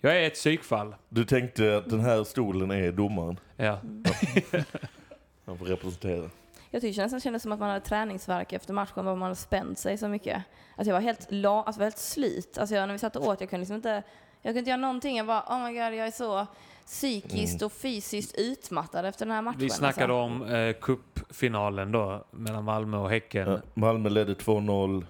Jag 0.00 0.16
är 0.16 0.26
ett 0.26 0.34
psykfall. 0.34 0.94
Du 1.08 1.24
tänkte 1.24 1.76
att 1.76 1.90
den 1.90 2.00
här 2.00 2.24
stolen 2.24 2.70
är 2.70 2.92
domaren. 2.92 3.40
Ja. 3.56 3.78
Han 5.46 5.58
får 5.58 5.64
representera. 5.64 6.30
Jag 6.70 6.82
tycker 6.82 7.02
nästan 7.02 7.20
kändes 7.20 7.42
som 7.42 7.52
att 7.52 7.60
man 7.60 7.68
hade 7.68 7.80
träningsvärk 7.80 8.52
efter 8.52 8.74
matchen, 8.74 8.94
för 8.94 9.02
man 9.02 9.22
hade 9.22 9.34
spänt 9.34 9.78
sig 9.78 9.98
så 9.98 10.08
mycket. 10.08 10.42
Alltså 10.76 10.90
jag 10.90 10.94
var 10.94 11.00
helt, 11.00 11.26
la, 11.30 11.62
alltså 11.62 11.78
var 11.78 11.86
helt 11.86 11.98
slut. 11.98 12.58
Alltså 12.58 12.74
jag, 12.74 12.86
när 12.86 12.92
vi 12.92 12.98
satt 12.98 13.16
och 13.16 13.26
åt, 13.26 13.40
jag 13.40 13.50
kunde 13.50 13.60
liksom 13.60 13.76
inte, 13.76 14.02
jag 14.42 14.42
kunde 14.42 14.58
inte 14.58 14.70
göra 14.70 14.80
någonting. 14.80 15.16
Jag 15.16 15.26
bara, 15.26 15.44
oh 15.48 15.64
my 15.64 15.72
god, 15.72 15.94
jag 15.94 16.06
är 16.06 16.10
så 16.10 16.46
psykiskt 16.86 17.62
och 17.62 17.72
fysiskt 17.72 18.34
utmattade 18.38 19.08
efter 19.08 19.26
den 19.26 19.34
här 19.34 19.42
matchen. 19.42 19.60
Vi 19.60 19.70
snackade 19.70 20.14
alltså. 20.14 20.14
om 20.14 20.42
eh, 20.42 20.72
cupfinalen 20.80 21.92
då, 21.92 22.24
mellan 22.30 22.64
Malmö 22.64 22.96
och 22.96 23.10
Häcken. 23.10 23.48
Ja, 23.48 23.60
Malmö 23.74 24.08
ledde 24.08 24.34
2-0, 24.34 25.06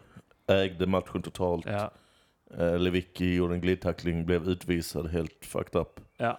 ägde 0.47 0.86
matchen 0.86 1.22
totalt. 1.22 1.66
Ja. 1.66 1.91
Eh, 2.59 2.78
Lewicki 2.78 3.34
gjorde 3.34 3.55
en 3.55 3.61
glidtackling, 3.61 4.26
blev 4.26 4.49
utvisad, 4.49 5.07
helt 5.11 5.44
fucked 5.44 5.80
up. 5.80 6.01
Ja. 6.16 6.38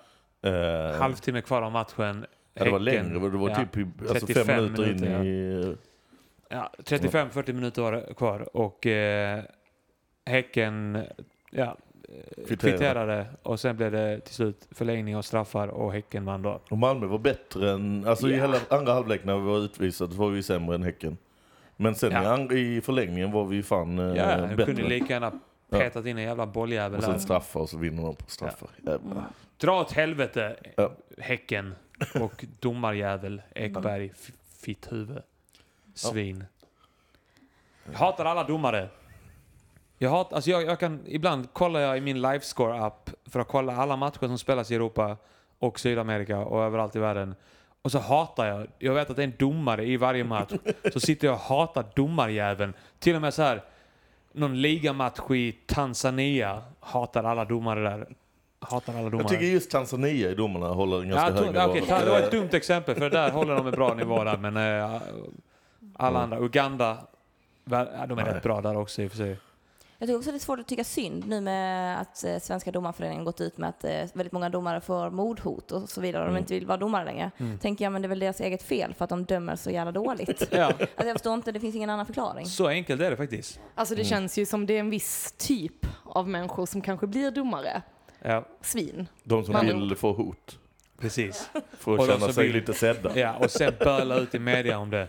Eh, 0.50 1.00
Halvtimme 1.00 1.42
kvar 1.42 1.62
av 1.62 1.72
matchen. 1.72 2.26
ja, 2.54 2.64
det 2.64 2.70
var 2.72 2.80
längre, 2.80 3.14
det 3.30 3.38
var 3.38 3.50
ja. 3.50 3.56
typ 3.56 3.78
i, 3.78 3.88
alltså 4.10 4.26
35 4.28 4.46
fem 4.46 4.64
minuter 4.64 4.84
in 4.92 4.96
minuter, 5.02 5.24
i... 5.26 5.76
Ja, 6.50 6.72
35-40 6.78 7.54
minuter 7.54 7.82
var 7.82 8.14
kvar 8.14 8.56
och 8.58 8.86
eh, 8.88 9.44
Häcken 10.26 11.04
ja, 11.52 11.64
eh, 12.10 12.46
Kvitterade. 12.48 12.58
kvitterade 12.78 13.26
och 13.44 13.60
sen 13.60 13.78
blev 13.78 13.92
det 13.92 14.20
till 14.20 14.34
slut 14.34 14.68
förlängning 14.72 15.18
och 15.18 15.26
straffar 15.26 15.68
och 15.68 15.94
Häcken 15.94 16.26
vann 16.26 16.42
då. 16.42 16.62
Och 16.70 16.78
Malmö 16.78 17.06
var 17.08 17.20
bättre 17.20 17.72
än, 17.72 18.08
alltså 18.08 18.28
i 18.30 18.32
Ja. 18.36 18.42
hela 18.42 18.58
andra 18.70 18.94
halvlek 18.94 19.24
när 19.26 19.36
vi 19.36 19.42
var 19.42 19.58
utvisade 19.60 20.16
var 20.16 20.30
vi 20.30 20.44
sämre 20.44 20.76
än 20.76 20.84
Häcken. 20.84 21.18
Men 21.76 21.96
sen 21.96 22.12
Ja. 22.12 22.52
i, 22.54 22.76
i 22.78 22.82
förlängningen 22.82 23.32
var 23.32 23.46
vi 23.46 23.64
fan 23.64 24.00
eh, 24.00 24.06
Ja, 24.18 24.48
bättre. 24.48 24.66
kunde 24.66 24.84
lika 24.90 25.14
gärna 25.14 25.32
petat 25.70 26.06
in 26.06 26.18
en 26.18 26.24
jävla 26.24 26.46
bolljävel 26.46 26.96
och 27.00 27.02
där. 27.06 27.12
sen 27.12 27.20
straffar 27.20 27.60
och 27.60 27.70
så 27.70 27.78
vinner 27.78 28.04
de 28.04 28.16
på 28.16 28.30
straffar. 28.30 28.70
Jävlar. 28.86 29.26
Dra 29.58 29.82
åt 29.82 29.92
helvete 29.92 30.56
Ja. 30.78 30.92
Häcken 31.18 31.76
och 32.22 32.46
domarjävel 32.60 33.42
Ekberg, 33.56 34.12
f- 34.14 34.32
fitt 34.62 34.92
huvud. 34.92 35.22
Svin. 35.94 36.44
Jag 37.86 37.94
hatar 38.00 38.26
alla 38.26 38.44
domare. 38.44 38.90
Jag, 39.98 40.10
hat, 40.10 40.34
alltså 40.34 40.50
jag, 40.50 40.64
jag 40.64 40.80
kan, 40.80 41.00
ibland 41.06 41.54
kollar 41.54 41.80
jag 41.80 41.98
i 41.98 42.02
min 42.02 42.22
livescore-app 42.22 43.10
för 43.26 43.40
att 43.40 43.48
kolla 43.48 43.76
alla 43.76 43.96
matcher 43.96 44.20
som 44.28 44.38
spelas 44.38 44.72
i 44.72 44.76
Europa 44.76 45.18
och 45.60 45.80
Sydamerika 45.80 46.38
och 46.38 46.64
överallt 46.64 46.96
i 46.96 47.00
världen. 47.00 47.36
Och 47.82 47.92
så 47.92 48.00
hatar 48.00 48.46
jag, 48.48 48.68
jag 48.80 48.94
vet 48.94 49.10
att 49.10 49.16
det 49.16 49.22
är 49.22 49.28
en 49.28 49.34
domare 49.40 49.86
i 49.86 49.98
varje 49.98 50.24
match, 50.24 50.52
så 50.94 51.00
sitter 51.00 51.28
jag 51.28 51.34
och 51.34 51.40
hatar 51.42 51.86
domarjäveln. 51.96 52.74
Till 53.00 53.16
och 53.16 53.22
med 53.22 53.34
så 53.34 53.42
här 53.42 53.64
någon 54.32 54.62
ligamatch 54.62 55.20
i 55.32 55.52
Tanzania, 55.66 56.62
hatar 56.80 57.24
alla 57.24 57.46
domare 57.46 57.80
där. 57.90 58.08
Hatar 58.60 58.94
alla 58.94 59.10
domare. 59.10 59.22
Jag 59.24 59.28
tycker 59.30 59.46
just 59.46 59.72
Tanzania 59.72 60.30
i 60.32 60.36
domarna 60.36 60.68
håller 60.68 61.02
en 61.02 61.10
ganska 61.10 61.28
Ja, 61.30 61.62
hög 61.64 61.74
nivå. 61.74 61.86
ta- 61.86 62.06
det 62.06 62.10
var 62.12 62.20
ett 62.20 62.32
dumt 62.32 62.50
exempel 62.52 62.96
för 62.96 63.10
där 63.10 63.32
håller 63.32 63.56
de 63.56 63.66
en 63.68 63.72
bra 63.72 63.94
nivå 63.94 64.24
där 64.24 64.38
men 64.38 64.58
eh, 64.58 65.02
alla 65.96 66.20
andra, 66.20 66.40
Uganda, 66.40 66.98
de 67.66 67.74
är 67.74 68.16
Nej. 68.16 68.26
rätt 68.26 68.44
bra 68.44 68.62
där 68.62 68.78
också 68.78 69.02
i 69.02 69.08
och 69.08 69.12
för 69.12 69.18
sig. 69.18 69.38
Jag 70.02 70.08
tycker 70.08 70.18
också 70.18 70.32
det 70.32 70.38
är 70.38 70.40
svårt 70.40 70.60
att 70.60 70.68
tycka 70.68 70.84
synd 70.84 71.28
nu 71.28 71.42
med 71.42 72.02
att 72.02 72.24
eh, 72.24 72.40
Svenska 72.40 72.72
domarföreningen 72.72 73.26
gått 73.26 73.42
ut 73.42 73.58
med 73.58 73.70
att 73.70 73.84
eh, 73.84 73.92
väldigt 74.14 74.32
många 74.32 74.50
domare 74.50 74.82
får 74.82 75.10
mordhot 75.10 75.72
och 75.72 75.90
så 75.90 76.02
vidare 76.02 76.22
och 76.24 76.28
de 76.28 76.32
Mm. 76.32 76.40
inte 76.44 76.54
vill 76.54 76.66
vara 76.66 76.78
domare 76.78 77.06
längre. 77.06 77.32
Tänker 77.62 77.86
jag, 77.86 77.92
men 77.92 78.02
det 78.02 78.06
är 78.06 78.10
väl 78.10 78.20
deras 78.20 78.40
eget 78.42 78.64
fel 78.64 78.94
för 78.94 79.04
att 79.04 79.10
de 79.10 79.26
dömer 79.26 79.56
så 79.56 79.70
jävla 79.72 79.92
dåligt. 79.92 80.48
Ja, 80.52 80.66
Alltså 80.66 80.84
jag 80.98 81.14
förstår 81.14 81.34
inte, 81.34 81.52
det 81.52 81.60
finns 81.60 81.76
ingen 81.76 81.90
annan 81.90 82.06
förklaring. 82.06 82.46
så 82.46 82.68
enkelt 82.68 83.02
är 83.02 83.10
det 83.12 83.18
faktiskt. 83.18 83.60
Alltså 83.76 83.94
Mm. 83.94 84.04
det 84.04 84.10
känns 84.10 84.38
ju 84.38 84.46
som 84.46 84.66
det 84.66 84.74
är 84.74 84.80
en 84.80 84.90
viss 84.90 85.34
typ 85.38 85.86
av 86.04 86.28
människor 86.30 86.66
som 86.66 86.82
kanske 86.82 87.08
blir 87.08 87.32
domare. 87.32 87.82
Ja, 88.22 88.46
Svin. 88.62 89.08
De 89.24 89.44
som 89.46 89.54
Man- 89.54 89.66
vill 89.66 89.96
få 89.96 90.14
hot. 90.14 90.58
precis. 91.00 91.50
För 91.78 91.94
att 91.94 92.00
Och 92.00 92.06
känna 92.08 92.34
sig 92.34 92.44
vill- 92.48 92.56
lite 92.56 92.74
sedda. 92.74 93.20
Ja, 93.20 93.36
och 93.40 93.52
sen 93.52 93.74
böla 93.80 94.16
ut 94.20 94.36
i 94.36 94.40
media 94.40 94.78
om 94.78 94.90
det. 94.90 95.08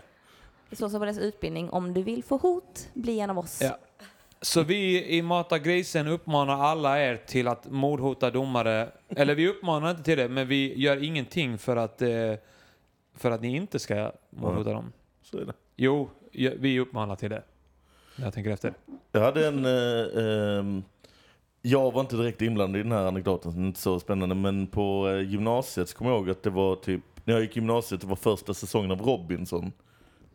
Det 0.69 0.75
står 0.75 0.89
så 0.89 0.99
på 0.99 1.05
deras 1.05 1.17
utbildning, 1.17 1.69
om 1.69 1.93
du 1.93 2.03
vill 2.03 2.23
få 2.23 2.37
hot, 2.37 2.89
bli 2.93 3.19
en 3.19 3.29
av 3.29 3.39
oss. 3.39 3.59
Ja. 3.61 3.77
Så 4.43 4.63
vi 4.63 5.05
i 5.17 5.21
Mata 5.21 5.59
Grisen 5.59 6.07
uppmanar 6.07 6.53
alla 6.53 6.99
er 6.99 7.15
till 7.25 7.47
att 7.47 7.71
mordhota 7.71 8.31
domare. 8.31 8.89
Eller 9.09 9.35
vi 9.35 9.47
uppmanar 9.47 9.91
inte 9.91 10.03
till 10.03 10.17
det, 10.17 10.29
men 10.29 10.47
vi 10.47 10.79
gör 10.79 11.03
ingenting 11.03 11.57
för 11.57 11.75
att, 11.75 12.01
eh, 12.01 12.33
för 13.15 13.31
att 13.31 13.41
ni 13.41 13.55
inte 13.55 13.79
ska 13.79 14.11
mordhota 14.29 14.73
dem. 14.73 14.93
Så 15.23 15.37
är 15.37 15.45
det. 15.45 15.53
Jo, 15.75 16.09
vi 16.31 16.79
uppmanar 16.79 17.15
till 17.15 17.29
det. 17.29 17.43
Jag 18.15 18.33
tänker 18.33 18.51
efter. 18.51 18.73
Jag 19.11 19.21
hade 19.21 19.47
en... 19.47 19.65
Eh, 19.65 20.57
ehm, 20.59 20.83
jag 21.61 21.91
var 21.91 22.01
inte 22.01 22.15
direkt 22.15 22.41
inblandad 22.41 22.79
i 22.79 22.83
den 22.83 22.91
här 22.91 23.05
anekdoten, 23.05 23.51
så 23.51 23.57
det 23.57 23.63
är 23.63 23.67
inte 23.67 23.79
så 23.79 23.99
spännande. 23.99 24.35
Men 24.35 24.67
på 24.67 25.09
eh, 25.09 25.29
gymnasiet 25.29 25.89
så 25.89 25.97
kommer 25.97 26.11
jag 26.11 26.19
ihåg 26.19 26.29
att 26.29 26.43
det 26.43 26.49
var 26.49 26.75
typ... 26.75 27.01
När 27.23 27.33
jag 27.33 27.43
gick 27.43 27.55
gymnasiet, 27.55 28.01
det 28.01 28.07
var 28.07 28.15
första 28.15 28.53
säsongen 28.53 28.91
av 28.91 29.01
Robinson. 29.01 29.71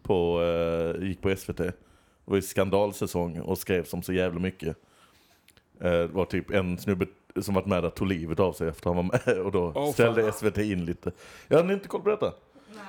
På, 0.03 0.43
eh, 0.43 1.09
gick 1.09 1.21
på 1.23 1.37
SVT. 1.37 1.61
Det 2.27 2.31
var 2.31 2.37
ju 2.37 2.43
skandalsäsong 2.43 3.41
och 3.41 3.59
skrevs 3.59 3.93
om 3.95 4.03
så 4.03 4.13
jävla 4.13 4.41
mycket. 4.41 4.77
Eh, 5.81 5.91
det 5.91 6.07
var 6.07 6.25
typ 6.25 6.51
en 6.51 6.79
snubbe 6.79 7.07
som 7.41 7.55
varit 7.55 7.67
med 7.67 7.83
där 7.83 7.91
tog 7.91 8.09
livet 8.09 8.41
av 8.41 8.53
sig 8.53 8.69
efter 8.69 8.91
han 8.91 8.97
var 8.97 9.03
med. 9.03 9.39
Och 9.45 9.53
då 9.53 9.73
Åh, 9.75 9.93
ställde 9.93 10.33
SVT 10.33 10.59
in 10.59 10.85
lite. 10.85 11.13
Jag 11.49 11.57
hade 11.57 11.75
inte 11.75 11.89
koll 11.89 12.03
på 12.03 12.09
detta. 12.11 12.33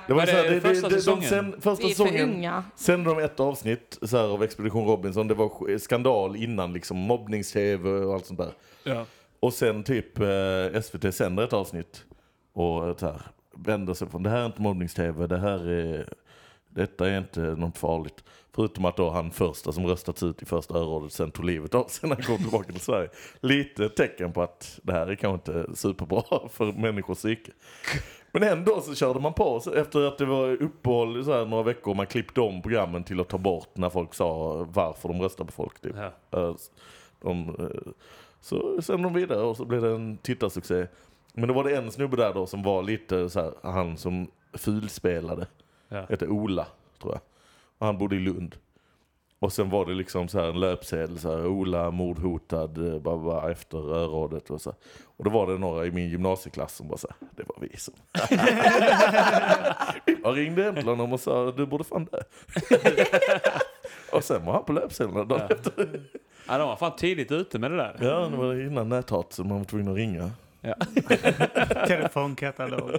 Det 0.06 0.14
Var 0.14 0.20
det 0.20 0.26
så 0.26 0.36
här, 0.36 0.60
första 0.60 0.88
de 0.88 0.94
säsongen? 0.94 1.22
sen- 1.28 1.52
första 1.60 1.84
Vi 1.86 1.90
är 1.90 1.94
för 1.94 2.04
säsongen 2.04 2.30
unga. 2.34 2.64
sände 2.76 3.10
de 3.10 3.18
ett 3.18 3.40
avsnitt 3.40 3.98
så 4.02 4.16
här, 4.16 4.24
av 4.24 4.42
Expedition 4.42 4.86
Robinson. 4.86 5.28
Det 5.28 5.34
var 5.34 5.48
sk- 5.48 5.78
skandal 5.78 6.36
innan, 6.36 6.72
liksom 6.72 6.96
mobbnings-tv 6.96 7.90
och 7.90 8.14
allt 8.14 8.26
sånt 8.26 8.38
där. 8.40 8.52
Ja. 8.84 9.04
Och 9.40 9.52
sen 9.54 9.82
typ 9.84 10.18
eh, 10.18 10.80
SVT 10.82 11.14
sänder 11.14 11.44
ett 11.44 11.52
avsnitt 11.52 12.04
och 12.52 13.00
så 13.00 13.06
här, 13.06 13.20
vänder 13.56 13.94
sig 13.94 14.08
från 14.08 14.22
det 14.22 14.30
här 14.30 14.40
är 14.40 14.46
inte 14.46 14.62
mobbnings-tv, 14.62 15.26
det 15.26 15.38
här 15.38 15.68
är, 15.68 16.08
detta 16.68 17.08
är 17.10 17.18
inte 17.18 17.40
något 17.40 17.78
farligt. 17.78 18.24
Förutom 18.58 18.84
att 18.84 18.96
då 18.96 19.10
han 19.10 19.30
första 19.30 19.72
som 19.72 19.86
röstats 19.86 20.22
ut 20.22 20.42
i 20.42 20.44
första 20.44 20.78
örådet 20.78 21.12
sen 21.12 21.30
tog 21.30 21.44
livet 21.44 21.74
av 21.74 21.84
sig 21.84 22.08
när 22.08 22.16
han 22.16 22.24
kom 22.24 22.36
tillbaka 22.36 22.72
till 22.72 22.80
Sverige. 22.80 23.08
Lite 23.40 23.88
tecken 23.88 24.32
på 24.32 24.42
att 24.42 24.80
det 24.82 24.92
här 24.92 25.06
är 25.06 25.14
kanske 25.14 25.52
inte 25.52 25.76
superbra 25.76 26.22
för 26.48 26.72
människors 26.72 27.18
psyke. 27.18 27.52
Men 28.32 28.42
ändå 28.42 28.80
så 28.80 28.94
körde 28.94 29.20
man 29.20 29.34
på 29.34 29.62
efter 29.76 30.06
att 30.06 30.18
det 30.18 30.24
var 30.24 30.62
uppehåll 30.62 31.24
så 31.24 31.32
här 31.32 31.46
några 31.46 31.62
veckor. 31.62 31.94
Man 31.94 32.06
klippte 32.06 32.40
om 32.40 32.62
programmen 32.62 33.04
till 33.04 33.20
att 33.20 33.28
ta 33.28 33.38
bort 33.38 33.68
när 33.76 33.90
folk 33.90 34.14
sa 34.14 34.54
varför 34.72 35.08
de 35.08 35.22
röstar 35.22 35.44
på 35.44 35.52
folk. 35.52 35.80
Typ. 35.80 35.94
Ja. 35.96 36.38
Eh, 36.38 36.54
De, 37.20 37.48
eh, 37.48 37.92
så 38.40 38.82
sände 38.82 39.02
de 39.02 39.14
vidare 39.14 39.42
och 39.42 39.56
så 39.56 39.64
blev 39.64 39.82
det 39.82 39.90
en 39.90 40.16
tittarsuccé. 40.16 40.86
Men 41.32 41.48
då 41.48 41.54
var 41.54 41.64
det 41.64 41.76
en 41.76 41.90
snubbe 41.90 42.16
där 42.16 42.34
då 42.34 42.46
som 42.46 42.62
var 42.62 42.82
lite 42.82 43.30
så 43.30 43.40
här, 43.40 43.52
han 43.62 43.96
som 43.96 44.30
fulspelade. 44.52 45.46
Ja. 45.88 46.06
Hette 46.08 46.26
Ola, 46.26 46.66
tror 47.02 47.12
jag. 47.12 47.20
Och 47.78 47.86
han 47.86 47.98
bodde 47.98 48.16
i 48.16 48.18
Lund. 48.20 48.54
Och 49.40 49.52
sen 49.52 49.70
var 49.70 49.86
det 49.86 49.94
liksom 49.94 50.28
så 50.28 50.40
här 50.40 50.48
en 50.48 50.60
löpsedel, 50.60 51.18
så 51.18 51.36
här, 51.36 51.46
Ola 51.46 51.90
mordhotad 51.90 52.92
eh, 52.94 52.98
bara, 53.00 53.18
bara, 53.18 53.50
efter 53.50 53.78
örådet 53.94 54.50
och 54.50 54.60
så. 54.60 54.74
Och 55.16 55.24
då 55.24 55.30
var 55.30 55.46
det 55.46 55.58
några 55.58 55.86
i 55.86 55.90
min 55.90 56.08
gymnasieklass 56.08 56.74
som 56.74 56.88
bara 56.88 56.98
så 56.98 57.08
här, 57.08 57.28
det 57.36 57.42
var 57.46 57.56
vi 57.60 57.76
som... 57.76 57.94
jag 60.24 60.36
ringde 60.36 60.82
honom 60.82 61.12
och 61.12 61.20
sa, 61.20 61.52
du 61.52 61.66
borde 61.66 61.84
fan 61.84 62.04
dö. 62.04 62.18
och 64.12 64.24
sen 64.24 64.44
var 64.44 64.52
han 64.52 64.64
på 64.64 64.72
löpsedeln 64.72 65.28
dagen 65.28 65.46
Ja. 65.48 65.54
efter. 65.56 66.00
ja, 66.48 66.58
de 66.58 66.68
var 66.68 66.76
fan 66.76 66.96
tidigt 66.96 67.32
ute 67.32 67.58
med 67.58 67.70
det 67.70 67.76
där. 67.76 67.96
Ja, 68.00 68.28
det 68.28 68.36
var 68.36 68.54
innan 68.66 68.88
näthat 68.88 69.32
så 69.32 69.44
man 69.44 69.58
var 69.58 69.64
tvungen 69.64 69.88
att 69.88 69.96
ringa. 69.96 70.30
Telefonkatalog. 71.86 72.90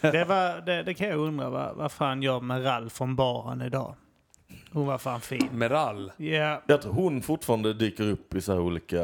Det, 0.00 0.24
var, 0.24 0.60
det, 0.66 0.82
det 0.82 0.94
kan 0.94 1.08
jag 1.08 1.18
undra, 1.18 1.50
vad, 1.50 1.76
vad 1.76 1.92
fan 1.92 2.22
gör 2.22 2.40
Meral 2.40 2.90
från 2.90 3.16
baren 3.16 3.62
idag? 3.62 3.94
Hon 4.72 4.86
var 4.86 4.98
fan 4.98 5.20
fin. 5.20 5.48
Meral. 5.52 6.12
Ja, 6.16 6.62
Jag 6.66 6.82
tror 6.82 6.92
hon 6.92 7.22
fortfarande 7.22 7.74
dyker 7.74 8.04
upp 8.10 8.34
i 8.34 8.40
så 8.40 8.52
här 8.52 8.60
olika 8.60 8.96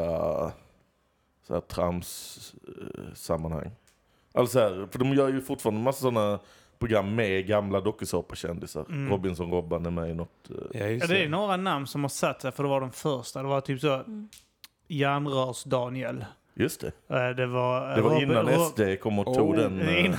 så 1.46 1.54
här 1.54 1.60
trams-sammanhang. 1.60 3.70
Alltså 4.34 4.52
så 4.52 4.58
här, 4.58 4.88
för 4.92 4.98
de 4.98 5.14
gör 5.14 5.28
ju 5.28 5.40
fortfarande 5.40 5.78
en 5.80 5.84
massa 5.84 6.00
sådana 6.00 6.38
program 6.78 7.14
med 7.14 7.46
gamla 7.46 7.80
dokusåpakändisar. 7.80 8.84
Mm. 8.88 9.10
Robinson-Robban 9.12 9.86
är 9.86 9.90
med 9.90 10.10
i 10.10 10.14
något. 10.14 10.50
eh, 10.50 10.56
Ja, 10.80 10.86
ja, 10.86 11.06
det 11.06 11.24
är 11.24 11.28
några 11.28 11.56
namn 11.56 11.86
som 11.86 12.02
har 12.04 12.08
satt 12.08 12.42
sig, 12.42 12.52
för 12.52 12.62
det 12.62 12.68
var 12.68 12.80
de 12.80 12.90
första. 12.92 13.42
Det 13.42 13.48
var 13.48 13.60
typ 13.60 13.80
så 13.80 14.04
Järnrörs-Daniel. 14.88 16.24
Just 16.54 16.80
det. 16.80 16.86
Eh, 17.16 17.36
Det 17.36 17.46
var, 17.46 17.90
eh, 17.90 17.96
Det 17.96 18.02
var 18.02 18.22
innan 18.22 18.48
Rob- 18.48 18.54
SD 18.70 19.00
kom 19.00 19.18
och 19.18 19.34
tog 19.34 19.50
Oh, 19.50 19.56
den. 19.56 19.80
eh, 19.88 20.04
Innan, 20.04 20.18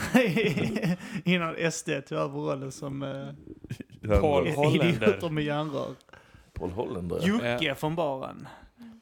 innan 1.26 1.72
SD 1.72 1.90
tog 2.08 2.18
över 2.18 2.40
rollen 2.40 2.72
som 2.72 3.00
den- 4.02 4.22
Paul 4.22 4.48
Holländer. 4.50 4.86
idioter 5.08 5.30
med 5.30 5.44
järnrör. 5.44 5.88
Paul 6.54 6.72
Holländer. 6.72 7.20
Jocke 7.22 7.76
från 7.76 7.96
baren 7.96 8.48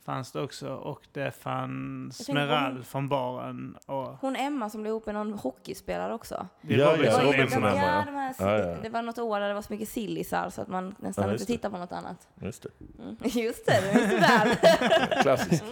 fanns 0.05 0.31
det 0.31 0.41
också 0.41 0.69
och 0.73 1.01
det 1.11 1.31
fanns 1.41 2.29
Meral 2.29 2.73
hon- 2.73 2.83
från 2.83 3.07
baren 3.09 3.77
och 3.85 4.07
Hon 4.21 4.35
Emma 4.35 4.69
som 4.69 4.81
blev 4.81 4.91
ihop 4.91 5.05
med 5.05 5.15
någon 5.15 5.33
hockeyspelare 5.33 6.13
också. 6.13 6.47
det 6.61 6.73
Ja, 6.75 6.85
var 6.85 6.91
ja, 6.91 6.97
väl- 6.97 7.05
Det 7.05 7.11
var- 7.25 7.33
Robinson 7.33 7.61
var- 7.61 7.69
Emma, 7.69 7.79
ja. 7.79 7.85
ja, 7.99 8.03
de 8.05 8.15
här, 8.15 8.35
Ja, 8.39 8.67
ja. 8.69 8.77
Det 8.83 8.89
var 8.89 9.01
något 9.01 9.17
år 9.19 9.39
där 9.39 9.47
det 9.47 9.53
var 9.53 9.61
så 9.61 9.73
mycket 9.73 9.89
sillisar 9.89 10.49
så 10.49 10.61
att 10.61 10.67
man 10.67 10.95
nästan 10.99 11.23
Ja, 11.23 11.31
inte 11.31 11.33
just 11.41 11.47
det. 11.47 11.53
tittar 11.53 11.69
på 11.69 11.77
något 11.77 11.91
annat. 11.91 12.27
Just 12.41 12.63
det. 12.63 12.69
Mm. 13.03 13.15
Just 13.23 13.65
det, 13.65 13.81
det 13.81 13.99
minns 13.99 14.11
du 14.11 14.17
väl. 14.19 15.21
Klassiskt. 15.21 15.63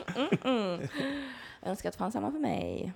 Mm. 0.44 0.80
Jag 0.81 0.90
önskar 1.65 1.90
att 1.90 1.95
fanns 1.95 2.14
samma 2.14 2.31
för 2.31 2.40
mig. 2.40 2.94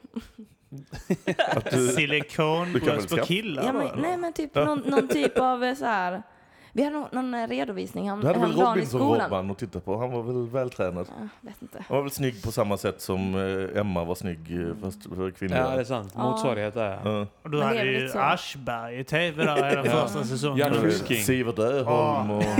Silikonbröst 1.95 3.09
på 3.09 3.15
killar 3.15 3.63
Ja, 3.63 3.73
men, 3.73 3.87
nej 4.01 4.17
men 4.17 4.33
typ 4.33 4.55
någon, 4.55 4.79
någon 4.79 5.07
typ 5.07 5.37
av 5.39 5.63
eh, 5.63 5.75
så 5.75 5.85
här 5.85 6.23
Vi 6.71 6.83
hade 6.83 6.95
någon, 6.99 7.07
någon 7.11 7.33
eh, 7.33 7.47
redovisning 7.47 8.11
ham- 8.11 8.21
Du 8.21 8.27
hade 8.27 8.39
väl 8.39 8.49
häromdagen 8.49 8.79
i 8.79 8.85
skolan. 8.85 9.07
Robinson-Robban 9.09 9.51
att 9.51 9.57
titta 9.59 9.79
på? 9.79 9.97
Han 9.97 10.11
var 10.11 10.23
väl 10.23 10.47
vältränad? 10.49 11.07
Ja, 11.19 11.27
vet 11.41 11.61
inte. 11.61 11.83
Han 11.87 11.97
var 11.97 12.01
väl 12.03 12.11
snygg 12.11 12.43
på 12.43 12.51
samma 12.51 12.77
sätt 12.77 13.01
som 13.01 13.35
eh, 13.35 13.79
Emma 13.79 14.03
var 14.03 14.15
snygg 14.15 14.61
eh, 14.61 14.75
fast 14.81 15.03
för 15.03 15.31
kvinnor. 15.31 15.57
Ja, 15.57 15.69
det 15.69 15.79
är 15.81 15.83
sant. 15.83 16.15
Motsvarighet 16.15 16.73
där. 16.73 16.99
ja. 17.03 17.27
Och 17.43 17.49
du 17.49 17.61
hade 17.61 17.83
ju. 17.85 18.09
Aschberg 18.15 18.99
i 18.99 19.03
tv 19.03 19.43
där 19.43 19.69
hela 19.69 19.83
första 19.83 20.23
säsongen. 20.23 20.57
Jan. 20.57 20.91
Sivert 21.23 21.59
Öholm 21.59 22.31
och 22.31 22.43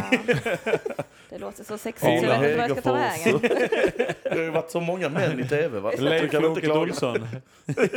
Det 1.34 1.40
låter 1.40 1.64
så 1.64 1.78
sexigt 1.78 2.20
så 2.20 2.26
jag 2.26 2.40
vet 2.40 2.50
inte 2.50 2.58
vad 2.58 2.70
jag 2.70 2.72
ska 2.72 2.82
ta 2.82 2.94
vägen. 2.94 3.40
Det 4.24 4.30
har 4.30 4.42
ju 4.42 4.50
varit 4.50 4.72
så 4.72 4.80
många 4.80 5.10
män 5.10 5.40
i 5.40 5.48
tv 5.48 5.80
va? 5.80 5.92
Leif 5.98 6.34
Loket. 6.34 6.72
Olsson. 6.72 7.28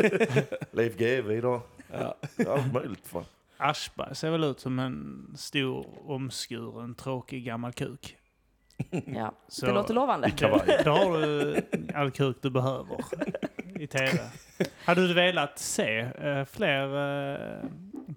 Leif 0.70 0.96
GW 0.96 1.32
idag. 1.32 1.60
Ja. 1.92 2.16
Allt 2.48 2.72
möjligt 2.72 3.06
fan. 3.06 3.24
Aschberg 3.56 4.16
ser 4.16 4.30
väl 4.30 4.44
ut 4.44 4.60
som 4.60 4.78
en 4.78 5.26
stor, 5.36 5.86
omskuren, 6.10 6.94
tråkig 6.94 7.44
gammal 7.44 7.72
kuk. 7.72 8.16
Ja, 9.06 9.32
Så 9.48 9.66
det 9.66 9.72
låter 9.72 9.94
lovande. 9.94 10.30
Kavaj. 10.30 10.80
Då 10.84 10.90
har 10.90 11.18
du 11.20 11.62
all 11.94 12.10
kuk 12.10 12.36
du 12.42 12.50
behöver 12.50 12.96
i 13.80 13.86
tv. 13.86 14.18
Hade 14.84 15.08
du 15.08 15.14
velat 15.14 15.58
se 15.58 15.98
eh, 15.98 16.44
fler 16.44 16.84
eh, 17.34 17.68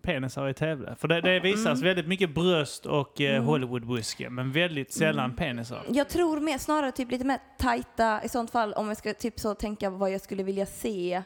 penisar 0.02 0.49
i 0.49 0.53
tv? 0.53 0.95
För 0.95 1.07
det, 1.07 1.22
det 1.22 1.40
visas 1.40 1.65
Mm. 1.65 1.80
väldigt 1.81 2.07
mycket 2.07 2.30
bröst 2.36 2.86
och 2.86 3.19
uh, 3.19 3.26
Mm. 3.30 3.44
Hollywood-buske, 3.45 4.30
men 4.30 4.52
väldigt 4.52 4.94
sällan 4.94 5.36
penisar. 5.36 5.81
Jag 5.90 6.10
tror 6.10 6.40
mer, 6.40 6.57
snarare 6.57 6.91
typ 6.91 7.11
lite 7.11 7.26
mer 7.26 7.40
tajta 7.57 8.23
i 8.23 8.30
sånt 8.30 8.52
fall 8.52 8.73
om 8.73 8.88
jag 8.88 8.98
ska 8.98 9.14
typ 9.14 9.40
så 9.40 9.56
tänka 9.56 9.90
vad 9.90 10.11
jag 10.11 10.22
skulle 10.22 10.44
vilja 10.44 10.65
se. 10.65 11.23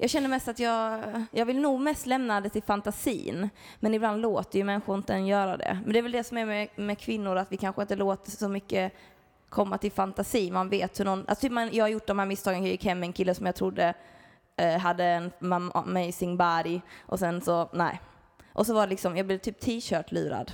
Jag 0.00 0.10
känner 0.10 0.28
mest 0.28 0.48
att 0.48 0.58
jag, 0.58 1.00
jag 1.30 1.46
vill 1.46 1.60
nog 1.60 1.80
mest 1.80 2.06
lämna 2.06 2.40
det 2.40 2.48
till 2.48 2.62
fantasin. 2.62 3.48
Men 3.80 3.94
ibland 3.94 4.20
låter 4.22 4.58
ju 4.58 4.64
människor 4.64 4.96
inte 4.96 5.14
en 5.14 5.26
göra 5.26 5.56
det. 5.56 5.78
Men 5.84 5.92
det 5.92 5.98
är 5.98 6.02
väl 6.02 6.12
det 6.12 6.24
som 6.24 6.38
är 6.38 6.46
med, 6.46 6.68
med 6.76 6.98
kvinnor, 6.98 7.36
att 7.36 7.52
vi 7.52 7.56
kanske 7.56 7.82
inte 7.82 7.96
låter 7.96 8.30
så 8.30 8.48
mycket 8.48 8.92
komma 9.48 9.78
till 9.78 9.92
fantasi. 9.92 10.50
Man 10.50 10.68
vet 10.68 11.00
hur 11.00 11.04
någon, 11.04 11.24
alltså 11.28 11.42
typ 11.42 11.52
man, 11.52 11.68
jag 11.72 11.84
har 11.84 11.88
gjort 11.88 12.06
de 12.06 12.18
här 12.18 12.26
misstagen, 12.26 12.62
jag 12.62 12.70
gick 12.70 12.84
hem 12.84 13.00
med 13.00 13.06
en 13.06 13.12
kille 13.12 13.34
som 13.34 13.46
jag 13.46 13.54
trodde 13.54 13.94
eh, 14.56 14.78
hade 14.78 15.04
en 15.04 15.32
amazing 15.74 16.36
body 16.36 16.80
och 17.00 17.18
sen 17.18 17.40
så, 17.40 17.70
nej. 17.72 18.00
Och 18.52 18.66
så 18.66 18.74
var 18.74 18.86
det 18.86 18.90
liksom, 18.90 19.16
jag 19.16 19.26
blev 19.26 19.38
typ 19.38 19.60
t-shirt-lurad. 19.60 20.52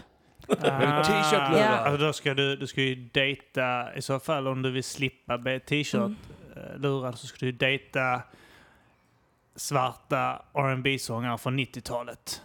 Ah, 0.49 1.05
t-shirt-lurad? 1.05 1.61
Ja. 1.61 1.69
Alltså 1.69 2.07
då 2.07 2.13
ska 2.13 2.35
du, 2.35 2.57
du 2.57 2.67
ska 2.67 2.81
ju 2.83 2.95
dejta, 2.95 3.95
i 3.95 4.03
så 4.03 4.21
fall 4.21 4.49
om 4.49 4.63
du 4.63 4.71
vill 4.71 4.85
slippa 4.85 5.39
t-shirt 5.39 5.95
Mm. 5.95 6.17
eh, 6.57 6.81
lurad 6.81 7.19
så 7.19 7.27
ska 7.27 7.47
du 7.47 7.53
dejta 7.53 8.23
svarta 9.57 10.43
rb 10.55 11.01
sångare 11.01 11.39
från 11.39 11.59
90-talet. 11.59 12.43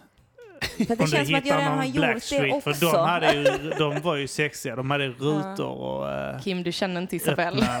För 0.60 0.84
det 0.84 0.90
Om 0.90 0.96
du 1.04 1.10
känns 1.10 1.28
som 1.28 1.36
att 1.38 1.46
jag 1.46 1.54
hittar 1.54 1.58
redan 1.58 1.72
har 1.72 1.76
någon 1.76 1.86
gjort 1.86 1.96
Blackstreet, 1.96 2.64
det 2.64 2.70
också. 2.70 2.72
För 2.72 2.92
de, 2.92 3.08
hade 3.08 3.32
ju, 3.32 3.70
de 3.78 4.00
var 4.00 4.16
ju 4.16 4.28
sexiga, 4.28 4.76
de 4.76 4.90
hade 4.90 5.08
rutor 5.08 5.70
och 5.70 6.10
eh, 6.10 6.40
Kim, 6.40 6.62
du 6.62 6.72
känner 6.72 7.00
inte 7.00 7.16
öppna... 7.32 7.80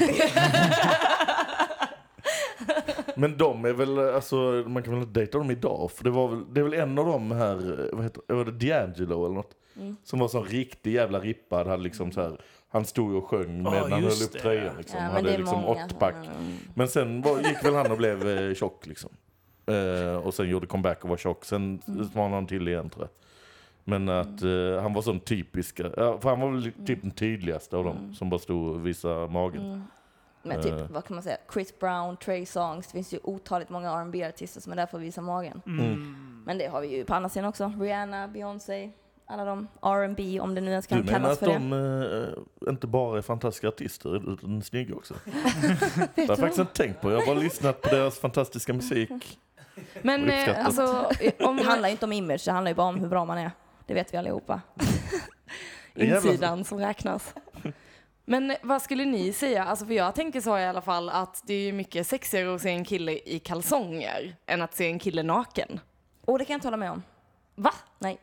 Men 3.16 3.36
de 3.36 3.64
är 3.64 3.72
väl, 3.72 3.98
alltså 3.98 4.36
man 4.66 4.82
kan 4.82 4.92
väl 4.92 5.02
inte 5.02 5.20
dejta 5.20 5.38
dem 5.38 5.50
idag? 5.50 5.90
För 5.94 6.04
det 6.04 6.10
var 6.10 6.28
väl, 6.28 6.54
det 6.54 6.60
är 6.60 6.64
väl 6.64 6.74
en 6.74 6.98
av 6.98 7.06
dem 7.06 7.30
här, 7.30 7.88
vad 7.92 8.04
heter 8.04 8.34
var 8.34 8.44
det 8.44 8.50
D'Angelo 8.50 9.24
eller 9.24 9.34
något? 9.34 9.50
Mm. 9.76 9.96
Som 10.04 10.18
var 10.18 10.28
sån 10.28 10.44
riktig 10.44 10.92
jävla 10.92 11.20
rippad, 11.20 11.66
hade 11.66 11.82
liksom 11.82 12.12
så 12.12 12.20
här, 12.20 12.40
han 12.70 12.84
stod 12.84 13.14
och 13.14 13.28
sjöng 13.28 13.62
med 13.62 13.72
Ja, 13.72 13.82
när 13.82 13.90
han 13.90 14.02
höll 14.02 14.12
upp 14.12 14.32
det. 14.32 14.38
tröjan 14.38 14.76
liksom. 14.76 14.96
Ja, 14.98 15.04
men 15.06 15.12
hade 15.12 15.38
liksom 15.38 15.64
åttpack. 15.64 16.14
Mm. 16.14 16.56
Men 16.74 16.88
sen 16.88 17.22
var, 17.22 17.38
gick 17.40 17.64
väl 17.64 17.74
han 17.74 17.90
och 17.90 17.96
blev 17.98 18.28
eh, 18.28 18.54
tjock 18.54 18.86
liksom. 18.86 19.10
Eh, 19.66 20.16
och 20.26 20.34
sen 20.34 20.48
gjorde 20.48 20.66
comeback 20.66 21.02
och 21.04 21.10
var 21.10 21.16
tjock. 21.16 21.44
Sen 21.44 21.82
Mm. 21.88 22.04
smalnade 22.04 22.34
han 22.34 22.46
till 22.46 22.68
igen 22.68 22.90
tror 22.90 23.04
jag. 23.04 23.10
Men 23.84 24.08
att 24.08 24.42
eh, 24.42 24.82
han 24.82 24.94
var 24.94 25.02
sån 25.02 25.20
typiska, 25.20 25.82
ja, 25.96 26.18
för 26.20 26.28
han 26.28 26.40
var 26.40 26.50
väl 26.50 26.72
typ 26.86 27.02
den 27.02 27.10
tydligaste 27.10 27.76
av 27.76 27.84
dem 27.84 27.96
Mm. 27.96 28.14
som 28.14 28.30
bara 28.30 28.40
stod 28.40 28.68
och 28.74 28.86
visade 28.86 29.28
magen. 29.28 29.62
Mm. 29.66 29.82
Men 30.42 30.62
typ, 30.62 30.72
Eh. 30.72 30.86
vad 30.90 31.04
kan 31.04 31.14
man 31.14 31.22
säga, 31.22 31.36
Chris 31.52 31.78
Brown, 31.78 32.16
Trey 32.16 32.46
Songs, 32.46 32.86
det 32.86 32.92
finns 32.92 33.14
ju 33.14 33.18
otaligt 33.22 33.68
många 33.68 34.04
rb 34.04 34.14
artister 34.28 34.60
som 34.60 34.72
är 34.72 34.76
där 34.76 34.86
för 34.86 34.98
att 34.98 35.04
visa 35.04 35.20
magen. 35.22 35.62
Mm. 35.66 36.16
Men 36.46 36.58
det 36.58 36.66
har 36.66 36.80
vi 36.80 36.96
ju 36.96 37.04
på 37.04 37.14
andra 37.14 37.28
sidan 37.28 37.48
också. 37.48 37.72
Rihanna, 37.80 38.28
Beyoncé, 38.28 38.90
alla 39.30 39.44
de 39.44 39.68
R&B 39.82 40.40
om 40.40 40.54
det 40.54 40.60
nu 40.60 40.70
ens 40.70 40.86
Du 40.86 40.94
kan 40.94 41.04
menar 41.06 41.18
kallas 41.18 41.32
att 41.32 41.38
för 41.38 41.46
det. 41.46 41.52
de 41.52 42.32
eh, 42.66 42.70
inte 42.72 42.86
bara 42.86 43.18
är 43.18 43.22
fantastiska 43.22 43.68
artister 43.68 44.32
utan 44.32 44.62
snygga 44.62 44.94
också? 44.94 45.14
det 45.24 45.32
har 45.34 46.10
jag 46.14 46.28
du 46.28 46.36
faktiskt 46.36 46.58
inte 46.58 46.72
tänkt 46.72 47.00
på. 47.00 47.10
Jag 47.10 47.18
har 47.18 47.26
bara 47.26 47.38
lyssnat 47.38 47.80
på 47.82 47.88
deras 47.88 48.18
fantastiska 48.18 48.72
musik. 48.72 49.38
Men 50.02 50.30
eh, 50.30 50.66
alltså, 50.66 51.10
om 51.40 51.56
Det 51.56 51.62
handlar 51.64 51.88
ju 51.88 51.92
inte 51.92 52.04
om 52.04 52.12
image, 52.12 52.42
det 52.44 52.52
handlar 52.52 52.70
ju 52.70 52.74
bara 52.74 52.88
om 52.88 53.00
hur 53.00 53.08
bra 53.08 53.24
man 53.24 53.38
är. 53.38 53.50
Det 53.86 53.94
vet 53.94 54.14
vi 54.14 54.18
allihopa. 54.18 54.60
Insidan 55.94 56.64
som 56.64 56.78
räknas. 56.78 57.34
Men 58.24 58.50
eh, 58.50 58.56
vad 58.62 58.82
skulle 58.82 59.04
ni 59.04 59.32
säga? 59.32 59.64
Alltså 59.64 59.86
för 59.86 59.94
jag 59.94 60.14
tänker 60.14 60.40
så 60.40 60.58
i 60.58 60.64
alla 60.64 60.80
fall 60.82 61.08
att 61.08 61.42
det 61.46 61.54
är 61.54 61.60
ju 61.60 61.72
mycket 61.72 62.06
sexigare 62.06 62.54
att 62.54 62.60
se 62.60 62.70
en 62.70 62.84
kille 62.84 63.12
i 63.12 63.38
kalsonger 63.38 64.36
än 64.46 64.62
att 64.62 64.74
se 64.74 64.86
en 64.86 64.98
kille 64.98 65.22
naken. 65.22 65.80
Och 66.24 66.38
det 66.38 66.44
kan 66.44 66.54
jag 66.54 66.56
inte 66.58 66.66
hålla 66.66 66.76
med 66.76 66.90
om. 66.90 67.02
Va? 67.54 67.74
Nej. 67.98 68.18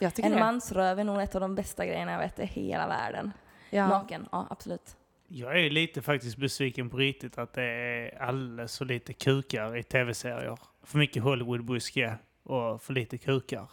Jag 0.00 0.14
tycker 0.14 0.28
En 0.28 0.34
det. 0.34 0.40
mansröv 0.40 0.98
är 0.98 1.04
nog 1.04 1.20
ett 1.22 1.34
av 1.34 1.40
de 1.40 1.54
bästa 1.54 1.86
grejerna 1.86 2.12
jag 2.12 2.18
vet 2.18 2.38
i 2.38 2.44
hela 2.44 2.88
världen. 2.88 3.32
Ja. 3.70 3.88
Naken, 3.88 4.28
ja 4.32 4.46
absolut. 4.50 4.96
Jag 5.28 5.60
är 5.60 5.70
lite 5.70 6.02
faktiskt 6.02 6.36
besviken 6.36 6.90
på 6.90 6.96
riktigt 6.96 7.38
att 7.38 7.52
det 7.52 7.62
är 7.62 8.22
alldeles 8.22 8.72
så 8.72 8.84
lite 8.84 9.12
kukar 9.12 9.76
i 9.76 9.82
tv-serier. 9.82 10.58
För 10.82 10.98
mycket 10.98 11.22
Hollywood-buske 11.22 12.14
och 12.42 12.82
för 12.82 12.92
lite 12.92 13.18
kukar. 13.18 13.70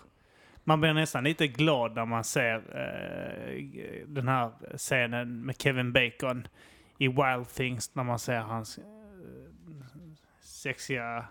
Man 0.64 0.82
blir 0.82 0.94
nästan 0.94 1.24
lite 1.24 1.48
glad 1.48 1.96
när 1.96 2.06
man 2.06 2.24
ser 2.24 2.56
eh, 2.56 4.08
den 4.08 4.28
här 4.28 4.52
scenen 4.78 5.46
med 5.46 5.62
Kevin 5.62 5.94
Bacon 5.94 6.48
i 6.98 7.08
Wild 7.08 7.50
Things 7.54 7.96
när 7.96 8.04
man 8.04 8.20
ser 8.20 8.40
hans 8.40 8.78
eh, 8.78 8.84
sexiga 10.42 11.26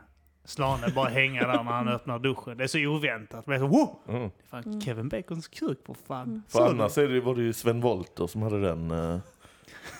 slane 0.46 0.88
bara 0.88 1.08
hänga 1.08 1.46
där 1.46 1.62
när 1.64 1.72
han 1.72 1.88
öppnar 1.88 2.18
duschen. 2.18 2.56
Det 2.58 2.64
är 2.64 2.68
så 2.68 2.78
oväntat. 2.86 3.46
Man 3.46 3.56
är 3.56 3.60
så, 3.60 3.66
wow! 3.66 3.98
Mm. 4.08 4.20
Det 4.20 4.56
är 4.56 4.62
fan 4.62 4.80
Kevin 4.80 5.08
Bacons 5.08 5.48
kuk 5.48 5.84
på 5.84 5.94
fan. 5.94 6.42
För 6.48 6.58
Såg 6.58 6.66
du? 6.66 6.70
annars 6.70 6.98
är 6.98 7.08
det, 7.08 7.20
var 7.20 7.34
det 7.34 7.42
ju 7.42 7.52
Sven 7.52 7.80
Wollter 7.80 8.26
som 8.26 8.42
hade 8.42 8.60
den 8.60 8.90
eh, 8.90 9.18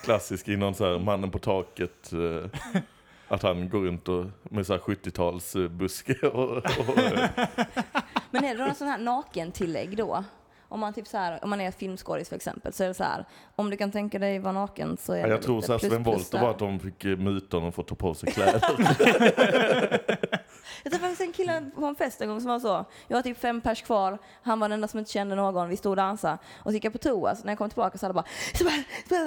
klassisk 0.05 0.49
i 0.49 0.57
någon 0.57 0.75
så 0.75 0.93
här 0.93 0.99
mannen 0.99 1.31
på 1.31 1.39
taket. 1.39 2.13
Eh, 2.13 2.61
att 3.29 3.43
han 3.43 3.69
går 3.69 3.81
runt 3.81 4.09
och, 4.09 4.25
med 4.43 4.67
så 4.67 4.73
här 4.73 4.81
70-tals 4.81 5.57
eh, 5.57 5.69
buske 5.69 6.29
och, 6.29 6.57
och 6.57 6.99
eh, 6.99 7.29
Men 8.31 8.45
är 8.45 8.57
det 8.57 8.65
någon 8.65 8.75
sån 8.75 8.89
här 8.89 8.99
nakentillägg 8.99 9.97
då? 9.97 10.25
Om 10.69 10.81
man, 10.81 10.93
typ 10.93 11.07
så 11.07 11.17
här, 11.17 11.45
om 11.45 11.51
man 11.51 11.61
är 11.61 11.71
filmskådis 11.71 12.29
för 12.29 12.37
exempel 12.37 12.73
så 12.73 12.85
är 12.85 12.89
det 12.89 12.95
så 12.95 13.05
här, 13.05 13.25
om 13.57 13.71
du 13.71 13.77
kan 13.77 13.91
tänka 13.93 14.19
dig 14.19 14.39
vara 14.39 14.53
naken 14.53 14.97
så 15.01 15.13
är 15.13 15.17
Ja, 15.17 15.27
det 15.27 15.33
jag 15.33 15.43
tror 15.43 15.57
lite 15.57 15.67
så 15.67 15.73
här, 15.73 15.79
plus, 15.79 15.93
Sven 15.93 16.03
Wollter 16.03 16.41
var 16.41 16.51
att 16.51 16.59
de 16.59 16.81
fick 16.81 17.05
eh, 17.05 17.17
muta 17.17 17.57
honom 17.57 17.73
för 17.73 17.83
att 17.83 17.89
ta 17.89 17.95
på 17.95 18.15
sig 18.15 18.33
kläder. 18.33 18.61
Jag 20.87 20.93
träffade 20.93 21.11
faktiskt 21.11 21.29
en 21.29 21.33
kille 21.33 21.71
på 21.75 21.87
en 21.87 21.95
fest 21.95 22.21
en 22.21 22.29
gång 22.29 22.41
som 22.41 22.51
var 22.51 22.59
så. 22.59 22.85
Jag 23.09 23.17
var 23.17 23.23
typ 23.23 23.39
fem 23.39 23.61
pers 23.61 23.83
kvar, 23.83 24.19
han 24.43 24.61
var 24.61 24.69
den 24.69 24.75
enda 24.75 24.89
som 24.89 24.99
inte 24.99 25.11
kände 25.13 25.35
någon, 25.35 25.69
vi 25.69 25.77
stod 25.77 25.91
och 25.91 25.97
dansade. 25.97 26.39
Och 26.59 26.71
så 26.71 26.73
gick 26.73 26.85
jag 26.85 26.93
på 26.93 26.99
toa, 26.99 27.37
så 27.37 27.45
när 27.45 27.51
jag 27.51 27.59
kom 27.59 27.71
tillbaka 27.71 27.99
så 27.99 28.07
hade 28.07 28.15
bara 28.15 28.25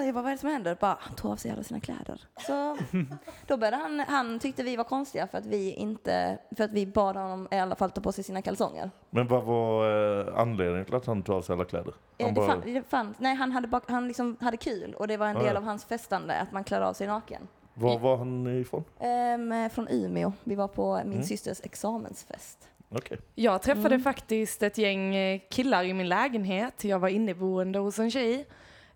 jag 0.05 0.13
bara, 0.13 0.21
vad 0.21 0.31
är 0.31 0.31
det 0.31 0.37
som 0.37 0.49
händer? 0.49 0.77
Bara, 0.79 0.97
han 0.99 1.15
tog 1.15 1.31
av 1.31 1.35
sig 1.35 1.51
alla 1.51 1.63
sina 1.63 1.79
kläder. 1.79 2.21
Så 2.47 2.77
då 3.47 3.57
började 3.57 3.77
han, 3.77 3.99
han 3.99 4.39
tyckte 4.39 4.63
vi 4.63 4.75
var 4.75 4.83
konstiga 4.83 5.27
för 5.27 5.37
att 5.37 5.45
vi 5.45 5.73
inte, 5.73 6.39
för 6.57 6.63
att 6.63 6.71
vi 6.71 6.85
bad 6.85 7.15
honom 7.15 7.47
i 7.51 7.59
alla 7.59 7.75
fall 7.75 7.91
ta 7.91 8.01
på 8.01 8.11
sig 8.11 8.23
sina 8.23 8.41
kalsonger. 8.41 8.91
Men 9.09 9.27
vad 9.27 9.43
var 9.43 10.27
eh, 10.27 10.39
anledningen 10.39 10.85
till 10.85 10.95
att 10.95 11.05
han 11.05 11.23
tog 11.23 11.35
av 11.35 11.41
sig 11.41 11.53
alla 11.53 11.65
kläder? 11.65 11.93
Eh, 12.17 12.25
Han 12.25 12.33
Det, 12.33 12.41
bara, 12.41 12.47
fann, 12.47 12.61
det 12.65 12.89
fanns, 12.89 13.19
nej 13.19 13.35
han 13.35 13.51
hade, 13.51 13.67
bara, 13.67 13.81
han 13.87 14.07
liksom 14.07 14.37
hade 14.41 14.57
kul 14.57 14.93
och 14.93 15.07
det 15.07 15.17
var 15.17 15.27
en 15.27 15.35
del 15.35 15.53
ja. 15.53 15.57
av 15.57 15.63
hans 15.63 15.85
festande 15.85 16.35
att 16.39 16.51
man 16.51 16.63
klär 16.63 16.81
av 16.81 16.93
sig 16.93 17.07
naken. 17.07 17.47
Var 17.79 17.99
var 17.99 18.17
han 18.17 18.61
ifrån? 18.61 18.83
Ehm, 18.99 19.69
från 19.69 19.87
Umeå, 19.87 20.31
vi 20.43 20.55
var 20.55 20.67
på 20.67 20.95
min 21.03 21.13
Mm. 21.13 21.23
systers 21.23 21.59
examensfest. 21.63 22.69
Okej. 22.89 23.17
Jag 23.35 23.61
träffade 23.61 23.87
Mm. 23.95 24.01
faktiskt 24.03 24.63
ett 24.63 24.77
gäng 24.77 25.15
eh, 25.15 25.39
killar 25.49 25.83
i 25.83 25.93
min 25.93 26.09
lägenhet. 26.09 26.83
Jag 26.83 26.99
var 26.99 27.09
inneboende 27.09 27.79
hos 27.79 27.99
en 27.99 28.11
tjej. 28.11 28.47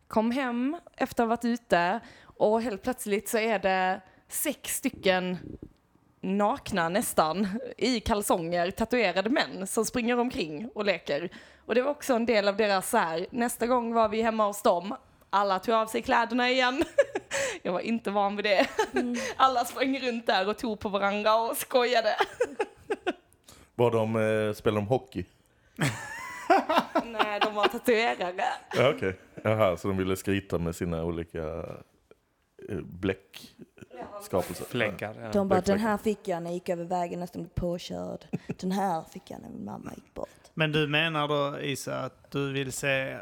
Kom 0.07 0.31
hem 0.31 0.77
efter 0.97 1.23
att 1.23 1.27
ha 1.27 1.35
varit 1.35 1.45
ute 1.45 1.99
och 2.23 2.61
helt 2.61 2.81
plötsligt 2.81 3.29
så 3.29 3.37
är 3.37 3.59
det 3.59 4.01
sex 4.27 4.75
stycken 4.75 5.37
nakna 6.21 6.89
nästan 6.89 7.47
i 7.77 7.99
kalsonger, 7.99 8.71
tatuerade 8.71 9.29
män 9.29 9.67
som 9.67 9.85
springer 9.85 10.19
omkring 10.19 10.69
och 10.75 10.85
leker. 10.85 11.29
Och 11.65 11.75
det 11.75 11.81
var 11.81 11.91
också 11.91 12.13
en 12.13 12.25
del 12.25 12.47
av 12.47 12.57
deras 12.57 12.89
så 12.89 12.97
här, 12.97 13.27
nästa 13.31 13.67
gång 13.67 13.93
var 13.93 14.09
vi 14.09 14.21
hemma 14.21 14.47
hos 14.47 14.61
dem, 14.61 14.95
alla 15.33 15.59
tog 15.59 15.75
av 15.75 15.85
sig 15.85 16.01
kläderna 16.01 16.49
igen. 16.49 16.83
Jag 17.61 17.73
var 17.73 17.79
inte 17.79 18.11
van 18.11 18.35
vid 18.35 18.45
det. 18.45 18.67
Alla 19.37 19.65
sprang 19.65 19.99
runt 19.99 20.27
där 20.27 20.49
och 20.49 20.57
tog 20.57 20.79
på 20.79 20.89
varandra 20.89 21.35
och 21.35 21.57
skojade. 21.57 22.15
Var 23.75 23.91
de, 23.91 24.15
eh, 24.15 24.53
spelade 24.53 24.81
de 24.81 24.87
hockey? 24.87 25.25
Nej, 27.03 27.39
de 27.39 27.55
var 27.55 27.67
tatuerare. 27.67 28.43
Ja, 28.75 28.89
okej. 28.95 29.19
Jaha, 29.43 29.77
så 29.77 29.87
de 29.87 29.97
ville 29.97 30.15
skryta 30.15 30.57
med 30.57 30.75
sina 30.75 31.03
olika 31.03 31.43
eh, 32.69 32.77
bläckskapelser? 32.83 34.65
Fläckar. 34.65 35.15
Ja. 35.21 35.31
De 35.31 35.47
bara, 35.47 35.61
den 35.61 35.79
här 35.79 35.97
fick 35.97 36.27
jag 36.27 36.43
när 36.43 36.49
jag 36.49 36.53
gick 36.53 36.69
över 36.69 36.85
vägen 36.85 37.19
nästan 37.19 37.41
blev 37.41 37.49
påkörd. 37.49 38.25
Den 38.59 38.71
här 38.71 39.03
fick 39.13 39.31
jag 39.31 39.41
när 39.41 39.49
min 39.49 39.65
mamma 39.65 39.91
gick 39.95 40.13
bort. 40.13 40.29
Men 40.53 40.71
du 40.71 40.87
menar 40.87 41.27
då 41.27 41.59
Isa 41.59 41.99
att 41.99 42.31
du 42.31 42.53
vill 42.53 42.71
se... 42.71 43.19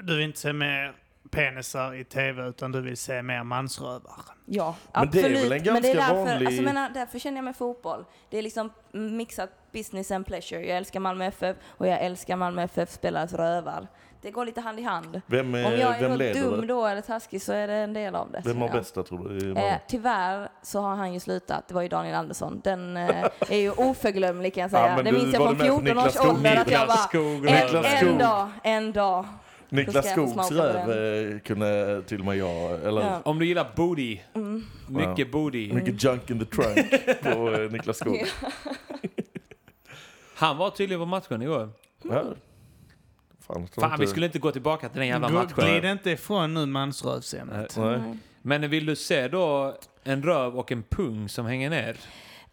Du 0.00 0.16
vill 0.16 0.24
inte 0.24 0.38
se 0.38 0.52
mer 0.52 0.94
penisar 1.30 1.94
i 1.94 2.04
tv 2.04 2.48
utan 2.48 2.72
du 2.72 2.80
vill 2.80 2.96
se 2.96 3.22
mer 3.22 3.42
mansrövar? 3.44 4.20
Ja, 4.44 4.74
Men 4.92 5.10
det 5.10 5.20
är 5.20 5.24
absolut. 5.24 5.44
väl 5.52 5.52
en 5.66 5.72
Men 5.72 5.82
det 5.82 5.90
är 5.90 5.94
ganska 5.94 6.14
därför, 6.14 6.32
vanlig- 6.32 6.46
alltså, 6.46 6.62
menar, 6.62 6.90
därför 6.90 7.18
känner 7.18 7.36
jag 7.38 7.44
med 7.44 7.56
fotboll. 7.56 8.04
Det 8.30 8.38
är 8.38 8.42
liksom 8.42 8.70
mixat 8.92 9.50
business 9.72 10.10
and 10.10 10.26
pleasure. 10.26 10.60
Jag 10.66 10.76
älskar 10.76 11.00
Malmö 11.00 11.24
FF 11.24 11.56
och 11.68 11.86
jag 11.86 12.00
älskar 12.00 12.36
Malmö 12.36 12.62
FF 12.62 12.90
spelares 12.90 13.32
rövar. 13.32 13.86
Det 14.22 14.30
går 14.30 14.44
lite 14.44 14.60
hand 14.60 14.80
i 14.80 14.82
hand. 14.82 15.20
Vem, 15.26 15.54
är, 15.54 15.66
Om 15.66 15.72
jag 15.72 16.00
är 16.02 16.16
leder 16.16 16.40
dum 16.42 16.60
det? 16.60 16.66
då 16.66 16.86
eller 16.86 17.00
taskig 17.00 17.42
så 17.42 17.52
är 17.52 17.68
det 17.68 17.74
en 17.74 17.92
del 17.92 18.14
av 18.14 18.30
det. 18.30 18.42
Vem 18.44 18.60
har 18.60 18.68
bästa 18.68 19.02
tror 19.02 19.28
du? 19.28 19.52
Eh, 19.52 19.74
tyvärr 19.88 20.48
så 20.62 20.80
har 20.80 20.96
han 20.96 21.12
ju 21.14 21.20
slutat. 21.20 21.68
Det 21.68 21.74
var 21.74 21.82
ju 21.82 21.88
Daniel 21.88 22.14
Andersson. 22.14 22.60
Den 22.64 22.96
eh, 22.96 23.24
är 23.48 23.56
ju 23.56 23.70
oförglömlig 23.76 24.54
kan 24.54 24.60
jag 24.62 24.70
säga. 24.70 24.86
Ja, 24.88 24.96
men 24.96 25.04
det 25.04 25.12
minns 25.12 25.34
jag 25.34 25.42
från 25.42 25.56
med 25.58 25.68
på 25.68 25.82
14 25.84 25.98
års 25.98 26.16
ålder 26.36 26.56
att 26.56 26.70
jag 26.70 26.86
bara, 26.86 26.96
Skog. 26.96 27.46
en, 27.46 27.84
en 27.84 28.18
dag, 28.18 28.48
en 28.62 28.92
dag. 28.92 29.24
Niklas 29.76 30.10
Skogs 30.10 30.50
röv 30.50 30.90
eh, 30.90 31.38
kunde 31.38 32.02
till 32.06 32.18
och 32.20 32.26
med 32.26 32.36
jag, 32.36 32.84
eller 32.84 33.00
Ja. 33.00 33.20
Om 33.24 33.38
du 33.38 33.46
gillar 33.46 33.72
booty. 33.76 34.18
Mm. 34.34 34.64
Mycket 34.88 35.32
booty. 35.32 35.72
mycket 35.72 36.04
junk 36.04 36.30
in 36.30 36.38
the 36.38 36.44
trunk 36.44 36.90
på 37.22 37.52
eh, 37.54 37.70
Niklas 37.70 37.96
Skog. 37.98 38.24
Han 40.34 40.56
var 40.56 40.70
tydligen 40.70 41.00
på 41.00 41.06
matchen 41.06 41.42
igår. 41.42 41.70
Ja. 42.02 42.24
Fan, 43.46 43.66
tror 43.68 43.80
Fan, 43.82 43.90
vi 43.90 43.94
inte- 43.94 44.06
skulle 44.06 44.26
inte 44.26 44.38
gå 44.38 44.50
tillbaka 44.52 44.88
till 44.88 44.98
den 44.98 45.08
jävla 45.08 45.28
Gå- 45.28 45.34
matchen. 45.34 45.54
Glid 45.70 45.84
inte 45.84 46.10
ifrån 46.10 46.54
nu 46.54 46.66
mansrövsämnet. 46.66 47.76
Men 48.42 48.70
vill 48.70 48.86
du 48.86 48.96
se 48.96 49.28
då 49.28 49.74
en 50.04 50.22
röv 50.22 50.56
och 50.58 50.72
en 50.72 50.82
pung 50.82 51.28
som 51.28 51.46
hänger 51.46 51.70
ner? 51.70 51.96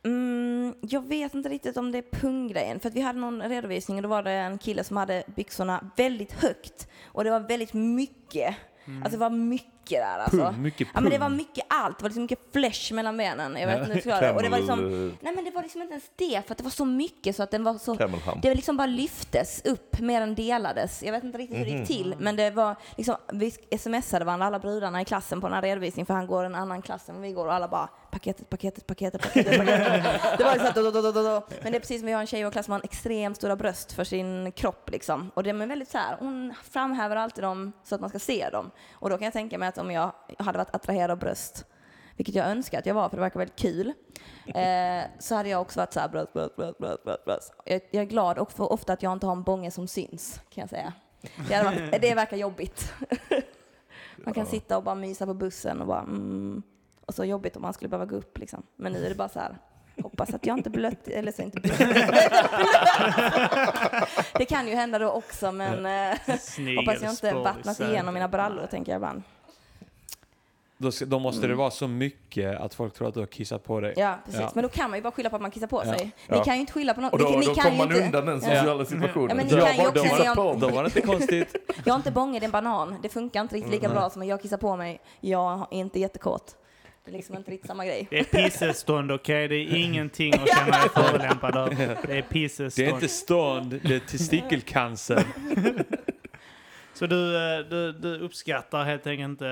Mm, 0.06 0.76
jag 0.82 1.08
vet 1.08 1.34
inte 1.34 1.50
riktigt 1.50 1.78
om 1.78 1.92
det 1.92 1.98
är 1.98 2.20
punggrejen. 2.20 2.80
För 2.80 2.90
att 2.90 2.96
vi 2.96 3.02
hade 3.02 3.20
någon 3.20 3.42
redovisning 3.42 3.98
och 3.98 4.04
då 4.04 4.10
var 4.10 4.24
det 4.24 4.32
en 4.32 4.58
kille 4.58 4.84
som 4.84 4.98
hade 4.98 5.24
byxorna 5.36 5.90
väldigt 5.96 6.32
högt. 6.34 6.88
Och 7.06 7.24
det 7.24 7.30
var 7.30 7.40
väldigt 7.40 7.74
mycket. 7.74 8.56
Alltså 8.86 9.12
det 9.12 9.18
var 9.18 9.30
mycket 9.30 9.74
där 9.90 10.20
alltså. 10.20 10.38
Pung, 10.38 10.62
mycket 10.62 10.88
Ja 10.94 11.02
men 11.02 11.04
det 11.04 11.18
pung. 11.18 11.20
var 11.20 11.30
mycket 11.30 11.66
allt. 11.70 11.98
Det 11.98 12.04
var 12.04 12.10
liksom 12.10 12.24
mycket 12.24 12.40
flesh 12.54 12.94
mellan 12.94 13.18
benen. 13.18 13.56
Jag 13.60 13.68
vet 13.68 13.80
inte 13.80 13.94
hur 13.94 14.10
jag 14.12 14.18
ska. 14.18 14.34
Och 14.34 14.44
det 14.44 14.50
var 14.50 14.58
liksom, 14.58 14.80
eh, 14.80 15.14
nej 15.22 15.36
men 15.36 15.46
det 15.46 15.52
var 15.52 15.62
liksom 15.62 15.82
inte 15.82 15.92
ens 15.92 16.12
det. 16.16 16.42
För 16.48 16.52
att 16.52 16.58
det 16.58 16.64
var 16.64 16.72
så 16.72 16.86
mycket 16.86 17.36
så 17.36 17.44
att 17.44 17.52
den 17.52 17.64
var 17.64 17.74
så 17.74 17.94
det 18.42 18.56
liksom 18.56 18.78
bara 18.78 18.88
lyftes 18.88 19.62
upp 19.66 20.00
mer 20.00 20.22
än 20.22 20.36
delades. 20.36 21.04
Jag 21.04 21.12
vet 21.12 21.24
inte 21.24 21.38
riktigt 21.38 21.60
hur 21.60 21.66
det 21.66 21.72
gick 21.72 21.88
till, 21.88 22.16
men 22.20 22.36
det 22.36 22.52
var 22.52 22.76
liksom, 22.98 23.16
vi 23.34 23.52
smsade 23.78 24.26
varandra, 24.26 24.46
alla 24.48 24.60
brudarna 24.60 25.02
i 25.02 25.06
klassen 25.06 25.42
på 25.42 25.48
den 25.48 25.54
här 25.56 25.62
redovisningen, 25.62 26.06
för 26.06 26.14
han 26.14 26.28
går 26.28 26.44
en 26.44 26.56
annan 26.56 26.82
klass 26.82 27.10
än 27.10 27.22
vi 27.22 27.32
går 27.32 27.46
och 27.46 27.54
alla 27.54 27.68
bara 27.68 27.90
paketet, 28.14 28.50
paketet, 28.50 28.88
paketet, 28.88 29.22
paketet, 29.22 29.58
paketet. 29.58 30.38
Det 30.38 30.44
var 30.44 30.54
liksom 30.54 30.72
då, 30.76 30.92
då, 30.92 31.02
då, 31.02 31.12
då, 31.12 31.24
då. 31.24 31.48
Men 31.62 31.72
det 31.72 31.78
är 31.78 31.80
precis 31.80 32.00
som 32.00 32.08
vi 32.08 32.14
har 32.14 32.22
en 32.22 32.28
tjej 32.28 32.40
i 32.40 32.44
vår 32.44 32.52
klass 32.52 32.66
som 32.66 32.72
har 32.72 32.80
en 32.80 32.84
extremt 32.84 33.38
stora 33.38 33.56
bröst 33.56 33.92
för 33.92 34.04
sin 34.04 34.52
kropp 34.52 34.90
liksom. 34.90 35.32
Och 35.34 35.44
det 35.44 35.50
är 35.50 35.54
väldigt 35.54 35.90
så 35.90 35.98
här, 35.98 36.18
hon 36.20 36.54
framhäver 36.64 37.16
alltid 37.16 37.44
dem 37.44 37.72
så 37.84 37.96
att 37.96 38.02
man 38.02 38.10
ska 38.10 38.20
se 38.20 38.50
dem. 38.50 38.72
Och 38.94 39.10
då 39.10 39.18
kan 39.18 39.26
jag 39.26 39.34
tänka 39.34 39.58
mig 39.58 39.68
att 39.68 39.78
om 39.78 39.92
jag 39.92 40.12
hade 40.38 40.58
varit 40.58 40.76
attraherad 40.76 41.12
av 41.12 41.18
bröst, 41.20 41.66
vilket 42.16 42.36
jag 42.36 42.48
önskar 42.48 42.80
att 42.80 42.86
jag 42.86 42.96
var 42.96 43.10
för 43.10 43.18
det 43.18 43.22
verkar 43.22 43.40
väldigt 43.40 43.60
kul, 43.60 43.94
eh, 44.56 45.04
så 45.20 45.36
hade 45.36 45.50
jag 45.50 45.62
också 45.62 45.80
varit 45.80 45.94
så 45.94 46.00
här 46.00 46.10
bröst, 46.10 46.34
bröst, 46.34 46.56
bröst, 46.56 46.78
bröst, 46.78 47.04
bröst, 47.04 47.26
bröst. 47.26 47.54
Jag, 47.66 47.82
jag 47.92 48.02
är 48.02 48.08
glad 48.08 48.38
och 48.38 48.52
för 48.52 48.72
ofta 48.72 48.94
att 48.94 49.04
jag 49.04 49.14
inte 49.14 49.26
har 49.26 49.34
en 49.34 49.44
bånge 49.44 49.72
som 49.72 49.88
syns, 49.88 50.42
kan 50.50 50.62
jag 50.62 50.70
säga. 50.70 50.94
Det, 51.50 51.64
varit, 51.64 52.02
det 52.02 52.16
verkar 52.16 52.38
jobbigt. 52.38 52.94
Man 54.18 54.34
kan 54.34 54.46
sitta 54.46 54.78
och 54.78 54.84
bara 54.84 54.96
mysa 54.96 55.26
på 55.26 55.34
bussen 55.34 55.82
och 55.82 55.88
bara 55.88 56.02
mm. 56.02 56.64
Och 57.06 57.16
så 57.16 57.26
jobbigt 57.26 57.56
om 57.56 57.62
man 57.62 57.74
skulle 57.74 57.90
behöva 57.90 58.06
gå 58.06 58.16
upp 58.16 58.38
liksom. 58.38 58.64
Men 58.76 58.92
nu 58.92 59.06
är 59.06 59.10
det 59.10 59.16
bara 59.16 59.30
så 59.30 59.40
här. 59.40 59.58
Hoppas 60.02 60.34
att 60.34 60.46
jag 60.46 60.58
inte 60.58 60.70
blött, 60.70 61.08
eller 61.08 61.32
så 61.32 61.42
inte 61.42 61.60
blött. 61.60 61.80
Det 64.38 64.46
kan 64.46 64.68
ju 64.68 64.76
hända 64.76 65.00
då 65.00 65.10
också 65.10 65.52
men 65.52 65.86
eh, 65.86 66.18
hoppas 66.78 67.02
jag 67.02 67.12
inte 67.12 67.34
vattnas 67.34 67.82
igenom 67.82 68.14
mina 68.14 68.28
brallor 68.28 68.66
tänker 68.66 68.92
jag 68.92 68.98
ibland. 68.98 69.24
Då, 70.78 70.92
då 71.06 71.20
måste 71.20 71.48
det 71.48 71.56
vara 71.56 71.72
så 71.72 71.88
mycket 71.88 72.60
att 72.60 72.74
folk 72.74 72.94
tror 72.94 73.08
att 73.08 73.14
du 73.14 73.20
har 73.20 73.28
kissat 73.28 73.64
på 73.64 73.80
dig. 73.80 73.94
Ja, 73.98 74.20
precis. 74.26 74.42
Ja. 74.42 74.52
Men 74.56 74.64
då 74.64 74.70
kan 74.70 74.90
man 74.90 75.00
ju 75.00 75.04
bara 75.04 75.12
skylla 75.12 75.30
på 75.30 75.36
att 75.36 75.42
man 75.42 75.52
kissar 75.52 75.68
på 75.68 75.82
Ja. 75.86 75.94
sig. 75.98 76.06
Ni 76.06 76.12
Ja. 76.38 76.44
kan 76.44 76.54
ju 76.54 76.60
inte 76.60 76.74
skylla 76.74 76.94
på 76.94 77.02
något. 77.02 77.14
Och 77.14 77.20
då, 77.20 77.30
ni, 77.30 77.38
ni 77.38 77.46
då 77.46 77.54
kan 77.54 77.64
kommer 77.64 77.78
man 77.78 77.88
inte, 77.88 78.06
undan 78.06 78.26
den 78.26 78.42
sociala 78.42 78.86
situationen. 78.86 79.30
Ja, 79.30 79.36
men 79.36 79.46
ni 79.46 79.52
kan 79.52 79.76
ju 79.76 79.88
också 79.88 80.42
om- 80.42 80.60
Då 80.60 80.70
var 80.70 80.84
det 80.84 80.88
inte 80.88 81.02
konstigt. 81.02 81.56
Jag 81.86 81.94
har 81.94 81.98
inte 81.98 82.10
är 82.10 82.44
en 82.44 82.52
banan. 82.52 82.96
Det 83.02 83.10
funkar 83.10 83.42
inte 83.42 83.56
riktigt 83.56 83.74
lika 83.74 83.90
bra 83.90 84.10
som 84.10 84.22
att 84.22 84.28
jag 84.28 84.42
kissar 84.42 84.58
på 84.58 84.76
mig. 84.76 85.02
Jag 85.22 85.68
är 85.72 85.78
inte 85.78 86.00
jättekåt. 86.00 86.56
Det 87.06 87.12
är 87.12 87.16
liksom 87.16 87.36
inte 87.36 87.52
riktigt 87.52 87.68
samma 87.68 87.86
grej. 87.86 88.08
Det 88.10 88.20
är 88.20 88.24
pissestånd, 88.24 89.12
okej? 89.12 89.48
Det 89.48 89.56
är 89.56 89.76
ingenting 89.76 90.34
att 90.34 90.50
känna 90.50 90.74
sig 90.74 90.90
förolämpad 90.90 91.56
över. 91.56 91.76
Det 92.08 92.18
är 92.18 92.76
Det 92.76 92.86
är 92.86 92.94
inte 92.94 93.08
stånd, 93.08 93.80
det 93.84 93.96
är 93.96 94.00
testikelcancer. 94.00 95.24
Så 96.94 97.08
du, 97.08 97.36
eh, 97.36 97.60
du, 97.70 97.92
du 97.92 98.20
uppskattar 98.20 98.84
helt 98.84 99.08
enkelt 99.08 99.30
inte 99.30 99.48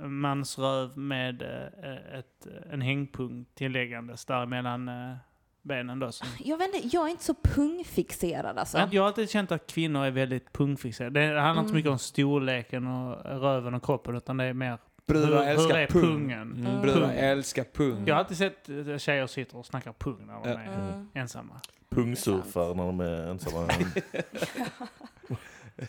äh, 0.00 0.06
mansröv 0.06 0.98
med 0.98 1.42
eh, 1.42 2.18
ett, 2.18 2.46
en 2.72 2.80
hängpunkt 2.80 3.54
tilläggandes 3.54 4.24
där 4.24 4.46
mellan 4.46 4.88
äh, 4.88 5.16
benen 5.62 5.98
då? 5.98 6.12
Som, 6.12 6.28
Jag 6.44 6.56
vet 6.58 6.74
inte, 6.74 6.88
jag 6.96 7.06
är 7.06 7.10
inte 7.10 7.24
så 7.24 7.34
pungfixerad 7.34 8.58
alltså. 8.58 8.78
Men 8.78 8.88
Jag 8.92 9.02
har 9.02 9.06
alltid 9.06 9.30
känt 9.30 9.52
att 9.52 9.66
kvinnor 9.66 10.04
är 10.04 10.10
väldigt 10.10 10.52
pungfixerade. 10.52 11.20
Det 11.20 11.40
handlar 11.40 11.62
inte 11.62 11.68
så 11.68 11.72
Mm. 11.72 11.76
mycket 11.76 11.90
om 11.92 11.98
storleken 11.98 12.86
och 12.86 13.24
röven 13.40 13.74
och 13.74 13.84
kroppen 13.84 14.16
utan 14.16 14.36
det 14.36 14.44
är 14.44 14.52
mer... 14.52 14.78
Brudar 15.08 15.26
Hur- 15.28 15.34
hur 15.36 15.42
älskar 15.44 15.78
är 15.78 15.86
pung. 15.86 16.02
pungen? 16.02 16.52
Mm, 16.66 16.82
brudar 16.82 17.00
Pung. 17.00 17.10
älskar 17.16 17.64
pung. 17.64 18.02
Jag 18.06 18.14
har 18.14 18.18
alltid 18.20 18.36
sett 18.36 18.68
eh, 18.68 18.98
tjejer 18.98 19.26
sitta 19.26 19.56
och 19.56 19.66
snacka 19.66 19.92
pung 19.92 20.26
när 20.26 20.34
de 20.34 20.48
är 20.48 20.54
Mm. 20.90 21.08
ensamma. 21.14 21.60
Pungsurfar 21.90 22.74
när 22.74 22.86
de 22.86 23.00
är 23.00 23.30
ensamma. 23.30 23.68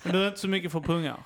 Men 0.04 0.14
du 0.14 0.24
är 0.24 0.28
inte 0.28 0.40
så 0.40 0.48
mycket 0.48 0.72
för 0.72 0.80
pungar? 0.80 1.18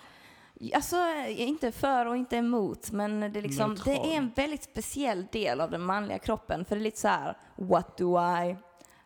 Alltså, 0.76 0.96
är 0.96 1.28
inte 1.46 1.72
för 1.72 2.06
och 2.06 2.18
inte 2.18 2.36
emot, 2.38 2.92
men 2.92 3.20
det 3.20 3.40
är, 3.40 3.42
liksom, 3.42 3.76
det 3.86 3.92
är 3.92 4.18
en 4.18 4.32
väldigt 4.36 4.64
speciell 4.64 5.26
del 5.32 5.62
av 5.62 5.72
den 5.72 5.82
manliga 5.82 6.20
kroppen. 6.20 6.66
För 6.66 6.76
det 6.76 6.82
är 6.82 6.84
lite 6.84 7.00
så 7.00 7.08
här, 7.08 7.38
what 7.56 7.98
do 7.98 8.18
I? 8.20 8.56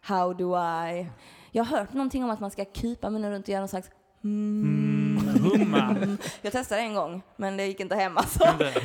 How 0.02 0.34
do 0.34 0.56
I? 0.58 1.08
Jag 1.52 1.64
har 1.64 1.78
hört 1.78 1.94
någonting 1.94 2.24
om 2.24 2.30
att 2.30 2.40
man 2.40 2.52
ska 2.52 2.66
kupa 2.66 3.10
munnen 3.10 3.32
runt 3.32 3.46
och 3.46 3.50
göra 3.50 3.62
någon 3.62 3.68
slags 3.68 3.90
mm. 4.24 4.97
Humma? 5.38 6.18
Jag 6.42 6.52
testade 6.54 6.82
en 6.82 6.94
gång, 6.94 7.22
men 7.36 7.58
det 7.58 7.66
gick 7.66 7.80
inte 7.80 7.96
hem 7.96 8.18
alltså. 8.18 8.40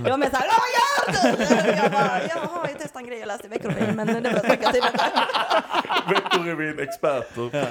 Det 0.04 0.10
var 0.10 0.18
mer 0.18 0.30
såhär, 0.30 0.46
du? 0.46 1.72
Jag 1.72 1.92
bara, 1.92 2.20
jaha, 2.28 2.68
jag 2.68 2.78
testade 2.78 3.04
en 3.04 3.06
grej 3.08 3.18
jag 3.18 3.26
läste 3.26 3.46
i 3.46 3.50
Veckorevyn, 3.50 3.96
men 3.96 4.06
det 4.06 4.30
var 4.30 4.40
funkar 4.40 4.72
tydligen 4.72 4.92
inte. 4.92 5.10
Veckorevyn, 6.08 6.78
experter. 6.78 7.68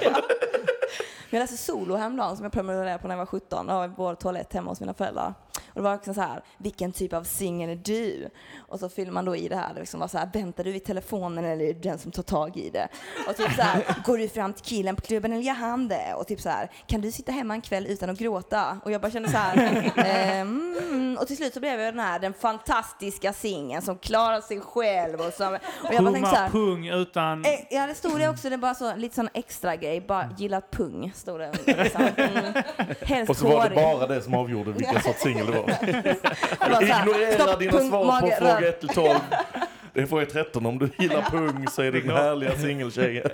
Jag 1.30 1.40
läste 1.40 1.56
Solo 1.56 1.96
häromdagen 1.96 2.36
som 2.36 2.44
jag 2.44 2.52
prenumererade 2.52 2.98
på 2.98 3.08
när 3.08 3.14
jag 3.14 3.18
var 3.18 3.26
17 3.26 3.70
av 3.70 3.94
vår 3.96 4.14
toalett 4.14 4.52
hemma 4.52 4.70
hos 4.70 4.80
mina 4.80 4.94
föräldrar. 4.94 5.34
Och 5.74 5.74
det 5.74 5.82
var 5.82 5.94
också 5.94 6.14
så 6.14 6.20
här, 6.20 6.42
vilken 6.58 6.92
typ 6.92 7.12
av 7.12 7.22
singel 7.24 7.70
är 7.70 7.76
du? 7.76 8.28
Och 8.58 8.78
så 8.80 8.88
fyller 8.88 9.12
man 9.12 9.24
då 9.24 9.36
i 9.36 9.48
det 9.48 9.56
här, 9.56 9.74
det 9.74 9.80
liksom 9.80 10.00
var 10.00 10.08
så 10.08 10.18
här, 10.18 10.28
väntar 10.32 10.64
du 10.64 10.72
vid 10.72 10.84
telefonen 10.84 11.44
eller 11.44 11.64
är 11.64 11.74
det 11.74 11.80
den 11.80 11.98
som 11.98 12.12
tar 12.12 12.22
tag 12.22 12.56
i 12.56 12.70
det? 12.70 12.88
Och 13.28 13.36
typ 13.36 13.52
så 13.52 13.62
här, 13.62 13.96
går 14.04 14.18
du 14.18 14.28
fram 14.28 14.52
till 14.52 14.64
killen 14.64 14.96
på 14.96 15.02
klubben 15.02 15.32
eller 15.32 15.42
gör 15.42 15.54
han 15.54 15.88
det? 15.88 16.14
Och 16.14 16.26
typ 16.26 16.40
så 16.40 16.48
här, 16.48 16.70
kan 16.86 17.00
du 17.00 17.12
sitta 17.12 17.32
hemma 17.32 17.54
en 17.54 17.60
kväll 17.60 17.86
utan 17.86 18.10
att 18.10 18.18
gråta? 18.18 18.78
Och 18.84 18.92
jag 18.92 19.00
bara 19.00 19.10
kände 19.10 19.30
så 19.30 19.36
här, 19.36 19.56
eh, 19.96 20.40
mm, 20.40 21.18
och 21.20 21.26
till 21.26 21.36
slut 21.36 21.54
så 21.54 21.60
blev 21.60 21.80
jag 21.80 21.94
den 21.94 22.04
här, 22.04 22.18
den 22.18 22.34
fantastiska 22.34 23.32
singeln 23.32 23.82
som 23.82 23.98
klarar 23.98 24.40
sig 24.40 24.60
själv 24.60 25.20
och 25.20 25.32
som, 25.32 25.54
och 25.54 25.94
jag 25.94 26.04
bara 26.04 26.12
tänkte 26.12 26.30
så 26.30 26.36
här, 26.36 26.48
pung 26.50 26.88
utan... 26.88 27.44
Eh, 27.44 27.62
Ja, 27.70 27.86
det 27.86 27.94
stod 27.94 28.18
det 28.18 28.28
också. 28.28 28.48
Det 28.48 28.54
är 28.54 28.58
bara 28.58 28.74
så, 28.74 28.96
lite 28.96 29.14
sån 29.14 29.28
extra 29.34 29.76
grej. 29.76 30.00
Bara 30.00 30.28
gillar 30.38 30.60
pung, 30.70 31.12
stod 31.14 31.40
det. 31.40 31.52
Liksom. 31.66 32.02
Mm. 32.16 32.62
Helst 33.00 33.30
Och 33.30 33.36
så 33.36 33.48
var 33.48 33.68
det 33.68 33.74
bara 33.74 34.06
det 34.06 34.22
som 34.22 34.34
avgjorde 34.34 34.72
vilken 34.72 35.02
sorts 35.02 35.20
singel 35.22 35.46
det 35.46 35.52
var. 35.52 35.61
Ignorera 36.82 37.56
dina 37.56 37.80
svar 37.80 38.20
på 38.20 38.26
fråga 38.26 38.60
röv. 38.60 38.64
1 38.64 38.80
till 38.80 38.88
12. 38.88 39.18
Det 39.94 40.00
är 40.00 40.06
fråga 40.06 40.26
13. 40.26 40.66
Om 40.66 40.78
du 40.78 40.90
gillar 40.98 41.22
pung 41.22 41.68
så 41.68 41.82
är 41.82 41.92
det 41.92 42.00
den 42.00 42.10
härliga 42.10 42.56
singeltjejen. 42.56 43.30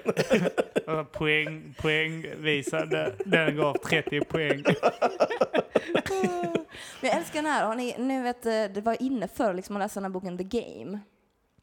Poäng, 1.12 1.74
poängvisande. 1.80 3.12
Den 3.24 3.56
gav 3.56 3.74
30 3.74 4.20
poäng. 4.20 4.64
Men 7.00 7.10
jag 7.10 7.16
älskar 7.16 7.42
den 7.42 7.52
här. 7.52 7.64
Har 7.64 7.74
ni, 7.74 7.94
nu 7.98 8.22
vet, 8.22 8.46
eh, 8.46 8.64
det 8.74 8.80
var 8.80 9.02
inne 9.02 9.28
förr 9.28 9.54
liksom, 9.54 9.76
att 9.76 9.80
läsa 9.80 10.00
den 10.00 10.04
här 10.04 10.10
boken 10.10 10.38
The 10.38 10.44
Game. 10.44 10.98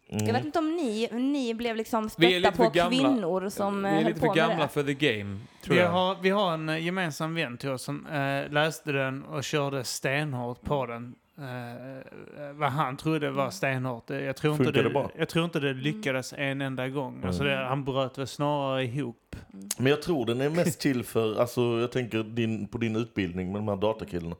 Jag 0.08 0.34
vet 0.34 0.46
inte 0.46 0.60
om 0.60 0.76
ni, 0.76 1.10
ni 1.12 1.54
blev 1.54 1.76
liksom 1.76 2.10
Vi 2.18 2.36
är 2.36 2.40
stötta 2.40 2.64
lite 2.64 2.82
på 2.82 2.90
kvinnor 2.90 3.50
som 3.50 3.84
Vi 3.84 3.90
eh, 3.90 3.94
är 3.94 3.98
höll 3.98 4.06
lite 4.08 4.20
för 4.20 4.34
gamla 4.36 4.64
det. 4.64 4.68
för 4.68 4.84
the 4.84 4.94
game, 4.94 5.38
tror 5.64 5.76
Vi 5.76 5.82
jag. 5.82 5.90
har, 5.90 6.16
vi 6.22 6.30
har 6.30 6.54
en 6.54 6.70
eh, 6.70 6.86
gemensam 6.86 7.36
vän 7.36 7.58
till 7.58 7.70
oss 7.70 7.82
som 7.84 8.08
eh, 8.08 8.52
läste 8.52 8.92
den 8.92 9.24
och 9.24 9.44
körde 9.44 9.84
stenhårt 9.84 10.62
på 10.62 10.86
den. 10.86 11.16
Eh, 11.38 12.54
vad 12.54 12.72
han 12.72 12.98
trodde 12.98 13.30
var 13.32 13.50
stenhårt. 13.50 14.10
Eh, 14.10 14.18
Jag 14.20 14.36
tror, 14.36 14.54
inte 14.56 14.72
det, 14.72 14.84
det 14.84 14.90
bra? 14.90 15.12
jag 15.18 15.30
tror 15.30 15.46
inte 15.46 15.60
det 15.60 15.74
lyckades 15.74 16.34
en 16.38 16.62
enda 16.62 16.90
gång. 16.90 17.22
Alltså 17.26 17.44
Mm. 17.44 17.58
det, 17.60 17.66
han 17.66 17.84
bröt 17.84 18.18
väl 18.18 18.28
snarare 18.28 18.84
ihop. 18.84 19.36
Men 19.78 19.88
jag 19.88 20.02
tror 20.02 20.26
den 20.26 20.42
är 20.42 20.50
mest 20.50 20.80
till 20.80 21.04
för, 21.04 21.40
alltså 21.40 21.62
jag 21.62 21.92
tänker 21.92 22.24
din, 22.24 22.68
på 22.68 22.78
din 22.78 22.96
utbildning 22.96 23.52
med 23.52 23.62
de 23.62 23.68
här 23.68 23.76
datakillarna. 23.76 24.36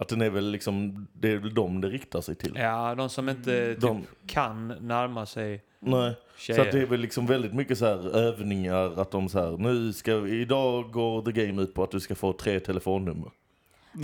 Att 0.00 0.08
den 0.08 0.20
är 0.22 0.30
väl 0.30 0.50
liksom, 0.50 1.06
det 1.12 1.32
är 1.32 1.36
väl 1.36 1.54
dem 1.54 1.80
det 1.80 1.88
riktar 1.88 2.20
sig 2.20 2.34
till. 2.34 2.52
Ja, 2.56 2.94
de 2.94 3.08
som 3.08 3.28
inte 3.28 3.74
typ, 3.74 3.80
De, 3.80 4.06
kan 4.26 4.68
närma 4.68 5.26
sig 5.26 5.64
nej. 5.80 6.14
tjejer. 6.38 6.56
Så 6.56 6.66
att 6.66 6.72
det 6.72 6.80
är 6.80 6.86
väl 6.86 7.00
liksom 7.00 7.26
väldigt 7.26 7.54
mycket 7.54 7.78
så 7.78 7.86
här 7.86 8.16
övningar, 8.16 9.00
att 9.00 9.10
de 9.10 9.28
så 9.28 9.38
här, 9.38 9.58
nu 9.58 9.92
ska, 9.92 10.26
idag 10.28 10.92
går 10.92 11.22
the 11.22 11.46
game 11.46 11.62
ut 11.62 11.74
på 11.74 11.82
att 11.82 11.90
du 11.90 12.00
ska 12.00 12.14
få 12.14 12.32
tre 12.32 12.60
telefonnummer. 12.60 13.30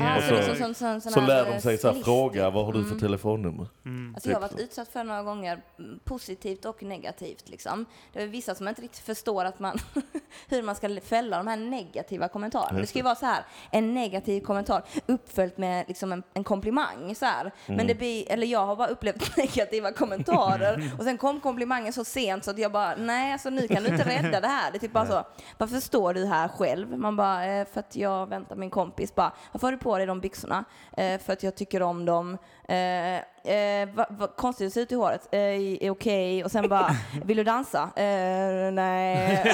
Ah, 0.00 0.16
Och 0.16 0.22
så, 0.22 0.30
det 0.34 0.38
är 0.38 0.42
så- 0.42 0.54
så, 0.54 0.56
som, 0.64 0.74
som, 0.74 1.00
sån 1.00 1.12
Så 1.12 1.20
lär 1.20 1.46
eh, 1.46 1.52
de 1.54 1.60
sig 1.60 1.78
så 1.78 1.92
här, 1.92 2.02
fråga, 2.02 2.50
vad 2.50 2.64
har 2.66 2.72
du 2.72 2.82
för 2.82 2.86
Mm. 2.90 3.00
telefonnummer? 3.00 3.66
Mm. 3.84 4.14
Alltså 4.14 4.30
jag 4.30 4.40
har 4.40 4.48
Typ 4.48 4.52
varit 4.58 4.64
utsatt 4.64 4.88
för 4.88 5.04
några 5.04 5.22
gånger, 5.22 5.62
mm, 5.78 5.98
positivt 6.04 6.64
och 6.64 6.82
negativt. 6.82 7.48
Liksom. 7.48 7.86
Det 8.12 8.22
är 8.22 8.26
vissa 8.26 8.54
som 8.54 8.68
inte 8.68 8.82
riktigt 8.82 9.04
förstår 9.04 9.44
att 9.44 9.58
man, 9.58 9.78
hur 10.48 10.62
man 10.62 10.74
ska 10.74 11.00
fälla 11.00 11.36
de 11.36 11.46
här 11.46 11.56
negativa 11.56 12.28
kommentarerna. 12.28 12.78
Det 12.80 12.86
ska 12.86 12.98
ju 12.98 13.02
vara 13.02 13.14
så 13.14 13.26
här, 13.26 13.44
en 13.70 13.94
negativ 13.94 14.40
kommentar 14.40 14.82
uppföljt 15.06 15.58
med 15.58 15.84
liksom 15.88 16.12
en, 16.12 16.22
en 16.34 16.44
komplimang. 16.44 17.14
Så 17.14 17.24
här. 17.26 17.40
Mm. 17.66 17.76
Men 17.76 17.86
det 17.86 17.94
blir, 17.94 18.32
eller 18.32 18.46
jag 18.46 18.66
har 18.66 18.76
bara 18.76 18.88
upplevt 18.88 19.36
negativa 19.36 19.92
kommentarer 19.92 20.90
och 20.98 21.04
sen 21.04 21.18
kom 21.18 21.40
komplimangen 21.40 21.92
så 21.92 22.04
sent 22.04 22.44
så 22.44 22.50
att 22.50 22.58
jag 22.58 22.72
bara, 22.72 22.96
nej 22.96 23.32
alltså 23.32 23.50
nu 23.50 23.68
kan 23.68 23.82
du 23.82 23.88
inte 23.88 24.04
rädda 24.04 24.40
det 24.40 24.48
här. 24.48 24.70
Det 24.70 24.76
är 24.78 24.80
typ 24.80 24.92
bara 24.92 25.06
så, 25.06 25.24
varför 25.58 25.80
står 25.80 26.14
du 26.14 26.26
här 26.26 26.48
själv? 26.48 26.98
Man 26.98 27.16
bara, 27.16 27.46
eh, 27.46 27.66
för 27.72 27.80
att 27.80 27.96
jag 27.96 28.26
väntar 28.28 28.56
min 28.56 28.70
kompis. 28.70 29.14
Bara, 29.14 29.32
varför 29.52 29.66
har 29.66 29.75
du 29.76 29.82
på 29.82 29.96
dig 29.98 30.06
de 30.06 30.20
byxorna? 30.20 30.64
Eh, 30.96 31.20
för 31.20 31.32
att 31.32 31.42
jag 31.42 31.54
tycker 31.56 31.82
om 31.82 32.04
dem. 32.04 32.38
Eh, 32.68 33.16
eh, 33.16 33.88
vad 33.94 34.06
va, 34.10 34.26
konstigt 34.36 34.66
det 34.66 34.70
ser 34.70 34.80
ut 34.80 34.92
i 34.92 34.94
håret. 34.94 35.28
Eh, 35.32 35.40
är 35.40 35.90
okej. 35.90 36.44
Och 36.44 36.50
sen 36.50 36.68
bara, 36.68 36.90
vill 37.24 37.36
du 37.36 37.44
dansa? 37.44 37.82
Eh, 37.96 38.72
nej. 38.72 39.34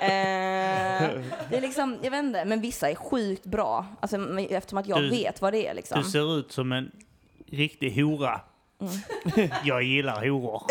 eh, 0.00 1.08
det 1.50 1.56
är 1.56 1.60
liksom, 1.60 1.98
jag 2.02 2.10
vet 2.10 2.24
inte, 2.24 2.44
men 2.44 2.60
vissa 2.60 2.90
är 2.90 2.94
sjukt 2.94 3.44
bra. 3.46 3.86
Alltså, 4.00 4.16
eftersom 4.50 4.78
att 4.78 4.86
jag 4.86 4.98
Du- 5.02 5.10
vet 5.10 5.42
vad 5.42 5.52
det 5.52 5.66
är 5.66 5.74
liksom. 5.74 6.02
Du 6.02 6.08
ser 6.10 6.38
ut 6.38 6.52
som 6.52 6.72
en 6.72 6.90
riktig 7.50 8.02
hora. 8.02 8.40
Mm. 8.80 9.50
Jag 9.64 9.82
gillar 9.82 10.28
horor. 10.28 10.62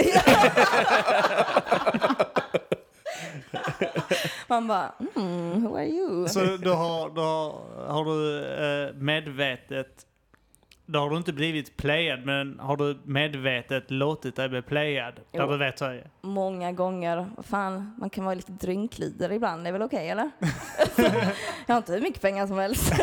Man 4.47 4.67
bara, 4.67 4.91
mm, 5.15 5.63
who 5.63 5.75
are 5.75 5.85
you? 5.87 6.27
Så 6.27 6.39
du 6.39 6.69
har, 6.71 7.09
du 7.09 7.21
har, 7.21 8.05
du 8.05 8.45
eh, 8.87 8.93
medvetet, 8.95 10.05
då 10.85 10.99
har 10.99 11.09
du 11.09 11.17
inte 11.17 11.33
blivit 11.33 11.77
playad, 11.77 12.25
men 12.25 12.59
har 12.59 12.77
du 12.77 12.99
medvetet 13.03 13.91
låtit 13.91 14.35
dig 14.35 14.49
bli 14.49 14.61
playad? 14.61 15.13
Där 15.15 15.39
Jo. 15.39 15.51
du 15.51 15.57
vet 15.57 15.79
så, 15.79 15.99
Många 16.21 16.71
gånger. 16.71 17.27
Fan, 17.43 17.95
man 17.99 18.09
kan 18.09 18.25
vara 18.25 18.35
lite 18.35 18.51
drinklider 18.51 19.31
ibland. 19.31 19.63
Det 19.63 19.69
är 19.69 19.73
väl 19.73 19.81
okej, 19.81 20.09
eller? 20.09 20.29
jag 21.65 21.75
har 21.75 21.77
inte 21.77 21.93
hur 21.93 22.01
mycket 22.01 22.21
pengar 22.21 22.47
som 22.47 22.57
helst. 22.57 22.93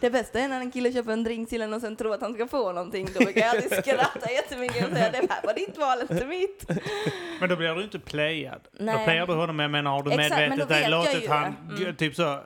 det 0.00 0.10
bästa 0.10 0.40
är 0.40 0.48
när 0.48 0.60
en 0.60 0.70
kille 0.70 0.92
köper 0.92 1.12
en 1.12 1.24
drink 1.24 1.48
till 1.48 1.62
en 1.62 1.74
och 1.74 1.80
sen 1.80 1.96
tror 1.96 2.14
att 2.14 2.20
han 2.20 2.34
ska 2.34 2.46
få 2.46 2.72
någonting. 2.72 3.08
Då 3.14 3.24
brukar 3.24 3.40
jag 3.40 3.50
alltid 3.50 3.78
skratta 3.78 4.30
jättemycket 4.30 4.84
och 4.84 4.92
säga 4.92 5.10
det 5.10 5.26
här 5.30 5.40
var 5.44 5.54
ditt 5.54 5.78
val, 5.78 5.98
inte 6.10 6.26
mitt. 6.26 6.64
men 7.40 7.48
då 7.48 7.56
blir 7.56 7.74
du 7.74 7.82
inte 7.82 7.98
playad. 7.98 8.60
Då 8.78 8.84
Nej. 8.84 9.04
playar 9.04 9.26
du 9.26 9.32
honom, 9.32 9.58
jag 9.58 9.70
menar 9.70 9.90
har 9.90 10.02
du 10.02 10.10
Exakt, 10.12 10.30
men 10.30 10.48
medvetet 10.50 10.68
då 10.68 10.74
jag 10.74 10.90
låtit 10.90 11.28
han. 11.28 11.56
Mm. 11.78 11.96
typ 11.96 12.14
så, 12.14 12.38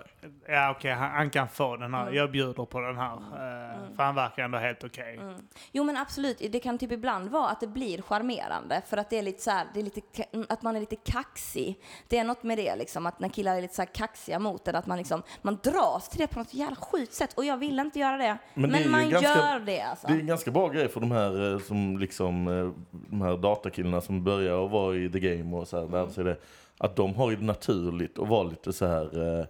ja 0.48 0.70
okej 0.70 0.92
han, 0.92 1.10
han 1.10 1.30
kan 1.30 1.48
få 1.48 1.76
den 1.76 1.94
här, 1.94 2.02
Mm. 2.02 2.14
jag 2.14 2.30
bjuder 2.30 2.64
på 2.64 2.80
den 2.80 2.96
här. 2.96 3.14
Eh, 3.16 3.96
För 3.96 4.02
han 4.02 4.14
verkar 4.14 4.42
ändå 4.44 4.58
helt 4.58 4.84
okej. 4.84 5.16
Mm. 5.20 5.34
Jo 5.72 5.84
men 5.84 5.96
absolut, 5.96 6.38
det 6.52 6.60
kan 6.60 6.78
typ 6.78 6.92
ibland 6.92 7.28
vara 7.30 7.48
att 7.48 7.60
det 7.60 7.66
blir 7.66 8.02
charmerande 8.02 8.82
för 8.86 8.96
att 8.96 9.10
det 9.10 9.18
är 9.18 9.22
lite 9.22 9.42
så 9.42 9.50
här, 9.50 9.66
det 9.74 9.80
är 9.80 9.84
lite, 9.84 10.00
ka- 10.00 10.46
att 10.48 10.62
man 10.62 10.76
är 10.76 10.80
lite 10.80 10.96
kaxig. 10.96 11.78
Det 12.08 12.18
är 12.18 12.24
något 12.24 12.42
med 12.42 12.58
det 12.58 12.76
liksom, 12.76 13.06
att 13.06 13.20
när 13.20 13.28
killar 13.28 13.56
är 13.56 13.62
lite 13.62 13.74
så 13.74 13.82
här 13.82 13.86
kaxiga 13.94 14.38
mot 14.38 14.68
en, 14.68 14.76
att 14.76 14.86
man 14.86 14.98
liksom, 14.98 15.22
man 15.42 15.58
dras 15.62 16.08
till 16.08 16.20
det 16.20 16.26
på 16.26 16.38
något 16.38 16.54
jävla 16.54 16.76
sjukt 16.76 17.12
sätt 17.14 17.32
och 17.36 17.44
jag 17.44 17.56
vill 17.56 17.78
inte 17.78 17.98
göra 17.98 18.16
det. 18.16 18.38
Men 18.54 18.70
Men, 18.70 18.82
det 18.82 18.88
man 18.88 19.10
ganska- 19.10 19.28
gör 19.28 19.60
det 19.60 19.80
alltså. 19.80 20.06
Det 20.06 20.12
är 20.14 20.18
en 20.20 20.26
ganska 20.26 20.50
bra 20.50 20.68
grej 20.68 20.88
för 20.88 21.00
de 21.00 21.10
här 21.10 21.52
eh, 21.52 21.58
som 21.58 21.98
liksom, 21.98 22.48
eh, 22.48 22.70
de 23.10 23.22
här 23.22 23.36
datakillarna 23.36 24.00
som 24.00 24.24
börjar 24.24 24.64
att 24.64 24.70
vara 24.70 24.96
i 24.96 25.08
the 25.10 25.20
game 25.20 25.56
och 25.56 25.68
så 25.68 25.80
här, 25.80 25.88
lära 25.88 26.10
sig 26.10 26.24
det. 26.24 26.36
Att 26.78 26.96
de 26.96 27.14
har 27.14 27.30
ju 27.30 27.40
naturligt 27.40 28.18
att 28.18 28.28
vara 28.28 28.42
lite 28.42 28.72
så 28.72 28.86
här 28.86 29.38
eh, 29.40 29.46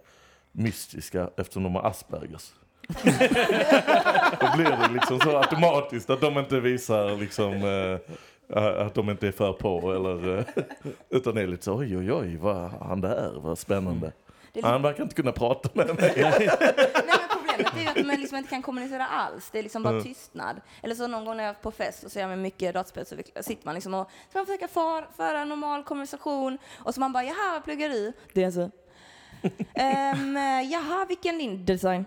mystiska 0.55 1.29
eftersom 1.37 1.63
de 1.63 1.75
har 1.75 1.83
Aspergers. 1.83 2.51
Då 4.39 4.47
blir 4.55 4.77
det 4.87 4.93
liksom 4.93 5.19
så 5.19 5.37
automatiskt 5.37 6.09
att 6.09 6.21
de 6.21 6.37
inte 6.37 6.59
visar 6.59 7.15
liksom 7.17 7.53
eh, 8.49 8.85
att 8.85 8.93
de 8.93 9.09
inte 9.09 9.27
är 9.27 9.31
för 9.31 9.53
på 9.53 9.93
eller 9.93 10.37
eh, 10.37 10.45
utan 11.09 11.37
är 11.37 11.47
lite 11.47 11.63
så 11.63 11.73
oj 11.75 11.97
oj 11.97 12.11
oj 12.13 12.37
vad 12.37 12.69
han 12.71 13.01
där, 13.01 13.31
vad 13.35 13.57
spännande. 13.57 14.11
Är 14.53 14.63
Han 14.63 14.81
verkar 14.81 15.03
inte 15.03 15.15
kunna 15.15 15.31
prata 15.31 15.69
med 15.73 15.87
mig. 15.87 16.13
Nej, 16.15 16.49
men 17.05 17.17
problemet 17.31 17.75
är 17.75 17.81
ju 17.81 17.87
att 18.01 18.07
man 18.07 18.15
liksom 18.21 18.37
inte 18.37 18.49
kan 18.49 18.61
kommunicera 18.61 19.07
alls. 19.07 19.49
Det 19.51 19.59
är 19.59 19.63
liksom 19.63 19.83
bara 19.83 19.89
Mm. 19.93 20.03
tystnad. 20.03 20.61
Eller 20.83 20.95
så 20.95 21.07
någon 21.07 21.25
gång 21.25 21.37
när 21.37 21.43
jag 21.43 21.55
är 21.55 21.61
på 21.61 21.71
fest 21.71 22.03
och 22.03 22.11
så 22.11 22.19
är 22.19 22.21
jag 22.23 22.29
med 22.29 22.39
mycket 22.39 22.73
dataspel 22.73 23.05
så 23.05 23.15
sitter 23.41 23.65
man 23.65 23.75
liksom 23.75 23.93
och 23.93 24.09
så 24.31 24.37
man 24.37 24.45
försöker 24.45 24.67
för, 24.67 25.07
föra 25.17 25.39
en 25.39 25.49
normal 25.49 25.83
konversation 25.83 26.57
och 26.77 26.93
så 26.93 26.99
man 26.99 27.13
bara 27.13 27.23
jaha, 27.23 27.53
vad 27.53 27.63
pluggar 27.63 27.89
du? 27.89 28.13
Det 28.33 28.43
är 28.43 28.51
så. 28.51 28.71
Um, 29.43 30.35
jaha, 30.71 31.05
vilken 31.07 31.37
din 31.37 31.65
design? 31.65 32.05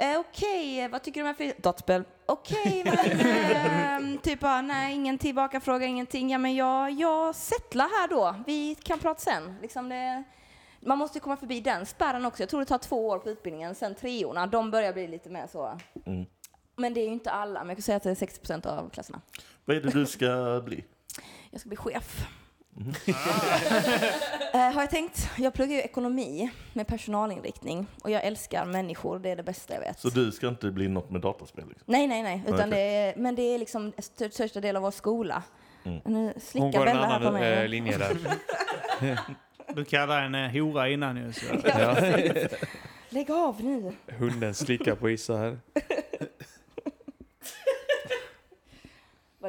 Eh, 0.00 0.18
Okej, 0.18 0.88
vad 0.88 1.02
tycker 1.02 1.22
du 1.22 1.28
om 1.28 1.34
för 1.34 1.62
dataspel? 1.62 2.04
Okej, 2.26 2.82
men 2.96 3.20
ehm, 3.20 4.18
typ 4.18 4.40
bara, 4.40 4.62
nej, 4.62 4.94
ingen 4.94 5.18
tillbaka 5.18 5.60
fråga, 5.60 5.86
ingenting. 5.86 6.30
Ja, 6.30 6.38
men 6.38 6.54
jag, 6.54 6.90
jag 6.90 7.34
settlar 7.34 7.84
här 7.84 8.08
då. 8.08 8.34
Vi 8.46 8.74
kan 8.74 8.98
prata 8.98 9.20
sen. 9.20 9.54
Liksom 9.62 9.88
det, 9.88 10.24
man 10.80 10.98
måste 10.98 11.20
komma 11.20 11.36
förbi 11.36 11.60
den 11.60 11.86
spärren 11.86 12.24
också. 12.24 12.42
Jag 12.42 12.50
tror 12.50 12.60
det 12.60 12.66
tar 12.66 12.78
två 12.78 13.08
år 13.08 13.18
på 13.18 13.30
utbildningen. 13.30 13.74
Sen 13.74 13.94
treorna, 13.94 14.46
de 14.46 14.70
börjar 14.70 14.92
bli 14.92 15.08
lite 15.08 15.30
mer 15.30 15.46
så. 15.46 15.78
Mm. 16.06 16.26
Men 16.76 16.94
det 16.94 17.00
är 17.00 17.04
ju 17.06 17.12
inte 17.12 17.30
alla, 17.30 17.60
men 17.60 17.68
jag 17.68 17.76
kan 17.76 17.82
säga 17.82 17.96
att 17.96 18.02
det 18.02 18.10
är 18.10 18.14
60 18.14 18.40
procent 18.40 18.66
av 18.66 18.90
klasserna. 18.90 19.20
Vad 19.64 19.76
är 19.76 19.80
det 19.80 19.90
du 19.90 20.06
ska 20.06 20.62
bli? 20.64 20.84
Jag 21.50 21.60
ska 21.60 21.68
bli 21.68 21.76
chef. 21.76 22.26
Eh, 24.54 24.60
har 24.60 24.82
jag 24.82 24.90
tänkt. 24.90 25.30
Jag 25.38 25.54
pluggar 25.54 25.74
ju 25.76 25.80
ekonomi 25.82 26.50
med 26.72 26.86
personalinriktning 26.86 27.86
och 28.02 28.10
jag 28.10 28.24
älskar 28.24 28.64
människor, 28.64 29.18
det 29.18 29.30
är 29.30 29.36
det 29.36 29.42
bästa 29.42 29.74
jag 29.74 29.80
vet. 29.80 29.98
Så 30.00 30.08
du 30.08 30.32
ska 30.32 30.48
inte 30.48 30.70
bli 30.70 30.88
något 30.88 31.10
med 31.10 31.20
dataspel? 31.20 31.64
Liksom? 31.68 31.84
Nej, 31.86 32.06
nej, 32.06 32.22
nej. 32.22 32.42
Utan 32.46 32.54
Okej. 32.54 32.70
det 32.70 32.80
är, 32.80 33.16
men 33.16 33.34
det 33.34 33.42
är 33.42 33.58
liksom 33.58 33.92
st- 33.98 34.30
största 34.30 34.60
del 34.60 34.76
av 34.76 34.82
vår 34.82 34.90
skola. 34.90 35.42
Mm. 35.84 36.00
Nu 36.04 36.24
Hon 36.32 36.40
slickar 36.40 36.72
går 36.78 36.86
en 36.86 36.96
Bella 36.96 37.06
här 37.06 37.20
på 37.20 37.26
annan 37.28 37.40
mig. 37.40 37.52
eh, 37.52 37.68
linje 37.68 37.98
där. 37.98 38.16
Du 39.74 39.84
kallade 39.84 40.20
henne 40.20 40.50
hora 40.60 40.88
innan 40.88 41.16
ju. 41.16 41.32
Så. 41.32 41.44
Ja. 41.64 41.96
Lägg 43.08 43.30
av 43.30 43.64
nu. 43.64 43.92
Hunden 44.18 44.54
slickar 44.54 44.94
på 44.94 45.10
Issa 45.10 45.36
här. 45.36 45.58
Det 45.74 45.80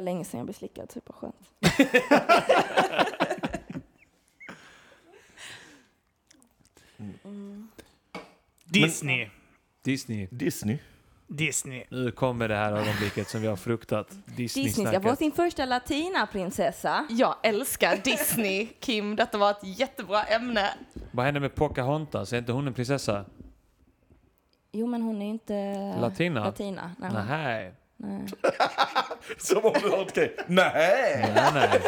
var 0.00 0.04
länge 0.04 0.24
sedan 0.24 0.38
jag 0.38 0.46
blev 0.46 0.54
slickad, 0.54 0.92
så 0.92 0.98
det 0.98 1.12
var 1.12 1.16
skönt. 1.16 1.50
Mm. 7.24 7.68
Disney. 8.64 9.28
Disney. 9.82 10.28
Disney? 10.30 10.78
Disney. 11.26 11.84
Nu 11.90 12.10
kommer 12.10 12.48
det 12.48 12.56
här 12.56 12.72
ögonblicket 12.72 13.28
som 13.28 13.40
vi 13.40 13.46
har 13.46 13.56
fruktat. 13.56 14.16
Disney 14.36 14.70
ska 14.70 15.00
få 15.00 15.16
sin 15.16 15.32
första 15.32 15.64
latinaprinsessa. 15.64 17.06
Jag 17.10 17.36
älskar 17.42 17.96
Disney, 18.04 18.66
Kim. 18.80 19.16
Detta 19.16 19.38
var 19.38 19.50
ett 19.50 19.78
jättebra 19.78 20.22
ämne. 20.24 20.74
Vad 21.10 21.24
hände 21.24 21.40
med 21.40 21.54
Pocahontas? 21.54 22.32
Är 22.32 22.38
inte 22.38 22.52
hon 22.52 22.66
en 22.66 22.74
prinsessa? 22.74 23.24
Jo, 24.72 24.86
men 24.86 25.02
hon 25.02 25.22
är 25.22 25.26
inte 25.26 25.74
Latina? 26.00 26.44
latina. 26.44 26.94
Nej. 26.98 27.10
Nej. 27.12 27.74
Nej. 28.02 28.26
Som 29.38 29.64
om 29.64 29.72
du 29.82 29.88
har 29.88 30.02
ett 30.02 30.10
okej. 30.10 30.36
Nej! 30.46 31.32
Nej, 31.34 31.50
nej. 31.54 31.80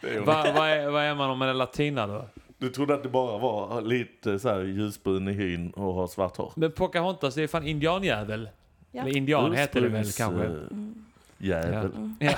Hon. 0.16 0.24
Va, 0.24 0.52
vad, 0.56 0.68
är, 0.68 0.90
vad 0.90 1.02
är 1.02 1.14
man 1.14 1.30
om 1.30 1.38
man 1.38 1.48
är 1.48 1.54
latina 1.54 2.06
då? 2.06 2.28
Du 2.58 2.70
trodde 2.70 2.94
att 2.94 3.02
det 3.02 3.08
bara 3.08 3.38
var 3.38 3.80
lite 3.80 4.38
så 4.38 4.48
här 4.48 4.60
ljusbrun 4.60 5.28
i 5.28 5.32
hyn 5.32 5.70
och 5.70 5.94
ha 5.94 6.08
svart 6.08 6.36
hår? 6.36 6.52
Men 6.56 6.72
Pocahontas, 6.72 7.34
det 7.34 7.42
är 7.42 7.46
fan 7.46 7.66
indianjävel. 7.66 8.48
Ja. 8.90 9.02
Eller 9.02 9.16
indian 9.16 9.52
heter 9.52 9.80
det 9.80 9.88
väl 9.88 10.00
Ursprungs, 10.00 10.16
kanske? 10.16 10.46
Mm. 10.46 11.04
Jävel. 11.38 11.90
Ja. 12.20 12.32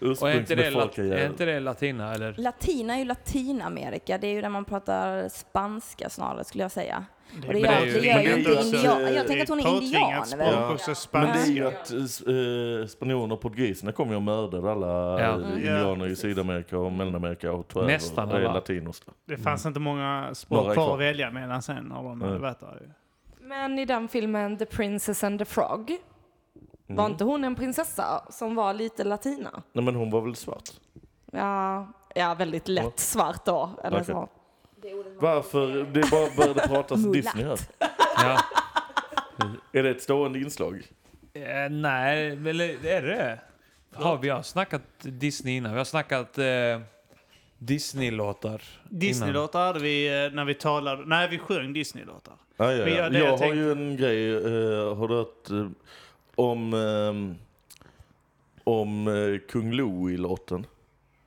Och 0.00 0.30
är 0.30 0.38
inte, 0.38 0.54
det, 0.54 0.70
lat- 0.70 0.98
är 0.98 1.26
inte 1.26 1.44
det 1.44 1.60
latina 1.60 2.14
eller? 2.14 2.34
Latina 2.38 2.94
är 2.94 2.98
ju 2.98 3.04
Latinamerika. 3.04 4.18
Det 4.18 4.26
är 4.26 4.32
ju 4.34 4.40
där 4.40 4.48
man 4.48 4.64
pratar 4.64 5.28
spanska 5.28 6.08
snarare, 6.10 6.44
skulle 6.44 6.64
jag 6.64 6.70
säga. 6.70 7.04
Och 7.46 7.52
det 7.52 7.58
gör, 7.58 7.68
det 7.68 7.76
är 7.76 7.86
ju- 7.86 8.00
det 8.00 8.06
gör 8.06 8.14
men 8.14 8.22
ju 8.24 8.28
det 8.28 8.34
är 8.34 8.38
inte 8.38 8.52
också- 8.52 8.76
indian. 8.76 9.14
Jag 9.14 9.26
tänker 9.26 9.42
att 9.42 9.48
hon 9.48 9.60
är 9.60 9.82
indian, 9.82 10.26
språk 10.26 10.70
också, 10.70 10.94
Men 11.12 11.26
det 11.26 11.42
är 11.42 11.46
ju 11.46 11.66
att 11.66 11.90
eh, 11.92 12.86
spanjorerna 12.88 13.34
och 13.34 13.40
portugiserna 13.40 13.92
kommer 13.92 14.12
ju 14.12 14.16
och 14.16 14.22
mördade 14.22 14.72
alla 14.72 14.86
Ja. 15.22 15.34
Mm. 15.34 15.52
indianer 15.58 16.06
Ja, 16.06 16.12
i 16.12 16.16
Sydamerika 16.16 16.78
och 16.78 16.92
Mellanamerika 16.92 17.52
och 17.52 17.76
över 17.76 17.86
Nästan 17.86 18.28
och 18.28 18.36
alla. 18.36 18.52
latinos. 18.52 19.02
Det 19.26 19.36
fanns 19.36 19.66
inte 19.66 19.80
många 19.80 20.30
språk 20.34 20.72
kvar 20.74 20.94
att 20.94 21.00
välja 21.00 21.30
mellan 21.30 21.62
sen 21.62 21.84
när 21.84 21.94
de 22.02 22.20
hade 22.22 22.38
varit 22.38 22.60
där. 22.60 22.92
Men 23.40 23.78
i 23.78 23.84
den 23.84 24.08
filmen 24.08 24.56
The 24.58 24.66
Princess 24.66 25.24
and 25.24 25.38
the 25.38 25.44
Frog, 25.44 25.96
var 26.96 27.04
Mm. 27.04 27.12
inte 27.12 27.24
hon 27.24 27.44
en 27.44 27.54
prinsessa 27.54 28.24
som 28.30 28.54
var 28.54 28.74
lite 28.74 29.04
latina? 29.04 29.62
Nej 29.72 29.84
men 29.84 29.94
hon 29.94 30.10
var 30.10 30.20
väl 30.20 30.36
svart? 30.36 30.70
Ja, 31.32 31.88
ja 32.14 32.34
väldigt 32.34 32.68
lätt 32.68 32.98
svart 33.00 33.44
då, 33.44 33.70
eller 33.84 34.02
så. 34.02 34.28
Varför 35.18 35.68
det 35.92 36.10
bara 36.10 36.28
började 36.36 36.60
pratas. 36.68 37.04
Disney 37.12 37.44
här? 37.44 37.58
Ja. 38.16 38.40
Är 39.72 39.82
det 39.82 39.90
ett 39.90 40.02
stående 40.02 40.38
inslag? 40.38 40.82
Eh, 41.32 41.70
nej, 41.70 42.28
eller 42.30 42.86
är 42.86 43.02
det 43.02 43.14
det? 43.14 43.38
Har 43.94 44.16
vi 44.18 44.28
har 44.28 44.42
snackat 44.42 44.82
Disney 44.98 45.56
innan? 45.56 45.72
Vi 45.72 45.78
har 45.78 45.84
snackat 45.84 46.38
eh, 46.38 46.44
Disney-låtar. 47.58 48.62
Disney-låtar 48.88 49.66
hade 49.66 49.78
vi 49.80 50.24
eh, 50.26 50.32
när 50.32 50.44
vi 50.44 50.54
talade... 50.54 51.02
Nej, 51.06 51.28
vi 51.28 51.38
sjöng 51.38 51.72
Disney-låtar. 51.72 52.34
Ja, 52.56 52.72
ja, 52.72 52.86
ja. 52.86 52.88
jag- 52.96 53.12
det 53.12 53.18
Jag, 53.18 53.36
har 53.36 53.54
ju 53.54 53.72
en 53.72 53.96
grej, 53.96 54.30
eh, 54.36 54.96
har 54.96 55.08
du 55.08 55.14
hört 55.14 55.50
eh, 55.50 55.68
om, 56.34 56.74
eh, 56.74 57.36
om 58.64 59.08
eh, 59.08 59.38
Kung 59.48 59.72
Louie-låten? 59.72 60.66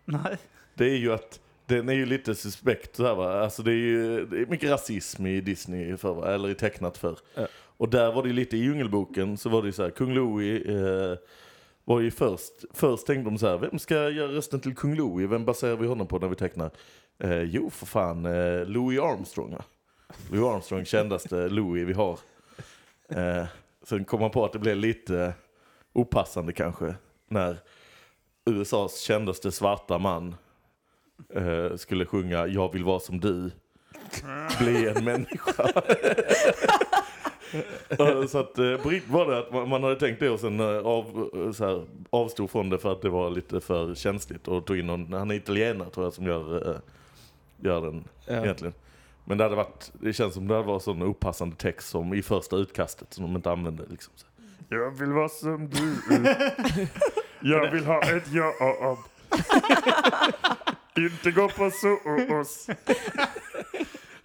Nej. 0.05 0.37
Det 0.73 0.85
är 0.85 0.97
ju 0.97 1.13
att 1.13 1.39
den 1.65 1.89
är 1.89 1.93
ju 1.93 2.05
lite 2.05 2.35
suspekt 2.35 2.95
så 2.95 3.05
här 3.05 3.15
va. 3.15 3.39
Alltså 3.43 3.63
det 3.63 3.71
är 3.71 3.75
ju 3.75 4.25
det 4.25 4.37
är 4.37 4.45
mycket 4.45 4.69
rasism 4.69 5.25
i 5.25 5.41
Disney 5.41 5.97
för 5.97 6.13
va? 6.13 6.33
eller 6.33 6.49
i 6.49 6.55
tecknat 6.55 6.97
för. 6.97 7.17
Ja. 7.35 7.47
Och 7.77 7.89
där 7.89 8.11
var 8.11 8.23
det 8.23 8.29
ju 8.29 8.35
lite 8.35 8.57
i 8.57 8.59
Djungelboken 8.59 9.37
så 9.37 9.49
var 9.49 9.61
det 9.61 9.65
ju 9.65 9.71
så 9.71 9.83
här, 9.83 9.89
Kung 9.89 10.13
Louie 10.13 10.71
eh, 10.71 11.17
var 11.83 11.99
ju 11.99 12.11
först, 12.11 12.53
först 12.73 13.07
tänkte 13.07 13.29
de 13.29 13.37
så 13.37 13.47
här, 13.47 13.57
vem 13.57 13.79
ska 13.79 14.09
göra 14.09 14.31
rösten 14.31 14.59
till 14.59 14.75
Kung 14.75 14.95
Louie? 14.95 15.27
Vem 15.27 15.45
baserar 15.45 15.75
vi 15.75 15.87
honom 15.87 16.07
på 16.07 16.19
när 16.19 16.27
vi 16.27 16.35
tecknar? 16.35 16.71
Eh, 17.19 17.41
jo 17.41 17.69
för 17.69 17.85
fan, 17.85 18.25
eh, 18.25 18.65
Louis 18.65 18.99
Armstrong 18.99 19.51
va? 19.51 19.63
Louis 20.31 20.43
Armstrong 20.43 20.85
kändaste 20.85 21.47
Louis 21.47 21.87
vi 21.87 21.93
har. 21.93 22.19
Eh, 23.09 23.45
sen 23.83 24.05
kom 24.05 24.19
man 24.19 24.31
på 24.31 24.45
att 24.45 24.53
det 24.53 24.59
blev 24.59 24.77
lite 24.77 25.33
opassande 25.93 26.53
kanske 26.53 26.95
när 27.27 27.57
USAs 28.45 28.99
kändaste 28.99 29.51
svarta 29.51 29.97
man 29.97 30.35
eh, 31.35 31.75
skulle 31.75 32.05
sjunga 32.05 32.47
Jag 32.47 32.73
vill 32.73 32.83
vara 32.83 32.99
som 32.99 33.19
du. 33.19 33.51
Bli 34.59 34.87
en 34.87 35.03
människa. 35.05 35.71
Eh, 37.89 38.25
så 38.25 38.37
att 38.37 38.57
eh, 38.59 38.77
på 38.77 38.89
riktigt 38.89 39.11
var 39.11 39.25
det 39.31 39.37
att 39.39 39.51
man, 39.53 39.69
man 39.69 39.83
hade 39.83 39.95
tänkt 39.95 40.19
det 40.19 40.29
och 40.29 40.39
sen 40.39 40.59
eh, 40.59 40.65
av, 40.77 41.29
eh, 41.35 41.51
så 41.51 41.65
här, 41.65 41.85
avstod 42.09 42.49
från 42.51 42.69
det 42.69 42.77
för 42.77 42.91
att 42.91 43.01
det 43.01 43.09
var 43.09 43.29
lite 43.29 43.61
för 43.61 43.95
känsligt 43.95 44.47
och 44.47 44.65
tog 44.65 44.79
in 44.79 44.87
någon, 44.87 45.13
han 45.13 45.31
är 45.31 45.35
italienare 45.35 45.89
tror 45.89 46.05
jag 46.05 46.13
som 46.13 46.25
gör, 46.25 46.69
eh, 46.71 46.75
gör 47.57 47.81
den 47.81 48.03
Ja. 48.27 48.33
egentligen. 48.43 48.73
Men 49.25 49.37
det 49.37 49.43
hade 49.43 49.55
varit, 49.55 49.91
det 49.93 50.13
känns 50.13 50.33
som 50.33 50.47
det 50.47 50.53
hade 50.53 50.67
varit 50.67 50.83
sån 50.83 51.03
opassande 51.03 51.55
text 51.55 51.89
som 51.89 52.13
i 52.13 52.21
första 52.21 52.55
utkastet 52.55 53.13
som 53.13 53.23
de 53.23 53.35
inte 53.35 53.51
använde 53.51 53.83
liksom. 53.89 54.13
Så. 54.15 54.25
Jag 54.69 54.91
vill 54.91 55.11
vara 55.11 55.29
som 55.29 55.69
du. 55.69 55.95
Jag 57.39 57.71
vill 57.71 57.85
ha 57.85 58.01
ett 58.01 58.31
jobb. 58.31 58.97
Inte 60.97 61.31
gå 61.31 61.49
på 61.49 61.71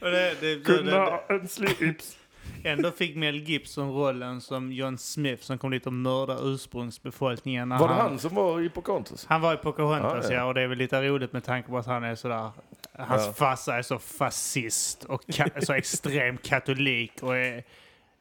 det, 0.00 0.40
det, 0.40 0.56
det, 0.56 1.20
en 1.28 1.48
slips. 1.48 2.16
ändå 2.64 2.90
fick 2.90 3.16
Mel 3.16 3.36
Gibson 3.36 3.92
rollen 3.92 4.40
som 4.40 4.72
John 4.72 4.98
Smith 4.98 5.42
som 5.42 5.58
kom 5.58 5.70
dit 5.70 5.86
och 5.86 5.92
mördade 5.92 6.40
ursprungsbefolkningen. 6.42 7.68
Var 7.68 7.88
det 7.88 7.94
han 7.94 8.18
som 8.18 8.34
var 8.34 8.60
i 8.60 8.68
Pocahontas? 8.68 9.26
Han 9.28 9.40
var 9.40 9.54
i 9.54 9.56
Pocahontas, 9.56 10.24
Ja, 10.24 10.34
ja, 10.34 10.40
ja. 10.40 10.44
och 10.44 10.54
det 10.54 10.62
är 10.62 10.66
väl 10.66 10.78
lite 10.78 11.02
roligt 11.02 11.32
med 11.32 11.44
tanke 11.44 11.68
på 11.68 11.78
att 11.78 11.86
han 11.86 12.04
är 12.04 12.14
sådär... 12.14 12.50
Hans 12.98 13.26
Ja. 13.26 13.32
farsa 13.32 13.76
är 13.78 13.82
så 13.82 13.98
fascist 13.98 15.04
och 15.04 15.24
ka- 15.24 15.60
så 15.64 15.72
extrem 15.72 16.36
katolik 16.38 17.12
och 17.22 17.36
är 17.36 17.64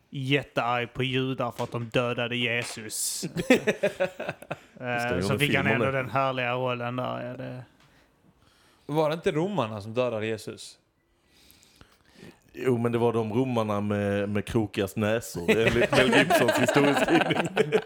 jättearg 0.10 0.94
på 0.94 1.04
judar 1.04 1.52
för 1.52 1.64
att 1.64 1.72
de 1.72 1.86
dödade 1.86 2.36
Jesus. 2.36 3.26
Gjorde 4.80 5.24
så 5.24 5.40
fick 5.40 5.56
han 5.56 5.68
ändå 5.68 5.86
det. 5.86 5.92
den 5.92 6.10
härliga 6.10 6.54
rollen 6.54 6.96
där. 6.96 7.26
Ja, 7.28 7.38
det... 7.38 7.64
Var 8.86 9.10
det 9.10 9.14
inte 9.16 9.32
romarna 9.32 9.82
som 9.82 9.94
dödade 9.94 10.26
Jesus? 10.26 10.78
Jo, 12.54 12.78
men 12.78 12.92
det 12.92 12.98
var 12.98 13.14
de 13.14 13.34
romarna 13.34 13.82
med, 13.82 14.30
med 14.30 14.46
krokigast 14.46 14.96
näsor 14.96 15.50
enligt 15.50 15.92
Mel 15.92 16.14
Gibsons 16.18 16.52
historieskrivning. 16.60 17.48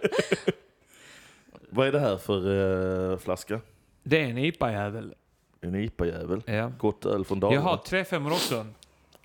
Vad 1.70 1.88
är 1.88 1.92
det 1.92 2.00
här 2.00 2.18
för 2.18 3.12
eh, 3.12 3.18
flaska? 3.18 3.60
Det 4.04 4.22
är 4.22 4.26
en 4.30 4.38
IPA-jävel. 4.38 5.14
En 5.62 5.76
IPA-jävel. 5.76 6.44
Ja. 6.46 6.72
Gott 6.78 7.06
öl 7.06 7.26
från 7.26 7.40
Jag 7.40 7.48
har 7.48 7.56
Dalarna. 7.58 7.78
tre 7.78 8.06
femmor 8.06 8.32
också. 8.32 8.66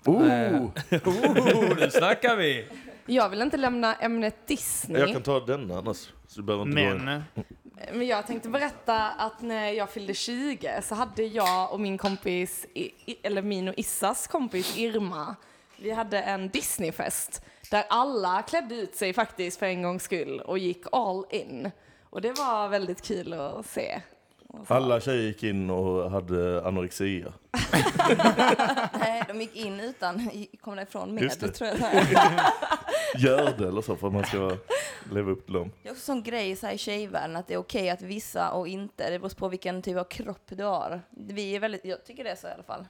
Oh! 0.05 0.31
Eh, 0.33 0.61
Oh, 1.05 1.75
nu 1.79 1.89
snackar 1.91 2.35
vi! 2.35 2.67
Jag 3.05 3.29
vill 3.29 3.41
inte 3.41 3.57
lämna 3.57 3.95
ämnet 3.95 4.47
Disney. 4.47 4.99
Jag 5.01 5.13
kan 5.13 5.21
ta 5.23 5.39
denna 5.39 5.77
annars. 5.77 6.09
Så 6.27 6.39
du 6.39 6.43
behöver 6.43 6.65
inte 6.65 6.81
gå 6.83 6.89
in. 6.89 7.05
Men 7.05 7.17
eh, 7.35 7.43
Men 7.93 8.07
jag 8.07 8.27
tänkte 8.27 8.49
berätta 8.49 9.07
att 9.09 9.41
när 9.41 9.71
jag 9.71 9.89
fyllde 9.89 10.13
20 10.13 10.81
så 10.83 10.95
hade 10.95 11.23
jag 11.23 11.73
och 11.73 11.79
min 11.79 11.97
kompis, 11.97 12.65
I- 12.73 12.91
I- 13.05 13.17
eller 13.23 13.41
min 13.41 13.67
och 13.67 13.73
Issas 13.77 14.27
kompis 14.27 14.77
Irma, 14.77 15.35
vi 15.79 15.91
hade 15.91 16.19
en 16.21 16.49
Disneyfest 16.49 17.45
där 17.71 17.83
alla 17.89 18.41
klädde 18.41 18.75
ut 18.75 18.95
sig 18.95 19.13
faktiskt 19.13 19.59
för 19.59 19.65
en 19.65 19.81
gångs 19.83 20.03
skull 20.03 20.39
och 20.39 20.57
gick 20.59 20.83
all 20.91 21.25
in. 21.29 21.71
Och 22.03 22.21
det 22.21 22.31
var 22.31 22.69
väldigt 22.69 23.01
kul 23.01 23.33
att 23.33 23.65
se. 23.65 24.01
Alla 24.67 24.99
tjejer 24.99 25.21
gick 25.27 25.43
in 25.43 25.69
och 25.69 26.11
hade 26.11 26.67
anorexia. 26.67 27.33
Nej, 28.99 29.23
de 29.27 29.41
gick 29.41 29.55
in 29.55 29.79
utan, 29.79 30.31
kom 30.61 30.75
därifrån 30.75 31.13
med. 31.13 31.23
Just 31.23 31.39
det. 31.39 31.51
Tror 31.51 31.69
jag. 31.69 31.77
Gör 33.21 33.53
det 33.57 33.67
eller 33.67 33.81
så 33.81 33.95
för 33.95 34.07
att 34.07 34.13
man 34.13 34.25
ska 34.25 34.57
leva 35.11 35.31
upp 35.31 35.45
till 35.45 35.53
dem. 35.53 35.71
det 35.83 35.89
är 35.89 35.93
också 35.93 36.11
en 36.11 36.15
sån 36.17 36.23
grej 36.23 36.55
så 36.55 36.65
här 36.65 36.73
i 36.73 36.77
tjejvärlden 36.77 37.35
att 37.35 37.47
det 37.47 37.53
är 37.53 37.57
okej 37.57 37.89
att 37.89 38.01
vissa 38.01 38.51
och 38.51 38.67
inte. 38.67 39.09
Det 39.09 39.19
beror 39.19 39.29
på 39.29 39.47
vilken 39.47 39.81
typ 39.81 39.97
av 39.97 40.03
kropp 40.03 40.43
du 40.49 40.63
har. 40.63 41.01
Vi 41.09 41.55
är 41.55 41.59
väldigt, 41.59 41.85
jag 41.85 42.05
tycker 42.05 42.23
det 42.23 42.29
är 42.29 42.35
så 42.35 42.47
i 42.47 42.51
alla 42.51 42.63
fall. 42.63 42.85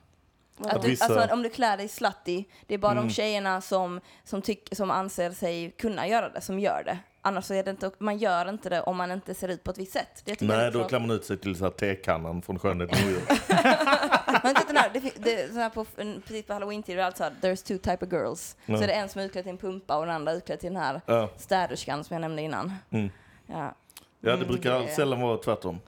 Att 0.60 0.74
Att 0.76 0.82
du, 0.82 0.88
vissa- 0.90 1.06
alltså, 1.06 1.34
om 1.34 1.44
du 1.44 1.50
klär 1.50 1.78
dig 1.78 1.88
slutty, 1.88 2.44
det 2.68 2.74
är 2.74 2.78
bara 2.78 2.92
Mm. 2.92 3.08
de 3.08 3.14
tjejerna 3.14 3.62
som, 3.62 4.02
som, 4.24 4.42
tyck, 4.42 4.70
som 4.72 4.92
anser 4.92 5.32
sig 5.32 5.72
kunna 5.72 6.08
göra 6.08 6.30
det 6.30 6.42
som 6.42 6.60
gör 6.60 6.84
det. 6.86 6.98
Annars 7.28 7.46
så 7.46 7.54
är 7.54 7.64
det 7.64 7.72
inte, 7.72 7.92
man 7.98 8.18
gör 8.18 8.50
inte 8.50 8.70
det 8.70 8.82
om 8.82 8.98
man 8.98 9.12
inte 9.12 9.34
ser 9.34 9.48
ut 9.48 9.64
på 9.64 9.72
ett 9.72 9.78
visst 9.78 9.94
sätt. 9.94 10.22
Det 10.26 10.42
Nej, 10.42 10.72
då 10.72 10.82
så- 10.84 10.88
klär 10.90 11.00
man 11.00 11.12
ut 11.12 11.26
sig 11.26 11.38
till 11.38 11.56
så 11.56 11.64
här 11.64 11.72
tekannan 11.72 12.42
från 12.42 12.60
Skönheten 12.60 13.10
York. 13.10 13.24
Men 14.44 14.50
inte 14.50 14.64
den 14.68 14.78
här, 14.78 14.92
det, 15.18 15.54
så 15.54 15.60
här 15.60 15.70
på, 15.70 15.86
precis 16.26 16.46
på 16.46 16.54
halloween-tid 16.54 16.94
är 16.94 16.98
det 16.98 17.06
alltså 17.06 17.24
här, 17.24 17.32
there's 17.42 17.68
two 17.68 17.78
type 17.78 18.06
of 18.06 18.12
girls. 18.12 18.58
Ja. 18.66 18.78
Så 18.78 18.84
är 18.84 18.88
det 18.88 18.94
en 18.94 19.10
som 19.10 19.22
är 19.22 19.26
utklädd 19.26 19.44
till 19.46 19.52
en 19.52 19.58
pumpa 19.58 19.98
och 19.98 20.06
den 20.06 20.16
andra 20.16 20.34
utklädd 20.34 20.60
till 20.60 20.74
den 20.74 20.82
här 20.82 21.02
Ja, 21.06 21.30
städerskan 21.38 22.04
som 22.04 22.14
jag 22.14 22.22
nämnde 22.22 22.42
innan. 22.42 22.74
Mm. 22.90 23.10
Ja. 23.48 23.56
ja 23.58 23.74
det 24.20 24.32
Mm, 24.34 24.48
brukar 24.48 24.80
det- 24.80 24.88
sällan 24.88 25.22
vara 25.22 25.38
tvärtom. 25.38 25.80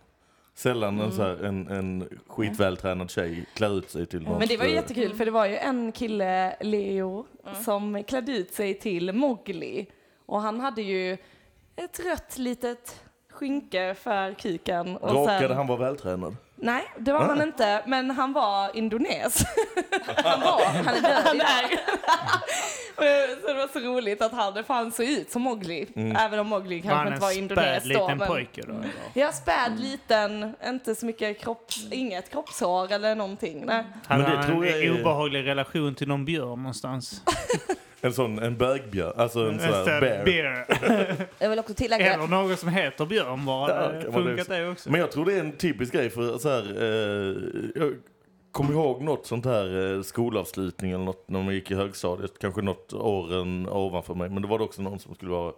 Sällan 0.56 1.00
en, 1.00 1.12
så 1.12 1.22
här, 1.22 1.44
en, 1.46 1.68
en 1.68 2.20
skitvältränad 2.28 3.10
tjej 3.12 3.46
klär 3.54 3.78
ut 3.78 3.90
sig 3.90 4.06
till 4.06 4.22
något. 4.22 4.40
Men 4.40 4.48
det 4.48 4.58
var 4.58 4.66
ju 4.66 4.72
eh, 4.72 4.76
jättekul 4.76 5.14
för 5.16 5.26
det 5.26 5.32
var 5.32 5.46
ju 5.46 5.58
en 5.58 5.92
kille, 5.92 6.56
Leo, 6.62 7.26
Mm. 7.48 7.64
som 7.64 8.04
klädde 8.04 8.32
ut 8.32 8.54
sig 8.54 8.80
till 8.80 9.14
Mowgli. 9.14 9.86
Och 10.30 10.42
han 10.42 10.60
hade 10.60 10.82
ju 10.82 11.18
ett 11.76 12.00
rött 12.06 12.38
litet 12.38 13.02
skynke 13.32 13.96
för 14.04 14.34
kuken. 14.34 14.98
Och 14.98 15.12
Råkade 15.14 15.40
sen- 15.48 15.58
han 15.58 15.68
vara 15.68 15.80
vältränad? 15.80 16.36
Nej, 16.56 16.84
det 16.98 17.14
var 17.14 17.20
Ah. 17.20 17.28
han 17.28 17.42
inte, 17.42 17.84
men 17.88 18.12
han 18.12 18.34
var 18.34 18.78
indones. 18.78 19.44
Han 20.16 20.42
var, 20.42 20.66
han 20.66 20.96
är 20.96 21.02
död 21.02 21.24
han 21.26 21.42
är. 21.42 21.70
så 23.42 23.48
det 23.48 23.54
var 23.54 23.68
så 23.74 23.80
roligt 23.80 24.22
att 24.22 24.32
han, 24.32 24.54
för 24.64 24.74
han 24.74 24.92
såg 24.92 25.06
ut 25.06 25.32
som 25.32 25.42
Mowgli. 25.42 25.88
Mm. 25.96 26.16
Även 26.16 26.40
om 26.40 26.48
Mowgli 26.48 26.82
var 26.82 26.90
kanske 26.90 27.06
inte 27.06 27.14
en 27.14 27.20
var 27.20 27.30
späd 27.30 27.38
indones 27.38 27.84
då. 27.84 27.90
liten 27.90 28.18
Men... 28.18 28.28
pojke 28.28 28.62
då? 28.68 28.74
eller? 28.74 28.90
Ja, 29.14 29.32
späd, 29.32 29.80
liten, 29.80 30.56
inte 30.66 30.96
så 30.96 31.06
mycket 31.06 31.40
kropps... 31.40 31.92
Inget 31.92 32.30
kroppshår 32.32 32.92
eller 32.92 33.16
någonting. 33.16 33.64
Nej. 33.66 33.84
Hade 34.08 34.22
Men 34.24 34.32
det 34.32 34.38
han 34.38 34.46
tror 34.48 34.66
jag 34.66 34.86
en 34.86 34.96
är- 34.96 35.02
obehaglig 35.02 35.46
relation 35.48 35.96
till 35.96 36.08
någon 36.08 36.26
björn 36.26 36.60
någonstans? 36.64 37.22
En 38.02 38.14
sån, 38.14 38.40
en 38.40 38.58
bögbjörn, 38.58 39.14
alltså 39.16 39.40
en 39.40 39.60
sån 39.60 39.74
här 39.74 40.02
bear. 40.02 40.26
bear. 40.26 41.28
Jag 41.40 41.50
vill 41.50 41.60
också 41.60 41.74
tillägga, 41.74 42.14
Eller 42.14 42.28
någon 42.28 42.58
som 42.58 42.70
heter 42.70 43.06
Björn 43.06 43.46
bara. 43.46 43.96
Ja, 43.96 44.12
funkat 44.12 44.48
det. 44.48 44.58
det 44.58 44.70
också. 44.70 44.92
Men 44.92 45.00
jag 45.00 45.12
tror 45.12 45.26
det 45.26 45.34
är 45.34 45.40
en 45.40 45.52
typisk 45.52 45.94
grej 45.94 46.10
för 46.10 46.38
så 46.38 46.50
här, 46.50 46.64
eh, 46.82 47.82
jag 47.82 47.96
kommer 48.52 48.72
ihåg 48.74 49.02
något 49.02 49.26
sånt 49.26 49.46
här 49.46 49.96
eh, 49.96 50.02
skolavslutning 50.02 50.92
eller 50.92 51.04
något 51.06 51.30
när 51.30 51.44
man 51.44 51.54
gick 51.54 51.72
i 51.72 51.76
högstadiet, 51.76 52.40
kanske 52.40 52.62
något 52.62 52.94
åren 52.94 53.70
ovanför 53.70 54.16
mig, 54.16 54.30
men 54.30 54.42
det 54.42 54.48
var 54.48 54.58
det 54.58 54.64
också 54.64 54.82
någon 54.82 55.00
som 55.00 55.16
skulle 55.16 55.32
vara, 55.32 55.54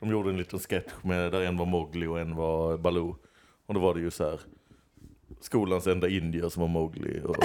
de 0.00 0.10
gjorde 0.10 0.30
en 0.30 0.36
liten 0.36 0.58
sketch 0.58 0.92
med 1.02 1.32
där 1.32 1.40
en 1.40 1.56
var 1.56 1.66
Mowgli 1.66 2.06
och 2.06 2.20
en 2.20 2.36
var 2.36 2.78
Baloo. 2.78 3.16
Och 3.66 3.74
då 3.74 3.80
var 3.80 3.94
det 3.94 4.00
ju 4.00 4.10
så 4.10 4.24
här 4.24 4.40
skolans 5.40 5.86
enda 5.86 6.08
indier 6.08 6.48
som 6.48 6.60
var 6.60 6.68
Mowgli 6.68 7.20
och, 7.24 7.36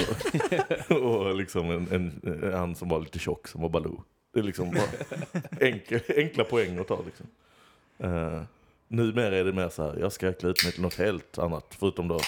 och 1.04 1.36
liksom 1.36 1.72
en, 1.72 1.88
en, 1.92 2.22
en, 2.44 2.54
han 2.54 2.76
som 2.76 2.90
var 2.90 3.00
lite 3.00 3.20
tjock 3.20 3.48
som 3.48 3.62
var 3.62 3.70
Baloo. 3.70 4.04
Det 4.38 4.42
är 4.42 4.46
liksom 4.46 4.72
bara 4.72 4.86
enkel, 5.68 6.00
enkla 6.18 6.44
poäng 6.44 6.80
att 6.80 6.88
ta 6.88 7.02
liksom. 7.06 7.26
Uh, 8.04 8.42
numera 8.88 9.38
är 9.38 9.44
det 9.44 9.54
mer 9.54 9.70
så 9.70 9.84
här, 9.84 10.00
jag 10.00 10.12
ska 10.12 10.34
klä 10.34 10.50
ut 10.50 10.64
mig 10.64 10.74
till 10.74 10.82
något 10.82 10.96
helt 10.98 11.38
annat, 11.38 11.76
förutom 11.80 12.08
då 12.08 12.20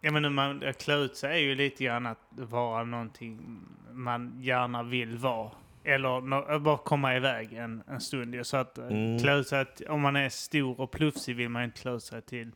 Ja, 0.00 0.10
men 0.10 0.34
man 0.34 0.64
att 0.68 0.78
klä 0.82 0.94
ut 0.94 1.16
sig 1.16 1.30
är 1.30 1.36
ju 1.48 1.54
lite 1.54 1.84
grann 1.84 2.06
att 2.06 2.18
vara 2.30 2.84
någonting 2.84 3.60
man 3.92 4.38
gärna 4.42 4.82
vill 4.82 5.16
vara. 5.18 5.50
Eller 5.84 6.20
nå- 6.20 6.58
bara 6.58 6.76
komma 6.78 7.16
iväg 7.16 7.52
en, 7.52 7.82
en 7.88 8.00
stund. 8.00 8.46
Så 8.46 8.56
att 8.56 8.78
eh, 8.78 8.86
Mm. 8.86 9.18
klä 9.18 9.34
ut 9.36 9.48
sig, 9.48 9.64
till- 9.64 9.86
om 9.88 10.00
man 10.00 10.16
är 10.16 10.28
stor 10.28 10.80
och 10.80 10.90
plufsig 10.90 11.36
vill 11.36 11.48
man 11.48 11.62
inte 11.64 11.80
klä 11.80 11.90
ut 11.92 12.02
sig 12.02 12.22
till 12.22 12.50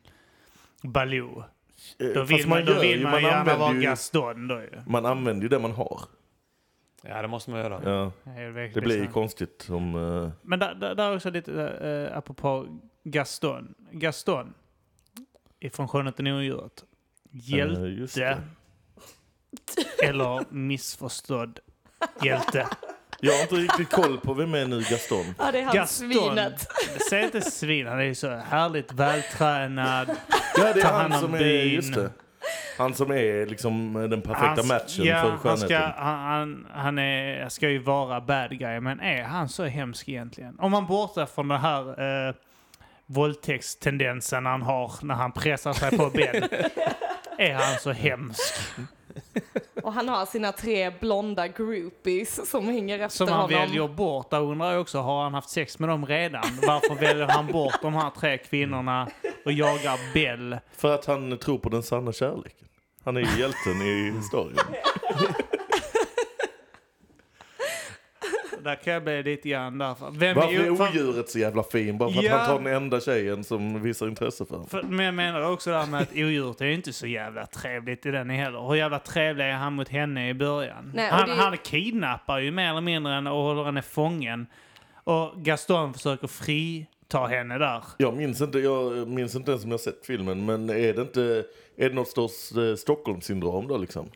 Baloo. 0.83 1.43
Eh, 1.99 2.07
Då 2.07 2.13
fast 2.25 2.31
vill 2.31 2.47
man, 2.47 2.65
då 2.65 2.71
gör 2.73 2.81
vill 2.81 2.99
ju- 2.99 3.03
man, 3.03 3.23
gärna 3.23 3.57
vara 3.57 3.73
Gaston 3.73 4.47
då 4.47 4.59
ju. 4.61 4.69
Man 4.87 5.05
använder 5.05 5.43
ju 5.43 5.49
det 5.49 5.59
man 5.59 5.71
har. 5.71 6.01
Ja, 7.07 7.21
det 7.21 7.27
måste 7.27 7.51
man 7.51 7.59
göra. 7.59 7.81
Ja, 7.83 8.11
Det, 8.33 8.67
det 8.73 8.81
blir 8.81 9.07
konstigt 9.07 9.67
om... 9.69 9.95
eh, 9.95 10.31
Men 10.41 10.59
där, 10.59 10.75
där, 10.75 10.95
där 10.95 11.09
är 11.11 11.15
också 11.15 11.29
lite, 11.29 11.51
uh, 11.51 12.17
apropå 12.17 12.67
Gaston. 13.03 13.73
Gaston 13.91 14.53
ifrån 15.59 15.87
Skönheten 15.87 16.27
och 16.27 16.37
odjuret. 16.37 16.83
Hjälte 17.31 17.81
just 17.81 18.15
det. 18.15 18.41
eller 20.03 20.53
missförstådd 20.53 21.59
hjälte. 22.23 22.67
Jag 23.19 23.33
har 23.33 23.41
inte 23.41 23.55
riktigt 23.55 23.89
koll 23.91 24.17
på 24.19 24.33
vem 24.33 24.53
är 24.53 24.65
nu 24.65 24.79
Gaston. 24.89 25.25
Ja, 25.39 25.51
det 25.51 25.59
är 25.59 25.63
han 25.63 25.75
Gaston. 25.75 26.09
svinet. 26.11 26.67
Säg 27.09 27.23
inte 27.23 27.41
svin, 27.41 27.87
han 27.87 27.99
är 27.99 28.03
ju 28.03 28.15
så 28.15 28.29
härligt 28.29 28.93
vältränad. 28.93 30.09
Ja, 30.57 30.73
det 30.73 30.81
är 30.81 30.85
han 30.91 31.13
om 31.13 31.19
som 31.19 31.33
är... 31.33 31.39
Just 31.63 31.93
det. 31.93 32.11
Han 32.77 32.93
som 32.93 33.11
är 33.11 33.45
liksom 33.45 33.93
den 34.09 34.21
perfekta 34.21 34.47
Han- 34.47 34.67
matchen 34.67 35.05
ja, 35.05 35.21
för 35.21 35.29
han 35.29 35.37
skönheten. 35.39 35.67
ska, 35.67 35.77
han, 36.03 36.19
han, 36.19 36.67
han 36.73 36.99
är, 36.99 37.49
ska 37.49 37.69
ju 37.69 37.79
vara 37.79 38.21
bad 38.21 38.59
guy, 38.59 38.79
men 38.79 38.99
är 38.99 39.23
han 39.23 39.49
så 39.49 39.63
hemsk 39.63 40.09
egentligen? 40.09 40.59
Om 40.59 40.71
man 40.71 40.85
bortser 40.87 41.25
från 41.25 41.47
den 41.47 41.59
här 41.59 42.27
eh, 42.29 42.35
våldtäktstendensen 43.05 44.45
han 44.45 44.61
har 44.61 44.91
när 45.01 45.15
han 45.15 45.31
pressar 45.31 45.73
sig 45.73 45.97
på 45.97 46.09
Ben. 46.09 46.43
är 47.37 47.53
han 47.53 47.79
så 47.79 47.91
hemsk? 47.91 48.53
Och 49.83 49.93
han 49.93 50.09
har 50.09 50.25
sina 50.25 50.51
tre 50.51 50.89
blonda 50.99 51.47
groupies 51.47 52.49
som 52.49 52.65
hänger 52.67 52.99
efter 52.99 53.17
Som 53.17 53.27
han 53.27 53.41
honom. 53.41 53.59
väljer 53.59 53.87
bort. 53.87 54.29
Där 54.29 54.41
undrar 54.41 54.71
jag 54.71 54.81
också, 54.81 54.99
har 54.99 55.23
han 55.23 55.33
haft 55.33 55.49
sex 55.49 55.79
med 55.79 55.89
dem 55.89 56.05
redan? 56.05 56.43
Varför 56.67 56.95
väljer 56.95 57.27
han 57.27 57.47
bort 57.47 57.81
de 57.81 57.93
här 57.93 58.09
tre 58.09 58.37
kvinnorna 58.37 59.07
och 59.45 59.51
jagar 59.51 60.13
Bell? 60.13 60.57
För 60.77 60.95
att 60.95 61.05
han 61.05 61.37
tror 61.37 61.57
på 61.57 61.69
den 61.69 61.83
sanna 61.83 62.11
kärleken. 62.13 62.67
Han 63.03 63.17
är 63.17 63.21
ju 63.21 63.39
hjälten 63.39 63.81
i 63.81 64.13
historien. 64.17 64.57
Där 68.63 68.75
kan 68.75 68.93
jag 68.93 69.03
bli 69.03 69.23
lite 69.23 69.49
grann 69.49 69.77
därför. 69.77 70.11
Vem 70.11 70.35
Varför 70.35 70.51
ju- 70.51 70.59
är 70.71 70.75
för- 70.75 70.89
odjuret 70.89 71.29
så 71.29 71.39
jävla 71.39 71.63
fin? 71.63 71.97
Bara 71.97 72.09
för 72.11 72.17
att 72.19 72.23
Ja. 72.25 72.37
han 72.37 72.47
tar 72.47 72.59
den 72.63 72.73
enda 72.75 72.99
tjejen 72.99 73.43
som 73.43 73.81
visar 73.81 74.07
intresse 74.07 74.45
för 74.45 74.51
honom. 74.55 74.69
För, 74.69 74.83
men 74.83 75.05
jag 75.05 75.13
menar 75.13 75.51
också 75.51 75.69
det 75.71 75.77
här 75.77 75.85
med 75.87 76.01
att 76.01 76.11
odjuret 76.11 76.61
är 76.61 76.65
inte 76.65 76.93
så 76.93 77.07
jävla 77.07 77.45
trevligt 77.45 78.05
i 78.05 78.11
den 78.11 78.29
heller. 78.29 78.67
Hur 78.67 78.75
jävla 78.75 78.99
trevlig 78.99 79.45
är 79.45 79.51
han 79.53 79.73
mot 79.73 79.89
henne 79.89 80.29
i 80.29 80.33
början? 80.33 80.91
Nej, 80.95 81.09
han, 81.09 81.29
det- 81.29 81.35
han 81.35 81.57
kidnappar 81.57 82.39
ju 82.39 82.51
mer 82.51 82.69
eller 82.69 82.81
mindre 82.81 83.13
än 83.13 83.27
och 83.27 83.43
håller 83.43 83.63
henne 83.63 83.81
fången. 83.81 84.47
Och 85.03 85.33
Gaston 85.35 85.93
försöker 85.93 86.27
frita 87.13 87.27
henne 87.27 87.57
där. 87.57 87.83
Jag 87.97 88.17
minns 88.17 88.41
inte, 88.41 88.59
jag 88.59 89.07
minns 89.07 89.35
inte 89.35 89.51
ens 89.51 89.63
om 89.63 89.71
jag 89.71 89.79
sett 89.79 90.05
filmen, 90.05 90.45
men 90.45 90.69
är 90.69 90.93
det 90.93 91.01
inte, 91.01 91.45
är 91.77 91.89
det 91.89 91.95
något 91.95 92.09
sorts 92.09 92.51
eh, 92.51 92.75
Stockholmssyndrom 92.75 93.67
då 93.67 93.77
liksom? 93.77 94.09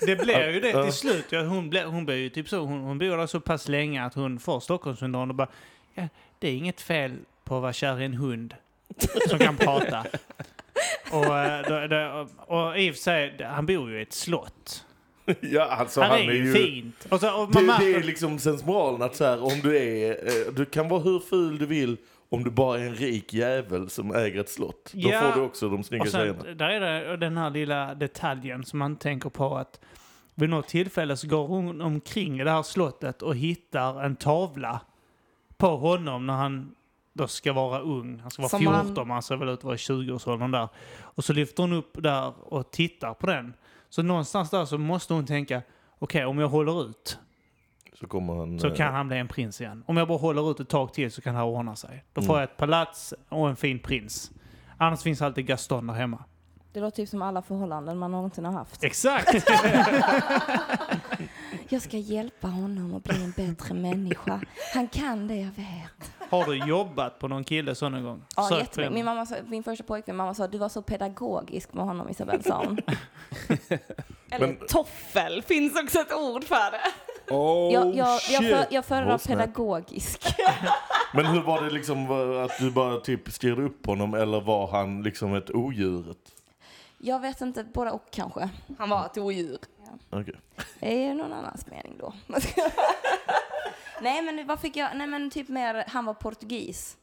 Det 0.00 0.16
blir 0.16 0.50
ju 0.50 0.60
det 0.60 0.84
till 0.84 0.92
slut. 0.92 1.24
Ja, 1.30 1.42
hon, 1.42 1.70
blir, 1.70 1.84
hon 1.84 2.04
blir 2.04 2.16
ju 2.16 2.28
typ 2.28 2.48
så, 2.48 2.58
hon, 2.58 2.80
hon 2.80 2.98
bor 2.98 3.16
där 3.16 3.26
så 3.26 3.40
pass 3.40 3.68
länge 3.68 4.04
att 4.04 4.14
hon 4.14 4.38
får 4.38 4.60
Stockholmssyndrom 4.60 5.30
och 5.30 5.36
bara, 5.36 5.48
ja, 5.94 6.08
det 6.38 6.48
är 6.48 6.52
inget 6.52 6.80
fel 6.80 7.16
på 7.44 7.56
att 7.56 7.62
vara 7.62 7.72
kär 7.72 8.00
i 8.00 8.04
en 8.04 8.14
hund 8.14 8.54
som 9.28 9.38
kan 9.38 9.56
prata. 9.56 10.06
Och, 11.12 11.38
eh, 11.38 11.68
då, 11.68 11.86
då, 11.86 12.28
och 12.54 12.78
i 12.78 12.90
och 12.90 12.94
för 12.94 13.02
sig, 13.02 13.36
han 13.42 13.66
bor 13.66 13.90
ju 13.90 13.98
i 13.98 14.02
ett 14.02 14.12
slott. 14.12 14.84
ja, 15.40 15.62
alltså 15.64 16.00
han, 16.00 16.10
han, 16.10 16.20
är 16.20 16.32
ju 16.32 16.52
fint. 16.52 17.06
Och 17.08 17.20
så, 17.20 17.40
och 17.40 17.52
Det, 17.52 17.60
det 17.60 17.66
märker, 17.66 17.98
är 17.98 18.02
liksom 18.02 18.38
sensmoralen 18.38 19.02
att 19.02 19.16
så 19.16 19.24
här, 19.24 19.42
om 19.42 19.60
du 19.62 19.76
är, 19.76 20.10
eh, 20.10 20.52
du 20.52 20.64
kan 20.64 20.88
vara 20.88 21.00
hur 21.00 21.18
ful 21.18 21.58
du 21.58 21.66
vill 21.66 21.96
om 22.34 22.44
du 22.44 22.50
bara 22.50 22.78
är 22.80 22.86
en 22.86 22.94
rik 22.94 23.32
jävel 23.34 23.90
som 23.90 24.14
äger 24.14 24.40
ett 24.40 24.48
slott. 24.48 24.90
Då 24.94 25.08
Ja. 25.10 25.20
får 25.20 25.40
du 25.40 25.46
också 25.46 25.68
de 25.68 25.82
snygga 25.84 26.02
och 26.02 26.08
tjejerna. 26.08 26.42
sen, 26.42 26.56
där 26.58 26.68
är 26.68 26.80
det 26.80 27.16
den 27.16 27.36
här 27.36 27.50
lilla 27.50 27.94
detaljen 27.94 28.64
som 28.64 28.78
man 28.78 28.96
tänker 28.96 29.30
på 29.30 29.56
att 29.56 29.80
vid 30.34 30.50
något 30.50 30.68
tillfälle 30.68 31.16
så 31.16 31.28
går 31.28 31.46
hon 31.46 31.80
omkring 31.80 32.40
i 32.40 32.44
det 32.44 32.50
här 32.50 32.62
slottet 32.62 33.22
och 33.22 33.36
hittar 33.36 34.04
en 34.04 34.16
tavla 34.16 34.80
på 35.56 35.76
honom 35.76 36.26
när 36.26 36.34
han 36.34 36.74
då 37.12 37.26
ska 37.26 37.52
vara 37.52 37.80
ung. 37.80 38.18
Han 38.22 38.30
ska 38.30 38.42
vara 38.42 38.48
Som 38.50 38.60
14, 38.60 39.10
han- 39.10 39.22
ser 39.22 39.36
väl 39.36 39.48
ut 39.48 39.58
att 39.58 39.64
vara 39.64 39.74
i 39.74 39.78
20-årsåldern 39.78 40.50
där. 40.50 40.68
Och 41.00 41.24
så 41.24 41.32
lyfter 41.32 41.62
hon 41.62 41.72
upp 41.72 41.90
där 42.02 42.32
och 42.54 42.70
tittar 42.70 43.14
på 43.14 43.26
den. 43.26 43.54
Så 43.88 44.02
någonstans 44.02 44.50
där 44.50 44.64
så 44.64 44.78
måste 44.78 45.14
hon 45.14 45.26
tänka, 45.26 45.62
okej 45.98 46.24
om 46.24 46.38
jag 46.38 46.48
håller 46.48 46.82
ut 46.90 47.18
Så 48.00 48.06
kommer 48.06 48.34
han... 48.34 48.58
så 48.60 48.66
eh, 48.66 48.74
kan 48.74 48.94
han 48.94 49.08
bli 49.08 49.18
en 49.18 49.28
prins 49.28 49.60
igen. 49.60 49.84
Om 49.86 49.96
jag 49.96 50.08
bara 50.08 50.18
håller 50.18 50.50
ut 50.50 50.60
ett 50.60 50.68
tag 50.68 50.92
till 50.92 51.12
så 51.12 51.22
kan 51.22 51.34
det 51.34 51.40
här 51.40 51.46
ordna 51.46 51.76
sig. 51.76 52.04
Då 52.12 52.22
får 52.22 52.32
Mm. 52.34 52.40
jag 52.40 52.50
ett 52.50 52.56
palats 52.56 53.14
och 53.28 53.48
en 53.48 53.56
fin 53.56 53.78
prins. 53.78 54.30
Annars 54.78 55.02
finns 55.02 55.22
alltid 55.22 55.46
Gaston 55.46 55.86
där 55.86 55.94
hemma. 55.94 56.24
Det 56.72 56.80
låter 56.80 56.96
typ 56.96 57.08
som 57.08 57.22
alla 57.22 57.42
förhållanden 57.42 57.98
man 57.98 58.12
någonsin 58.12 58.44
har 58.44 58.52
haft. 58.52 58.84
Exakt! 58.84 59.34
Jag 61.68 61.82
ska 61.82 61.96
hjälpa 61.96 62.48
honom 62.48 62.94
att 62.94 63.02
bli 63.02 63.24
en 63.24 63.30
bättre 63.30 63.74
människa. 63.74 64.40
Han 64.74 64.88
kan 64.88 65.28
det, 65.28 65.34
jag 65.34 65.50
vet. 65.50 66.12
Har 66.30 66.44
du 66.44 66.56
jobbat 66.56 67.18
på 67.18 67.28
någon 67.28 67.44
kille 67.44 67.74
så 67.74 67.88
någon 67.88 68.04
gång? 68.04 68.22
Ja, 68.36 68.58
jättemycket. 68.58 68.92
Min, 68.94 69.04
mamma 69.04 69.26
sa, 69.26 69.34
min 69.46 69.62
första 69.62 69.84
pojkvän, 69.84 70.16
mamma 70.16 70.34
sa 70.34 70.46
du 70.48 70.58
var 70.58 70.68
så 70.68 70.82
pedagogisk 70.82 71.72
med 71.72 71.84
honom 71.84 72.08
Isabel, 72.08 72.44
sa 72.44 72.64
hon. 72.64 72.78
Eller 74.30 74.46
Men- 74.46 74.56
toffel, 74.68 75.42
finns 75.42 75.82
också 75.82 75.98
ett 76.00 76.12
ord 76.12 76.44
för 76.44 76.70
det. 76.70 76.80
Oh, 77.28 77.72
jag, 77.72 77.94
jag, 77.94 78.20
jag, 78.30 78.42
för, 78.42 78.66
jag 78.70 78.84
föredrar 78.84 79.14
Oh, 79.14 79.26
pedagogisk. 79.26 80.34
Men 81.14 81.26
hur 81.26 81.42
var 81.42 81.62
det 81.62 81.70
liksom 81.70 82.10
att 82.44 82.58
du 82.58 82.70
bara 82.70 83.00
typ 83.00 83.32
styrde 83.32 83.62
upp 83.62 83.86
honom 83.86 84.14
eller 84.14 84.40
var 84.40 84.66
han 84.66 85.02
liksom 85.02 85.34
ett 85.34 85.50
odjuret? 85.50 86.18
Jag 86.98 87.20
vet 87.20 87.40
inte, 87.40 87.64
båda 87.64 87.92
och 87.92 88.10
kanske. 88.10 88.48
Han 88.78 88.88
var 88.90 89.06
ett 89.06 89.18
odjur. 89.18 89.58
Okej. 90.10 90.34
Det 90.80 91.06
är 91.06 91.14
någon 91.14 91.32
annans 91.32 91.66
mening 91.66 91.96
då. 91.98 92.12
Nej 94.00 94.22
men 94.22 94.46
vad 94.46 94.60
fick 94.60 94.76
jag, 94.76 94.96
nej 94.96 95.06
men 95.06 95.30
typ 95.30 95.48
mer, 95.48 95.84
han 95.88 96.04
var 96.04 96.14
portugis. 96.14 96.96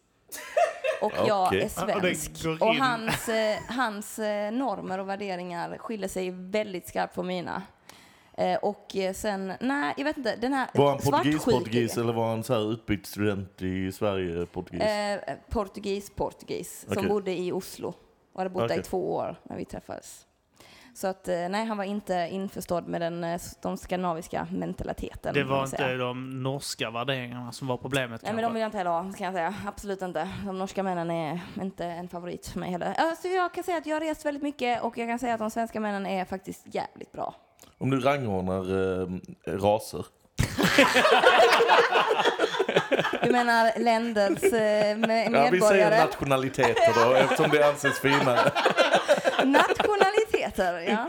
Och 1.02 1.14
jag 1.28 1.48
Okej. 1.48 1.60
är 1.60 1.64
Ja, 1.64 1.70
svensk. 1.70 2.44
går 2.44 2.64
Och 2.64 2.76
hans, 2.76 3.30
eh, 3.30 3.58
hans 3.68 4.20
eh, 4.20 4.52
normer 4.52 5.00
och 5.00 5.10
värderingar 5.10 5.78
skiljer 5.78 6.08
sig 6.08 6.32
väldigt 6.32 6.88
skarpt 6.88 7.16
från 7.16 7.28
mina. 7.28 7.62
Eh, 8.42 8.58
och 8.58 8.96
eh, 8.96 9.14
sen, 9.14 9.54
nej 9.60 9.94
jag 9.98 10.06
vet 10.06 10.18
inte, 10.18 10.36
den 10.36 10.54
här 10.54 10.70
Var 10.74 10.90
han 10.90 10.98
portugis 10.98 11.46
portugis 11.46 11.98
eller 11.98 12.14
var 12.14 12.30
han 12.30 12.44
så 12.44 12.54
här 12.54 12.72
utbytt 12.72 13.06
student 13.06 13.62
i 13.62 13.92
Sverige 13.92 14.46
portugis? 14.46 14.82
Eh, 14.82 15.20
portugis, 15.50 16.10
portugis. 16.16 16.86
Som 16.88 16.98
Okej. 16.98 17.10
bodde 17.10 17.40
i 17.40 17.52
Oslo. 17.52 17.94
Och 18.34 18.40
hade 18.40 18.50
bott 18.50 18.68
där 18.68 18.80
i 18.80 18.84
två 18.84 19.14
år 19.14 19.36
när 19.44 19.58
vi 19.58 19.66
träffades. 19.66 20.28
Så 20.94 21.08
att, 21.08 21.28
eh, 21.28 21.50
nej, 21.50 21.66
han 21.66 21.78
var 21.78 21.84
inte 21.84 22.28
införstådd 22.32 22.88
med 22.88 23.02
den, 23.02 23.40
de 23.62 23.78
skandinaviska 23.78 24.48
mentaliteten. 24.52 25.34
Det 25.34 25.44
var 25.44 25.64
inte 25.64 25.94
de 25.94 26.44
norska 26.44 26.92
värderingarna 26.92 27.52
som 27.52 27.68
var 27.68 27.78
problemet 27.78 28.22
Nej 28.24 28.34
men 28.34 28.44
de 28.44 28.54
vill 28.54 28.62
jag 28.62 28.68
inte 28.68 28.78
heller 28.78 28.92
ha, 28.92 29.14
kan 29.14 29.26
jag 29.26 29.34
säga. 29.34 29.56
Absolut 29.68 30.02
inte. 30.02 30.30
De 30.46 30.60
norska 30.60 30.84
männen 30.84 31.12
är 31.12 31.40
inte 31.62 31.86
en 31.86 32.10
favorit 32.10 32.48
för 32.48 32.60
mig 32.60 32.72
heller. 32.72 32.94
Alltså, 32.98 33.28
jag 33.28 33.54
kan 33.54 33.64
säga 33.64 33.78
att 33.78 33.86
jag 33.86 33.96
har 33.96 34.02
rest 34.02 34.26
väldigt 34.26 34.44
mycket 34.44 34.84
och 34.84 34.98
jag 34.98 35.10
kan 35.10 35.20
säga 35.20 35.34
att 35.34 35.40
de 35.40 35.52
svenska 35.52 35.80
männen 35.80 36.06
är 36.06 36.26
faktiskt 36.26 36.76
jävligt 36.76 37.12
bra. 37.12 37.36
Om 37.82 37.90
du 37.90 38.00
rangordnar 38.00 38.62
eh, 39.04 39.08
raser. 39.60 40.06
Du 43.24 43.32
menar 43.32 43.80
länders 43.80 44.44
eh, 44.44 44.98
med- 44.98 45.32
Ja, 45.32 45.50
vi 45.52 45.62
säger 45.62 45.84
medborgare? 45.84 46.06
nationaliteter 46.06 46.94
då 47.06 47.14
eftersom 47.14 47.50
det 47.52 47.70
anses 47.70 48.00
finare. 48.00 48.52
Nationaliteter, 49.46 50.80
ja. 50.80 51.08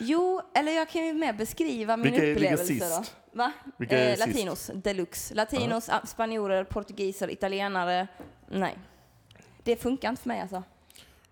Jo, 0.00 0.40
eller 0.54 0.72
jag 0.72 0.88
kan 0.88 1.06
ju 1.06 1.12
mer 1.12 1.32
beskriva 1.32 1.96
min 1.96 2.04
Vilka 2.04 2.18
ligger 2.20 2.34
upplevelse 2.34 2.72
då. 2.72 3.02
sist? 3.02 3.14
Va? 3.32 3.52
Vilka 3.78 3.98
Eh, 3.98 4.14
sist? 4.16 4.26
latinos, 4.26 4.70
deluxe. 4.74 5.34
Latinos, 5.34 5.88
ah, 5.88 6.00
spanjorer, 6.06 6.64
portugiser, 6.64 7.30
italienare. 7.30 8.06
Nej. 8.48 8.78
Det 9.64 9.76
funkar 9.76 10.08
inte 10.08 10.22
för 10.22 10.28
mig 10.28 10.40
alltså. 10.40 10.62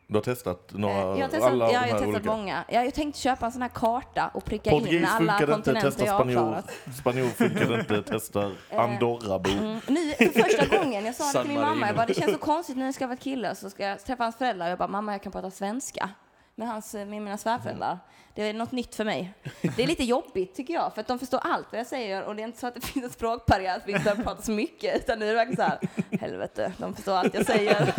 Du 0.06 0.14
har 0.14 0.22
testat 0.22 0.70
några, 0.72 0.94
Eh, 0.94 1.00
jag 1.00 1.16
har 1.16 1.28
testat, 1.28 1.42
alla 1.52 1.64
ja, 1.64 1.72
jag 1.72 1.80
har 1.80 1.88
testat 1.88 2.08
olika? 2.08 2.30
många. 2.30 2.64
Ja, 2.68 2.82
jag 2.84 2.94
tänkte 2.94 3.20
köpa 3.20 3.46
en 3.46 3.52
sån 3.52 3.62
här 3.62 3.68
karta 3.68 4.30
och 4.34 4.44
pricka 4.44 4.70
in 4.70 4.80
Portugis 4.80 5.08
alla 5.08 5.18
funkar 5.18 5.34
inte, 5.42 5.52
kontinenter 5.52 5.90
testa 5.90 6.04
jag 6.04 6.12
har 6.12 6.18
spanjor. 6.20 6.40
klarat. 6.40 6.70
Spanjor 7.00 7.28
funkar 7.28 7.78
inte, 7.80 8.02
testar 8.06 8.52
Andorra-bo. 8.76 9.50
Mm. 9.50 9.80
Nu, 9.88 10.12
för 10.12 10.42
första 10.42 10.76
gången, 10.78 11.04
jag 11.04 11.14
sa 11.14 11.24
det 11.24 11.44
till 11.44 11.48
min 11.52 11.60
mamma, 11.60 11.86
jag 11.86 11.96
bara, 11.96 12.06
det 12.06 12.14
känns 12.14 12.32
så 12.32 12.38
konstigt 12.52 12.76
nu 12.76 12.80
när 12.80 12.86
jag 12.86 12.94
ska 12.94 13.06
vara 13.06 13.16
kille 13.16 13.54
så 13.54 13.70
ska 13.70 13.84
jag 13.84 14.04
träffa 14.04 14.22
hans 14.24 14.36
föräldrar 14.36 14.66
och 14.66 14.70
jag 14.70 14.78
bara, 14.78 14.88
mamma 14.88 15.12
jag 15.12 15.22
kan 15.22 15.32
prata 15.32 15.50
svenska 15.50 16.10
med, 16.54 16.68
hans, 16.68 16.94
med 16.94 17.08
mina 17.08 17.38
svärföräldrar. 17.38 17.98
Det 18.34 18.42
är 18.42 18.54
något 18.54 18.72
nytt 18.72 18.94
för 18.94 19.04
mig. 19.04 19.34
Det 19.76 19.82
är 19.82 19.86
lite 19.86 20.04
jobbigt 20.04 20.54
tycker 20.54 20.74
jag, 20.74 20.94
för 20.94 21.00
att 21.00 21.06
de 21.06 21.18
förstår 21.18 21.40
allt 21.42 21.66
vad 21.70 21.80
jag 21.80 21.86
säger 21.86 22.24
och 22.24 22.36
det 22.36 22.42
är 22.42 22.44
inte 22.44 22.58
så 22.58 22.66
att 22.66 22.74
det 22.74 22.80
finns 22.80 23.04
en 23.04 23.10
språkbarriär 23.10 23.76
att 23.76 23.88
vi 23.88 23.92
inte 23.92 24.16
pratar 24.24 24.42
så 24.42 24.50
mycket, 24.50 24.96
utan 24.96 25.18
nu 25.18 25.24
är 25.24 25.28
det 25.28 25.34
verkligen 25.34 25.56
så 25.56 25.62
här, 25.62 25.78
helvete, 26.20 26.72
de 26.78 26.94
förstår 26.94 27.12
allt 27.12 27.34
jag 27.34 27.46
säger. 27.46 27.94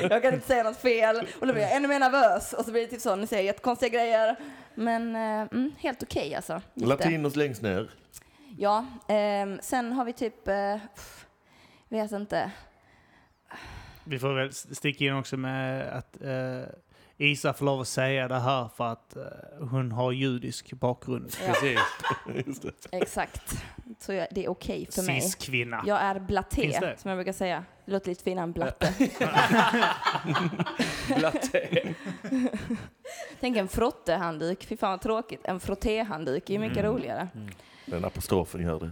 jag 0.10 0.22
kan 0.22 0.34
inte 0.34 0.46
säga 0.46 0.62
något 0.62 0.80
fel 0.80 1.16
och 1.40 1.46
då 1.46 1.52
blir 1.52 1.62
jag 1.62 1.76
ännu 1.76 1.88
mer 1.88 1.98
nervös 1.98 2.52
och 2.52 2.64
så 2.64 2.70
blir 2.70 2.82
det 2.82 2.88
typ 2.88 3.00
så, 3.00 3.16
nu 3.16 3.26
säger 3.26 3.42
jag 3.42 3.46
jättekonstiga 3.46 3.88
grejer. 3.88 4.36
Men 4.74 5.16
eh, 5.16 5.48
mm, 5.52 5.72
helt 5.78 6.02
okej 6.02 6.34
alltså. 6.34 6.62
gick. 6.74 6.88
Latinos 6.88 7.36
längst 7.36 7.62
ner. 7.62 7.90
Ja, 8.58 8.86
ehm, 9.08 9.58
sen 9.62 9.92
har 9.92 10.04
vi 10.04 10.12
typ, 10.12 10.48
eh, 10.48 10.76
vet 11.88 12.12
inte. 12.12 12.50
Vi 14.04 14.18
får 14.18 14.34
väl 14.34 14.52
sticka 14.52 15.04
in 15.04 15.14
också 15.14 15.36
med 15.36 15.88
att 15.88 16.22
eh, 16.22 16.62
Isa 17.18 17.52
får 17.52 17.64
lov 17.64 17.80
att 17.80 17.88
säga 17.88 18.28
det 18.28 18.38
här 18.38 18.68
för 18.76 18.84
att 18.84 19.16
eh, 19.16 19.22
hon 19.70 19.92
har 19.92 20.12
judisk 20.12 20.72
bakgrund. 20.72 21.36
Ja, 21.46 21.52
Precis. 21.52 21.80
Just 22.46 22.62
det. 22.62 22.72
exakt. 22.92 23.64
Så 24.00 24.12
jag, 24.12 24.26
det 24.30 24.44
är 24.44 24.48
okej 24.48 24.88
för 24.90 25.02
mig. 25.02 25.20
Cis-kvinna. 25.20 25.84
Jag 25.86 26.00
är 26.00 26.20
blaté, 26.20 26.78
det? 26.80 27.00
som 27.00 27.08
jag 27.08 27.18
brukar 27.18 27.32
säga. 27.32 27.64
Det 27.84 27.92
låter 27.92 28.08
lite 28.08 28.24
finare 28.24 28.42
än 28.42 28.52
blatte. 28.52 28.94
Latte. 31.20 31.68
Tänk 33.40 33.56
en 33.56 33.68
frottehandduk. 33.68 34.64
Fy 34.64 34.76
fan 34.76 34.90
vad 34.90 35.00
tråkigt. 35.00 35.40
En 35.44 35.60
frottéhandduk 35.60 36.50
är 36.50 36.54
ju 36.54 36.60
mycket 36.60 36.84
roligare. 36.84 37.28
Den 37.86 38.04
apostrofen 38.04 38.62
gör 38.62 38.80
det. 38.80 38.90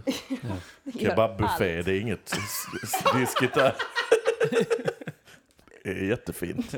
Det 0.83 1.01
gör 1.01 1.09
Kebabbuffé, 1.09 1.81
det 1.81 1.91
är 1.91 1.99
inget 2.01 2.33
diskigt 3.15 3.53
där. 3.53 3.75
Det 5.83 5.89
är 5.89 6.03
jättefint. 6.05 6.75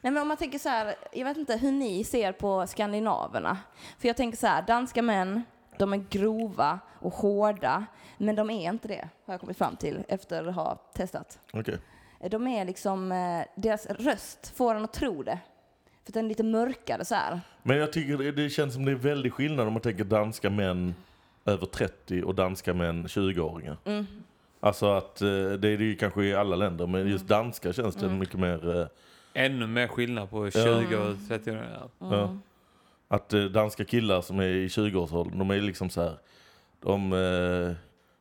Nej, 0.00 0.12
men 0.12 0.22
om 0.22 0.28
man 0.28 0.36
tänker 0.36 0.58
så 0.58 0.68
här, 0.68 0.94
jag 1.12 1.24
vet 1.24 1.36
inte 1.36 1.56
hur 1.56 1.72
ni 1.72 2.04
ser 2.04 2.32
på 2.32 2.66
skandinaverna. 2.66 3.58
För 3.98 4.08
jag 4.08 4.16
tänker 4.16 4.38
så 4.38 4.46
här, 4.46 4.62
danska 4.62 5.02
män, 5.02 5.42
de 5.78 5.92
är 5.92 6.04
grova 6.10 6.78
och 7.00 7.14
hårda, 7.14 7.86
men 8.18 8.36
de 8.36 8.50
är 8.50 8.68
inte 8.72 8.88
det, 8.88 9.08
har 9.26 9.34
jag 9.34 9.40
kommit 9.40 9.58
fram 9.58 9.76
till 9.76 10.04
efter 10.08 10.48
att 10.48 10.54
ha 10.54 10.74
testat. 10.94 11.38
Okej. 11.52 11.78
De 12.30 12.46
är 12.46 12.64
liksom, 12.64 13.12
eh, 13.12 13.42
deras 13.56 13.86
röst 13.86 14.52
får 14.56 14.74
en 14.74 14.84
att 14.84 14.92
tro 14.92 15.22
det. 15.22 15.38
För 16.04 16.12
den 16.12 16.24
är 16.24 16.28
lite 16.28 16.42
mörkare 16.42 17.04
så 17.04 17.14
här. 17.14 17.40
Men 17.62 17.76
jag 17.76 17.92
tycker 17.92 18.32
det, 18.32 18.50
känns 18.50 18.74
som 18.74 18.84
det 18.84 18.90
är 18.90 18.96
väldigt 18.96 19.32
skillnad 19.32 19.66
om 19.66 19.72
man 19.72 19.82
tänker 19.82 20.04
danska 20.04 20.50
män 20.50 20.94
över 21.44 21.66
30 21.66 22.22
och 22.22 22.34
danska 22.34 22.74
män 22.74 23.06
20-åringar. 23.06 23.76
Mm. 23.84 24.06
Alltså 24.60 24.92
att 24.92 25.20
eh, 25.22 25.28
det 25.28 25.68
är 25.68 25.78
det 25.78 25.84
ju 25.84 25.96
kanske 25.96 26.24
i 26.24 26.34
alla 26.34 26.56
länder, 26.56 26.86
men 26.86 27.08
just 27.08 27.26
danska 27.28 27.72
känns 27.72 27.96
det 27.96 28.06
Mm. 28.06 28.18
mycket 28.18 28.38
mer... 28.38 28.88
Ännu 29.34 29.66
mer 29.66 29.86
skillnad 29.88 30.30
på 30.30 30.50
20 30.50 30.96
och 30.96 31.16
30 31.28 31.50
år. 31.50 31.56
Ja. 32.00 32.06
Mm. 32.06 32.18
Ja. 32.18 32.36
Att 33.08 33.32
eh, 33.32 33.44
danska 33.44 33.84
killar 33.84 34.20
som 34.20 34.38
är 34.38 34.44
i 34.44 34.68
20-årsåldern, 34.68 35.38
de 35.38 35.50
är 35.50 35.60
liksom 35.60 35.90
så 35.90 36.02
här. 36.02 36.18
De 36.80 37.12
eh, 37.12 37.74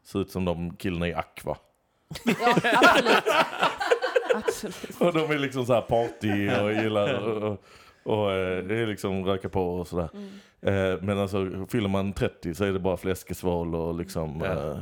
ser 0.03 0.21
ut 0.21 0.31
som 0.31 0.45
de 0.45 0.75
killarna 0.75 1.07
i 1.07 1.13
Aqua. 1.13 1.57
Ja, 2.39 2.55
absolut. 2.73 3.23
absolut. 4.35 4.95
Och 5.01 5.13
de 5.13 5.31
är 5.31 5.37
liksom 5.37 5.65
så 5.65 5.73
här 5.73 5.81
party 5.81 6.49
och 6.49 6.73
gillar 6.73 7.13
och, 7.27 7.51
och, 7.51 7.63
och 8.07 8.31
eh, 8.31 8.63
det 8.63 8.75
är 8.77 8.87
liksom 8.87 9.25
röka 9.25 9.49
på 9.49 9.61
och 9.79 9.87
sådär. 9.87 10.09
Mm. 10.13 10.29
Eh, 10.61 11.01
men 11.01 11.19
alltså 11.19 11.65
fyller 11.69 11.89
man 11.89 12.13
30 12.13 12.53
så 12.55 12.63
är 12.63 12.71
det 12.73 12.79
bara 12.79 12.97
fläskesval 12.97 13.75
och 13.75 13.95
liksom 13.95 14.41
Ja. 14.45 14.79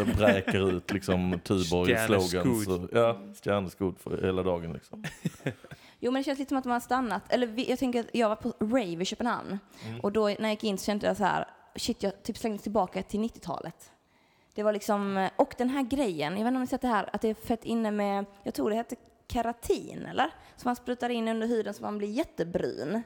eh, 0.00 0.16
bräker 0.16 0.70
ut 0.76 0.92
liksom 0.92 1.40
Tuborg-slogans. 1.44 2.32
Stjärneskog. 2.32 2.82
och- 2.84 2.90
Ja, 2.92 3.18
stjärneskog 3.44 4.00
för 4.00 4.22
hela 4.26 4.42
dagen 4.42 4.72
liksom. 4.72 5.04
Jo 6.00 6.12
men 6.12 6.20
det 6.20 6.24
känns 6.24 6.38
lite 6.38 6.48
som 6.48 6.58
att 6.58 6.64
de 6.64 6.70
har 6.72 6.80
stannat, 6.80 7.22
eller 7.32 7.46
vi, 7.46 7.70
jag 7.70 7.78
tänker 7.78 8.00
att 8.00 8.06
jag 8.12 8.28
var 8.28 8.36
på 8.36 8.52
rave 8.60 9.02
i 9.02 9.04
Köpenhamn 9.04 9.58
och 10.02 10.12
då 10.12 10.24
när 10.28 10.40
jag 10.42 10.50
gick 10.50 10.64
in 10.64 10.78
så 10.78 10.84
kände 10.84 11.06
jag 11.06 11.16
så 11.16 11.24
här, 11.24 11.44
shit 11.76 12.02
jag 12.02 12.22
typ 12.22 12.36
slängdes 12.38 12.62
tillbaka 12.62 13.02
till 13.02 13.20
90-talet. 13.20 13.90
Det 14.54 14.62
var 14.62 14.72
liksom, 14.72 15.28
och 15.36 15.54
den 15.58 15.68
här 15.68 15.82
grejen, 15.82 16.32
jag 16.32 16.38
vet 16.44 16.46
inte 16.48 16.56
om 16.56 16.60
ni 16.60 16.66
sett 16.66 16.80
det 16.82 16.88
här, 16.88 17.08
att 17.12 17.20
det 17.22 17.28
är 17.28 17.34
fett 17.34 17.64
inne 17.64 17.90
med, 17.90 18.24
jag 18.42 18.54
tror 18.54 18.70
det 18.70 18.76
heter 18.76 18.98
keratin 19.32 20.06
eller? 20.06 20.30
Som 20.56 20.68
man 20.68 20.76
sprutar 20.76 21.08
in 21.10 21.28
under 21.28 21.46
huden 21.46 21.74
så 21.74 21.82
man 21.82 21.98
blir 21.98 22.08
jättebrun. 22.08 22.94
Ah, 22.94 23.00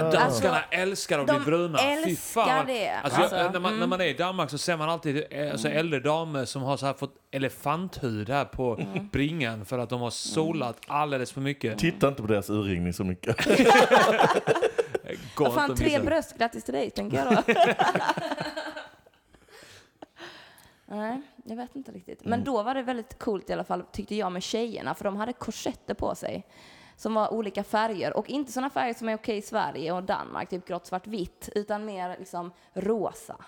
Ja. 0.00 0.10
danskarna 0.10 0.56
Alltså, 0.56 0.70
älskar 0.72 1.18
att 1.18 1.26
de 1.26 1.36
bli 1.36 1.44
bruna. 1.44 1.78
Fy 1.78 1.84
älskar 1.84 2.44
fan. 2.44 2.66
det. 2.66 2.90
Alltså, 2.90 3.20
Alltså, 3.20 3.36
jag, 3.36 3.52
när, 3.52 3.60
man, 3.60 3.72
när 3.72 3.76
mm. 3.78 3.90
man 3.90 4.00
är 4.00 4.04
i 4.04 4.12
Danmark 4.14 4.50
så 4.50 4.58
ser 4.58 4.76
man 4.76 4.88
alltid 4.88 5.24
eh, 5.30 5.52
alltså, 5.52 5.68
äldre 5.68 6.00
damer 6.00 6.44
som 6.44 6.62
har 6.62 6.76
så 6.76 6.86
här 6.86 6.92
fått 6.92 7.14
elefanthud 7.30 8.28
här 8.30 8.44
på 8.44 8.74
Mm. 8.80 9.08
bringan 9.08 9.64
för 9.64 9.78
att 9.78 9.90
de 9.90 10.00
har 10.00 10.10
solat 10.10 10.76
alldeles 10.86 11.32
för 11.32 11.40
mycket. 11.40 11.78
Titta 11.78 12.08
inte 12.08 12.22
på 12.22 12.28
deras 12.28 12.50
urringning 12.50 12.92
så 12.92 13.04
mycket. 13.04 13.36
Vad 15.38 15.54
fan, 15.54 15.76
tre 15.76 15.98
bröst, 15.98 16.38
grattis 16.38 16.64
till 16.64 16.74
dig 16.74 16.90
tänker 16.90 17.16
jag 17.16 17.26
då. 17.36 17.42
Nej, 20.86 21.20
jag 21.42 21.56
vet 21.56 21.76
inte 21.76 21.92
riktigt. 21.92 22.24
Men 22.24 22.44
då 22.44 22.62
var 22.62 22.74
det 22.74 22.82
väldigt 22.82 23.18
coolt 23.18 23.50
i 23.50 23.52
alla 23.52 23.64
fall, 23.64 23.84
tyckte 23.92 24.14
jag, 24.14 24.32
med 24.32 24.42
tjejerna, 24.42 24.94
för 24.94 25.04
de 25.04 25.16
hade 25.16 25.32
korsetter 25.32 25.94
på 25.94 26.14
sig 26.14 26.46
som 26.96 27.14
var 27.14 27.32
olika 27.32 27.64
färger 27.64 28.16
och 28.16 28.30
inte 28.30 28.52
sådana 28.52 28.70
färger 28.70 28.94
som 28.94 29.08
är 29.08 29.14
okej 29.14 29.36
i 29.36 29.42
Sverige 29.42 29.92
och 29.92 30.02
Danmark, 30.02 30.48
typ 30.48 30.66
grått, 30.66 30.86
svart, 30.86 31.06
vitt, 31.06 31.48
utan 31.54 31.84
mer 31.84 32.16
liksom 32.18 32.52
rosa, 32.72 33.44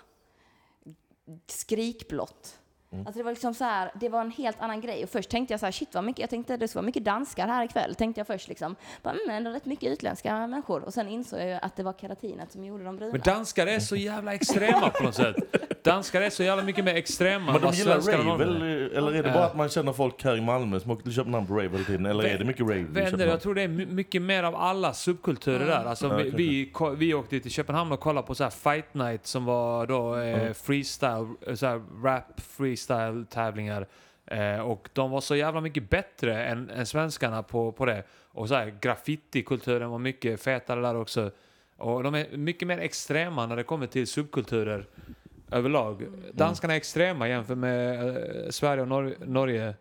skrikblått. 1.47 2.59
Alltså 2.99 3.17
det 3.19 3.23
var 3.23 3.31
liksom 3.31 3.53
så 3.53 3.63
här, 3.63 3.91
det 3.99 4.09
var 4.09 4.21
en 4.21 4.31
helt 4.31 4.61
annan 4.61 4.81
grej. 4.81 5.03
Och 5.03 5.09
först 5.09 5.29
tänkte 5.29 5.53
jag 5.53 5.59
så 5.59 5.65
här, 5.65 5.71
shit 5.71 5.95
vad 5.95 6.03
mycket, 6.03 6.19
jag 6.19 6.29
tänkte 6.29 6.57
det 6.57 6.67
skulle 6.67 6.79
vara 6.81 6.85
mycket 6.85 7.03
danskar 7.05 7.47
här 7.47 7.65
ikväll, 7.65 7.95
tänkte 7.95 8.19
jag 8.19 8.27
först 8.27 8.47
liksom. 8.47 8.75
Bara, 9.03 9.13
mm, 9.13 9.35
ändå 9.35 9.51
rätt 9.51 9.65
mycket 9.65 9.91
utländska 9.91 10.47
människor. 10.47 10.83
Och 10.83 10.93
sen 10.93 11.07
insåg 11.07 11.39
jag 11.39 11.47
ju 11.47 11.53
att 11.53 11.75
det 11.75 11.83
var 11.83 11.93
keratinet 11.93 12.51
som 12.51 12.63
gjorde 12.65 12.83
dem 12.83 12.97
bruna. 12.97 13.11
Men 13.11 13.21
danskar 13.21 13.67
är 13.67 13.79
så 13.79 13.95
jävla 13.95 14.33
extrema 14.33 14.89
på 14.89 15.03
något 15.03 15.15
sätt. 15.15 15.35
Danskar 15.83 16.21
är 16.21 16.29
så 16.29 16.43
jävla 16.43 16.63
mycket 16.63 16.85
mer 16.85 16.95
extrema 16.95 17.51
Men 17.51 17.61
de 17.61 17.71
gillar 17.73 17.99
rave, 17.99 18.43
eller, 18.43 18.65
eller 18.97 19.11
är 19.13 19.23
det 19.23 19.31
bara 19.31 19.45
att 19.45 19.55
man 19.55 19.69
känner 19.69 19.93
folk 19.93 20.23
här 20.23 20.37
i 20.37 20.41
Malmö 20.41 20.79
som 20.79 20.91
åker 20.91 21.03
till 21.03 21.13
Köpenhamn 21.13 21.47
på 21.47 21.53
rave 21.53 21.69
hela 21.69 21.83
tiden? 21.83 22.05
Eller 22.05 22.23
är 22.23 22.37
det 22.37 22.45
mycket 22.45 22.61
rave 22.61 22.75
i 22.79 22.85
Köpenhamn? 22.85 23.21
jag 23.29 23.41
tror 23.41 23.55
det 23.55 23.61
är 23.61 23.67
my- 23.67 23.85
mycket 23.85 24.21
mer 24.21 24.43
av 24.43 24.55
alla 24.55 24.93
subkulturer 24.93 25.65
där. 25.65 25.85
Alltså, 25.85 26.07
Ja, 26.07 26.15
vi, 26.15 26.29
vi, 26.29 26.71
vi 26.97 27.13
åkte 27.13 27.39
till 27.39 27.51
Köpenhamn 27.51 27.91
och 27.91 27.99
kollade 27.99 28.27
på 28.27 28.35
så 28.35 28.43
här 28.43 28.49
Fight 28.51 28.93
Night 28.93 29.25
som 29.27 29.45
var 29.45 29.87
då 29.87 30.15
eh, 30.15 30.25
Mm. 30.35 30.53
freestyle, 30.53 31.27
eh, 31.47 31.55
så 31.55 31.65
här 31.65 31.81
rap 32.03 32.23
freestyle 32.41 32.84
tävlingar. 33.29 33.87
Eh, 34.25 34.59
och 34.59 34.89
de 34.93 35.11
var 35.11 35.21
så 35.21 35.35
jävla 35.35 35.61
mycket 35.61 35.89
bättre 35.89 36.43
än, 36.43 36.69
än 36.69 36.85
svenskarna 36.85 37.43
på, 37.43 37.71
på 37.71 37.85
det. 37.85 38.03
Och 38.23 38.47
så 38.47 38.55
här 38.55 38.77
graffitikulturen 38.81 39.89
var 39.89 39.99
mycket 39.99 40.41
fetare 40.41 40.81
där 40.81 40.95
också. 40.95 41.31
Och 41.77 42.03
de 42.03 42.15
är 42.15 42.37
mycket 42.37 42.67
mer 42.67 42.77
extrema 42.77 43.45
när 43.45 43.55
det 43.55 43.63
kommer 43.63 43.87
till 43.87 44.07
subkulturer 44.07 44.85
överlag. 45.51 46.07
Danskarna 46.33 46.73
är 46.73 46.77
extrema 46.77 47.27
jämfört 47.27 47.57
med 47.57 48.07
eh, 48.07 48.49
Sverige 48.49 48.81
och 48.81 48.87
Nor- 48.87 49.25
Norge. 49.25 49.73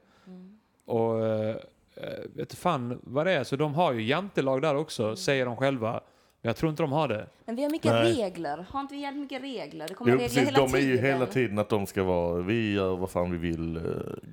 Och 0.84 1.26
eh, 1.26 1.56
eh, 1.94 2.24
vet 2.34 2.54
fan 2.54 3.00
vad 3.02 3.26
det 3.26 3.32
är. 3.32 3.44
Så 3.44 3.56
de 3.56 3.74
har 3.74 3.92
ju 3.92 4.02
jantelag 4.02 4.62
där 4.62 4.76
också, 4.76 5.16
säger 5.16 5.46
de 5.46 5.56
själva. 5.56 6.00
Men 6.44 6.48
jag 6.48 6.56
tror 6.56 6.70
inte 6.70 6.82
de 6.82 6.92
har 6.92 7.08
det. 7.08 7.26
Men 7.44 7.56
vi 7.56 7.62
har 7.62 7.70
mycket 7.70 7.92
Nej. 7.92 8.12
regler. 8.14 8.66
Har 8.70 8.80
inte 8.80 8.94
vi 8.94 9.00
jävligt 9.00 9.22
mycket 9.22 9.42
regler? 9.42 9.88
Det 9.88 9.94
kommer 9.94 10.12
Jo, 10.12 10.18
regler 10.18 10.28
precis. 10.28 10.48
hela 10.48 10.66
De 10.66 10.74
är 10.74 10.78
ju 10.78 10.96
tiden. 10.96 11.04
hela 11.04 11.26
tiden 11.26 11.58
att 11.58 11.68
de 11.68 11.86
ska 11.86 12.02
vara, 12.02 12.42
vi 12.42 12.72
gör 12.72 12.96
vad 12.96 13.10
fan 13.10 13.30
vi 13.30 13.38
vill, 13.38 13.76
uh, 13.76 13.82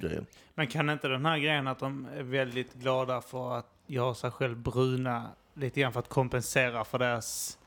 grejen. 0.01 0.25
Men 0.55 0.67
kan 0.67 0.89
inte 0.89 1.07
den 1.07 1.25
här 1.25 1.37
grejen 1.37 1.67
att 1.67 1.79
de 1.79 2.07
är 2.17 2.23
väldigt 2.23 2.73
glada 2.73 3.21
för 3.21 3.57
att 3.57 3.67
göra 3.87 4.13
sig 4.13 4.31
själv 4.31 4.57
bruna 4.57 5.29
lite 5.53 5.79
grann 5.81 5.93
för 5.93 5.99
att 5.99 6.09
kompensera 6.09 6.85
för 6.85 6.99
deras 6.99 7.57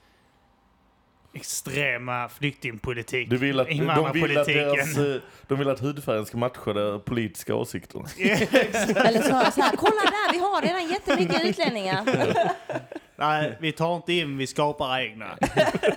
extrema 1.35 2.29
flyktingpolitik? 2.29 3.31
Du 3.31 3.37
vill 3.37 3.61
att, 3.61 3.69
de, 3.69 4.13
vill 4.13 4.39
att 4.39 4.47
deras, 4.47 4.99
eh, 4.99 5.17
de 5.49 5.59
vill 5.59 5.69
att 5.69 5.81
hudfärgen 5.81 6.27
ska 6.27 6.37
matcha 6.37 6.73
de 6.73 7.01
politiska 7.01 7.55
åsikterna. 7.55 8.05
Eller 8.19 9.23
snarare 9.23 9.51
så 9.53 9.61
här, 9.61 9.77
kolla 9.77 10.03
där, 10.03 10.33
vi 10.33 10.39
har 10.39 10.63
redan 10.63 10.89
jättemycket 10.89 11.45
utlänningar. 11.45 12.05
Nej, 13.27 13.57
vi 13.61 13.73
tar 13.73 13.97
inte 13.97 14.13
in, 14.13 14.39
vi 14.39 14.47
skapar 14.47 14.99
egna. 15.01 15.39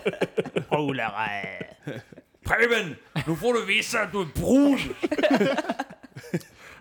Polare. 0.69 1.63
Preben! 2.45 2.95
Nu 3.27 3.35
får 3.35 3.53
du 3.53 3.65
visa 3.65 3.99
att 4.01 4.11
du 4.11 4.21
är 4.21 4.25
brun! 4.35 4.79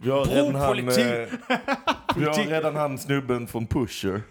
Vi 0.03 0.11
har 0.11 0.25
redan 0.25 0.55
han, 0.55 0.79
eh, 0.79 1.29
vi 2.17 2.25
har 2.25 2.47
redan 2.51 2.77
han 2.77 2.99
snubben 2.99 3.47
från 3.47 3.67
Pusher. 3.67 4.23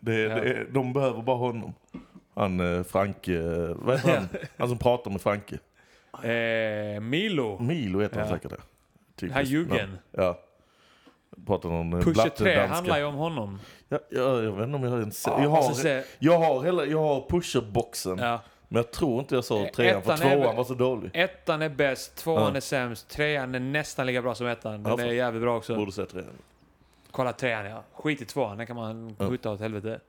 Det, 0.00 0.14
Ja. 0.20 0.34
det, 0.34 0.64
de 0.72 0.92
behöver 0.92 1.22
bara 1.22 1.36
honom. 1.36 1.74
Han 2.34 2.60
eh, 2.76 2.82
Franke, 2.84 3.34
eh, 3.34 3.74
vad 3.76 3.96
heter 3.96 4.16
han? 4.16 4.28
Han 4.58 4.68
som 4.68 4.78
pratar 4.78 5.10
med 5.10 5.20
Franke. 5.20 5.58
Eh, 6.22 7.00
Milo. 7.00 7.58
Milo 7.62 8.00
heter 8.00 8.20
han 8.20 8.28
Ja. 8.28 8.34
säkert 8.34 8.50
det. 8.50 8.60
Typiskt 9.16 9.34
Han 9.36 9.44
juggen. 9.44 9.98
Ja. 10.10 10.38
Pratar 11.46 11.68
någon 11.68 11.92
eh, 11.92 11.98
Pusher 11.98 12.12
blatte 12.12 12.30
3 12.38 12.54
danska. 12.56 12.74
handlar 12.74 12.98
ju 12.98 13.04
om 13.04 13.14
honom. 13.14 13.60
Ja, 13.88 13.98
ja, 14.10 14.42
jag 14.42 14.52
vet 14.52 14.64
inte 14.66 14.76
om 14.76 14.82
jag 14.84 14.90
har 14.90 14.98
en 14.98 15.12
Ja, 15.26 15.42
jag, 15.42 15.50
har, 15.50 15.56
alltså, 15.58 15.74
se- 15.82 16.02
jag 16.18 16.38
har 16.38 16.62
hela, 16.62 16.84
jag 16.84 16.98
har 16.98 17.20
Pusher-boxen. 17.28 18.18
ja. 18.18 18.40
Men 18.68 18.76
jag 18.82 18.90
tror 18.90 19.20
inte 19.20 19.34
jag 19.34 19.44
såg 19.44 19.60
Eh, 19.62 19.68
trean 19.70 20.02
för 20.02 20.12
ettan 20.12 20.26
är 20.26 20.30
tvåan 20.34 20.46
väl- 20.46 20.56
var 20.56 20.64
så 20.64 20.74
dålig. 20.74 21.10
Ettan 21.14 21.62
är 21.62 21.68
bäst, 21.68 22.16
tvåan 22.16 22.42
Ja. 22.42 22.56
är 22.56 22.60
sämst, 22.60 23.08
trean 23.08 23.54
är 23.54 23.60
nästan 23.60 24.06
lika 24.06 24.22
bra 24.22 24.34
som 24.34 24.46
ettan. 24.46 24.82
Den 24.82 24.98
Ja, 24.98 25.04
är 25.04 25.12
jävligt 25.12 25.42
bra 25.42 25.56
också. 25.56 25.74
Borde 25.76 25.92
sett 25.92 26.08
trean. 26.08 26.26
Kolla 27.10 27.32
trean 27.32 27.66
ja. 27.66 27.82
Skit 27.92 28.22
i 28.22 28.24
tvåan, 28.24 28.56
den 28.58 28.66
kan 28.66 28.76
man 28.76 29.16
Ja. 29.18 29.28
skjuta 29.28 29.50
åt 29.50 29.60
helvete. 29.60 30.00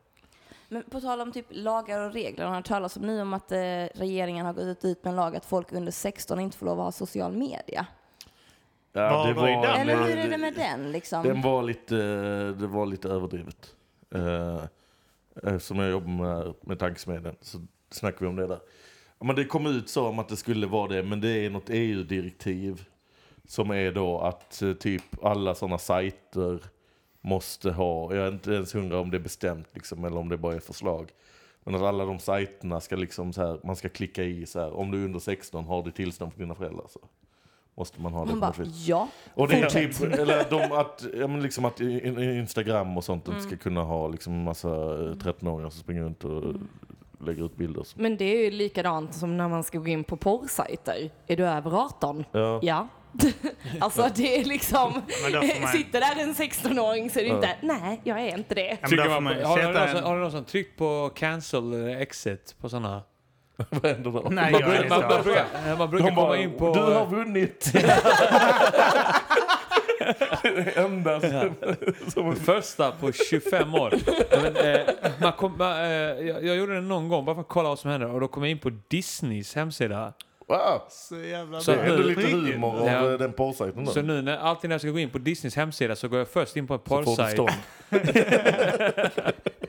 Men 0.70 0.84
på 0.92 1.02
tal 1.02 1.22
om 1.22 1.32
typ 1.32 1.46
lagar 1.50 2.00
och 2.00 2.14
regler, 2.14 2.44
har 2.46 2.52
ni 2.52 2.56
hört 2.58 2.66
talas 2.68 2.98
om 2.98 3.04
nu 3.04 3.22
om 3.22 3.34
att 3.34 3.52
eh, 3.52 3.58
regeringen 3.96 4.46
har 4.46 4.54
gått 4.54 4.86
ut 4.86 5.04
med 5.04 5.12
en 5.12 5.16
lag 5.16 5.36
att 5.36 5.46
folk 5.46 5.72
under 5.72 5.92
16 5.92 6.40
inte 6.40 6.58
får 6.58 6.66
lov 6.66 6.80
att 6.80 6.86
ha 6.86 6.92
social 6.92 7.32
media? 7.34 7.86
Ja, 8.94 9.18
Var 9.18 9.28
det 9.28 9.34
var 9.34 9.42
var, 9.42 9.68
den? 9.68 9.82
Eller 9.82 10.04
hur 10.04 10.18
är 10.18 10.30
det- 10.30 10.38
med 10.38 10.54
den 10.54 10.92
liksom? 10.92 11.24
Den 11.24 11.42
var 11.42 11.64
lite, 11.64 11.96
det 12.54 12.68
var 12.68 12.86
lite 12.86 13.10
överdrivet. 13.10 13.76
Uh, 14.16 14.64
som 15.60 15.80
jag 15.80 15.92
jobbar 15.92 16.08
med, 16.10 16.54
med 16.62 16.80
tankesmedjan 16.80 17.36
så 17.42 17.58
snackar 17.90 18.20
vi 18.20 18.28
om 18.28 18.36
det 18.36 18.48
där. 18.48 18.60
Men 19.20 19.36
det 19.36 19.46
kom 19.46 19.66
ut 19.66 19.90
så 19.90 20.08
om 20.08 20.20
att 20.20 20.30
det 20.30 20.36
skulle 20.36 20.68
vara 20.68 20.88
det, 20.88 21.04
men 21.04 21.22
det 21.22 21.30
är 21.30 21.50
något 21.50 21.70
EU-direktiv 21.70 22.86
som 23.48 23.72
är 23.72 23.92
då 23.92 24.20
att 24.20 24.62
eh, 24.62 24.74
typ 24.74 25.24
alla 25.24 25.56
sådana 25.56 25.78
sajter 25.78 26.60
måste 27.22 27.72
ha, 27.72 28.16
jag 28.16 28.28
är 28.28 28.32
inte 28.32 28.52
ens 28.52 28.76
hundra 28.76 29.00
om 29.00 29.12
det 29.12 29.18
är 29.18 29.22
bestämt 29.22 29.68
liksom, 29.74 30.06
eller 30.06 30.18
om 30.18 30.30
det 30.30 30.38
bara 30.38 30.56
är 30.56 30.60
förslag. 30.60 31.12
Men 31.64 31.76
att 31.76 31.82
alla 31.82 32.06
de 32.06 32.20
sajterna 32.20 32.80
ska 32.82 32.96
liksom 32.96 33.34
så 33.34 33.42
här, 33.42 33.60
man 33.64 33.76
ska 33.76 33.90
klicka 33.90 34.24
i 34.24 34.46
så 34.46 34.60
här, 34.60 34.74
om 34.74 34.92
du 34.92 35.02
är 35.02 35.06
under 35.06 35.20
16 35.20 35.66
har 35.66 35.84
du 35.84 35.92
tillstånd 35.92 36.34
från 36.34 36.42
dina 36.42 36.56
föräldrar 36.56 36.86
så 36.90 37.00
måste 37.76 38.02
man 38.02 38.14
ha 38.14 38.26
det 38.26 38.36
Man 38.36 38.54
på 38.54 38.64
ja. 38.86 39.08
Och 39.34 39.48
det 39.48 39.56
är 39.60 39.70
typ, 39.70 40.02
eller 40.02 40.46
de, 40.50 40.72
att, 40.72 41.06
ja, 41.20 41.28
men 41.28 41.42
liksom 41.44 41.66
att 41.66 41.80
Instagram 41.80 42.98
och 42.98 43.04
sånt 43.04 43.28
Mm. 43.28 43.38
inte 43.38 43.50
ska 43.50 43.64
kunna 43.64 43.84
ha 43.84 44.08
liksom 44.08 44.44
massa 44.44 44.70
eh, 44.70 45.14
13-åringar 45.16 45.70
som 45.70 45.80
springer 45.80 46.02
runt 46.04 46.24
och 46.24 46.44
lägger 47.26 47.46
ut 47.46 47.56
bilder. 47.58 47.84
Så. 47.84 48.02
Men 48.02 48.18
det 48.18 48.26
är 48.26 48.44
ju 48.44 48.52
likadant 48.52 49.14
som 49.14 49.38
när 49.38 49.48
man 49.50 49.64
ska 49.64 49.78
gå 49.80 49.88
in 49.88 50.04
på 50.04 50.18
porrsajter. 50.18 51.10
Är 51.28 51.38
du 51.38 51.46
över 51.46 51.72
18? 51.86 52.26
Ja. 52.32 52.60
Ja. 52.64 52.88
alltså 53.80 54.10
det 54.16 54.40
är 54.42 54.46
liksom, 54.46 54.94
man- 55.62 55.68
sitter 55.72 56.00
där 56.00 56.24
en 56.24 56.34
16-åring 56.34 57.10
så 57.10 57.20
är 57.20 57.24
det 57.24 57.30
Ja. 57.30 57.36
inte, 57.36 57.56
nej 57.62 58.02
jag 58.04 58.20
är 58.22 58.38
inte 58.38 58.56
det. 58.56 58.78
Ja, 58.82 59.20
man 59.22 59.26
har, 59.44 59.58
du 59.58 59.64
någon, 59.64 60.04
har 60.04 60.16
du 60.16 60.22
någon 60.22 60.32
som 60.32 60.44
tryckt 60.44 60.78
på 60.78 61.12
cancel 61.16 61.74
eller 61.74 61.98
exit 62.02 62.56
på 62.62 62.70
sådana? 62.70 63.02
Vad 63.70 63.86
händer 63.92 64.12
då? 64.12 64.28
Nej, 64.32 64.52
Man, 64.52 64.62
jag 64.62 64.76
är 64.76 64.80
brukar- 64.80 64.90
man, 64.90 65.04
inte 65.04 65.16
man, 65.16 65.24
brukar, 65.24 65.78
man 65.78 65.90
brukar 65.90 66.06
De 66.08 66.16
bara, 66.16 66.26
komma 66.26 66.38
in 66.38 66.58
på... 66.58 66.74
du 66.74 66.80
har 66.80 67.06
vunnit! 67.06 67.72
det 70.44 70.52
det 70.66 70.78
enda 70.78 71.20
som... 71.22 71.54
som 72.14 72.36
Första 72.36 72.92
på 72.92 73.12
25 73.12 73.76
år. 73.76 73.94
Men, 74.42 74.56
eh, 74.56 74.80
man 75.22 75.34
kom, 75.34 75.58
man, 75.58 75.78
eh, 75.78 75.90
jag, 75.92 76.44
jag 76.46 76.56
gjorde 76.56 76.76
det 76.76 76.82
någon 76.82 77.10
gång 77.10 77.26
bara 77.26 77.36
för 77.36 77.42
att 77.42 77.48
kolla 77.48 77.70
vad 77.70 77.80
som 77.80 77.92
hände 77.92 78.06
och 78.08 78.20
då 78.20 78.28
kom 78.28 78.44
jag 78.44 78.52
in 78.52 78.60
på 78.60 78.72
Disneys 78.88 79.56
hemsida. 79.56 80.14
wow! 80.48 80.82
Så 80.90 81.18
jävla 81.20 81.60
Så 81.60 81.72
Det 81.72 81.78
är 81.78 81.84
ändå 81.84 81.96
nu- 81.98 82.04
lite 82.16 82.28
humor 82.28 82.80
av 82.82 82.88
Ja. 82.88 83.12
eh, 83.12 83.18
den 83.20 83.34
porrsajten 83.34 83.86
då. 83.86 83.92
Så 83.92 84.02
nu 84.02 84.22
när, 84.22 84.38
alltid 84.38 84.70
när 84.70 84.74
jag 84.74 84.82
ska 84.82 84.90
gå 84.90 85.00
in 85.00 85.10
på 85.10 85.18
Disneys 85.18 85.56
hemsida 85.56 85.96
så 85.96 86.08
går 86.08 86.20
jag 86.20 86.28
först 86.28 86.56
in 86.56 86.68
på 86.68 86.74
en 86.74 86.80
Så 86.80 86.86
får 86.90 87.00
du 87.00 87.06
porrsajt. 87.06 87.40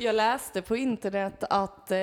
Jag 0.00 0.14
läste 0.14 0.62
på 0.62 0.76
internet 0.76 1.44
att 1.50 1.90
eh, 1.90 1.98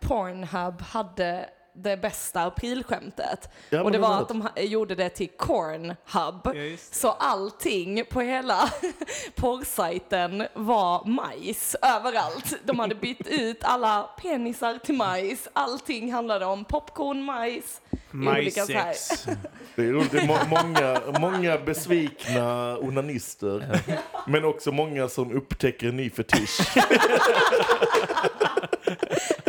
Pornhub 0.00 0.80
hade 0.80 1.50
det 1.74 1.96
bästa 1.96 2.42
aprilskämtet. 2.42 3.48
Ja, 3.70 3.82
och 3.82 3.92
det 3.92 3.98
var 3.98 4.20
att 4.20 4.28
de 4.28 4.48
gjorde 4.56 4.94
det 4.94 5.08
till 5.08 5.28
Cornhub. 5.28 6.40
Ja, 6.44 6.54
just 6.54 6.92
det. 6.92 6.98
Så 6.98 7.10
allting 7.10 8.04
på 8.10 8.20
hela 8.20 8.70
porrsajten 9.34 10.46
var 10.54 11.04
majs 11.04 11.76
överallt. 11.82 12.54
De 12.64 12.78
hade 12.78 12.94
bytt 12.94 13.26
ut 13.26 13.64
alla 13.64 14.02
penisar 14.02 14.78
till 14.78 14.94
majs. 14.94 15.48
Allting 15.52 16.12
handlade 16.12 16.46
om 16.46 16.64
popcorn, 16.64 17.22
majs. 17.22 17.80
Majsex. 18.10 19.26
Det 19.74 19.82
är 19.82 19.92
roligt. 19.92 20.12
Det 20.12 20.18
är 20.18 20.26
må 20.26 20.38
många, 20.48 21.00
många 21.20 21.58
besvikna 21.58 22.78
onanister. 22.78 23.80
men 24.26 24.44
också 24.44 24.72
många 24.72 25.08
som 25.08 25.32
upptäcker 25.32 25.88
en 25.88 25.96
ny 25.96 26.10
fetisch. 26.10 26.76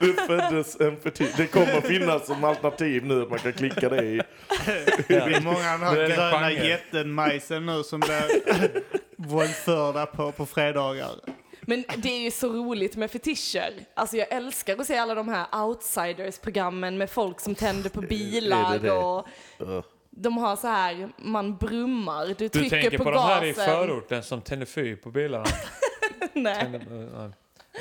Det 0.00 0.12
föddes 0.26 0.80
en 0.80 0.96
fetisch. 1.00 1.34
Det 1.36 1.46
kommer 1.46 1.80
finnas 1.80 2.26
som 2.26 2.44
alternativ 2.44 3.04
nu 3.06 3.22
att 3.22 3.30
man 3.30 3.38
kan 3.38 3.52
klicka 3.52 3.88
det 3.88 4.02
i. 4.04 4.20
Det 5.08 5.14
är 5.14 5.40
många 5.40 5.72
av 5.88 5.94
den 5.96 6.10
här 6.10 6.30
gröna 6.30 6.52
jätten-majsen 6.52 7.66
nu 7.66 7.82
som 7.82 8.00
blir 8.00 8.82
våldförda 9.16 10.06
på, 10.06 10.32
på 10.32 10.46
fredagar. 10.46 11.10
Men 11.60 11.84
det 11.96 12.08
är 12.08 12.18
ju 12.20 12.30
så 12.30 12.48
roligt 12.52 12.96
med 12.96 13.10
fetischer. 13.10 13.72
Alltså 13.94 14.16
jag 14.16 14.32
älskar 14.32 14.76
att 14.80 14.86
se 14.86 14.96
alla 14.98 15.14
de 15.14 15.28
här 15.28 15.46
outsiders-programmen 15.64 16.98
med 16.98 17.10
folk 17.10 17.40
som 17.40 17.54
tänder 17.54 17.90
på 17.90 18.00
bilar 18.00 18.72
det 18.72 18.78
det? 18.78 18.92
och 18.92 19.26
Uh. 19.60 19.82
de 20.10 20.38
har 20.38 20.56
så 20.56 20.66
här, 20.68 21.08
man 21.18 21.56
brummar, 21.56 22.26
du 22.26 22.34
Du 22.34 22.48
trycker 22.48 22.70
tänker 22.70 22.98
på, 22.98 23.04
på, 23.04 23.10
de 23.10 23.16
gasen. 23.16 23.36
här 23.38 23.44
i 23.46 23.54
förorten 23.54 24.22
som 24.22 24.40
tänder 24.40 24.66
fyr 24.66 24.96
på 24.96 25.10
bilarna? 25.10 25.44
Nej. 26.32 26.54
Tänder- 26.62 27.10
ja. 27.14 27.32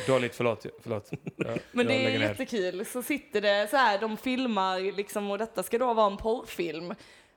Dåligt, 0.07 0.35
förlåt. 0.35 0.65
förlåt. 0.81 1.11
Jag, 1.35 1.59
Men 1.71 1.87
det 1.87 2.05
är 2.05 2.19
jättekul. 2.19 2.85
Så 2.85 3.03
sitter 3.03 3.41
det 3.41 3.67
så 3.69 3.77
här, 3.77 3.99
de 3.99 4.17
filmar 4.17 4.79
liksom 4.97 5.31
och 5.31 5.37
detta 5.37 5.63
ska 5.63 5.77
då 5.77 5.93
vara 5.93 6.11
en 6.11 6.17
porrfilm. 6.17 6.93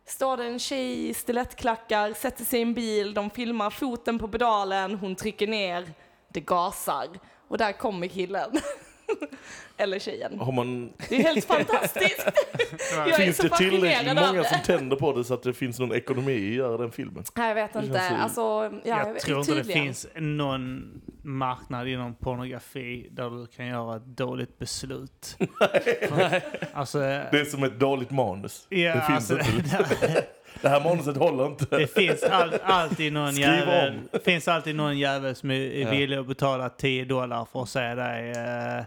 Står 0.07 0.37
det 0.37 0.45
en 0.45 0.59
tjej 0.59 1.09
i 1.09 1.15
stilettklackar, 1.15 2.13
sätter 2.13 2.45
sig 2.45 2.59
i 2.59 2.63
en 2.63 2.75
bil, 2.75 3.15
de 3.15 3.31
filmar 3.31 3.71
foten 3.71 4.19
på 4.19 4.29
pedalen, 4.29 4.95
hon 4.95 5.17
trycker 5.17 5.47
ner, 5.47 5.93
det 6.29 6.41
gasar. 6.41 7.09
Och 7.49 7.59
där 7.59 7.73
kommer 7.73 8.07
killen. 8.07 8.51
Eller 9.77 9.99
tjejen. 9.99 10.39
Har 10.41 10.53
man, 10.53 10.93
Det 11.09 11.17
är 11.17 11.23
helt 11.23 11.45
fantastiskt. 11.45 12.25
Jag 12.97 13.09
är 13.09 13.13
finns 13.13 13.37
så 13.37 13.43
det 13.43 13.57
tillräckligt 13.57 14.15
många 14.15 14.45
som 14.45 14.59
tänder 14.65 14.97
på 14.97 15.13
det 15.13 15.25
så 15.25 15.35
att 15.35 15.43
det 15.43 15.55
finns 15.55 15.79
någon 15.79 15.95
ekonomi 15.95 16.33
i 16.33 16.49
att 16.51 16.57
göra 16.57 16.77
den 16.77 16.91
filmen? 16.93 17.25
Nej, 17.37 17.49
jag 17.49 17.55
vet 17.55 17.75
inte. 17.75 18.01
Alltså, 18.01 18.41
ja, 18.41 18.71
jag 18.85 19.13
vet- 19.15 19.23
tror 19.23 19.39
inte 19.41 19.55
det 19.55 19.65
finns 19.65 20.07
någon 20.15 21.01
marknad 21.23 21.89
inom 21.89 22.15
pornografi 22.15 23.09
där 23.11 23.31
du 23.31 23.47
kan 23.47 23.67
göra 23.67 23.97
ett 23.97 24.07
dåligt 24.07 24.59
beslut. 24.59 25.37
alltså, 26.73 26.99
Det 26.99 27.41
är 27.41 27.45
som 27.45 27.63
ett 27.65 27.81
dåligt 27.81 28.11
manus. 28.11 28.67
ja, 28.69 28.95
det 28.95 29.03
finns 29.07 29.31
alltså, 29.31 29.53
inte. 29.57 30.27
Det 30.63 30.69
här 30.69 30.81
manuset 30.85 31.17
håller 31.17 31.47
inte. 31.47 31.79
Det 31.79 31.87
finns 31.95 32.23
all, 32.23 32.55
alltid 32.65 33.13
någon 33.13 33.33
Skriv 33.33 33.47
jävel, 33.47 33.99
om. 34.13 34.21
finns 34.25 34.49
alltid 34.49 34.75
någon 34.77 34.99
jävel 34.99 35.35
som 35.35 35.51
är, 35.51 35.81
Ja. 35.81 35.91
villig 35.91 36.17
att 36.17 36.27
betala 36.27 36.69
10 36.69 37.05
dollar 37.05 37.47
för 37.53 37.63
att 37.63 37.69
se 37.69 37.95
dig 37.95 38.31
eh, 38.31 38.85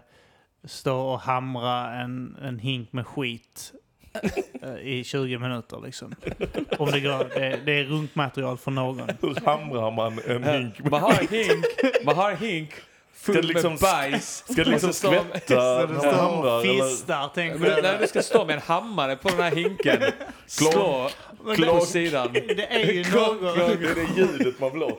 stå 0.64 0.98
och 1.00 1.20
hamra 1.20 1.92
en, 1.92 2.36
en 2.42 2.58
hink 2.58 2.92
med 2.92 3.06
skit 3.06 3.72
eh, 4.62 4.74
i 4.88 5.04
20 5.04 5.38
minuter 5.38 5.80
liksom. 5.84 6.14
Om 6.78 6.90
det 6.90 7.00
går. 7.00 7.40
Det, 7.40 7.60
det 7.66 7.72
är 7.72 7.84
runkmaterial 7.84 8.56
för 8.58 8.70
någon. 8.70 9.08
Hur 9.22 9.46
hamrar 9.46 9.90
man 9.90 10.18
en 10.28 10.44
hink? 10.44 10.90
Man 10.90 11.00
har 11.00 11.10
en 11.20 11.28
hink, 11.28 11.64
man 12.04 12.16
har 12.16 12.30
en 12.30 12.36
hink 12.36 12.70
full 13.16 13.34
det 13.34 13.42
liksom 13.42 13.70
med 13.72 13.80
bajs. 13.80 14.44
Ska 14.50 14.64
det 14.64 14.70
liksom 14.70 14.92
skvätta 14.92 15.54
när 15.86 15.98
står 15.98 16.12
hamrar? 16.12 16.62
fistar, 16.62 17.30
tänk 17.34 17.52
Men, 17.60 17.70
nej, 17.70 17.82
själv. 17.82 18.00
du 18.00 18.06
ska 18.06 18.22
stå 18.22 18.44
med 18.44 18.54
en 18.56 18.62
hammare 18.62 19.16
på 19.16 19.28
den 19.28 19.40
här 19.40 19.50
hinken. 19.50 20.02
Slå 20.46 21.10
på 21.44 21.54
Klonk. 21.54 21.86
sidan. 21.86 22.32
Det 22.32 22.66
är 22.72 22.92
ju 22.92 23.04
klonk. 23.10 23.40
Det 23.40 23.48
är 23.48 23.94
det 23.94 24.20
ljudet 24.20 24.60
man 24.60 24.72
vill 24.72 24.82
ha. 24.82 24.98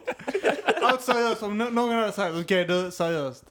Alltså 0.82 1.12
seriöst, 1.12 1.44
om 1.44 1.58
någon 1.58 1.96
hade 1.96 2.12
sagt 2.12 2.36
okej 2.42 2.66
du 2.66 2.92
seriöst. 2.92 3.44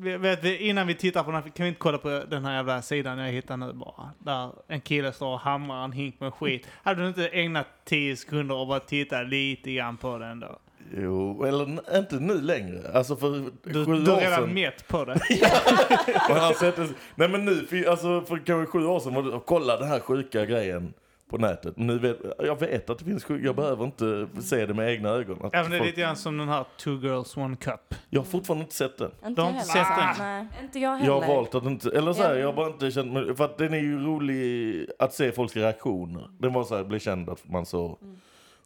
Vet 0.00 0.44
vi, 0.44 0.56
innan 0.68 0.86
vi 0.86 0.94
tittar 0.94 1.22
på 1.22 1.30
den 1.30 1.42
här, 1.42 1.50
kan 1.50 1.64
vi 1.64 1.68
inte 1.68 1.78
kolla 1.78 1.98
på 1.98 2.22
den 2.28 2.44
här 2.44 2.54
jävla 2.56 2.82
sidan 2.82 3.18
jag 3.18 3.32
hittar 3.32 3.56
nu 3.56 3.72
bara? 3.72 4.10
Där 4.18 4.50
en 4.68 4.80
kille 4.80 5.12
står 5.12 5.32
och 5.32 5.40
hamrar 5.40 5.84
en 5.84 5.92
hink 5.92 6.20
med 6.20 6.34
skit. 6.34 6.66
Hade 6.82 7.02
du 7.02 7.08
inte 7.08 7.28
ägnat 7.28 7.66
10 7.84 8.16
sekunder 8.16 8.54
och 8.56 8.66
bara 8.66 8.80
titta 8.80 9.22
lite 9.22 9.72
grann 9.72 9.96
på 9.96 10.18
den 10.18 10.40
då? 10.40 10.58
Jo, 10.96 11.44
eller 11.44 11.96
inte 11.98 12.16
nu 12.16 12.40
längre. 12.40 12.92
Alltså 12.94 13.16
för 13.16 13.30
Du, 13.62 13.84
sju 13.86 13.92
du 14.00 14.12
år 14.12 14.16
redan 14.20 14.40
sedan. 14.40 14.54
mätt 14.54 14.88
på 14.88 15.04
det. 15.04 15.20
Nej 17.14 17.28
men 17.28 17.44
nu, 17.44 17.66
alltså 17.88 18.20
för 18.20 18.46
kanske 18.46 18.72
sju 18.72 18.86
år 18.86 19.00
sedan 19.00 19.14
var 19.14 19.22
det, 19.22 19.40
kolla 19.46 19.76
den 19.76 19.88
här 19.88 20.00
sjuka 20.00 20.44
grejen 20.46 20.92
på 21.30 21.38
nätet. 21.38 21.76
Nu 21.76 21.98
vet, 21.98 22.16
jag 22.38 22.60
vet 22.60 22.90
att 22.90 22.98
det 22.98 23.04
finns 23.04 23.24
sjuka, 23.24 23.44
jag 23.44 23.56
behöver 23.56 23.84
inte 23.84 24.26
se 24.42 24.66
det 24.66 24.74
med 24.74 24.90
egna 24.92 25.08
ögon. 25.08 25.36
Att 25.44 25.52
Ja, 25.52 25.62
men 25.62 25.70
det 25.70 25.76
är 25.76 25.78
folk- 25.78 25.88
lite 25.90 26.00
grann 26.00 26.16
som 26.16 26.38
den 26.38 26.48
här 26.48 26.64
Two 26.78 26.90
Girls 26.90 27.36
One 27.36 27.56
Cup. 27.56 27.94
Jag 28.10 28.20
har 28.20 28.24
fortfarande 28.26 28.62
inte 28.64 28.74
sett 28.74 28.98
den. 28.98 29.10
Inte 29.26 29.28
Du 29.28 29.42
har 29.46 29.50
jag 29.52 29.60
inte 29.60 29.72
heller. 29.78 29.84
sett 30.06 30.16
den? 30.18 30.26
Nej. 30.26 30.46
Inte 30.62 30.78
jag 30.78 30.92
Jag 30.92 30.98
heller. 30.98 31.26
har 31.26 31.34
valt 31.34 31.54
att 31.54 31.64
inte, 31.64 31.90
eller 31.90 32.12
så 32.12 32.22
här, 32.22 32.34
Ja. 32.34 32.38
jag 32.40 32.46
har 32.46 32.52
bara 32.52 32.66
inte 32.66 32.90
känt 32.90 33.12
mig, 33.12 33.36
för 33.36 33.44
att 33.44 33.58
den 33.58 33.74
är 33.74 33.78
ju 33.78 34.04
rolig 34.04 34.86
att 34.98 35.14
se 35.14 35.32
folks 35.32 35.56
reaktioner. 35.56 36.30
Den 36.38 36.52
var 36.52 36.64
så 36.64 36.76
här, 36.76 36.84
blev 36.84 36.98
känd 36.98 37.28
att 37.30 37.48
man 37.48 37.66
såg 37.66 37.98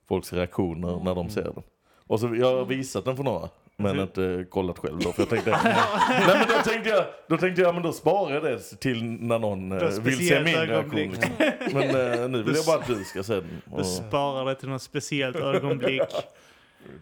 folks 0.08 0.32
reaktioner 0.32 1.00
när 1.04 1.14
de 1.14 1.30
ser 1.30 1.42
den. 1.42 1.62
Och 2.06 2.20
så, 2.20 2.34
jag 2.34 2.56
har 2.56 2.64
visat 2.64 3.04
den 3.04 3.16
för 3.16 3.24
några. 3.24 3.48
Men 3.76 3.90
Mm. 3.90 4.02
inte 4.02 4.46
kollat 4.50 4.78
själv 4.78 4.98
då, 4.98 5.12
för 5.12 5.22
jag 5.22 5.28
tänkte... 5.28 5.50
nej 6.08 6.26
men 6.38 6.48
då 6.48 6.62
tänkte 6.70 6.88
jag, 6.90 7.04
då 7.28 7.36
tänkte 7.38 7.62
jag, 7.62 7.74
men 7.74 7.82
då 7.82 7.92
sparar 7.92 8.34
jag 8.34 8.42
det 8.42 8.58
till 8.58 9.02
när 9.04 9.38
någon 9.38 9.72
eh, 9.72 9.88
vill 10.00 10.28
se 10.28 10.40
min 10.44 10.54
reaktion. 10.54 10.96
Liksom. 11.00 11.32
Men 11.72 11.82
eh, 12.22 12.28
nu 12.28 12.42
vill 12.42 12.54
jag 12.54 12.64
bara 12.66 12.76
att 12.76 12.86
du 12.86 13.04
ska 13.04 13.22
se 13.22 13.34
den. 13.34 13.62
Du 13.76 13.84
sparar 13.84 14.44
det 14.44 14.54
till 14.54 14.68
något 14.68 14.82
speciellt 14.82 15.36
ögonblick. 15.36 16.02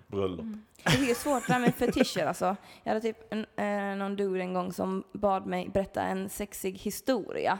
bröllop. 0.07 0.45
Det 0.85 1.11
är 1.11 1.15
svårt 1.15 1.47
det 1.47 1.53
där 1.53 1.61
med 1.61 1.75
fetischer 1.75 2.27
alltså. 2.27 2.57
Jag 2.83 2.91
hade 2.95 3.01
typ 3.01 3.17
en, 3.33 3.47
eh, 3.57 3.97
någon 3.97 4.17
dude 4.17 4.41
en 4.41 4.55
gång 4.55 4.73
som 4.73 5.05
bad 5.13 5.47
mig 5.47 5.69
berätta 5.75 6.03
en 6.03 6.29
sexig 6.29 6.79
historia. 6.79 7.59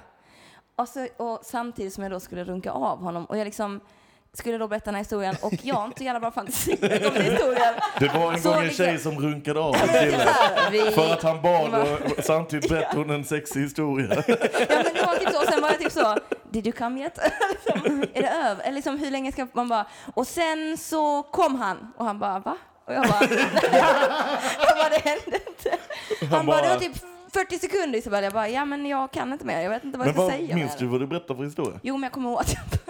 Och, 0.77 0.89
så, 0.89 1.07
och 1.17 1.41
samtidigt 1.43 1.93
som 1.93 2.03
jag 2.03 2.13
då 2.13 2.21
skulle 2.21 2.45
runka 2.45 2.71
av 2.71 2.99
honom 2.99 3.25
och 3.25 3.39
jag 3.39 3.45
liksom 3.45 3.81
skulle 4.39 4.59
då 4.59 4.69
berätta 4.69 4.85
den 4.85 4.95
här 4.95 5.03
historien 5.03 5.37
och 5.41 5.53
jag 5.63 5.75
har 5.75 5.85
inte 5.85 5.99
så 5.99 6.05
jävla 6.05 6.21
bra 6.21 6.31
fantasi 6.31 6.73
om 6.83 7.15
historien. 7.23 7.75
Det 7.99 8.09
var 8.09 8.33
en 8.33 8.43
Så 8.43 8.49
gång 8.51 8.59
en 8.59 8.65
liksom- 8.65 8.87
tjej 8.87 8.99
som 8.99 9.21
runkade 9.21 9.61
av 9.61 9.75
en 9.77 9.89
kille. 9.89 10.91
För 10.91 11.13
att 11.13 11.23
han 11.23 11.43
bad 11.43 11.75
och 11.75 12.25
samtidigt 12.25 12.69
berättade 12.71 12.97
hon 12.99 13.11
en 13.11 13.25
sexig 13.25 13.61
historia. 13.61 14.09
Ja 14.29 14.37
men 14.69 14.95
det 14.95 15.03
var 15.07 15.15
typ 15.17 15.31
så, 15.33 15.39
och 15.43 15.49
sen 15.49 15.63
var 15.63 15.71
det 15.71 15.77
typ 15.79 15.93
så, 15.93 16.19
did 16.51 16.67
you 16.67 16.77
come 16.77 17.01
yet? 17.01 17.19
liksom, 17.65 18.03
är 18.15 18.23
det 18.23 18.29
över? 18.29 18.63
Eller 18.65 18.75
liksom 18.75 18.99
hur 18.99 19.11
länge 19.11 19.33
ska 19.33 19.47
man 19.53 19.69
bara, 19.69 19.87
och 20.15 20.27
sen 20.27 20.79
så 20.79 21.23
kom 21.23 21.55
han 21.61 21.93
och 21.97 22.05
han 22.05 22.19
bara 22.19 22.39
va? 22.39 22.57
Och 22.87 22.95
jag 22.95 23.03
bara, 23.09 23.21
jag 24.59 24.77
bara 24.77 24.89
det 24.89 25.03
hände 25.05 25.39
inte. 25.49 25.79
Han, 26.37 26.47
bara, 26.47 26.63
det 26.63 26.69
var 26.69 26.77
typ 26.77 26.93
40 27.35 27.59
sekunder 27.59 27.99
Isabella. 27.99 28.25
Jag 28.27 28.33
bara, 28.33 28.49
ja 28.49 28.65
men 28.65 28.87
jag 28.87 29.11
kan 29.13 29.33
inte 29.33 29.45
mer. 29.45 29.61
Jag 29.61 29.71
vet 29.71 29.85
inte 29.85 29.99
vad 29.99 30.07
Men 30.07 30.15
jag 30.17 30.17
ska 30.17 30.23
vad, 30.23 30.33
säga 30.47 30.55
minns 30.55 30.77
du 30.77 30.87
vad 30.87 31.01
du 31.01 31.07
berättade 31.07 31.37
för 31.37 31.45
historia? 31.45 31.81
Jo, 31.83 31.95
men 31.97 32.03
jag 32.03 32.13
kommer 32.13 32.31
ihåg 32.31 32.41
att 32.41 32.55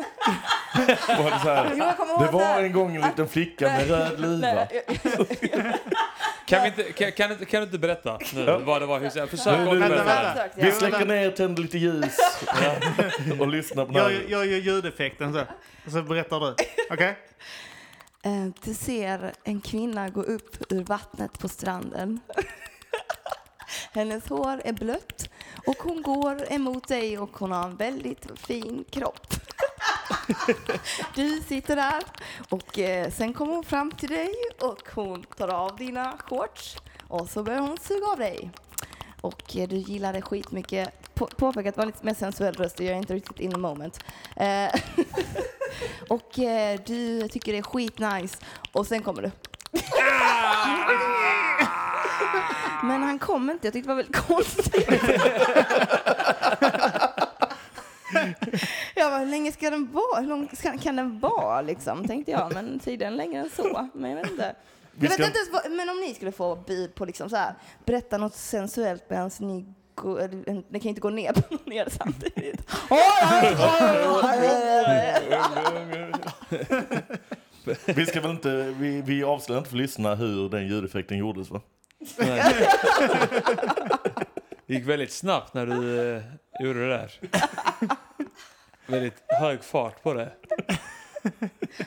Var 1.09 1.31
det, 1.31 1.39
så 1.43 1.51
här, 1.51 1.71
Jo, 1.73 1.85
jag 1.85 1.97
kommer 1.97 2.13
ihåg 2.13 2.23
det 2.27 2.31
var 2.33 2.59
en 2.61 2.73
gång 2.73 2.97
en 2.97 3.03
liten 3.03 3.29
flicka 3.29 3.65
med 3.67 3.89
röd 3.89 4.21
luva. 4.21 4.67
Kan, 6.47 6.63
vi 6.63 6.69
inte, 6.69 6.83
kan, 6.93 7.13
kan, 7.13 7.33
inte, 7.33 7.45
kan 7.45 7.61
du 7.61 7.65
inte 7.67 7.79
berätta 7.79 8.19
nu 8.35 8.41
Ja. 8.45 8.59
vad 8.59 8.83
det 8.83 8.87
var? 8.87 9.01
Hur, 9.01 9.27
försök 9.27 9.59
Nu- 9.59 9.65
nu- 9.75 9.89
berätta. 9.89 10.49
Vi 10.57 10.73
släcker 10.73 11.07
ner, 11.07 11.31
tänder 11.31 11.63
lite 11.63 11.79
ljus 11.79 12.17
och 13.41 13.49
lyssnar 13.49 13.85
på 13.87 13.99
Jag, 13.99 14.13
jag 14.29 14.47
gör 14.47 14.59
ljudeffekten 14.59 15.33
så. 15.33 15.43
Så 15.91 16.03
berättar 16.03 16.41
du. 16.41 16.55
Okej? 16.91 17.17
Eh, 18.23 18.47
Du 18.65 18.75
ser 18.75 19.33
en 19.45 19.61
kvinna 19.61 20.09
gå 20.09 20.23
upp 20.23 20.73
ur 20.73 20.85
vattnet 20.85 21.39
på 21.39 21.49
stranden. 21.49 22.21
Hennes 23.93 24.29
hår 24.29 24.63
är 24.65 24.73
blött 24.73 25.31
och 25.67 25.77
hon 25.79 26.03
går 26.03 26.53
emot 26.53 26.89
dig 26.89 27.19
och 27.19 27.39
hon 27.39 27.53
har 27.53 27.65
en 27.65 27.77
väldigt 27.77 28.27
fin 28.41 28.85
kropp. 28.91 29.35
Du 31.15 31.41
sitter 31.41 31.77
där 31.77 32.03
och 32.49 32.79
eh, 32.79 33.11
sen 33.11 33.33
kommer 33.35 33.55
hon 33.55 33.65
fram 33.65 33.91
till 33.91 34.09
dig 34.09 34.35
och 34.61 34.89
hon 34.95 35.23
tar 35.23 35.49
av 35.49 35.77
dina 35.77 36.19
shorts 36.19 36.77
och 37.09 37.31
så 37.31 37.43
börjar 37.43 37.61
hon 37.61 37.79
suga 37.79 38.07
av 38.07 38.19
dig. 38.19 38.51
Och 39.21 39.57
eh, 39.57 39.69
du 39.69 39.77
gillar 39.77 40.13
det 40.13 40.23
skitmycket. 40.23 41.15
På, 41.15 41.27
påpeka 41.27 41.69
att 41.69 41.75
det 41.75 41.81
var 41.81 41.87
lite 41.87 42.07
mer 42.07 42.15
sensuell 42.15 42.55
röst 42.55 42.79
och 42.79 42.85
jag 42.85 42.93
är 42.93 42.99
inte 42.99 43.15
riktigt 43.15 43.41
in 43.41 43.51
the 43.51 43.59
moment. 43.59 44.05
Eh, 44.37 44.75
och 46.09 46.31
du 46.87 47.29
tycker 47.29 47.53
det 47.53 47.59
är 47.59 47.63
skitnice 47.63 48.39
och 48.73 48.87
sen 48.87 49.03
kommer 49.03 49.23
du. 49.23 49.31
Ah! 50.01 50.63
Men 52.83 53.03
han 53.03 53.19
kom 53.19 53.51
inte, 53.51 53.67
jag 53.67 53.73
tyckte 53.73 53.91
det 53.91 53.95
var 53.95 54.03
väldigt 54.03 54.17
konstigt. 54.27 54.87
jag 58.95 59.11
bara, 59.11 59.19
hur 59.19 59.27
länge 59.27 59.53
ska 59.53 59.71
den 59.71 59.93
vara? 59.93 60.21
Hur 60.21 60.29
lång 60.29 60.49
ska, 60.53 60.79
kan 60.79 60.97
den 60.97 61.21
vara 61.21 61.63
liksom? 61.63 62.07
Tänkte 62.09 62.31
jag, 62.31 62.55
men 62.55 62.79
tydligen 62.79 63.17
längre 63.17 63.41
än 63.41 63.51
så. 63.51 63.89
Men 63.95 64.11
jag 64.11 64.17
vet 64.17 64.31
inte. 64.31 64.55
Jag 65.01 65.09
vet 65.09 65.19
inte 65.19 65.39
ens 65.39 65.53
vad, 65.53 65.71
men 65.73 65.89
om 65.89 66.01
ni 66.01 66.15
skulle 66.15 66.33
få 66.33 66.57
bud 66.57 66.95
på 66.95 67.05
liksom 67.05 67.31
så 67.31 67.37
här, 67.37 67.55
berätta 67.85 68.19
något 68.19 68.35
sensuellt 68.35 69.11
medan 69.11 69.31
ni 69.39 69.65
går, 69.95 70.29
ni 70.73 70.81
kan 70.81 70.89
inte 70.89 71.01
gå 71.01 71.11
ner 71.11 71.33
på 71.33 71.55
någon 71.55 71.73
er 71.73 71.89
samtidigt. 71.91 72.61
Vi 77.87 78.07
ska 78.07 78.21
väl 78.21 78.31
inte, 78.31 78.75
vi, 78.79 79.03
vi 79.03 79.25
avslöjar 79.25 79.59
inte 79.59 79.71
för 79.71 79.77
lyssnarna 79.77 80.15
hur 80.15 80.49
den 80.49 80.67
ljudeffekten 80.69 81.19
gjordes 81.19 81.51
va? 81.51 81.61
Det 84.67 84.75
gick 84.75 84.87
väldigt 84.89 85.13
snabbt 85.13 85.55
när 85.55 85.67
du 85.67 86.01
eh, 86.17 86.23
gjorde 86.61 86.81
det 86.81 86.89
där. 86.89 87.11
Väldigt 88.87 89.23
hög 89.29 89.65
fart 89.65 90.03
på 90.03 90.15
det. 90.15 90.33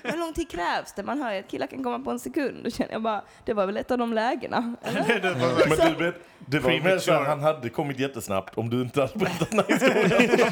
Hur 0.03 0.17
lång 0.17 0.33
tid 0.33 0.49
krävs 0.51 0.93
det? 0.93 1.03
Man 1.03 1.21
hör 1.21 1.33
ju 1.33 1.39
att 1.39 1.47
killar 1.47 1.67
kan 1.67 1.83
komma 1.83 1.99
på 1.99 2.11
en 2.11 2.19
sekund. 2.19 2.63
Då 2.63 2.69
känner 2.69 2.91
jag 2.91 3.01
bara, 3.01 3.23
det 3.45 3.53
var 3.53 3.65
väl 3.65 3.77
ett 3.77 3.91
av 3.91 3.97
de 3.97 4.13
lägena. 4.13 4.75
Eller? 4.83 5.19
Det 5.19 5.33
var- 5.33 5.67
Men 5.77 5.93
du 5.97 6.05
vet, 6.05 6.15
det 6.39 6.59
var 6.59 6.71
mer 6.71 6.97
så 6.97 7.11
här, 7.11 7.21
han 7.23 7.39
hade 7.39 7.69
kommit 7.69 7.99
jättesnabbt 7.99 8.57
om 8.57 8.69
du 8.69 8.81
inte 8.81 9.01
hade 9.01 9.13
berättat 9.19 9.49
den 9.49 9.59
här 9.59 9.67
historien. 9.67 10.49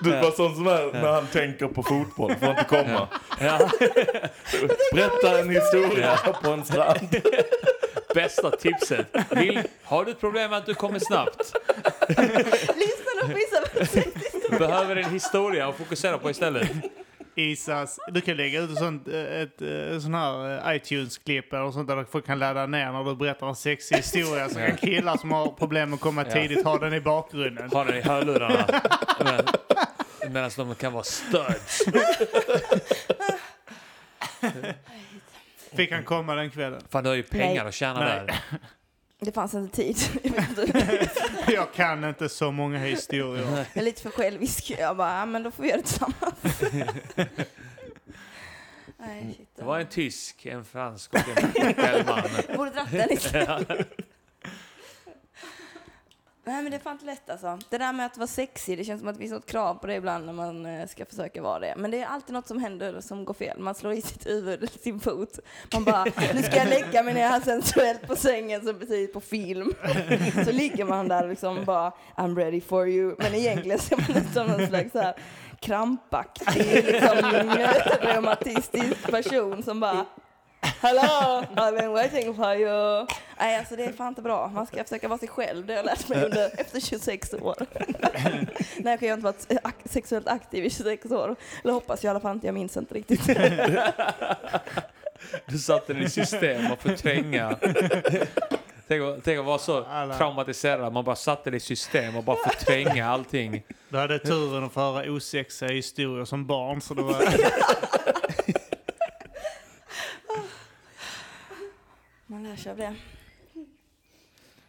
Du 0.00 0.10
var 0.10 0.30
sån 0.30 0.54
som 0.54 0.66
är 0.66 0.92
när 0.92 1.12
han 1.12 1.26
tänker 1.26 1.66
på 1.66 1.82
fotboll, 1.82 2.34
får 2.34 2.48
inte 2.50 2.64
komma. 2.64 3.08
Ja. 3.40 3.70
Berätta 4.94 5.38
en 5.40 5.50
historia 5.50 6.16
på 6.42 6.50
en 6.50 6.64
strand. 6.64 7.16
Bästa 8.22 8.50
tipset. 8.50 9.06
Vill, 9.30 9.62
har 9.84 10.04
du 10.04 10.10
ett 10.10 10.20
problem 10.20 10.50
med 10.50 10.58
att 10.58 10.66
du 10.66 10.74
kommer 10.74 10.98
snabbt? 10.98 11.52
Lyssna 12.76 13.60
på. 13.72 13.96
Du 14.50 14.58
behöver 14.58 14.96
en 14.96 15.10
historia 15.10 15.68
att 15.68 15.76
fokusera 15.76 16.18
på 16.18 16.30
istället. 16.30 16.68
Isas, 17.34 17.98
du 18.10 18.20
kan 18.20 18.36
lägga 18.36 18.60
ut 18.60 18.70
ett 18.70 18.76
sånt, 18.78 19.08
eh, 19.08 19.40
ett, 19.42 19.62
ett 19.62 20.02
sån 20.02 20.14
här 20.14 20.68
eh, 20.70 20.76
iTunes-klipp 20.76 21.52
eller 21.52 21.70
sånt 21.70 21.88
där 21.88 22.04
folk 22.10 22.26
kan 22.26 22.38
ladda 22.38 22.66
ner 22.66 22.92
när 22.92 23.04
du 23.04 23.16
berättar 23.16 23.48
en 23.48 23.54
sexig 23.56 23.96
historia. 23.96 24.48
Så 24.48 24.54
kan 24.54 24.76
killar 24.76 25.16
som 25.16 25.32
har 25.32 25.46
problem 25.46 25.90
med 25.90 25.94
att 25.96 26.00
komma 26.00 26.24
tidigt 26.24 26.64
ha 26.64 26.78
den 26.78 26.94
i 26.94 27.00
bakgrunden. 27.00 27.70
Ha 27.70 27.84
den 27.84 27.96
i 27.96 28.00
hörlurarna. 28.00 28.80
Men- 29.24 29.46
Medan 30.32 30.50
de 30.56 30.74
kan 30.74 30.92
vara 30.92 31.04
studs. 31.04 31.82
Fick 35.72 35.92
han 35.92 36.04
komma 36.04 36.34
den 36.34 36.50
kvällen? 36.50 36.82
Fan, 36.90 37.04
du 37.04 37.10
har 37.10 37.16
ju 37.16 37.22
pengar 37.22 37.54
Nej. 37.54 37.68
att 37.68 37.74
tjäna 37.74 38.00
Nej. 38.00 38.26
där. 38.26 38.40
Det 39.20 39.32
fanns 39.32 39.54
inte 39.54 39.76
tid. 39.76 39.96
Jag 41.48 41.72
kan 41.72 42.04
inte 42.04 42.28
så 42.28 42.50
många 42.50 42.78
historier. 42.78 43.44
Jag 43.50 43.66
är 43.74 43.82
lite 43.82 44.02
för 44.02 44.10
självisk. 44.10 44.70
Jag 44.78 44.96
bara, 44.96 45.18
ja, 45.18 45.26
men 45.26 45.42
då 45.42 45.50
får 45.50 45.62
vi 45.62 45.68
göra 45.68 45.80
det 45.80 45.86
tillsammans. 45.86 46.60
Nej, 48.98 49.34
shit. 49.36 49.48
Det 49.56 49.64
var 49.64 49.78
en 49.78 49.86
tysk, 49.86 50.46
en 50.46 50.64
fransk 50.64 51.14
och 51.14 51.20
en. 51.38 51.74
Jag 52.46 52.56
borde 52.56 52.70
dratt 52.70 52.90
den 52.90 53.08
lite. 53.08 53.84
Nej 56.48 56.62
men 56.62 56.70
det 56.70 56.76
är 56.76 56.80
fan 56.80 56.92
inte 56.92 57.06
lätt 57.06 57.30
alltså. 57.30 57.58
Det 57.68 57.78
där 57.78 57.92
med 57.92 58.06
att 58.06 58.16
vara 58.16 58.26
sexig, 58.26 58.78
det 58.78 58.84
känns 58.84 59.00
som 59.00 59.08
att 59.08 59.14
det 59.14 59.18
finns 59.18 59.32
något 59.32 59.46
krav 59.46 59.74
på 59.74 59.86
det 59.86 59.94
ibland 59.94 60.26
när 60.26 60.32
man 60.32 60.66
eh, 60.66 60.86
ska 60.86 61.04
försöka 61.04 61.42
vara 61.42 61.58
det. 61.58 61.74
Men 61.76 61.90
det 61.90 62.02
är 62.02 62.06
alltid 62.06 62.32
något 62.34 62.46
som 62.46 62.58
händer 62.58 63.00
som 63.00 63.24
går 63.24 63.34
fel. 63.34 63.58
Man 63.58 63.74
slår 63.74 63.92
i 63.92 64.02
sitt 64.02 64.26
huvud, 64.26 64.70
sin 64.82 65.00
fot. 65.00 65.38
Man 65.72 65.84
bara, 65.84 66.04
nu 66.34 66.42
ska 66.42 66.56
jag 66.56 66.68
lägga 66.68 67.02
mig 67.02 67.14
ner 67.14 67.28
här 67.28 67.40
sensuellt 67.40 68.06
på 68.06 68.16
sängen 68.16 68.64
som 68.64 68.78
precis 68.78 69.12
på 69.12 69.20
film. 69.20 69.74
Så 70.44 70.52
ligger 70.52 70.84
man 70.84 71.08
där 71.08 71.22
och 71.22 71.28
liksom 71.28 71.64
bara, 71.64 71.92
I'm 72.16 72.36
ready 72.36 72.60
for 72.60 72.88
you. 72.88 73.14
Men 73.18 73.34
egentligen 73.34 73.78
ser 73.78 73.96
man 73.96 74.22
ut 74.22 74.32
som 74.34 74.46
någon 74.46 74.66
slags 74.66 74.92
så 74.92 74.98
här 74.98 75.14
krampaktig, 75.60 76.84
liksom, 76.84 77.18
reumatistisk 78.00 79.10
person 79.10 79.62
som 79.62 79.80
bara 79.80 80.06
Hello, 80.60 81.44
I've 81.56 81.76
been 81.78 81.92
waiting 81.92 82.34
for 82.34 82.54
you. 82.54 83.06
Nej, 83.38 83.56
alltså 83.58 83.76
det 83.76 83.84
är 83.84 83.92
fan 83.92 84.08
inte 84.08 84.22
bra. 84.22 84.48
Man 84.54 84.66
ska 84.66 84.84
försöka 84.84 85.08
vara 85.08 85.18
sig 85.18 85.28
själv. 85.28 85.66
Det 85.66 85.72
har 85.72 85.76
jag 85.78 85.86
lärt 85.86 86.08
mig 86.08 86.24
under, 86.24 86.50
efter 86.60 86.80
26 86.80 87.34
år. 87.34 87.56
Nej, 88.76 88.98
jag 89.00 89.08
har 89.08 89.14
inte 89.14 89.24
varit 89.24 89.46
sexuellt 89.84 90.28
aktiv 90.28 90.64
i 90.64 90.70
26 90.70 91.04
år. 91.10 91.36
Eller 91.64 91.72
hoppas 91.72 92.04
jag 92.04 92.08
i 92.08 92.10
alla 92.10 92.20
fall 92.20 92.34
inte, 92.34 92.46
jag 92.46 92.54
minns 92.54 92.76
inte 92.76 92.94
riktigt. 92.94 93.20
Du 95.46 95.58
satte 95.58 95.92
den 95.92 96.02
i 96.02 96.10
system 96.10 96.72
och 96.72 96.78
förtränga. 96.82 97.56
Tänk, 98.88 99.02
att- 99.02 99.24
tänk 99.24 99.38
att 99.38 99.44
vara 99.44 99.58
så 99.58 99.84
Alla. 99.84 100.14
traumatiserad. 100.18 100.92
Man 100.92 101.04
bara 101.04 101.16
satte 101.16 101.50
det 101.50 101.56
i 101.56 101.60
system 101.60 102.16
och 102.16 102.24
bara 102.24 102.36
förtränga 102.36 103.08
allting. 103.10 103.62
Du 103.88 103.98
hade 103.98 104.18
turen 104.18 104.64
att 104.64 104.72
få 104.72 104.80
höra 104.80 105.10
osexiga 105.12 105.70
historier 105.72 106.24
som 106.24 106.46
barn. 106.46 106.80
Så 106.80 106.94
det 106.94 107.02
var... 107.02 107.14
Man 112.30 112.42
lär 112.42 112.56
sig 112.56 112.72
av 112.72 112.78
det. 112.78 112.94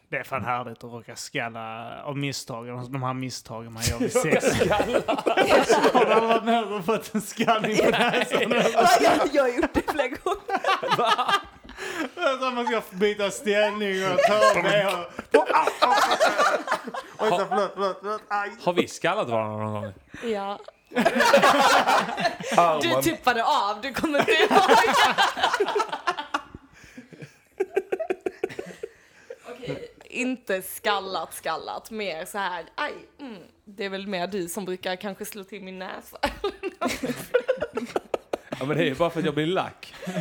Det 0.10 0.18
är 0.18 0.23
fan 0.23 0.45
härligt 0.45 0.77
att 0.77 0.84
råka 0.84 1.15
skalla 1.15 1.95
av 2.03 2.18
misstagen. 2.18 2.91
De 2.91 3.03
här 3.03 3.14
misstagen 3.14 3.73
man 3.73 3.84
gör 3.84 3.99
vid 3.99 4.11
sex. 4.14 4.45
Har 5.94 6.22
du 6.22 6.27
varit 6.27 6.44
med 6.44 6.64
och 6.64 6.86
fått 6.86 7.15
en 7.15 7.22
skallning 7.22 7.77
på 7.77 7.90
näsan? 7.90 8.41
Ja, 8.52 8.90
jag, 9.02 9.30
jag 9.34 9.44
har 9.44 9.49
gjort 9.49 9.73
det 9.73 9.91
flera 9.91 10.07
gånger. 10.07 10.40
Så 12.40 12.52
man 12.52 12.65
ska 12.68 12.81
byta 12.91 13.31
ställning 13.31 14.06
och 14.06 14.19
ta 14.53 14.61
med 14.61 14.88
och... 14.88 14.94
Så 15.31 15.45
förlåt, 17.19 17.72
förlåt, 17.76 17.98
förlåt. 18.02 18.22
Aj. 18.27 18.52
Har 18.64 18.73
vi 18.73 18.88
skallat 18.88 19.30
varandra 19.30 19.57
någon 19.57 19.81
gång? 19.81 19.94
Ja. 20.23 20.60
Du 22.81 23.02
tippade 23.02 23.44
av, 23.44 23.81
du 23.81 23.94
kommer 23.94 24.19
inte 24.19 24.31
ihåg. 24.31 24.61
Inte 30.10 30.61
skallat 30.61 31.34
skallat, 31.34 31.91
mer 31.91 32.26
så 32.26 32.38
här, 32.38 32.65
aj, 32.76 32.94
mm. 33.19 33.41
Det 33.65 33.86
är 33.86 33.90
väl 33.90 34.07
mer 34.07 34.27
du 34.27 34.49
som 34.49 34.65
brukar 34.65 34.95
kanske 34.95 35.26
slå 35.26 35.44
till 35.44 35.64
min 35.64 35.80
näsa. 35.80 36.18
Ja, 38.60 38.65
men 38.65 38.77
det 38.77 38.84
är 38.84 38.88
ju 38.88 38.95
bara 38.95 39.10
för 39.10 39.19
att 39.19 39.26
jag 39.26 39.36
blir 39.36 39.45
lack. 39.45 39.94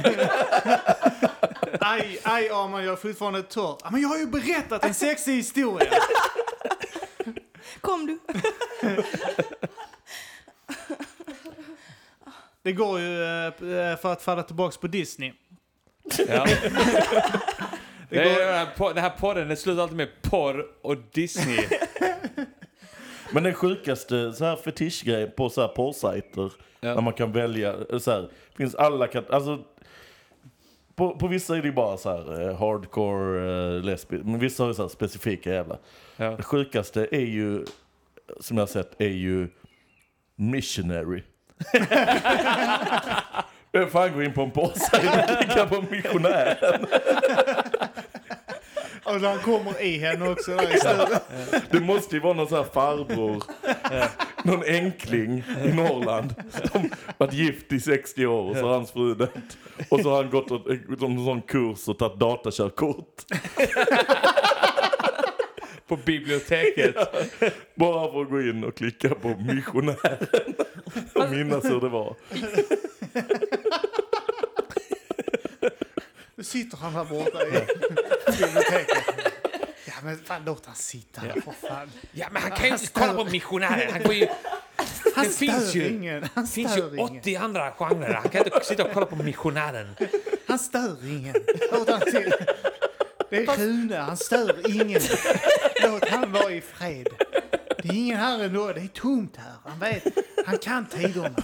Aj, 1.80 2.20
aj 2.22 2.48
Arman, 2.48 2.84
jag 2.84 2.92
är 2.92 2.96
fortfarande 2.96 3.42
torr. 3.42 3.78
Ja, 3.84 3.90
Men 3.90 4.00
jag 4.00 4.08
har 4.08 4.18
ju 4.18 4.26
berättat 4.26 4.84
en 4.84 4.94
sexig 4.94 5.32
historia. 5.32 5.90
Kom 7.80 8.06
du. 8.06 8.18
Det 12.62 12.72
går 12.72 13.00
ju 13.00 13.22
eh, 13.22 13.96
för 13.96 14.12
att 14.12 14.22
falla 14.22 14.42
tillbaks 14.42 14.76
på 14.76 14.86
Disney. 14.86 15.32
Ja. 16.28 16.46
Det 18.08 18.16
Det 18.16 18.24
går, 18.24 18.40
är, 18.40 18.46
den 18.46 18.56
här 18.58 18.94
den 18.94 19.02
här 19.02 19.10
podden 19.10 19.48
det 19.48 19.56
slutar 19.56 19.82
alltid 19.82 19.96
med 19.96 20.08
porr 20.22 20.66
och 20.82 20.96
Disney. 21.12 21.66
Men 23.32 23.42
den 23.42 23.54
sjukaste 23.54 24.32
så 24.32 24.44
här 24.44 24.56
fetischgrejen 24.56 25.30
på 25.36 25.50
så 25.50 25.60
här 25.60 25.68
porrsajter, 25.68 26.52
Ja. 26.80 26.94
där 26.94 27.00
man 27.00 27.12
kan 27.12 27.32
välja, 27.32 27.74
så 28.00 28.10
här, 28.10 28.28
finns 28.56 28.74
alla 28.74 29.08
alltså 29.30 29.58
på, 30.94 31.16
på 31.18 31.26
vissa 31.26 31.56
är 31.56 31.62
det 31.62 31.72
bara 31.72 31.96
så 31.96 32.10
här 32.10 32.48
eh, 32.48 32.58
hardcore 32.58 33.40
uh, 33.40 33.82
lesbisk, 33.84 34.24
men 34.24 34.38
vissa 34.38 34.62
har 34.62 34.68
ju 34.68 34.74
så 34.74 34.82
här 34.82 34.88
specifika 34.88 35.50
jävla. 35.52 35.78
Ja. 36.16 36.30
Det 36.30 36.42
sjukaste 36.42 37.08
är 37.10 37.26
ju, 37.26 37.64
som 38.40 38.56
jag 38.56 38.62
har 38.62 38.66
sett, 38.66 39.00
är 39.00 39.08
ju 39.08 39.48
missionary. 40.36 41.22
Jag 43.72 43.90
fan 43.90 44.12
gå 44.14 44.22
in 44.22 44.32
på 44.32 44.42
en 44.42 44.50
påse 44.50 44.96
och 44.96 45.38
klicka 45.38 45.66
på 45.66 45.84
missionären. 45.90 46.86
Och 49.08 49.20
han 49.20 49.38
kommer 49.38 49.82
i 49.82 49.98
henne 49.98 50.28
också 50.28 50.56
där 50.56 50.74
i 50.74 50.78
slutet. 50.78 51.22
Det 51.70 51.80
måste 51.80 52.16
ju 52.16 52.20
vara 52.20 52.34
någon 52.34 52.48
sån 52.48 52.58
här 52.58 52.64
farbror, 52.64 53.42
någon 54.42 54.64
enkling 54.64 55.44
i 55.64 55.72
Norrland 55.72 56.34
som 56.72 56.90
varit 57.18 57.32
gift 57.32 57.72
i 57.72 57.80
60 57.80 58.26
år 58.26 58.50
och 58.50 58.56
så 58.56 58.62
har 58.62 58.74
hans 58.74 58.92
fru 58.92 59.14
dött. 59.14 59.30
Och 59.88 60.00
så 60.00 60.10
har 60.10 60.22
han 60.22 60.30
gått 60.30 60.50
en 61.02 61.24
sån 61.24 61.42
kurs 61.42 61.88
och 61.88 61.98
tagit 61.98 62.18
datakörkort. 62.18 63.24
På 65.88 65.96
biblioteket. 65.96 66.96
Bara 67.74 68.12
för 68.12 68.22
att 68.22 68.30
gå 68.30 68.40
in 68.40 68.64
och 68.64 68.76
klicka 68.76 69.08
på 69.08 69.28
missionären 69.28 70.54
och 71.14 71.30
minnas 71.30 71.64
hur 71.64 71.80
det 71.80 71.88
var. 71.88 72.14
Nu 76.38 76.44
sitter 76.44 76.76
han 76.76 76.94
där 76.94 77.04
borta 77.04 77.42
i 77.46 77.50
biblioteket. 78.38 79.04
Ja 79.86 79.92
men 80.02 80.18
fan 80.24 80.42
låt 80.46 80.66
han 80.66 80.74
sitta 80.74 81.20
där 81.20 81.40
för 81.40 81.68
fan. 81.68 81.90
Ja, 82.12 82.26
men 82.30 82.42
han 82.42 82.50
kan 82.50 82.66
ju 82.66 82.72
inte 82.72 82.86
kolla 82.92 83.14
på 83.14 83.24
missionären. 83.24 83.92
Han 83.92 84.02
går 84.02 84.14
ju... 84.14 84.26
Han 85.14 85.24
Det 85.24 85.30
finns 85.30 85.74
ju- 85.74 85.88
ingen. 85.88 86.28
Han 86.34 86.46
finns 86.46 86.76
ju 86.76 86.82
ingen. 86.88 86.98
80 87.18 87.36
andra 87.36 87.70
genrer. 87.72 88.12
Han 88.14 88.28
kan 88.28 88.44
inte 88.44 88.60
sitta 88.64 88.84
och 88.84 88.92
kolla 88.92 89.06
på 89.06 89.16
missionären. 89.16 89.96
Han 90.46 90.58
stör 90.58 90.96
ingen. 91.08 91.34
Låt 91.72 91.90
han 91.90 92.00
till. 92.00 92.32
Det 93.30 93.36
är 93.36 93.56
Rune, 93.56 93.96
han 93.96 94.16
stör 94.16 94.70
ingen. 94.80 95.00
Låt 95.82 96.08
han 96.08 96.32
vara 96.32 96.50
i 96.52 96.60
fred. 96.60 97.08
Det 97.82 97.88
är 97.88 97.92
ingen 97.94 98.16
här 98.18 98.44
ändå, 98.44 98.72
det 98.72 98.80
är 98.80 98.86
tomt 98.86 99.36
här. 99.36 99.52
Han 99.70 99.78
vet, 99.78 100.04
han 100.46 100.58
kan 100.58 100.86
tiderna. 100.86 101.42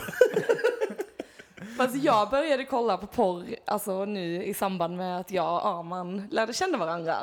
Fast 1.77 1.97
jag 1.97 2.31
började 2.31 2.65
kolla 2.65 2.97
på 2.97 3.07
porr 3.07 3.45
alltså 3.67 4.05
nu 4.05 4.45
i 4.45 4.55
samband 4.55 4.97
med 4.97 5.21
att 5.21 5.31
jag 5.31 5.55
och 5.55 5.67
Arman 5.67 6.29
lärde 6.31 6.53
känna 6.53 6.79
varandra. 6.79 7.17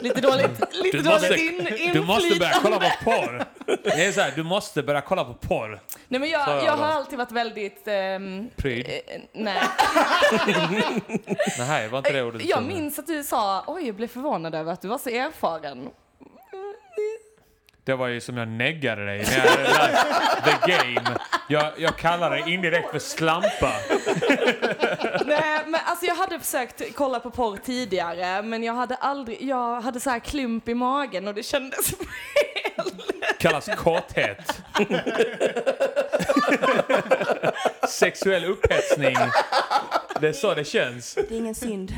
Lite 0.00 0.20
dåligt, 0.20 0.74
lite 0.74 0.96
Du 0.96 1.02
dåligt 1.02 1.20
måste, 1.22 1.40
in, 1.40 1.92
du 1.92 2.00
måste 2.00 2.38
börja 2.38 2.52
kolla 2.62 2.76
inflytande. 2.76 2.96
på 3.04 3.10
porr. 3.10 3.44
Det 3.84 4.04
är 4.06 4.12
så 4.12 4.20
här, 4.20 4.32
du 4.36 4.42
måste 4.42 4.82
börja 4.82 5.00
kolla 5.00 5.24
på 5.24 5.34
porr. 5.34 5.80
Nej 6.08 6.20
men 6.20 6.28
jag, 6.28 6.48
jag 6.48 6.64
jag 6.64 6.76
har 6.76 6.86
alltid 6.86 7.18
varit 7.18 7.32
väldigt... 7.32 7.82
ehm, 7.88 8.48
Pryd. 8.56 8.86
eh, 8.88 9.20
nej. 9.32 9.62
Nej, 11.58 11.88
var 11.88 11.98
inte 11.98 12.12
det 12.12 12.22
ordet 12.22 12.44
Jag 12.44 12.62
minns 12.62 12.98
att 12.98 13.06
du 13.06 13.22
sa, 13.24 13.64
oj 13.66 13.86
jag 13.86 13.94
blev 13.96 14.08
förvånad 14.08 14.54
över 14.54 14.72
att 14.72 14.80
du 14.82 14.88
var 14.88 14.98
så 14.98 15.08
erfaren. 15.10 15.88
Det 17.84 17.94
var 17.94 18.08
ju 18.08 18.20
som 18.20 18.36
jag 18.36 18.48
neggade 18.48 19.06
dig 19.06 19.18
när 19.18 19.36
jag 19.46 19.60
läste 19.60 20.06
the 20.44 20.72
game. 20.72 21.16
Jag, 21.48 21.72
jag 21.76 21.96
kallar 21.96 22.30
det 22.30 22.50
indirekt 22.50 22.90
för 22.90 22.98
slampa. 22.98 23.72
Nej, 25.26 25.60
men 25.66 25.80
alltså 25.84 26.06
jag 26.06 26.14
hade 26.14 26.38
försökt 26.40 26.82
kolla 26.94 27.20
på 27.20 27.30
porr 27.30 27.56
tidigare, 27.56 28.42
men 28.42 28.62
jag 28.62 28.74
hade 28.74 28.94
aldrig, 28.94 29.42
jag 29.42 29.80
hade 29.80 30.00
så 30.00 30.10
här 30.10 30.18
klump 30.18 30.68
i 30.68 30.74
magen 30.74 31.28
och 31.28 31.34
det 31.34 31.42
kändes 31.42 31.86
fel. 31.96 32.90
Kallas 33.38 33.68
kåthet. 33.76 34.62
Sexuell 37.88 38.44
upphetsning. 38.44 39.16
Det 40.20 40.28
är 40.28 40.32
så 40.32 40.54
det 40.54 40.64
känns. 40.64 41.14
Det 41.14 41.30
är 41.34 41.38
ingen 41.38 41.54
synd. 41.54 41.92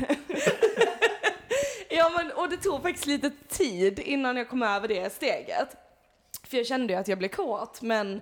Ja, 1.97 2.11
men 2.17 2.31
och 2.31 2.49
det 2.49 2.57
tog 2.57 2.81
faktiskt 2.81 3.05
lite 3.05 3.31
tid 3.49 3.99
innan 3.99 4.37
jag 4.37 4.49
kom 4.49 4.63
över 4.63 4.87
det 4.87 5.13
steget. 5.13 5.75
För 6.43 6.57
jag 6.57 6.65
kände 6.65 6.93
ju 6.93 6.99
att 6.99 7.07
jag 7.07 7.17
blev 7.17 7.29
kåt, 7.29 7.81
men 7.81 8.21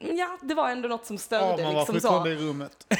ja, 0.00 0.38
det 0.42 0.54
var 0.54 0.70
ändå 0.70 0.88
något 0.88 1.06
som 1.06 1.18
störde 1.18 1.44
Arman 1.44 1.74
var 1.74 1.80
liksom 1.80 1.94
fortfarande 1.94 2.30
i 2.30 2.36
rummet. 2.36 2.86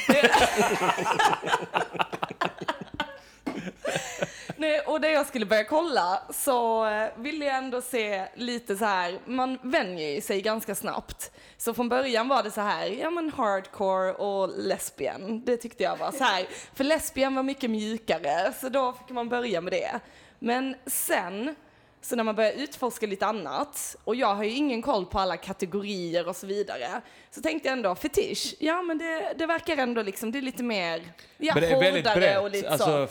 Nej, 4.57 4.81
och 4.81 5.01
när 5.01 5.09
jag 5.09 5.27
skulle 5.27 5.47
börja 5.47 5.65
kolla 5.65 6.23
så 6.31 6.87
eh, 6.87 7.09
ville 7.17 7.45
jag 7.45 7.57
ändå 7.57 7.81
se 7.81 8.29
lite 8.35 8.77
så 8.77 8.85
här, 8.85 9.19
man 9.25 9.59
vänjer 9.63 10.21
sig 10.21 10.43
ganska 10.43 10.75
snabbt. 10.75 11.31
Så 11.61 11.75
från 11.75 11.89
början 11.89 12.29
var 12.29 12.43
det 12.43 12.51
så 12.51 12.61
här, 12.61 12.87
ja 12.87 13.11
men 13.11 13.33
hardcore 13.33 14.13
och 14.13 14.59
lesbian, 14.59 15.43
det 15.45 15.57
tyckte 15.57 15.83
jag 15.83 15.97
var 15.97 16.13
så 16.13 16.25
här. 16.25 16.47
För 16.75 16.85
lesbian 16.85 17.35
var 17.35 17.43
mycket 17.43 17.71
mjukare, 17.71 18.53
så 18.61 18.69
då 18.69 18.93
fick 18.93 19.15
man 19.15 19.29
börja 19.29 19.61
med 19.61 19.73
det. 19.73 20.01
Men 20.39 20.77
sen, 20.87 21.55
så 22.01 22.17
när 22.17 22.25
man 22.25 22.35
börjar 22.35 22.53
utforska 22.53 23.07
lite 23.07 23.27
annat, 23.27 23.97
och 24.05 24.15
jag 24.15 24.35
har 24.35 24.45
ju 24.45 24.51
ingen 24.51 24.83
koll 24.83 25.07
på 25.07 25.19
alla 25.19 25.37
kategorier 25.37 26.29
och 26.29 26.37
så 26.37 26.47
vidare, 26.47 27.01
så 27.31 27.41
tänkte 27.43 27.69
jag 27.69 27.73
ändå 27.73 27.95
fetisch, 27.95 28.55
ja 28.59 28.83
men 28.83 28.99
det, 28.99 29.35
det 29.39 29.47
verkar 29.47 29.77
ändå 29.77 30.03
liksom, 30.03 30.33
det 30.33 30.39
är 30.39 30.43
lite 30.43 30.63
mer, 30.63 31.03
ja 31.37 31.55
Men 31.55 31.63
det 31.63 31.69
är 31.69 31.81
väldigt 31.81 32.07
hårdare 32.09 32.39
och 32.39 32.51
lite 32.51 32.79
så. 32.79 33.09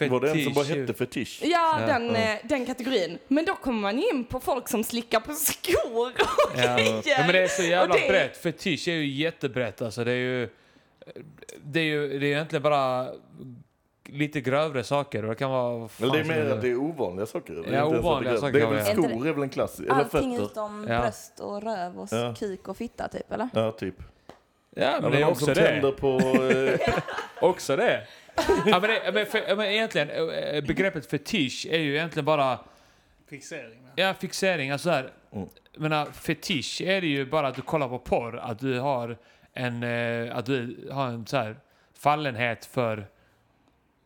Alltså, 0.00 0.12
Var 0.12 0.20
det 0.20 0.30
en 0.30 0.44
som 0.44 0.52
bara 0.52 0.64
hette 0.64 0.94
fetisch? 0.94 1.38
Ja, 1.42 1.80
Ja, 1.80 1.86
den, 1.86 2.16
eh, 2.16 2.36
den 2.42 2.66
kategorin. 2.66 3.18
Men 3.28 3.44
då 3.44 3.54
kommer 3.54 3.80
man 3.80 3.98
in 3.98 4.24
på 4.24 4.40
folk 4.40 4.68
som 4.68 4.84
slickar 4.84 5.20
på 5.20 5.32
skor 5.32 5.98
och 6.02 6.10
Ja. 6.56 6.76
grejer. 6.76 7.02
Ja, 7.04 7.16
men 7.18 7.32
det 7.32 7.38
är 7.42 7.48
så 7.48 7.62
jävla 7.62 7.94
Och 7.94 8.00
det- 8.00 8.08
brett. 8.08 8.36
Fetisch 8.36 8.88
är 8.88 8.92
ju 8.92 9.06
jättebrett. 9.06 9.82
Alltså, 9.82 10.04
det 10.04 10.10
är 10.12 10.16
ju... 10.16 10.48
Det 11.64 11.80
är 11.80 11.84
ju 11.84 12.18
det 12.18 12.26
är 12.26 12.30
egentligen 12.30 12.62
bara 12.62 13.08
lite 14.08 14.40
grövre 14.40 14.84
saker. 14.84 15.22
Det 15.22 15.34
kan 15.34 15.50
vara... 15.50 15.88
Eller 16.02 16.12
det 16.12 16.18
är 16.20 16.24
mer 16.24 16.50
att 16.50 16.60
det 16.62 16.68
är 16.68 16.76
ovanliga 16.76 17.26
saker. 17.26 17.54
Det 17.54 17.68
är 17.68 17.74
Ja, 17.78 17.84
ovanliga 17.84 18.16
att 18.16 18.22
det 18.22 18.30
är- 18.30 18.40
saker 18.40 18.52
Det 18.52 18.60
är 18.64 18.94
väl 18.94 19.04
skor 19.12 19.26
är 19.28 19.32
väl 19.32 19.42
en 19.42 19.48
klass, 19.48 19.78
eller 19.78 19.90
Allting 19.90 20.36
fötter. 20.38 20.44
utom 20.52 20.86
Ja. 20.88 21.00
bröst 21.00 21.40
och 21.40 21.62
röv 21.62 22.00
och 22.00 22.08
Ja. 22.10 22.34
kuk 22.38 22.68
och 22.68 22.76
fitta 22.76 23.08
typ, 23.08 23.32
eller? 23.32 23.48
Ja, 23.54 23.72
typ. 23.72 23.94
Ja, 24.78 24.90
men 24.92 25.04
Eller 25.04 25.10
det 25.16 25.22
är 25.22 25.28
också 25.30 25.46
det. 25.46 25.92
på... 26.00 26.18
Eh, 26.18 26.98
Också 27.40 27.76
det. 27.76 28.06
Ja, 28.66 28.80
men, 28.80 28.82
det 28.82 29.10
men, 29.14 29.26
för, 29.26 29.44
ja, 29.48 29.54
men 29.56 29.66
egentligen, 29.66 30.10
eh, 30.10 30.64
begreppet 30.64 31.06
fetisch 31.10 31.66
är 31.70 31.78
ju 31.78 31.94
egentligen 31.96 32.24
bara 32.24 32.58
Fixering. 33.30 33.82
va? 33.82 33.88
ja, 33.96 34.14
fixering. 34.14 34.70
Alltså 34.70 34.90
här, 34.90 35.10
Mm. 35.32 35.48
menar, 35.76 36.06
fetisch 36.06 36.80
är 36.80 37.00
det 37.00 37.06
ju 37.06 37.26
bara 37.26 37.48
att 37.48 37.54
du 37.54 37.62
kollar 37.62 37.88
på 37.88 37.98
porr, 37.98 38.36
att 38.38 38.58
du 38.58 38.78
har 38.78 39.16
en, 39.52 39.82
eh, 39.82 40.36
att 40.36 40.46
du 40.46 40.88
har 40.92 41.06
en 41.08 41.26
så 41.26 41.36
här 41.36 41.56
fallenhet 41.98 42.64
för 42.64 43.06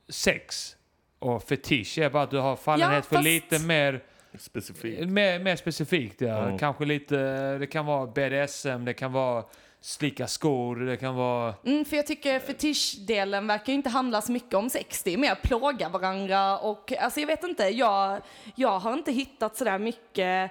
sex. 0.09 0.77
Och 1.19 1.43
fetisch 1.49 1.99
är 1.99 2.11
bara 2.11 2.23
att 2.23 2.31
du 2.31 2.39
har 2.39 2.57
fallenhet 2.57 2.95
Ja, 2.97 3.03
för 3.03 3.17
fast- 3.17 3.25
lite 3.25 3.59
mer, 3.59 4.01
specifikt. 4.39 5.09
mer, 5.09 5.39
mer 5.39 5.57
specifikt. 5.57 6.21
Ja. 6.21 6.45
Mm. 6.45 6.59
Kanske 6.59 6.85
lite, 6.85 7.17
det 7.59 7.67
kan 7.67 7.87
vara 7.87 8.07
BDSM, 8.07 8.85
det 8.85 8.95
kan 8.95 9.13
vara 9.13 9.45
slicka 9.81 10.27
skor, 10.27 10.77
det 10.77 10.97
kan 10.97 11.15
vara... 11.15 11.55
Mm, 11.65 11.85
för 11.85 11.97
jag 11.97 12.07
tycker 12.07 12.39
fetischdelen 12.41 13.47
verkar 13.47 13.67
ju 13.67 13.75
inte 13.75 13.89
handla 13.89 14.23
så 14.23 14.33
mycket 14.33 14.55
om 14.55 14.71
sex. 14.71 15.03
Det 15.03 15.15
är 15.15 15.19
mer 15.19 15.35
plåga 15.35 15.89
varandra 15.89 16.59
och 16.59 16.93
alltså 16.93 17.21
jag 17.21 17.27
vet 17.27 17.45
inte, 17.45 17.65
jag, 17.65 18.21
jag 18.55 18.79
har 18.79 18.93
inte 18.93 19.13
hittat 19.13 19.57
sådär 19.57 19.79
mycket 19.79 20.51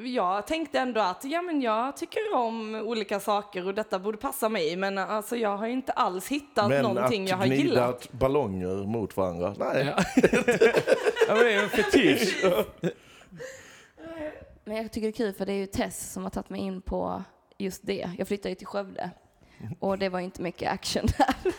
jag 0.00 0.46
tänkte 0.46 0.78
ändå 0.78 1.00
att 1.00 1.24
ja, 1.24 1.42
men 1.42 1.62
jag 1.62 1.96
tycker 1.96 2.34
om 2.34 2.74
olika 2.74 3.20
saker 3.20 3.66
och 3.66 3.74
detta 3.74 3.98
borde 3.98 4.18
passa 4.18 4.48
mig 4.48 4.76
men 4.76 4.98
alltså 4.98 5.36
jag 5.36 5.56
har 5.56 5.66
inte 5.66 5.92
alls 5.92 6.28
hittat 6.28 6.68
Men 6.68 6.82
någonting 6.82 7.26
jag 7.26 7.34
att 7.34 7.38
har 7.38 7.54
gillat. 7.54 8.12
ballonger 8.12 8.86
mot 8.86 9.16
varandra, 9.16 9.54
nej. 9.58 9.86
Ja. 9.86 10.04
ja, 11.28 11.34
men 11.34 11.44
det 11.44 11.52
är 11.52 11.62
en 11.62 11.68
fetisch. 11.68 12.44
Men 14.68 14.76
jag 14.76 14.92
tycker 14.92 15.06
det 15.06 15.10
är 15.10 15.12
kul 15.12 15.32
för 15.32 15.46
det 15.46 15.52
är 15.52 15.56
ju 15.56 15.66
Tess 15.66 16.12
som 16.12 16.22
har 16.22 16.30
tagit 16.30 16.50
mig 16.50 16.60
in 16.60 16.82
på 16.82 17.22
just 17.58 17.86
det. 17.86 18.10
Jag 18.18 18.28
flyttade 18.28 18.48
ju 18.48 18.54
till 18.54 18.66
Skövde 18.66 19.10
och 19.80 19.98
det 19.98 20.08
var 20.08 20.20
inte 20.20 20.42
mycket 20.42 20.72
action 20.72 21.06
där. 21.18 21.34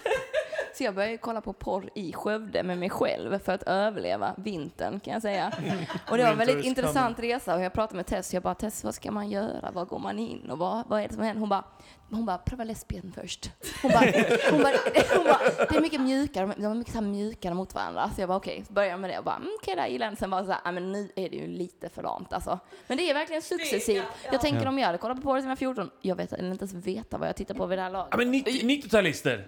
Så 0.77 0.83
jag 0.83 0.95
började 0.95 1.17
kolla 1.17 1.41
på 1.41 1.53
porr 1.53 1.89
i 1.95 2.13
Skövde 2.13 2.63
med 2.63 2.77
mig 2.77 2.89
själv 2.89 3.39
för 3.39 3.53
att 3.53 3.63
överleva 3.63 4.33
vintern 4.37 4.99
kan 4.99 5.13
jag 5.13 5.21
säga. 5.21 5.51
Och 6.09 6.17
det 6.17 6.23
var 6.23 6.31
en 6.31 6.37
väldigt 6.37 6.65
intressant 6.65 7.19
resa 7.19 7.55
och 7.55 7.61
jag 7.61 7.73
pratade 7.73 7.95
med 7.95 8.05
Tess. 8.05 8.33
Jag 8.33 8.43
bara 8.43 8.55
Tess, 8.55 8.83
vad 8.83 8.95
ska 8.95 9.11
man 9.11 9.29
göra? 9.29 9.71
Var 9.71 9.85
går 9.85 9.99
man 9.99 10.19
in? 10.19 10.51
Och 10.51 10.57
vad, 10.57 10.83
vad 10.87 11.01
är 11.01 11.07
det 11.07 11.13
som 11.13 11.23
händer? 11.23 11.39
Hon 11.39 11.49
bara, 11.49 11.63
hon 12.09 12.25
bara, 12.25 12.37
pröva 12.37 12.63
lesbien 12.63 13.13
först. 13.21 13.51
Hon 13.81 13.91
bara, 13.91 14.05
hon 14.51 14.61
bara, 14.63 14.73
hon 15.15 15.23
bara, 15.25 15.39
det 15.69 15.75
är 15.77 15.81
mycket 15.81 16.01
mjukare, 16.01 16.53
de 16.57 16.65
är 16.65 16.75
mycket 16.75 16.93
så 16.93 17.01
mjukare 17.01 17.53
mot 17.53 17.75
varandra. 17.75 18.09
Så 18.15 18.21
jag 18.21 18.27
bara 18.27 18.37
okej, 18.37 18.63
så 18.67 18.73
började 18.73 18.91
jag 18.91 18.99
med 18.99 19.09
det 19.09 19.17
och 19.17 19.23
bara 19.23 19.35
mm, 19.35 19.49
okej, 19.61 19.75
det 19.75 19.81
här 19.81 19.87
gillar 19.89 20.07
jag. 20.07 20.17
Sen 20.17 20.29
var 20.29 20.39
det 20.39 20.45
så 20.45 20.51
här, 20.51 20.61
"Ah, 20.63 20.71
men 20.71 20.91
nu 20.91 21.09
är 21.15 21.29
det 21.29 21.35
ju 21.35 21.47
lite 21.47 21.89
för 21.89 22.03
lamt 22.03 22.33
alltså. 22.33 22.59
Men 22.87 22.97
det 22.97 23.09
är 23.09 23.13
verkligen 23.13 23.41
successivt. 23.41 24.03
Jag 24.31 24.41
tänker 24.41 24.67
om 24.67 24.79
jag 24.79 24.85
hade 24.85 24.97
kollat 24.97 25.17
på 25.17 25.23
porr 25.23 25.37
sedan 25.39 25.43
jag 25.43 25.49
var 25.49 25.55
14, 25.55 25.89
jag 26.01 26.15
vet 26.15 26.33
eller 26.33 26.51
inte 26.51 26.65
ens 26.65 26.87
veta 26.87 27.17
vad 27.17 27.27
jag 27.27 27.35
tittar 27.35 27.55
på 27.55 27.65
vid 27.65 27.77
det 27.77 27.81
här 27.81 27.89
laget. 27.91 28.07
Ja, 28.11 28.17
men 28.17 28.31
90 28.31 28.51
90-talister. 28.53 29.43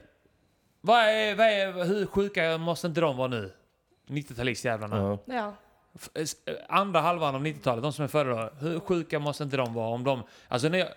Vad 0.82 1.00
är, 1.04 1.36
vad 1.36 1.46
är, 1.48 1.84
hur 1.86 2.06
sjuka 2.06 2.58
måste 2.58 2.88
inte 2.88 3.02
de 3.02 3.18
vara 3.18 3.28
nu? 3.28 3.52
90-talistjävlarna. 4.08 5.20
Ja. 5.26 5.34
Ja. 5.36 5.54
F- 5.96 6.10
s- 6.14 6.36
Andra 6.70 7.00
halvan 7.02 7.36
av 7.36 7.46
90-talet, 7.46 7.84
de 7.84 7.94
som 7.94 8.04
är 8.04 8.10
före 8.10 8.30
då. 8.30 8.50
Hur 8.68 8.80
sjuka 8.80 9.20
måste 9.20 9.44
inte 9.44 9.58
de 9.58 9.74
vara 9.74 9.88
om 9.90 10.04
de... 10.04 10.24
Alltså 10.48 10.70
när 10.70 10.78
jag, 10.80 10.88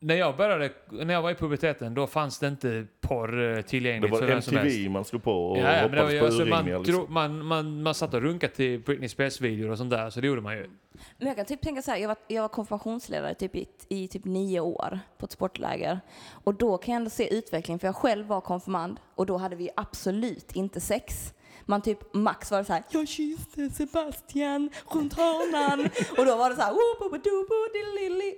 När 0.00 0.14
jag 0.14 0.36
började, 0.36 0.70
när 0.90 1.14
jag 1.14 1.22
var 1.22 1.30
i 1.30 1.34
puberteten, 1.34 1.94
då 1.94 2.06
fanns 2.06 2.38
det 2.38 2.48
inte 2.48 2.86
porr 3.00 3.42
eh, 3.50 3.54
Det 3.56 3.62
tillgängligt 3.62 4.10
var 4.10 4.18
för 4.18 4.26
vem 4.26 4.42
som 4.42 4.56
helst. 4.56 4.76
MTV 4.76 4.90
man 4.92 5.04
slog 5.04 5.22
på 5.22 5.50
och 5.50 5.58
Ja, 5.58 5.62
ja, 5.62 5.82
men 5.82 5.90
det 5.90 5.96
var, 5.96 6.02
hoppades 6.02 6.14
ju- 6.14 6.18
på 6.18 6.24
alltså, 6.26 6.44
man, 6.44 6.64
Liksom. 6.82 7.06
man, 7.08 7.44
man, 7.44 7.82
man 7.82 7.94
satt 7.94 8.14
och 8.14 8.22
runkade 8.22 8.52
till 8.54 8.80
Britney 8.80 9.08
Spears-videor 9.08 9.70
och 9.70 9.78
sånt 9.78 9.90
där, 9.90 10.10
så 10.10 10.20
det 10.20 10.26
gjorde 10.26 10.40
man 10.40 10.56
ju. 10.56 10.70
Men 11.18 11.26
jag 11.28 11.36
kan 11.36 11.44
typ 11.46 11.60
tänka 11.62 11.82
så 11.82 11.90
här, 11.90 11.98
jag 11.98 12.08
var, 12.08 12.16
jag 12.28 12.42
var 12.42 12.48
konfirmationsledare 12.48 13.34
typ 13.34 13.56
i, 13.56 13.66
i 13.88 14.08
typ 14.08 14.24
nio 14.24 14.60
år 14.60 14.98
på 15.18 15.26
ett 15.26 15.32
sportläger. 15.32 16.00
Och 16.44 16.54
då 16.54 16.78
kan 16.78 16.92
jag 16.94 16.98
ändå 17.00 17.10
se 17.10 17.34
utvecklingen, 17.34 17.78
för 17.78 17.88
jag 17.88 17.96
själv 17.96 18.26
var 18.26 18.40
konfirmand 18.40 18.96
och 19.14 19.26
då 19.26 19.36
hade 19.36 19.56
vi 19.56 19.70
absolut 19.76 20.52
inte 20.56 20.80
sex. 20.80 21.34
Man 21.68 21.82
typ, 21.82 22.14
max 22.14 22.50
var 22.50 22.58
det 22.58 22.64
så 22.64 22.72
här, 22.72 22.82
jag 22.90 23.08
kysste 23.08 23.70
Sebastian 23.70 24.70
runt 24.90 25.12
hörnan. 25.12 25.88
Och 26.18 26.26
då 26.26 26.36
var 26.36 26.50
det 26.50 26.56
så 26.56 26.62
här, 26.62 26.72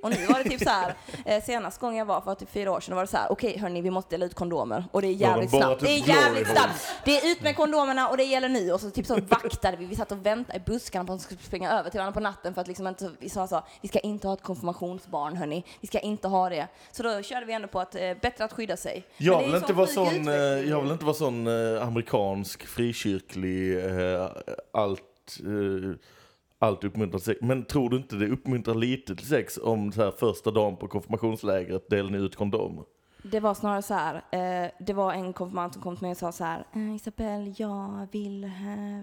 och 0.02 0.11
nu 0.11 0.27
var 0.27 0.44
det 0.44 0.51
typ 0.51 0.62
så 0.62 0.70
här, 0.70 0.94
eh, 1.24 1.44
senast 1.44 1.81
gången 1.81 1.98
jag 1.98 2.07
var 2.07 2.20
för 2.20 2.35
typ 2.35 2.52
fyra 2.52 2.73
år 2.73 2.81
sedan, 2.81 2.94
var 2.94 3.02
det 3.02 3.11
så 3.11 3.16
här, 3.16 3.32
okej 3.32 3.59
hörni, 3.59 3.81
vi 3.81 3.90
måste 3.90 4.11
dela 4.11 4.27
ut 4.27 4.35
kondomer. 4.35 4.85
Och 4.93 5.02
det 5.02 5.09
är 5.09 5.12
jävligt 5.12 5.51
bara 5.51 5.62
snabbt. 5.62 5.81
typ 5.81 5.89
Det 5.89 5.94
är 5.94 6.16
jävligt 6.16 6.48
snabbt. 6.48 6.86
Det 7.05 7.19
är 7.19 7.32
ut 7.32 7.43
med 7.43 7.57
kondomerna 7.57 8.09
och 8.09 8.16
det 8.16 8.24
gäller 8.24 8.48
nu. 8.48 8.73
Och 8.73 8.81
så 8.81 8.90
typ 8.90 9.07
så 9.07 9.20
vaktade 9.20 9.77
vi. 9.77 9.86
Vi 9.86 9.97
satt 9.97 10.12
och 10.12 10.27
väntade 10.27 10.59
i 10.59 10.61
buskarna 10.61 11.05
på 11.05 11.12
att 11.12 11.19
de 11.19 11.24
skulle 11.24 11.40
springa 11.40 11.73
över 11.73 11.90
till 11.90 11.98
varandra 11.98 12.15
på 12.15 12.20
natten 12.20 12.55
för 12.55 12.61
att 12.61 12.69
liksom 12.69 12.86
inte, 12.86 13.11
vi 13.19 13.28
sa 13.28 13.47
så, 13.47 13.62
vi 13.81 13.89
ska 13.89 13.98
inte 13.98 14.27
ha 14.27 14.35
ett 14.35 14.43
konfirmationsbarn 14.43 15.36
hörni. 15.36 15.65
Vi 15.81 15.89
ska 15.89 15.98
inte 15.98 16.28
ha 16.28 16.48
det. 16.48 16.69
Så 16.93 17.02
då 17.02 17.23
körde 17.23 17.47
vi 17.47 17.52
ändå 17.52 17.69
på 17.69 17.81
att 17.81 17.94
eh, 17.94 18.01
bättre 18.23 18.44
att 18.44 18.52
skydda 18.52 18.77
sig. 18.77 19.05
Jag 19.16 19.43
vill, 19.43 19.55
inte 19.55 19.66
sån 19.66 19.77
vara 19.77 19.86
sån, 19.86 20.28
eh, 20.28 20.35
jag 20.35 20.82
vill 20.82 20.93
inte 20.93 21.05
vara 21.05 21.15
sån 21.15 21.47
eh, 21.47 21.86
amerikansk 21.86 22.66
frikyrklig, 23.21 23.85
eh, 23.85 24.31
allt, 24.73 25.39
eh, 25.41 25.97
allt 26.59 26.85
uppmuntrar 26.85 27.19
sex. 27.21 27.41
Men 27.43 27.65
tror 27.65 27.91
du 27.91 27.97
inte 27.97 28.17
det 28.17 28.27
uppmuntrar 28.29 28.75
lite 28.75 29.17
till 29.17 29.27
sex 29.27 29.59
om 29.63 29.93
så 29.93 30.03
här 30.05 30.11
första 30.11 30.51
dagen 30.51 30.77
på 30.77 30.89
konfirmationslägret 30.89 31.91
delar 31.91 32.11
ni 32.11 32.19
ut 32.19 32.37
kondomer? 32.37 32.85
Det 33.23 33.41
var 33.41 33.55
snarare 33.55 33.83
så 33.83 33.95
här, 33.95 34.15
eh, 34.15 34.71
det 34.81 34.93
var 34.93 35.13
en 35.13 35.33
konfirmand 35.33 35.73
som 35.73 35.83
kom 35.83 35.97
till 35.97 36.03
mig 36.03 36.11
och 36.11 36.17
sa 36.17 36.33
så 36.33 36.45
här, 36.45 36.65
eh, 36.75 36.95
Isabelle, 36.95 37.55
jag 37.57 38.09
vill, 38.13 38.45
eh, 38.45 38.51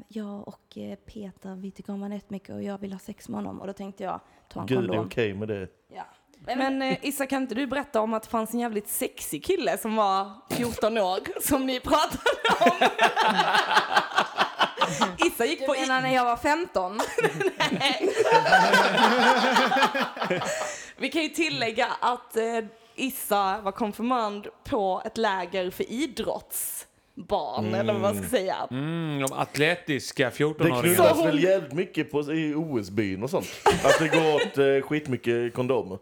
jag 0.07 0.47
och 0.47 0.77
eh, 0.77 0.95
Peter, 0.95 1.55
vi 1.55 1.71
tycker 1.71 1.93
om 1.93 1.99
varandra 1.99 2.19
mycket 2.27 2.55
och 2.55 2.63
jag 2.63 2.77
vill 2.77 2.91
ha 2.93 2.99
sex 2.99 3.29
med 3.29 3.37
honom. 3.37 3.61
Och 3.61 3.67
då 3.67 3.73
tänkte 3.73 4.03
jag, 4.03 4.19
ta 4.49 4.59
en 4.61 4.65
Gud, 4.65 4.77
är 4.77 4.87
kondom. 4.87 5.05
okej 5.05 5.33
med 5.33 5.47
det? 5.47 5.67
Ja. 5.95 6.03
Men 6.55 6.81
eh, 6.81 6.97
Issa, 7.01 7.25
kan 7.25 7.41
inte 7.41 7.55
du 7.55 7.67
berätta 7.67 8.01
om 8.01 8.13
att 8.13 8.23
det 8.23 8.29
fanns 8.29 8.53
en 8.53 8.59
jävligt 8.59 8.87
sexig 8.87 9.45
kille 9.45 9.77
som 9.77 9.95
var 9.95 10.31
14 10.49 10.97
år 10.97 11.41
som 11.41 11.65
ni 11.65 11.79
pratade 11.79 12.23
om? 12.59 12.71
Issa 15.27 15.45
gick 15.45 15.59
Du 15.59 15.65
på... 15.65 15.73
menar 15.73 16.01
när 16.01 16.13
jag 16.15 16.25
var 16.25 16.37
15? 16.37 16.99
Vi 20.97 21.09
kan 21.09 21.21
ju 21.23 21.29
tillägga 21.29 21.87
att 21.99 22.37
eh, 22.37 22.43
Issa 22.95 23.61
var 23.61 23.71
konfirmand 23.71 24.47
på 24.69 25.01
ett 25.05 25.17
läger 25.17 25.71
för 25.71 25.91
idrottsbarn, 25.91 27.73
eller 27.73 27.93
vad 27.93 28.01
man 28.01 28.17
ska 28.17 28.27
säga. 28.37 28.55
Mm, 28.71 29.19
de 29.21 29.33
atletiska 29.33 30.23
Det 30.29 30.35
14-åringarna. 30.35 30.81
knullas 30.81 31.09
Så 31.09 31.15
hon- 31.15 31.25
väl 31.25 31.43
jävligt 31.43 31.73
mycket 31.73 32.11
på, 32.11 32.33
i 32.33 32.53
OS-byn 32.55 33.23
och 33.23 33.29
sånt? 33.29 33.47
Att 33.83 33.99
det 33.99 34.07
går 34.07 34.35
åt 34.35 34.57
eh, 34.57 34.87
skitmycket 34.89 35.53
kondomer. 35.53 35.97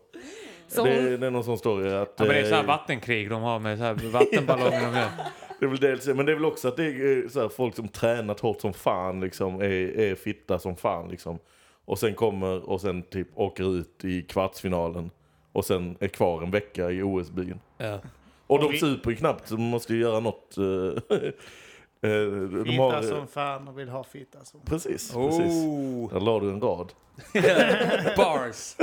Så 0.67 0.85
det, 0.85 0.95
hon- 0.95 1.19
det 1.19 1.27
är 1.27 1.31
någon 1.31 1.43
sån 1.43 1.57
story 1.57 1.93
att... 1.93 2.13
Ja, 2.17 2.25
men 2.25 2.27
det 2.27 2.39
är 2.39 2.43
så 2.49 2.55
här 2.55 2.61
eh, 2.63 2.67
vattenkrig 2.67 3.29
de 3.29 3.41
har 3.41 3.59
med 3.59 3.77
så 3.77 3.83
här 3.83 3.93
vattenballonger 3.93 5.07
det. 5.59 5.65
Är 5.65 5.69
väl 5.69 5.79
dels, 5.79 6.07
men 6.07 6.25
det 6.25 6.31
är 6.31 6.35
väl 6.35 6.45
också 6.45 6.67
att 6.67 6.77
det 6.77 6.85
är 6.85 7.23
eh, 7.23 7.29
så 7.29 7.41
här, 7.41 7.49
folk 7.49 7.75
som 7.75 7.87
tränat 7.87 8.39
hårt 8.39 8.61
som 8.61 8.73
fan 8.73 9.19
liksom, 9.19 9.61
är, 9.61 9.99
är 9.99 10.15
fitta 10.15 10.59
som 10.59 10.75
fan 10.75 11.09
liksom. 11.09 11.39
Och 11.85 11.99
sen 11.99 12.13
kommer 12.13 12.69
och 12.69 12.81
sen 12.81 13.03
typ 13.03 13.27
åker 13.35 13.75
ut 13.79 14.05
i 14.05 14.21
kvartsfinalen 14.21 15.09
och 15.51 15.65
sen 15.65 15.97
är 15.99 16.07
kvar 16.07 16.41
en 16.43 16.51
vecka 16.51 16.91
i 16.91 17.01
OS-byn. 17.03 17.59
Ja. 17.77 17.99
Och 18.47 18.55
Och 18.57 18.63
de 18.63 18.71
vi- 18.71 18.77
super 18.79 19.09
ju 19.09 19.15
knappt 19.15 19.47
så 19.47 19.55
de 19.55 19.61
måste 19.63 19.93
ju 19.93 19.99
göra 20.01 20.19
något. 20.19 20.55
eh, 22.01 22.09
de 22.09 22.65
Fitta 22.65 22.83
har, 22.83 23.01
som 23.01 23.27
fan 23.27 23.67
och 23.67 23.79
vill 23.79 23.89
ha 23.89 24.03
fitta 24.03 24.45
som 24.45 24.59
Precis, 24.65 25.11
precis. 25.13 25.53
Oh, 25.65 26.13
Där 26.13 26.19
la 26.19 26.39
du 26.39 26.49
en 26.49 26.61
rad. 26.61 26.93
bars. 28.17 28.75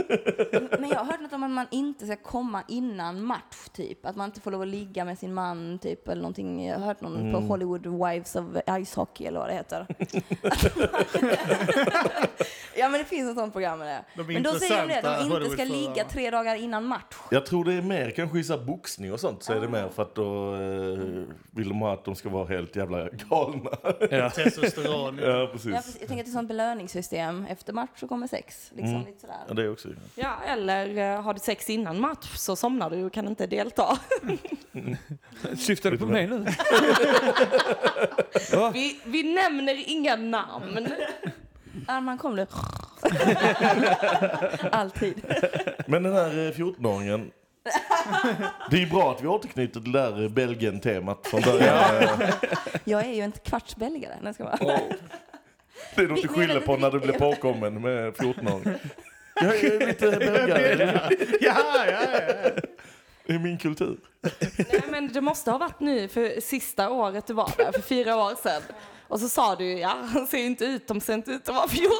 Men 0.80 0.88
jag 0.90 0.96
har 0.98 1.04
hört 1.04 1.20
något 1.20 1.32
om 1.32 1.42
att 1.42 1.50
man 1.50 1.66
inte 1.70 2.06
ska 2.06 2.16
komma 2.16 2.62
innan 2.68 3.22
match, 3.22 3.68
typ. 3.72 4.06
Att 4.06 4.16
man 4.16 4.26
inte 4.26 4.40
får 4.40 4.50
lov 4.50 4.62
att 4.62 4.68
ligga 4.68 5.04
med 5.04 5.18
sin 5.18 5.34
man, 5.34 5.78
typ, 5.78 6.08
eller 6.08 6.22
någonting. 6.22 6.66
Jag 6.66 6.78
har 6.78 6.86
hört 6.86 7.00
någon 7.00 7.16
Mm. 7.20 7.32
på 7.32 7.38
Hollywood 7.40 7.86
Wives 7.86 8.36
of 8.36 8.44
Ice 8.84 8.94
Hockey, 8.94 9.24
eller 9.26 9.38
vad 9.40 9.48
det 9.48 9.54
heter. 9.54 9.86
ja, 12.76 12.88
men 12.88 13.00
det 13.00 13.04
finns 13.04 13.30
ett 13.30 13.36
sånt 13.36 13.52
program 13.52 13.78
med 13.78 13.88
det. 13.88 14.22
De 14.22 14.32
Men 14.32 14.42
då 14.42 14.50
säger 14.52 14.86
de 14.88 14.94
det, 14.94 14.98
att 15.16 15.28
de 15.28 15.36
inte 15.36 15.50
ska 15.50 15.64
ligga 15.64 16.04
tre 16.04 16.30
dagar 16.30 16.56
innan 16.56 16.84
match. 16.84 17.14
Jag 17.30 17.46
tror 17.46 17.64
det 17.64 17.72
är 17.74 17.82
mer 17.82 18.10
kanske 18.10 18.38
i 18.54 18.58
boxning 18.66 19.12
och 19.12 19.20
sånt 19.20 19.42
så 19.42 19.52
är 19.52 19.60
det 19.60 19.68
mer 19.68 19.88
för 19.88 20.02
att 20.02 20.14
då 20.14 20.54
eh, 20.54 21.24
vill 21.50 21.68
de 21.68 21.80
ha 21.80 21.94
att 21.94 22.04
de 22.04 22.14
ska 22.14 22.28
vara 22.28 22.46
helt 22.48 22.76
jävla 22.76 23.08
galna. 23.08 23.70
Ja. 24.10 24.30
Testosteron. 24.34 25.18
ja, 25.22 25.28
Ja, 25.28 25.46
precis. 25.52 25.72
precis. 25.72 25.96
jag 26.00 26.08
tänker 26.08 26.22
att 26.22 26.26
det 26.26 26.28
är 26.28 26.30
ett 26.30 26.32
sånt 26.32 26.48
belöningssystem. 26.48 27.46
Efter 27.48 27.72
match 27.72 27.90
så 27.96 28.08
kommer 28.08 28.26
sex. 28.26 28.70
Liksom, 28.74 28.94
Mm. 28.94 29.06
lite 29.06 29.20
sådär. 29.20 29.36
Ja, 29.48 29.54
det 29.54 29.62
är 29.62 29.72
också. 29.72 29.88
Ja, 30.14 30.34
eller 30.46 31.14
eh, 31.14 31.22
har 31.22 31.34
du 31.34 31.40
sex 31.40 31.70
innan 31.70 32.00
match 32.00 32.36
så 32.36 32.56
somnar 32.56 32.90
du 32.90 33.04
och 33.04 33.12
kan 33.12 33.28
inte 33.28 33.46
delta. 33.46 33.98
Syftar 35.58 35.90
du 35.90 35.98
på 35.98 36.06
mig 36.06 36.26
nu? 36.26 36.46
Vi, 38.72 39.00
vi 39.04 39.22
nämner 39.34 39.84
inga 39.90 40.16
namn. 40.16 40.88
Arman 41.88 42.18
kom 42.18 42.36
du. 42.36 42.46
Alltid. 44.70 45.22
Men 45.86 46.02
den 46.02 46.12
här 46.12 46.26
eh, 46.46 46.52
14-åringen. 46.52 47.30
Det 48.70 48.76
är 48.76 48.80
ju 48.80 48.86
bra 48.90 49.12
att 49.12 49.22
vi 49.22 49.26
återknyter 49.28 49.80
till 49.80 49.92
det 49.92 49.98
där 49.98 50.22
eh, 50.22 50.28
Belgien-temat 50.28 51.26
från 51.26 51.40
början. 51.40 52.02
Eh, 52.02 52.10
Jag 52.84 53.04
är 53.06 53.12
ju 53.12 53.20
en 53.20 53.32
kvarts 53.32 53.76
belgare. 53.76 54.14
Nej, 54.22 54.34
ska 54.34 54.44
vara. 54.44 54.56
Det 55.96 56.02
är 56.02 56.08
något 56.08 56.22
du 56.22 56.28
skyller 56.28 56.60
på 56.60 56.76
när 56.76 56.90
du 56.90 57.00
blir 57.00 57.12
påkommen 57.12 57.80
med 57.82 58.14
14-åring. 58.14 58.74
Jag 59.34 59.56
är 59.64 59.86
lite 59.86 60.10
belgare. 60.18 61.08
Ja, 61.40 61.54
ja, 61.74 61.86
ja. 61.86 62.00
Är 63.34 63.38
min 63.38 63.58
kultur. 63.58 63.96
Nej, 64.56 64.82
men 64.90 65.12
det 65.12 65.20
måste 65.20 65.50
ha 65.50 65.58
varit 65.58 65.80
nu 65.80 66.08
för 66.08 66.40
sista 66.40 66.90
året 66.90 67.26
du 67.26 67.32
var 67.34 67.50
där, 67.56 67.72
för 67.72 67.82
fyra 67.82 68.16
år 68.16 68.34
sedan. 68.42 68.62
Och 69.12 69.20
så 69.20 69.28
sa 69.28 69.56
du, 69.56 69.78
ja, 69.78 69.96
han 70.02 70.26
ser 70.26 70.38
ju 70.38 70.46
inte 70.46 70.64
ut, 70.64 70.86
de 70.86 71.00
ser 71.00 71.14
inte 71.14 71.30
ut 71.30 71.48
att 71.48 71.54
vara 71.54 71.68
14. 71.68 71.90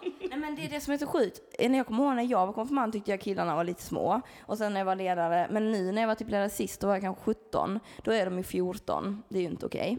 Nej, 0.30 0.38
men 0.38 0.54
det 0.54 0.64
är 0.64 0.68
det 0.68 0.80
som 0.80 0.94
är 0.94 0.98
så 0.98 1.06
sjukt. 1.06 1.40
När 1.58 1.78
jag 1.78 1.86
kommer 1.86 2.04
ihåg 2.04 2.14
när 2.16 2.22
jag 2.22 2.46
var 2.46 2.52
konfirmand 2.52 2.92
tyckte 2.92 3.10
jag 3.10 3.20
killarna 3.20 3.54
var 3.54 3.64
lite 3.64 3.82
små. 3.82 4.20
Och 4.46 4.58
sen 4.58 4.72
när 4.72 4.80
jag 4.80 4.84
var 4.84 4.96
ledare, 4.96 5.48
men 5.50 5.70
nu 5.70 5.92
när 5.92 6.02
jag 6.02 6.08
var 6.08 6.14
typ 6.14 6.30
ledare 6.30 6.50
sist, 6.50 6.80
då 6.80 6.86
var 6.86 6.94
jag 6.94 7.02
kanske 7.02 7.22
17. 7.22 7.80
Då 8.02 8.12
är 8.12 8.24
de 8.24 8.36
ju 8.38 8.42
14. 8.42 9.22
Det 9.28 9.38
är 9.38 9.42
ju 9.42 9.48
inte 9.48 9.66
okej. 9.66 9.98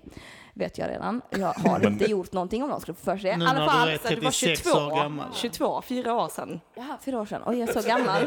Vet 0.59 0.77
jag 0.77 0.89
redan. 0.89 1.21
Jag 1.29 1.53
har 1.53 1.87
inte 1.87 2.05
gjort 2.05 2.33
någonting 2.33 2.63
om 2.63 2.69
de 2.69 2.81
skulle 2.81 2.95
få 2.95 3.03
för 3.03 3.17
sig. 3.17 3.29
I 3.29 3.33
alla 3.33 3.69
fall. 3.71 3.87
du 3.87 4.15
du 4.15 4.21
var 4.21 4.31
36 4.31 4.63
22, 4.63 4.79
år 4.79 4.95
gammal. 4.95 5.27
22, 5.33 5.81
fyra 5.81 6.13
år 6.13 6.29
sedan. 6.29 6.61
Jaha, 6.75 6.97
fyra 7.01 7.21
år 7.21 7.25
sedan. 7.25 7.41
Oj, 7.45 7.59
jag 7.59 7.69
är 7.69 7.81
så 7.81 7.87
gammal. 7.87 8.23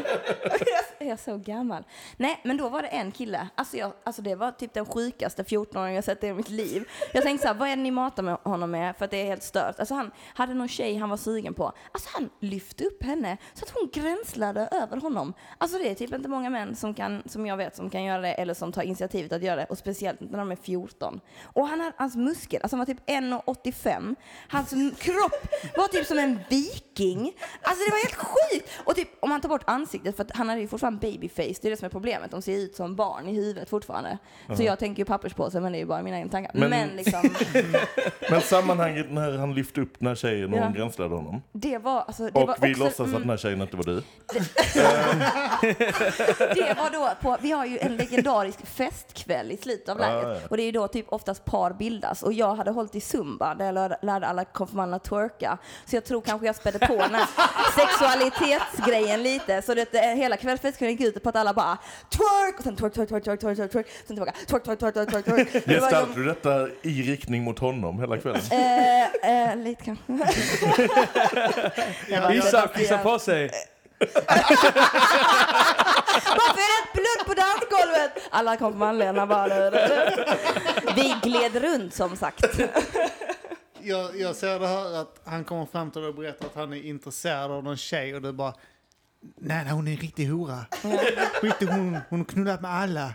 jag 0.99 1.09
är 1.09 1.15
så 1.15 1.37
gammal. 1.37 1.83
Nej, 2.17 2.39
men 2.43 2.57
då 2.57 2.69
var 2.69 2.81
det 2.81 2.87
en 2.87 3.11
kille. 3.11 3.47
Alltså, 3.55 3.77
jag, 3.77 3.91
alltså 4.03 4.21
det 4.21 4.35
var 4.35 4.51
typ 4.51 4.73
den 4.73 4.85
sjukaste 4.85 5.43
14-åringen 5.43 5.95
jag 5.95 6.03
sett 6.03 6.23
i 6.23 6.33
mitt 6.33 6.49
liv. 6.49 6.89
Jag 7.13 7.23
tänkte 7.23 7.47
så 7.47 7.53
här, 7.53 7.59
vad 7.59 7.69
är 7.69 7.75
det 7.75 7.81
ni 7.81 7.91
matar 7.91 8.23
med 8.23 8.37
honom 8.43 8.71
med? 8.71 8.95
För 8.97 9.05
att 9.05 9.11
det 9.11 9.21
är 9.21 9.25
helt 9.25 9.43
stört. 9.43 9.79
Alltså 9.79 9.93
han 9.93 10.11
hade 10.33 10.53
någon 10.53 10.67
tjej 10.67 10.95
han 10.95 11.09
var 11.09 11.17
sugen 11.17 11.53
på. 11.53 11.71
Alltså 11.91 12.09
han 12.13 12.29
lyfte 12.39 12.83
upp 12.85 13.03
henne 13.03 13.37
så 13.53 13.65
att 13.65 13.71
hon 13.71 13.89
gränslade 13.93 14.69
över 14.71 14.97
honom. 14.97 15.33
Alltså 15.57 15.77
det 15.77 15.89
är 15.89 15.95
typ 15.95 16.13
inte 16.13 16.29
många 16.29 16.49
män 16.49 16.75
som 16.75 16.93
kan, 16.93 17.23
som 17.25 17.45
jag 17.45 17.57
vet, 17.57 17.75
som 17.75 17.89
kan 17.89 18.03
göra 18.03 18.21
det 18.21 18.33
eller 18.33 18.53
som 18.53 18.71
tar 18.71 18.81
initiativet 18.81 19.31
att 19.31 19.43
göra 19.43 19.55
det. 19.55 19.65
Och 19.65 19.77
speciellt 19.77 20.19
när 20.19 20.39
de 20.39 20.51
är 20.51 20.55
14. 20.55 21.19
Och 21.43 21.67
han 21.67 21.79
hade, 21.79 21.93
hans 21.97 22.15
muskel, 22.23 22.59
alltså 22.63 22.75
han 22.77 22.79
var 22.79 22.93
typ 22.93 23.09
1,85. 23.09 24.15
Hans 24.49 24.69
kropp 24.99 25.47
var 25.77 25.87
typ 25.87 26.07
som 26.07 26.19
en 26.19 26.39
viking. 26.49 27.33
Alltså 27.61 27.85
det 27.85 27.91
var 27.91 27.97
helt 28.03 28.15
sjukt! 28.15 28.69
Och 28.85 28.95
typ 28.95 29.09
om 29.19 29.29
man 29.29 29.41
tar 29.41 29.49
bort 29.49 29.63
ansiktet, 29.65 30.15
för 30.15 30.23
att 30.23 30.31
han 30.35 30.49
hade 30.49 30.61
ju 30.61 30.67
fortfarande 30.67 30.99
babyface, 31.11 31.59
det 31.61 31.67
är 31.67 31.69
det 31.69 31.77
som 31.77 31.85
är 31.85 31.89
problemet. 31.89 32.31
De 32.31 32.41
ser 32.41 32.57
ut 32.57 32.75
som 32.75 32.95
barn 32.95 33.27
i 33.27 33.33
huvudet 33.33 33.69
fortfarande. 33.69 34.17
Så 34.57 34.63
jag 34.63 34.79
tänker 34.79 34.99
ju 35.01 35.05
papperspåse, 35.05 35.59
men 35.59 35.71
det 35.71 35.77
är 35.77 35.79
ju 35.79 35.85
bara 35.85 36.03
mina 36.03 36.17
egna 36.17 36.31
tankar. 36.31 36.51
Men- 36.53 36.69
Men, 36.69 36.89
liksom, 36.89 37.21
Men 38.29 38.41
sammanhanget 38.41 39.11
när 39.11 39.37
han 39.37 39.53
lyfte 39.55 39.81
upp 39.81 39.93
den 39.99 40.07
här 40.07 40.15
tjejen 40.15 40.53
och 40.53 40.59
Ja. 40.59 40.63
hon 40.63 40.73
gränslade 40.73 41.15
honom. 41.15 41.41
det 41.51 41.77
var, 41.77 42.01
alltså, 42.01 42.23
det 42.23 42.31
Och 42.41 42.47
var 42.47 42.57
vi 42.61 42.71
också, 42.73 42.83
låtsas 42.83 43.07
att 43.13 43.19
den 43.21 43.29
här 43.29 43.37
tjejen 43.37 43.61
inte 43.61 43.77
var 43.77 43.83
du. 43.83 44.03
Det 46.55 46.73
var 46.77 46.89
då 46.91 47.09
på, 47.21 47.37
vi 47.41 47.51
har 47.51 47.65
ju 47.65 47.77
en 47.79 47.97
legendarisk 47.97 48.65
festkväll 48.67 49.51
i 49.51 49.57
slutet 49.57 49.89
av 49.89 49.99
lägret. 49.99 50.25
Ah, 50.25 50.33
ja. 50.33 50.39
Och 50.49 50.57
det 50.57 50.63
är 50.63 50.65
ju 50.65 50.71
då 50.71 50.87
typ 50.87 51.05
oftast 51.09 51.45
par 51.45 51.71
bildas. 52.03 52.23
Och 52.23 52.33
jag 52.33 52.55
hade 52.55 52.71
hållit 52.71 52.95
i 52.95 53.01
zumba 53.01 53.55
där 53.55 53.65
jag 53.65 53.95
lärde, 54.01 54.27
alla 54.27 54.45
konfirmanderna 54.45 54.99
twerka. 54.99 55.57
Så 55.85 55.95
jag 55.95 56.05
tror 56.05 56.21
kanske 56.21 56.45
jag 56.47 56.55
spädde 56.55 56.79
på 56.79 56.93
den 56.95 57.15
här 57.15 57.27
sexualitetsgrejen 57.75 59.23
lite. 59.23 59.61
Så 59.61 59.73
det, 59.73 59.93
eh, 59.95 60.15
hela 60.15 60.37
kvällsfestkvällen 60.37 60.95
gick 60.95 61.07
ut 61.07 61.23
på 61.23 61.29
att 61.29 61.35
alla 61.35 61.53
bara 61.53 61.77
twerk! 62.09 62.57
Och 62.57 62.63
sen 62.63 62.75
twerk, 62.75 62.93
twerk, 62.93 63.09
twerk, 63.09 63.23
twerk, 63.23 63.39
twerk, 63.39 63.57
twerk, 63.57 63.71
twerk. 63.71 63.87
Sen 64.07 64.15
tillbaka 64.15 64.33
twerk, 64.47 64.63
twerk, 64.63 64.79
twerk, 64.79 64.93
twerk, 65.09 65.25
twerk, 65.25 65.25
ju- 66.07 66.13
du 66.15 66.23
detta 66.25 66.67
i 66.81 67.01
riktning 67.01 67.43
mot 67.43 67.59
honom 67.59 67.99
hela 67.99 68.17
kvällen? 68.17 68.41
Eh, 68.51 69.51
eh, 69.51 69.55
lite 69.55 69.83
kanske. 69.83 70.03
Vissa 72.31 72.67
kissar 72.67 73.03
på 73.03 73.19
sig. 73.19 73.51
Varför 76.37 76.61
är 76.61 76.83
det 76.83 76.91
blod 76.93 77.27
på 77.27 77.33
dansgolvet? 77.33 78.11
Alla 78.29 78.57
kom 78.57 78.71
på 78.71 78.77
manliga 78.77 79.25
bara. 79.25 79.69
Vi 80.95 81.15
gled 81.23 81.55
runt 81.55 81.93
som 81.93 82.15
sagt. 82.15 82.59
Jag, 83.81 84.19
jag 84.19 84.35
ser 84.35 84.59
det 84.59 84.67
här 84.67 85.01
att 85.01 85.21
han 85.25 85.43
kommer 85.43 85.65
fram 85.65 85.91
till 85.91 86.01
dig 86.01 86.09
och 86.09 86.15
berättar 86.15 86.45
att 86.45 86.55
han 86.55 86.73
är 86.73 86.83
intresserad 86.85 87.51
av 87.51 87.63
någon 87.63 87.77
tjej 87.77 88.15
och 88.15 88.21
du 88.21 88.31
bara 88.31 88.53
Nej, 89.37 89.63
nej, 89.63 89.73
hon 89.73 89.87
är 89.87 89.91
en 89.91 89.97
riktig 89.97 90.25
hora. 90.27 90.65
Riktig, 91.41 91.65
hon, 91.67 91.97
hon 92.09 92.19
har 92.19 92.25
knullat 92.25 92.61
med 92.61 92.71
alla. 92.71 93.13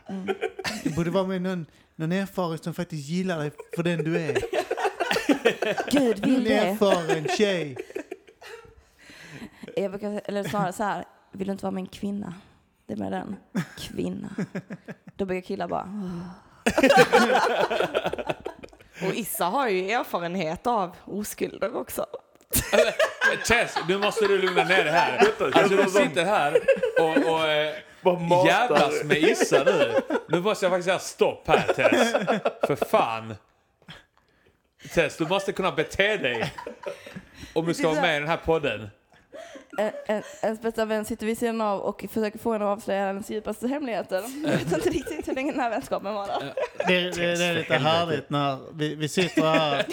Det 0.84 0.90
borde 0.96 1.10
vara 1.10 1.24
med 1.26 1.42
någon, 1.42 1.66
någon 1.96 2.12
erfaren 2.12 2.58
som 2.58 2.74
faktiskt 2.74 3.08
gillar 3.08 3.38
dig 3.38 3.50
för 3.76 3.82
den 3.82 4.04
du 4.04 4.16
är. 4.18 4.38
Gud 5.90 6.18
vill 6.26 6.36
En 6.36 6.44
det. 6.44 6.54
erfaren 6.58 7.28
tjej. 7.38 7.76
Jag 9.76 9.90
brukar, 9.90 10.20
eller 10.24 10.44
snarare 10.44 10.72
så 10.72 10.82
här, 10.82 11.04
vill 11.32 11.46
du 11.46 11.52
inte 11.52 11.64
vara 11.64 11.74
min 11.74 11.86
kvinna? 11.86 12.34
Det 12.86 12.92
är 12.92 12.96
med 12.96 13.12
den. 13.12 13.36
Kvinna. 13.78 14.28
Då 15.16 15.24
brukar 15.24 15.46
killar 15.46 15.68
bara. 15.68 15.88
Och 19.02 19.14
Issa 19.14 19.44
har 19.44 19.68
ju 19.68 19.90
erfarenhet 19.90 20.66
av 20.66 20.96
oskulder 21.04 21.76
också. 21.76 22.06
Tess, 23.46 23.74
nu 23.88 23.98
måste 23.98 24.26
du 24.26 24.38
lugna 24.38 24.64
ner 24.64 24.84
dig 24.84 24.92
här. 24.92 25.18
Alltså 25.52 25.76
du 25.76 25.90
sitter 25.90 26.24
här 26.24 26.56
och, 27.00 27.32
och 27.34 27.48
eh, 27.48 27.74
jävlas 28.46 29.04
med 29.04 29.16
Issa 29.16 29.64
nu. 29.64 29.94
Nu 30.28 30.40
måste 30.40 30.64
jag 30.64 30.72
faktiskt 30.72 30.86
säga 30.86 30.98
stopp 30.98 31.48
här 31.48 31.72
Tess. 31.74 32.12
För 32.66 32.76
fan. 32.76 33.34
Tess, 34.94 35.16
du 35.16 35.26
måste 35.26 35.52
kunna 35.52 35.72
bete 35.72 36.16
dig. 36.16 36.52
Om 37.52 37.66
du 37.66 37.74
ska 37.74 37.88
vara 37.88 38.00
med 38.00 38.16
i 38.16 38.20
den 38.20 38.28
här 38.28 38.36
podden. 38.36 38.88
En- 39.78 39.92
en- 40.06 40.22
Ens 40.42 40.60
bästa 40.62 40.84
vän 40.84 41.04
sitter 41.04 41.26
vid 41.26 41.38
sidan 41.38 41.60
av 41.60 41.80
och 41.80 42.04
försöker 42.10 42.38
få 42.38 42.52
en 42.52 42.62
att 42.62 42.68
avslöja 42.78 43.06
hennes 43.06 43.30
djupaste 43.30 43.68
hemligheter. 43.68 44.24
Jag 44.44 44.50
vet 44.58 44.72
inte 44.72 44.90
riktigt 44.90 45.28
hur 45.28 45.34
länge 45.34 45.52
den 45.52 45.60
här 45.60 45.70
vänskapen 45.70 46.14
varar. 46.14 46.54
Det, 46.86 47.00
det, 47.00 47.10
det 47.36 47.44
är 47.44 47.54
lite 47.54 47.74
härligt 47.74 48.30
när 48.30 48.58
vi, 48.74 48.94
vi 48.94 49.08
sitter 49.08 49.42
här 49.42 49.86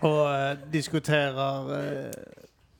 och 0.00 0.30
eh, 0.34 0.56
diskuterar 0.70 1.84
eh, 2.04 2.10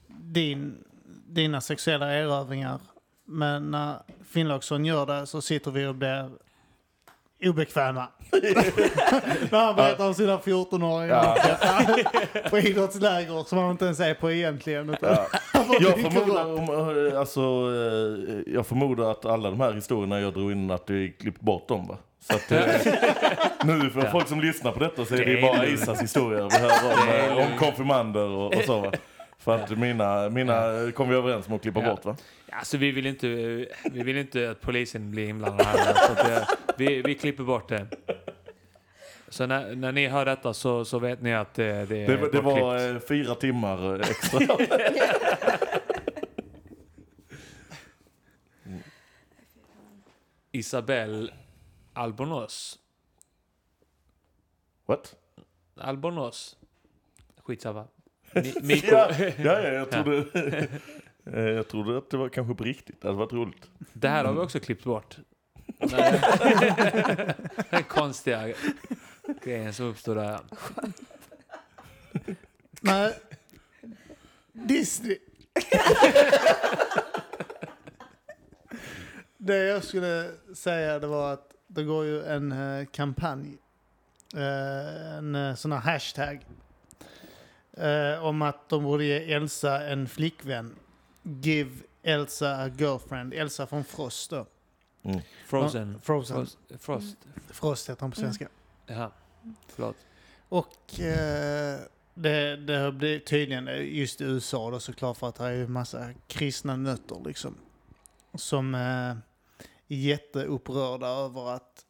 din, 0.08 0.84
dina 1.28 1.60
sexuella 1.60 2.12
erövringar. 2.12 2.80
Men 3.24 3.70
när 3.70 3.96
Finnlaugsson 4.30 4.84
gör 4.84 5.06
det 5.06 5.26
så 5.26 5.42
sitter 5.42 5.70
vi 5.70 5.86
och 5.86 5.94
blir 5.94 6.30
obekväma. 7.42 8.06
när 9.50 9.64
han 9.64 9.76
berättar 9.76 10.06
om 10.06 10.14
sina 10.14 10.38
14-åringar 10.38 11.38
på 12.50 12.58
idrottsläger 12.58 13.44
som 13.44 13.58
han 13.58 13.70
inte 13.70 13.84
ens 13.84 14.00
är 14.00 14.14
på 14.14 14.30
egentligen. 14.32 14.96
Ja. 15.00 15.26
Jag 15.80 16.00
förmodar, 16.00 16.44
om, 16.44 17.08
eh, 17.08 17.20
alltså, 17.20 17.40
eh, 17.40 18.54
jag 18.54 18.66
förmodar 18.66 19.10
att 19.10 19.24
alla 19.24 19.50
de 19.50 19.60
här 19.60 19.72
historierna 19.72 20.20
jag 20.20 20.32
drog 20.32 20.52
in 20.52 20.70
att 20.70 20.86
du 20.86 21.12
klippt 21.12 21.40
bort 21.40 21.68
dem 21.68 21.86
va? 21.86 21.98
Så 22.20 22.34
att, 22.36 22.52
eh, 22.52 22.64
nu 23.64 23.90
för 23.90 24.10
folk 24.10 24.28
som 24.28 24.40
lyssnar 24.40 24.72
på 24.72 24.78
detta 24.78 25.04
så 25.04 25.14
är 25.14 25.24
det 25.24 25.42
bara 25.42 25.66
Isas 25.66 26.02
historier 26.02 26.48
vi 26.50 26.58
hör 26.58 27.32
om, 27.32 27.42
om 27.42 27.58
konfirmander 27.58 28.28
och, 28.28 28.54
och 28.54 28.62
så 28.62 28.80
va? 28.80 28.92
För 29.44 29.58
att 29.58 29.78
mina, 29.78 30.28
mina 30.30 30.92
kom 30.92 31.08
vi 31.08 31.14
överens 31.16 31.46
om 31.46 31.52
att 31.52 31.62
klippa 31.62 31.80
Ja. 31.82 31.90
bort 31.90 32.04
va? 32.04 32.16
Alltså 32.50 32.76
vi 32.76 32.90
vill 32.92 33.06
inte, 33.06 33.26
vi 33.92 34.02
vill 34.02 34.16
inte 34.16 34.50
att 34.50 34.60
polisen 34.60 35.10
blir 35.10 35.28
inblandad 35.28 35.66
här. 35.66 35.94
Så 35.94 36.14
det, 36.14 36.46
vi, 36.78 37.02
vi 37.02 37.14
klipper 37.14 37.44
bort 37.44 37.68
det. 37.68 37.86
Så 39.28 39.46
när, 39.46 39.74
när 39.76 39.92
ni 39.92 40.06
hör 40.08 40.24
detta 40.24 40.54
så, 40.54 40.84
så 40.84 40.98
vet 40.98 41.22
ni 41.22 41.34
att 41.34 41.54
det, 41.54 41.84
det, 41.86 42.06
Det, 42.06 42.16
var- 42.16 42.28
det 42.32 42.40
var 42.40 42.60
bortklippt. 42.60 43.02
eh, 43.02 43.08
fyra 43.08 43.34
timmar 43.34 43.94
eh, 44.00 44.10
extra. 44.10 44.40
Isabel 50.52 51.32
Albornoz. 51.92 52.78
What? 54.86 55.16
Albornoz. 55.76 56.56
Skitsamma. 57.36 57.86
Mi- 58.34 58.54
Mikko. 58.62 58.86
Ja, 58.94 59.10
ja, 59.18 59.32
ja, 59.60 59.68
jag 59.68 59.90
trodde... 59.90 60.24
eh, 61.32 61.40
Jag 61.42 61.68
trodde 61.68 61.98
att 61.98 62.10
det 62.10 62.16
var 62.16 62.28
kanske 62.28 62.54
på 62.54 62.64
riktigt. 62.64 63.00
Det 63.00 63.08
hade 63.08 63.18
varit 63.18 63.32
roligt. 63.32 63.70
Det 63.92 64.08
här 64.08 64.24
har 64.24 64.32
vi 64.32 64.38
också 64.40 64.60
klippt 64.60 64.84
bort. 64.84 65.16
Den 67.70 67.82
konstiga 67.88 68.54
grejen 69.44 69.74
som 69.74 69.86
uppstod 69.86 70.16
där. 70.16 70.40
Nej. 72.80 73.14
Disney. 74.52 75.18
det 79.38 79.56
jag 79.56 79.84
skulle 79.84 80.30
säga 80.54 80.98
det 80.98 81.06
var 81.06 81.32
att 81.32 81.48
det 81.66 81.82
går 81.84 82.04
ju 82.04 82.22
en 82.24 82.52
eh, 82.52 82.86
kampanj, 82.86 83.56
eh, 84.36 85.16
en 85.16 85.56
sån 85.56 85.72
här 85.72 85.78
hashtag, 85.92 86.46
eh, 87.76 88.24
om 88.24 88.42
att 88.42 88.68
de 88.68 88.84
borde 88.84 89.04
ge 89.04 89.32
Elsa 89.32 89.86
en 89.86 90.08
flickvän. 90.08 90.74
Give 91.22 91.70
Elsa 92.02 92.56
a 92.56 92.70
girlfriend. 92.78 93.34
Elsa 93.34 93.66
från 93.66 93.84
Frost 93.84 94.30
då. 94.30 94.46
Frozen. 95.46 96.00
Frozen. 96.02 96.36
Frost. 96.36 96.58
Frost. 96.78 97.16
Frost 97.50 97.90
heter 97.90 98.02
hon 98.02 98.10
på 98.10 98.16
svenska. 98.16 98.48
Jaha. 98.86 99.10
Förlåt. 99.68 99.96
Och 100.48 101.00
eh, 101.00 101.80
det, 102.14 102.56
det 102.56 102.76
har 102.76 102.92
blivit 102.92 103.26
tydligen 103.26 103.68
eh, 103.68 103.98
just 103.98 104.20
i 104.20 104.24
USA 104.24 104.70
då 104.70 104.80
såklart 104.80 105.16
för 105.16 105.28
att 105.28 105.34
det 105.34 105.44
är 105.44 105.52
ju 105.52 105.68
massa 105.68 106.10
kristna 106.26 106.76
nötter 106.76 107.22
liksom. 107.24 107.54
Som 108.34 108.74
eh, 108.74 108.80
är 108.80 109.16
jätteupprörda 109.86 111.06
över 111.06 111.50
att 111.50 111.84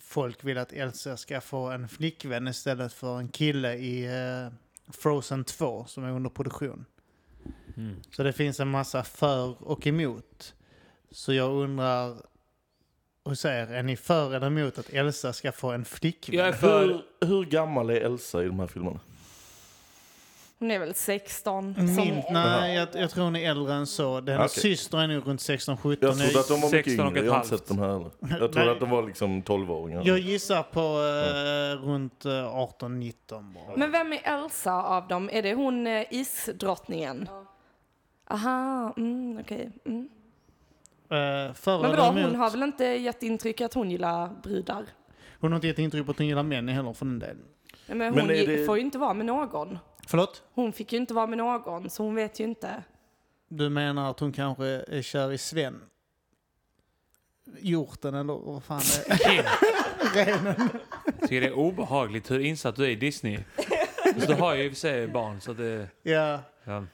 folk 0.00 0.44
vill 0.44 0.58
att 0.58 0.72
Elsa 0.72 1.16
ska 1.16 1.40
få 1.40 1.70
en 1.70 1.88
flickvän 1.88 2.48
istället 2.48 2.92
för 2.92 3.18
en 3.18 3.28
kille 3.28 3.74
i 3.74 4.04
eh, 4.04 4.52
Frozen 4.92 5.44
2 5.44 5.84
som 5.84 6.04
är 6.04 6.10
under 6.10 6.30
produktion. 6.30 6.84
Mm. 7.76 7.96
Så 8.10 8.22
det 8.22 8.32
finns 8.32 8.60
en 8.60 8.70
massa 8.70 9.02
för 9.02 9.68
och 9.68 9.86
emot. 9.86 10.54
Så 11.10 11.32
jag 11.32 11.52
undrar 11.52 12.16
hos 13.24 13.44
er, 13.44 13.72
är 13.72 13.82
ni 13.82 13.96
för 13.96 14.34
eller 14.34 14.46
emot 14.46 14.78
att 14.78 14.90
Elsa 14.90 15.32
ska 15.32 15.52
få 15.52 15.70
en 15.70 15.84
flickvän? 15.84 16.38
Jag 16.38 16.48
är 16.48 16.52
för... 16.52 16.86
Hur, 16.86 17.26
hur 17.26 17.44
gammal 17.44 17.90
är 17.90 18.00
Elsa 18.00 18.42
i 18.42 18.46
de 18.46 18.60
här 18.60 18.66
filmerna? 18.66 19.00
Hon 20.60 20.70
är 20.70 20.78
väl 20.78 20.94
16. 20.94 21.74
som- 21.74 21.84
Min, 21.96 22.22
nej, 22.30 22.74
jag, 22.74 22.88
jag 22.94 23.10
tror 23.10 23.24
hon 23.24 23.36
är 23.36 23.50
äldre 23.50 23.74
än 23.74 23.86
så. 23.86 24.20
Den 24.20 24.36
Okej. 24.36 24.48
syster 24.48 24.98
är 24.98 25.06
nog 25.06 25.26
runt 25.28 25.40
16-17. 25.40 25.96
Jag 26.00 26.18
trodde 26.18 26.40
att 26.40 26.48
de 26.48 26.60
var 26.60 26.70
mycket 26.72 26.84
16 26.84 27.06
och 27.06 27.12
yngre. 27.12 27.20
ett 27.20 27.26
Jag 27.26 27.32
har 27.32 27.40
inte 27.40 27.50
halvt. 27.50 27.60
sett 27.60 27.68
de 27.68 27.78
här. 27.78 28.10
Jag 28.40 28.52
trodde 28.52 28.72
att 28.72 28.80
de 28.80 28.90
var 28.90 29.02
liksom 29.06 29.42
12-åringar. 29.42 30.02
Jag 30.04 30.18
gissar 30.18 30.62
på 30.62 30.80
eh, 30.80 31.86
runt 31.88 32.24
eh, 32.24 32.30
18-19 32.30 33.12
bara. 33.28 33.76
Men 33.76 33.90
vem 33.90 34.12
är 34.12 34.20
Elsa 34.24 34.72
av 34.82 35.08
dem? 35.08 35.30
Är 35.32 35.42
det 35.42 35.54
hon 35.54 35.86
eh, 35.86 36.04
isdrottningen? 36.10 37.28
Aha, 38.30 38.94
mm, 38.96 39.38
okej. 39.40 39.70
Mm. 39.84 40.08
Eh, 41.10 41.16
Men 41.16 41.52
vadå, 41.64 42.02
hon 42.02 42.34
har 42.34 42.50
väl 42.50 42.62
inte 42.62 42.84
gett 42.84 43.22
intryck 43.22 43.60
att 43.60 43.74
hon 43.74 43.90
gillar 43.90 44.30
brudar? 44.42 44.84
hon 45.40 45.52
har 45.52 45.56
inte 45.56 45.66
gett 45.66 45.78
intryck 45.78 46.04
på 46.06 46.10
att 46.12 46.18
hon 46.18 46.26
gillar 46.26 46.42
män 46.42 46.68
heller 46.68 46.92
för 46.92 47.04
den 47.06 47.18
delen. 47.18 47.36
Men 47.86 47.98
Men 47.98 48.12
hon 48.20 48.28
gi- 48.30 48.46
det- 48.46 48.66
får 48.66 48.76
ju 48.76 48.82
inte 48.82 48.98
vara 48.98 49.14
med 49.14 49.26
någon. 49.26 49.78
Förlåt? 50.10 50.42
Hon 50.54 50.72
fick 50.72 50.92
ju 50.92 50.98
inte 50.98 51.14
vara 51.14 51.26
med 51.26 51.38
någon, 51.38 51.90
så 51.90 52.02
hon 52.02 52.14
vet 52.14 52.40
ju 52.40 52.44
inte. 52.44 52.82
Du 53.48 53.68
menar 53.68 54.10
att 54.10 54.20
hon 54.20 54.32
kanske 54.32 54.66
är 54.66 55.02
kär 55.02 55.32
i 55.32 55.38
Sven? 55.38 55.80
Hjorten 57.60 58.14
eller 58.14 58.34
vad 58.34 58.64
fan 58.64 58.80
det 59.06 59.24
är? 59.24 59.46
Renen. 60.14 60.68
tycker 61.20 61.40
det 61.40 61.46
är 61.46 61.52
obehagligt 61.52 62.30
hur 62.30 62.40
insatt 62.40 62.76
du 62.76 62.84
är 62.84 62.88
i 62.88 62.94
Disney. 62.94 63.38
Så 64.20 64.26
du 64.26 64.34
har 64.34 64.54
ju 64.54 64.64
i 64.64 64.68
och 64.68 64.72
för 64.72 64.78
sig 64.78 65.08
barn 65.08 65.40
så 65.40 65.52
det... 65.52 65.88
Ja. 66.02 66.40
Ja. 66.64 66.86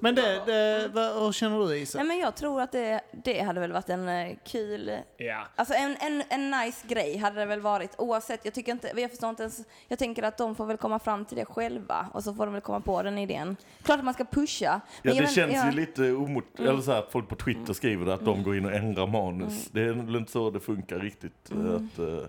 Men 0.00 0.14
det, 0.14 0.42
det 0.46 0.90
vad, 0.92 1.22
hur 1.22 1.32
känner 1.32 1.66
du 1.66 1.76
Isa? 1.76 1.98
Nej, 1.98 2.06
men 2.06 2.18
jag 2.18 2.36
tror 2.36 2.60
att 2.60 2.72
det, 2.72 3.00
det 3.24 3.40
hade 3.40 3.60
väl 3.60 3.72
varit 3.72 3.88
en 3.88 4.08
eh, 4.08 4.36
kul, 4.44 4.90
ja. 5.16 5.46
alltså 5.56 5.74
en, 5.74 5.96
en, 6.00 6.22
en 6.28 6.50
nice 6.50 6.86
grej 6.88 7.16
hade 7.16 7.40
det 7.40 7.46
väl 7.46 7.60
varit 7.60 7.94
oavsett. 7.98 8.44
Jag 8.44 8.54
tycker 8.54 8.72
inte, 8.72 8.92
jag 8.96 9.10
förstår 9.10 9.30
inte 9.30 9.42
ens, 9.42 9.64
jag 9.88 9.98
tänker 9.98 10.22
att 10.22 10.38
de 10.38 10.54
får 10.54 10.66
väl 10.66 10.76
komma 10.76 10.98
fram 10.98 11.24
till 11.24 11.36
det 11.36 11.44
själva 11.44 12.06
och 12.12 12.24
så 12.24 12.34
får 12.34 12.46
de 12.46 12.52
väl 12.52 12.62
komma 12.62 12.80
på 12.80 13.02
den 13.02 13.18
idén. 13.18 13.56
Klart 13.82 13.98
att 13.98 14.04
man 14.04 14.14
ska 14.14 14.24
pusha. 14.24 14.80
Ja, 15.02 15.14
det 15.14 15.30
känns 15.30 15.66
ju 15.66 15.70
lite 15.70 16.12
omot... 16.12 16.44
Eller 16.58 16.80
så 16.80 16.92
här, 16.92 16.98
att 16.98 17.12
folk 17.12 17.28
på 17.28 17.36
Twitter 17.36 17.72
skriver 17.72 18.06
det, 18.06 18.14
att 18.14 18.24
de 18.24 18.42
går 18.42 18.56
in 18.56 18.64
och 18.64 18.72
ändrar 18.72 19.06
manus. 19.06 19.68
Det 19.70 19.80
är 19.80 19.92
väl 19.92 20.16
inte 20.16 20.32
så 20.32 20.50
det 20.50 20.60
funkar 20.60 20.98
riktigt. 20.98 21.50
Att, 21.50 21.98
eh, 21.98 22.28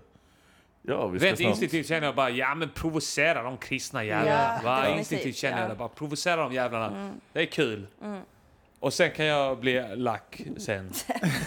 ja, 0.82 1.06
vi 1.06 1.18
ska 1.18 1.28
Rent 1.28 1.38
snart... 1.38 1.48
instinktivt 1.50 1.86
känner 1.86 2.06
jag 2.06 2.14
bara, 2.14 2.30
ja 2.30 2.54
men 2.54 2.70
provocera 2.70 3.42
de 3.42 3.56
kristna 3.56 4.04
jävlarna. 4.04 4.60
Ja, 4.62 4.64
Va? 4.64 4.98
Instinktivt 4.98 5.36
känner 5.36 5.60
jag 5.60 5.70
det 5.70 5.74
bara, 5.74 5.88
provocera 5.88 6.36
de 6.42 6.52
jävlarna. 6.52 6.86
Mm. 6.86 7.20
Det 7.32 7.40
är 7.40 7.46
kul. 7.46 7.86
Och 8.80 8.94
sen 8.94 9.10
kan 9.10 9.26
jag 9.26 9.58
bli 9.60 9.96
lack 9.96 10.40
sen. 10.56 10.90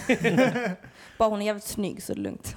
Bara 1.17 1.29
hon 1.29 1.41
är 1.41 1.45
jävligt 1.45 1.63
snygg 1.63 2.03
så 2.03 2.11
är 2.11 2.15
det 2.15 2.21
lugnt. 2.21 2.55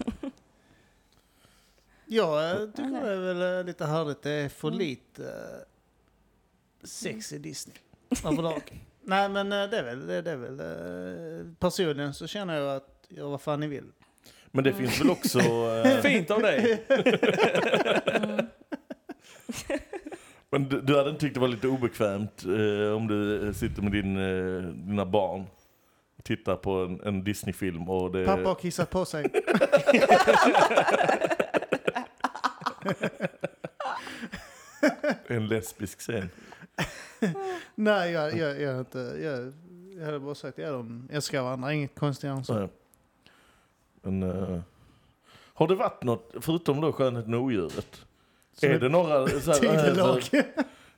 Ja, 2.06 2.42
jag 2.42 2.74
tycker 2.76 2.90
det 2.90 3.12
är 3.12 3.16
väl 3.34 3.58
eh, 3.58 3.64
lite 3.66 3.86
härligt. 3.86 4.22
Det 4.22 4.30
är 4.30 4.48
för 4.48 4.68
Mm. 4.68 4.78
lite 4.78 5.24
eh, 5.24 6.86
sex 6.86 7.32
i 7.32 7.38
Disney 7.38 7.76
överlag. 8.24 8.80
Nej 9.02 9.28
men 9.28 9.52
eh, 9.52 9.64
det 9.70 9.78
är 9.78 9.82
väl, 9.82 10.06
det 10.06 10.30
är 10.30 10.36
väl 10.36 11.54
personligen 11.58 12.14
så 12.14 12.26
känner 12.26 12.54
jag 12.60 12.76
att 12.76 13.06
gör 13.08 13.28
vad 13.28 13.40
fan 13.40 13.60
ni 13.60 13.66
vill. 13.66 13.92
Men 14.54 14.64
det 14.64 14.72
finns 14.72 15.00
väl 15.00 15.10
också... 15.10 15.38
eh, 15.38 16.00
Fint 16.00 16.30
av 16.30 16.42
dig! 16.42 16.84
Men 20.50 20.68
du, 20.68 20.80
du 20.80 20.96
hade 20.96 21.10
inte 21.10 21.20
tyckt 21.20 21.34
det 21.34 21.40
var 21.40 21.48
lite 21.48 21.68
obekvämt 21.68 22.44
eh, 22.44 22.96
om 22.96 23.06
du 23.08 23.46
eh, 23.46 23.52
sitter 23.52 23.82
med 23.82 23.92
din, 23.92 24.16
eh, 24.16 24.62
dina 24.72 25.06
barn 25.06 25.44
och 26.18 26.24
tittar 26.24 26.56
på 26.56 26.70
en, 26.72 27.00
en 27.04 27.24
Disney-film 27.24 27.88
och 27.88 28.12
det 28.12 28.24
Pappa 28.26 28.48
har 28.48 28.54
kissat 28.54 28.90
på 28.90 29.04
sig. 29.04 29.26
en 35.26 35.48
lesbisk 35.48 36.00
scen. 36.00 36.30
Nej, 37.74 38.12
jag, 38.12 38.36
jag, 38.36 38.60
jag, 38.60 38.74
är 38.74 38.78
inte, 38.78 38.98
jag, 38.98 39.52
jag 39.98 40.04
hade 40.06 40.18
bara 40.20 40.34
sagt 40.34 40.58
att 40.58 40.64
ja, 40.64 40.70
de 40.72 41.08
älskar 41.12 41.42
varandra, 41.42 41.72
inget 41.72 41.94
konstigare 41.94 42.36
än 42.36 42.44
så. 42.44 42.68
Men, 44.04 44.22
eh, 44.22 44.58
har 45.54 45.68
det 45.68 45.74
varit 45.74 46.02
något, 46.02 46.34
förutom 46.40 46.80
då 46.80 46.92
Skönheten 46.92 47.34
och 47.34 47.40
odjuret? 47.42 48.04
Som 48.52 48.70
är 48.70 48.78
det 48.78 48.88
några 48.88 49.26
så 49.28 49.52
här, 49.52 49.58
Tidelag. 49.58 50.22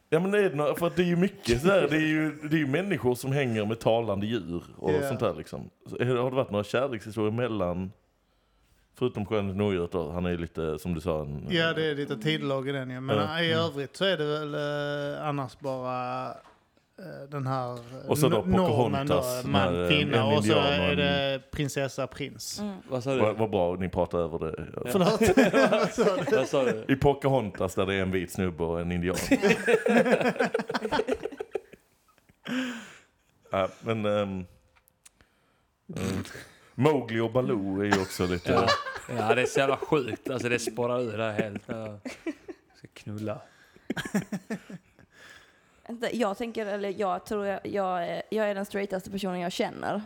Ja 0.08 0.20
men 0.20 0.30
det 0.30 0.38
är, 0.38 0.50
några- 0.54 0.74
för 0.74 0.92
det 0.96 1.02
är 1.02 1.06
ju 1.06 1.16
mycket 1.16 1.62
så 1.62 1.68
här, 1.68 1.88
det 1.90 1.96
är 1.96 2.00
ju, 2.06 2.30
det 2.42 2.56
är 2.56 2.58
ju 2.60 2.66
människor 2.66 3.14
som 3.14 3.32
hänger 3.32 3.64
med 3.66 3.78
talande 3.80 4.26
djur 4.26 4.62
och 4.76 4.92
Ja. 4.92 5.08
sånt 5.08 5.20
där 5.20 5.34
liksom. 5.34 5.70
Så, 5.86 5.96
det- 5.96 6.04
har 6.04 6.30
det 6.30 6.36
varit 6.36 6.50
några 6.50 6.64
kärlekshistorier 6.64 7.30
mellan, 7.32 7.92
förutom 8.94 9.26
Skönheten 9.26 9.60
och 9.60 9.66
odjuret 9.66 9.92
då, 9.92 10.10
han 10.10 10.26
är 10.26 10.30
ju 10.30 10.36
lite 10.38 10.78
som 10.78 10.94
du 10.94 11.00
sa 11.00 11.20
en... 11.22 11.46
Ja, 11.50 11.72
det 11.72 11.86
är 11.90 11.94
lite 11.94 12.16
tidelag 12.16 12.68
i 12.68 12.72
den 12.72 12.90
ja. 12.90 13.00
Men 13.00 13.16
Ja. 13.16 13.40
i 13.42 13.52
övrigt 13.52 13.96
så 13.96 14.04
är 14.04 14.16
det 14.16 14.24
väl 14.26 14.54
eh, 14.54 15.28
annars 15.28 15.58
bara 15.58 16.28
den 17.28 17.46
här 17.46 17.72
eh, 17.72 18.06
Och 18.08 18.18
så 18.18 18.28
då 18.28 18.42
no- 18.42 18.46
normen 18.46 19.06
då, 19.06 19.14
Pocahontas, 19.14 19.44
man, 19.44 19.82
eh, 19.82 19.88
kvinna 19.88 20.24
och 20.26 20.44
så 20.44 20.58
är 20.58 20.96
det 20.96 21.42
prinsessa, 21.50 22.06
prins. 22.06 22.60
Mm. 22.60 22.76
Vad 22.88 23.04
sa 23.04 23.14
du? 23.14 23.20
Vad 23.20 23.36
vad 23.36 23.50
bra 23.50 23.76
ni 23.76 23.88
pratar 23.88 24.18
över 24.18 24.38
det. 24.38 24.66
Förlåt, 24.92 25.20
vad 25.72 25.90
sa 25.92 26.16
du? 26.16 26.36
Vad 26.36 26.48
sa 26.48 26.64
du? 26.64 26.84
I 26.88 26.96
Pocahontas 26.96 27.74
där 27.74 27.86
det 27.86 27.94
är 27.94 28.02
en 28.02 28.10
vit 28.10 28.32
snubbe 28.32 28.64
och 28.64 28.80
en 28.80 28.92
indian. 28.92 29.16
ja, 33.50 33.68
men... 33.80 34.06
Um, 34.06 34.46
Mowgli 36.74 37.20
och 37.20 37.32
Baloo 37.32 37.80
är 37.80 37.84
ju 37.84 38.02
också 38.02 38.26
lite... 38.26 38.52
Ja. 38.52 38.68
ja, 39.18 39.34
det 39.34 39.42
är 39.42 39.46
så 39.46 39.58
jävla 39.58 39.76
sjukt. 39.76 40.30
Alltså 40.30 40.48
det 40.48 40.58
spårar 40.58 41.00
ur 41.00 41.18
där 41.18 41.32
helt. 41.32 41.62
Jag 41.68 42.00
ska 42.76 42.88
knulla. 42.94 43.40
Jag 46.12 46.38
tänker, 46.38 46.66
eller 46.66 46.94
jag 47.00 47.26
tror 47.26 47.46
jag, 47.46 47.60
jag, 47.66 48.08
är, 48.08 48.22
jag 48.30 48.50
är 48.50 48.54
den 48.54 48.64
straightaste 48.64 49.10
personen 49.10 49.40
jag 49.40 49.52
känner. 49.52 50.02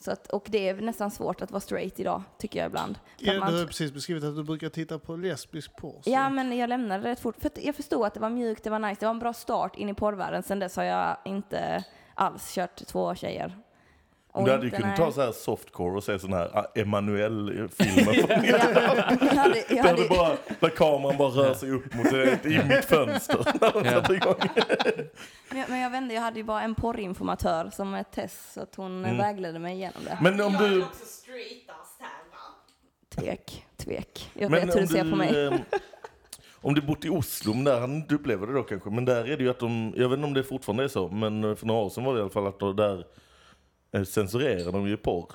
Så 0.00 0.10
att, 0.10 0.26
och 0.26 0.46
det 0.50 0.68
är 0.68 0.74
nästan 0.74 1.10
svårt 1.10 1.42
att 1.42 1.50
vara 1.50 1.60
straight 1.60 2.00
idag, 2.00 2.22
tycker 2.38 2.58
jag 2.58 2.66
ibland. 2.66 2.98
Ja, 3.18 3.38
man- 3.40 3.52
du 3.52 3.58
har 3.58 3.66
precis 3.66 3.92
beskrivit 3.92 4.24
att 4.24 4.36
du 4.36 4.44
brukar 4.44 4.68
titta 4.68 4.98
på 4.98 5.16
lesbisk 5.16 5.76
porr. 5.76 6.00
Ja, 6.04 6.30
men 6.30 6.56
jag 6.56 6.68
lämnade 6.68 7.02
det 7.02 7.08
rätt 7.10 7.20
fort. 7.20 7.36
För 7.38 7.46
att 7.46 7.64
jag 7.64 7.74
förstod 7.76 8.04
att 8.06 8.14
det 8.14 8.20
var 8.20 8.30
mjukt, 8.30 8.64
det 8.64 8.70
var 8.70 8.78
nice, 8.78 9.00
det 9.00 9.06
var 9.06 9.10
en 9.10 9.18
bra 9.18 9.32
start 9.32 9.76
in 9.76 9.88
i 9.88 9.94
porrvärlden. 9.94 10.42
Sen 10.42 10.58
dess 10.58 10.76
har 10.76 10.84
jag 10.84 11.16
inte 11.24 11.84
alls 12.14 12.52
kört 12.54 12.76
två 12.86 13.14
tjejer. 13.14 13.58
Du 14.34 14.40
hade 14.40 14.52
ju 14.52 14.64
inte- 14.64 14.76
kunnat 14.76 14.96
ta 14.96 15.12
så 15.12 15.20
här 15.22 15.32
softcore 15.32 15.96
och 15.96 16.04
se 16.04 16.18
sån 16.18 16.32
här 16.32 16.50
ah, 16.58 16.64
Emanuel-filmer. 16.74 18.12
från- 18.14 18.44
Ja, 18.44 19.16
jag 19.20 19.34
hade, 19.42 19.64
jag 19.68 19.84
hade, 19.84 20.08
bara, 20.08 20.36
där 20.60 20.68
kameran 20.68 21.16
bara 21.16 21.28
rör 21.28 21.54
sig 21.54 21.70
upp 21.70 21.94
mot 21.94 22.06
ett, 22.12 22.46
i 22.46 22.64
mitt 22.68 22.84
fönster. 22.84 23.38
när 23.60 23.72
de 23.72 23.84
Ja. 23.84 23.90
sätter 23.92 24.14
igång. 24.14 24.34
men 25.50 25.58
jag, 25.58 25.70
men 25.70 25.80
jag 25.80 25.90
vände, 25.90 26.14
jag 26.14 26.22
hade 26.22 26.36
ju 26.38 26.44
bara 26.44 26.62
en 26.62 26.74
porrinformatör 26.74 27.70
som 27.70 27.94
ett 27.94 28.12
test, 28.12 28.52
så 28.52 28.60
att 28.60 28.74
hon 28.74 29.04
Mm. 29.04 29.18
vägledde 29.18 29.58
mig 29.58 29.74
igenom 29.74 30.04
det. 30.04 30.18
Men 30.22 30.40
om 30.40 30.52
du... 30.52 30.82
också 30.82 31.04
straightast 31.04 32.00
här 32.00 32.08
va? 32.30 32.38
Tvek, 33.14 33.66
tvek. 33.76 34.30
Jag 34.34 34.50
Men 34.50 34.60
vet 34.66 34.76
hur 34.76 34.80
om 34.80 34.86
du 34.86 34.92
ser 34.94 35.10
på 35.10 35.16
mig. 35.16 35.46
ehm, 35.46 35.54
Om 36.64 36.74
du 36.74 36.80
bott 36.82 37.04
i 37.04 37.08
Oslo, 37.08 37.54
men 37.54 37.64
där 37.64 37.80
hann 37.80 37.90
du 37.90 37.96
inte 37.96 38.14
uppleva 38.14 38.46
det 38.46 38.52
då 38.54 38.62
kanske, 38.62 38.90
men 38.90 39.04
där 39.04 39.30
är 39.30 39.36
det 39.36 39.42
ju 39.44 39.50
att 39.50 39.58
de, 39.58 39.94
jag 39.96 40.08
vet 40.08 40.16
inte 40.16 40.26
om 40.26 40.34
det 40.34 40.42
fortfarande 40.44 40.84
är 40.84 40.88
så, 40.88 41.08
men 41.08 41.56
för 41.56 41.66
några 41.66 41.80
år 41.80 41.90
sedan 41.90 42.04
var 42.04 42.12
det 42.14 42.18
i 42.18 42.22
alla 42.22 42.30
fall 42.30 42.46
att 42.46 42.58
de 42.58 42.76
där 42.76 42.98
eh, 42.98 43.04
censurerar 44.06 44.72
de 44.72 44.88
ju 44.88 44.96
porr. 44.96 45.26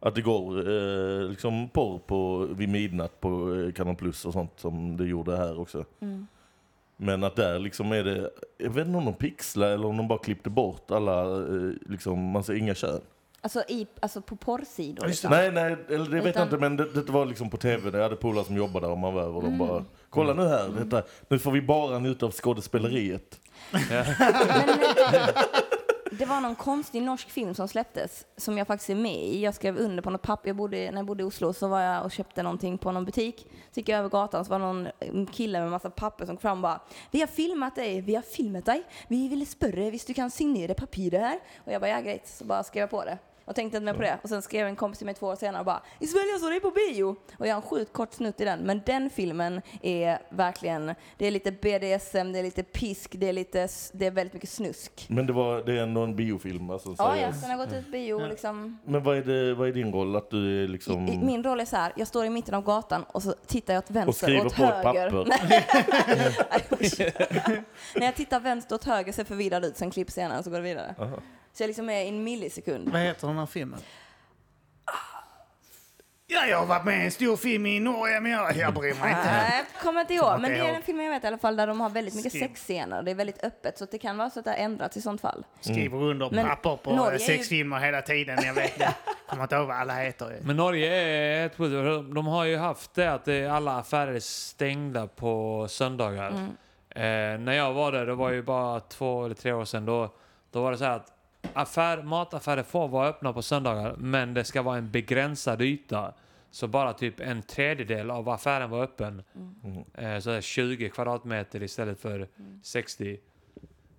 Att 0.00 0.14
det 0.14 0.22
går 0.22 0.58
eh, 0.70 1.28
liksom 1.28 1.68
porr 1.68 1.98
på, 1.98 2.38
vid 2.38 2.68
midnatt 2.68 3.20
på 3.20 3.54
eh, 3.54 3.72
Kanal 3.72 3.96
Plus 3.96 4.24
och 4.24 4.32
sånt 4.32 4.52
som 4.56 4.96
det 4.96 5.04
gjorde 5.06 5.36
här 5.36 5.60
också. 5.60 5.84
Mm. 6.00 6.26
Men 6.96 7.24
att 7.24 7.36
där 7.36 7.58
liksom 7.58 7.92
är 7.92 8.04
det, 8.04 8.30
jag 8.58 8.70
vet 8.70 8.86
inte 8.86 8.98
om 8.98 9.04
de 9.04 9.14
pixlar 9.14 9.68
eller 9.70 9.86
om 9.86 9.96
de 9.96 10.08
bara 10.08 10.18
klippte 10.18 10.50
bort 10.50 10.90
alla, 10.90 11.22
eh, 11.22 11.70
liksom, 11.86 12.30
man 12.30 12.44
ser 12.44 12.54
inga 12.54 12.74
kön. 12.74 13.00
Alltså, 13.40 13.62
i, 13.68 13.86
alltså 14.00 14.20
på 14.22 14.36
porrsidor. 14.36 15.06
Liksom. 15.06 15.30
Nej, 15.30 15.52
nej, 15.52 15.76
eller 15.88 16.04
det 16.10 16.20
vet 16.20 16.26
Utan- 16.26 16.40
jag 16.40 16.46
inte, 16.46 16.58
men 16.58 16.76
det, 16.76 16.92
det 17.06 17.12
var 17.12 17.26
liksom 17.26 17.50
på 17.50 17.56
tv, 17.56 17.90
jag 17.98 18.02
hade 18.02 18.16
polare 18.16 18.44
som 18.44 18.56
jobbade 18.56 18.86
där 18.86 18.90
och 18.92 18.98
man 18.98 19.14
var 19.14 19.22
över 19.22 19.36
och 19.36 19.42
Mm. 19.44 19.58
de 19.58 19.68
bara 19.68 19.84
Kolla 20.10 20.34
nu 20.34 20.42
här, 20.48 20.68
detta, 20.84 21.02
nu 21.28 21.38
får 21.38 21.50
vi 21.52 21.62
bara 21.62 21.98
njuta 21.98 22.26
av 22.26 22.32
skådespeleriet. 22.32 23.40
Men, 23.70 23.82
eh, 23.98 24.06
det 26.22 26.26
var 26.26 26.40
någon 26.40 26.54
konstig 26.54 27.02
norsk 27.02 27.30
film 27.30 27.54
som 27.54 27.68
släpptes 27.68 28.26
som 28.36 28.58
jag 28.58 28.66
faktiskt 28.66 28.90
är 28.90 28.94
med 28.94 29.24
i. 29.24 29.44
Jag 29.44 29.54
skrev 29.54 29.76
under 29.76 30.02
på 30.02 30.10
något 30.10 30.22
papper. 30.22 30.48
Jag 30.48 30.56
bodde, 30.56 30.76
när 30.76 30.96
jag 30.96 31.06
bodde 31.06 31.22
i 31.22 31.26
Oslo 31.26 31.52
så 31.52 31.68
var 31.68 31.80
jag 31.80 32.04
och 32.04 32.12
köpte 32.12 32.42
någonting 32.42 32.78
på 32.78 32.92
någon 32.92 33.04
butik. 33.04 33.46
Så 33.70 33.80
gick 33.80 33.88
jag 33.88 33.98
över 33.98 34.08
gatan 34.08 34.44
så 34.44 34.50
var 34.50 34.58
det 34.58 34.64
någon 34.64 35.26
kille 35.26 35.60
med 35.60 35.70
massa 35.70 35.90
papper 35.90 36.26
som 36.26 36.36
kom 36.36 36.40
fram 36.40 36.58
och 36.58 36.62
bara 36.62 36.80
Vi 37.10 37.20
har 37.20 37.26
filmat 37.26 37.74
dig, 37.74 38.00
vi 38.00 38.14
har 38.14 38.22
filmat 38.22 38.64
dig. 38.64 38.84
Vi 39.08 39.28
vill 39.28 39.46
spörre 39.46 39.90
visst 39.90 40.06
du 40.06 40.14
kan 40.14 40.30
signera 40.30 40.74
papper 40.74 41.18
här. 41.18 41.38
Och 41.64 41.72
jag 41.72 41.80
bara 41.80 41.90
ja 41.90 42.00
grejt, 42.00 42.28
så 42.28 42.44
bara 42.44 42.62
skrev 42.62 42.80
jag 42.80 42.90
på 42.90 43.04
det. 43.04 43.18
Och 43.44 43.54
tänkte 43.54 43.76
inte 43.76 43.84
mer 43.84 43.94
på 43.94 44.02
det. 44.02 44.18
Och 44.22 44.28
sen 44.28 44.42
skrev 44.42 44.66
en 44.66 44.76
kompis 44.76 44.98
till 44.98 45.06
mig 45.06 45.14
två 45.14 45.26
år 45.26 45.36
senare 45.36 45.60
och 45.60 45.66
bara 45.66 45.82
I 45.98 46.06
Sverige 46.06 46.38
så 46.38 46.46
är 46.46 46.50
det 46.50 46.60
på 46.60 46.70
bio! 46.70 47.16
Och 47.38 47.46
jag 47.46 47.54
har 47.54 47.62
en 47.62 47.68
sjukt 47.68 47.92
kort 47.92 48.12
snutt 48.12 48.40
i 48.40 48.44
den. 48.44 48.60
Men 48.60 48.82
den 48.86 49.10
filmen 49.10 49.62
är 49.82 50.18
verkligen, 50.30 50.94
det 51.16 51.26
är 51.26 51.30
lite 51.30 51.52
BDSM, 51.52 52.32
det 52.32 52.38
är 52.38 52.42
lite 52.42 52.62
pisk, 52.62 53.14
det 53.18 53.28
är, 53.28 53.32
lite, 53.32 53.68
det 53.92 54.06
är 54.06 54.10
väldigt 54.10 54.34
mycket 54.34 54.50
snusk. 54.50 55.06
Men 55.08 55.26
det, 55.26 55.32
var, 55.32 55.62
det 55.62 55.72
är 55.78 55.82
ändå 55.82 56.00
en 56.04 56.16
biofilm, 56.16 56.70
alltså 56.70 56.94
Ja, 56.98 57.16
ja, 57.16 57.32
den 57.40 57.50
har 57.50 57.56
gått 57.56 57.72
ut 57.72 57.92
bio 57.92 58.26
liksom. 58.26 58.78
Men 58.84 59.02
vad 59.02 59.16
är, 59.16 59.22
det, 59.22 59.54
vad 59.54 59.68
är 59.68 59.72
din 59.72 59.92
roll? 59.92 60.16
Att 60.16 60.30
du 60.30 60.64
är 60.64 60.68
liksom... 60.68 61.08
I, 61.08 61.14
i, 61.14 61.18
min 61.18 61.44
roll 61.44 61.60
är 61.60 61.64
så 61.64 61.76
här, 61.76 61.92
jag 61.96 62.08
står 62.08 62.24
i 62.24 62.30
mitten 62.30 62.54
av 62.54 62.62
gatan 62.62 63.04
och 63.12 63.22
så 63.22 63.32
tittar 63.46 63.74
jag 63.74 63.82
åt 63.84 63.90
vänster 63.90 64.08
Och 64.08 64.16
skriver 64.16 64.46
åt 64.46 64.56
på 64.56 64.64
ett 64.64 64.84
höger. 64.84 65.10
papper. 65.10 65.38
Nej, 67.96 68.06
jag 68.06 68.14
tittar 68.14 68.40
vänster 68.40 68.74
åt 68.74 68.84
höger 68.84 69.12
ser 69.12 69.24
förvirrad 69.24 69.64
ut, 69.64 69.76
sen 69.76 69.90
klipp 69.90 70.10
senare 70.10 70.42
så 70.42 70.50
går 70.50 70.56
det 70.56 70.62
vidare. 70.62 70.94
Aha. 70.98 71.16
Så 71.52 71.62
jag 71.62 71.68
liksom 71.68 71.90
är 71.90 72.02
i 72.04 72.08
en 72.08 72.24
millisekund. 72.24 72.88
Vad 72.88 73.00
heter 73.00 73.26
den 73.26 73.38
här 73.38 73.46
filmen? 73.46 73.80
Ja, 76.26 76.46
jag 76.46 76.58
har 76.58 76.66
varit 76.66 76.84
med 76.84 77.02
i 77.02 77.04
en 77.04 77.10
stor 77.10 77.36
film 77.36 77.66
i 77.66 77.80
Norge, 77.80 78.20
men 78.20 78.32
jag, 78.32 78.56
jag 78.56 78.74
bryr 78.74 78.94
mig 79.00 79.10
inte. 79.10 79.24
Nej, 79.24 79.64
kommer 79.82 80.00
inte 80.00 80.14
ihåg. 80.14 80.40
Men 80.40 80.50
det 80.50 80.58
är 80.58 80.72
den 80.72 80.82
filmen 80.82 81.04
jag 81.04 81.12
vet 81.12 81.24
i 81.24 81.26
alla 81.26 81.38
fall 81.38 81.56
där 81.56 81.66
de 81.66 81.80
har 81.80 81.90
väldigt 81.90 82.14
mycket 82.14 82.32
sexscener. 82.32 83.02
Det 83.02 83.10
är 83.10 83.14
väldigt 83.14 83.44
öppet 83.44 83.78
så 83.78 83.84
det 83.90 83.98
kan 83.98 84.16
vara 84.16 84.30
så 84.30 84.38
att 84.38 84.44
det 84.44 84.50
har 84.50 84.58
ändrats 84.58 84.96
i 84.96 85.00
sånt 85.02 85.20
fall. 85.20 85.44
Skriver 85.60 86.02
under 86.02 86.30
Men 86.30 86.46
papper 86.46 86.76
på 86.76 86.96
Norge 86.96 87.14
är 87.16 87.18
ju- 87.20 87.26
sexfilmer 87.26 87.78
hela 87.78 88.02
tiden. 88.02 88.38
Jag 88.44 88.54
vet 88.54 88.72
inte. 88.72 88.94
Kommer 89.28 89.42
inte 89.42 89.54
ihåg 89.54 89.66
vad 89.66 89.76
alla 89.76 89.94
heter. 89.94 90.38
Men 90.42 90.56
Norge 90.56 90.94
är 90.94 91.46
ett. 91.46 91.56
De 92.14 92.26
har 92.26 92.44
ju 92.44 92.56
haft 92.56 92.94
det 92.94 93.12
att 93.12 93.24
det 93.24 93.46
alla 93.46 93.78
affärer 93.78 94.14
är 94.14 94.20
stängda 94.20 95.06
på 95.06 95.66
söndagar. 95.68 96.28
Mm. 96.30 96.48
Eh, 96.90 97.40
när 97.44 97.52
jag 97.52 97.72
var 97.72 97.92
där, 97.92 98.06
det 98.06 98.14
var 98.14 98.30
ju 98.30 98.42
bara 98.42 98.80
två 98.80 99.24
eller 99.24 99.34
tre 99.34 99.52
år 99.52 99.64
sedan, 99.64 99.86
då, 99.86 100.14
då 100.50 100.62
var 100.62 100.72
det 100.72 100.78
så 100.78 100.84
här 100.84 100.96
att 100.96 101.12
affär, 101.54 102.02
mataffärer 102.02 102.62
får 102.62 102.88
vara 102.88 103.08
öppna 103.08 103.32
på 103.32 103.42
söndagar, 103.42 103.94
men 103.98 104.34
det 104.34 104.44
ska 104.44 104.62
vara 104.62 104.78
en 104.78 104.90
begränsad 104.90 105.62
yta. 105.62 106.14
Så 106.50 106.68
bara 106.68 106.92
typ 106.92 107.20
en 107.20 107.42
tredjedel 107.42 108.10
av 108.10 108.28
affären 108.28 108.70
var 108.70 108.82
öppen. 108.82 109.22
Mm. 109.64 109.84
Eh, 109.94 110.20
så 110.20 110.30
här 110.30 110.40
20 110.40 110.88
kvadratmeter 110.88 111.62
istället 111.62 112.00
för 112.00 112.28
60. 112.62 113.18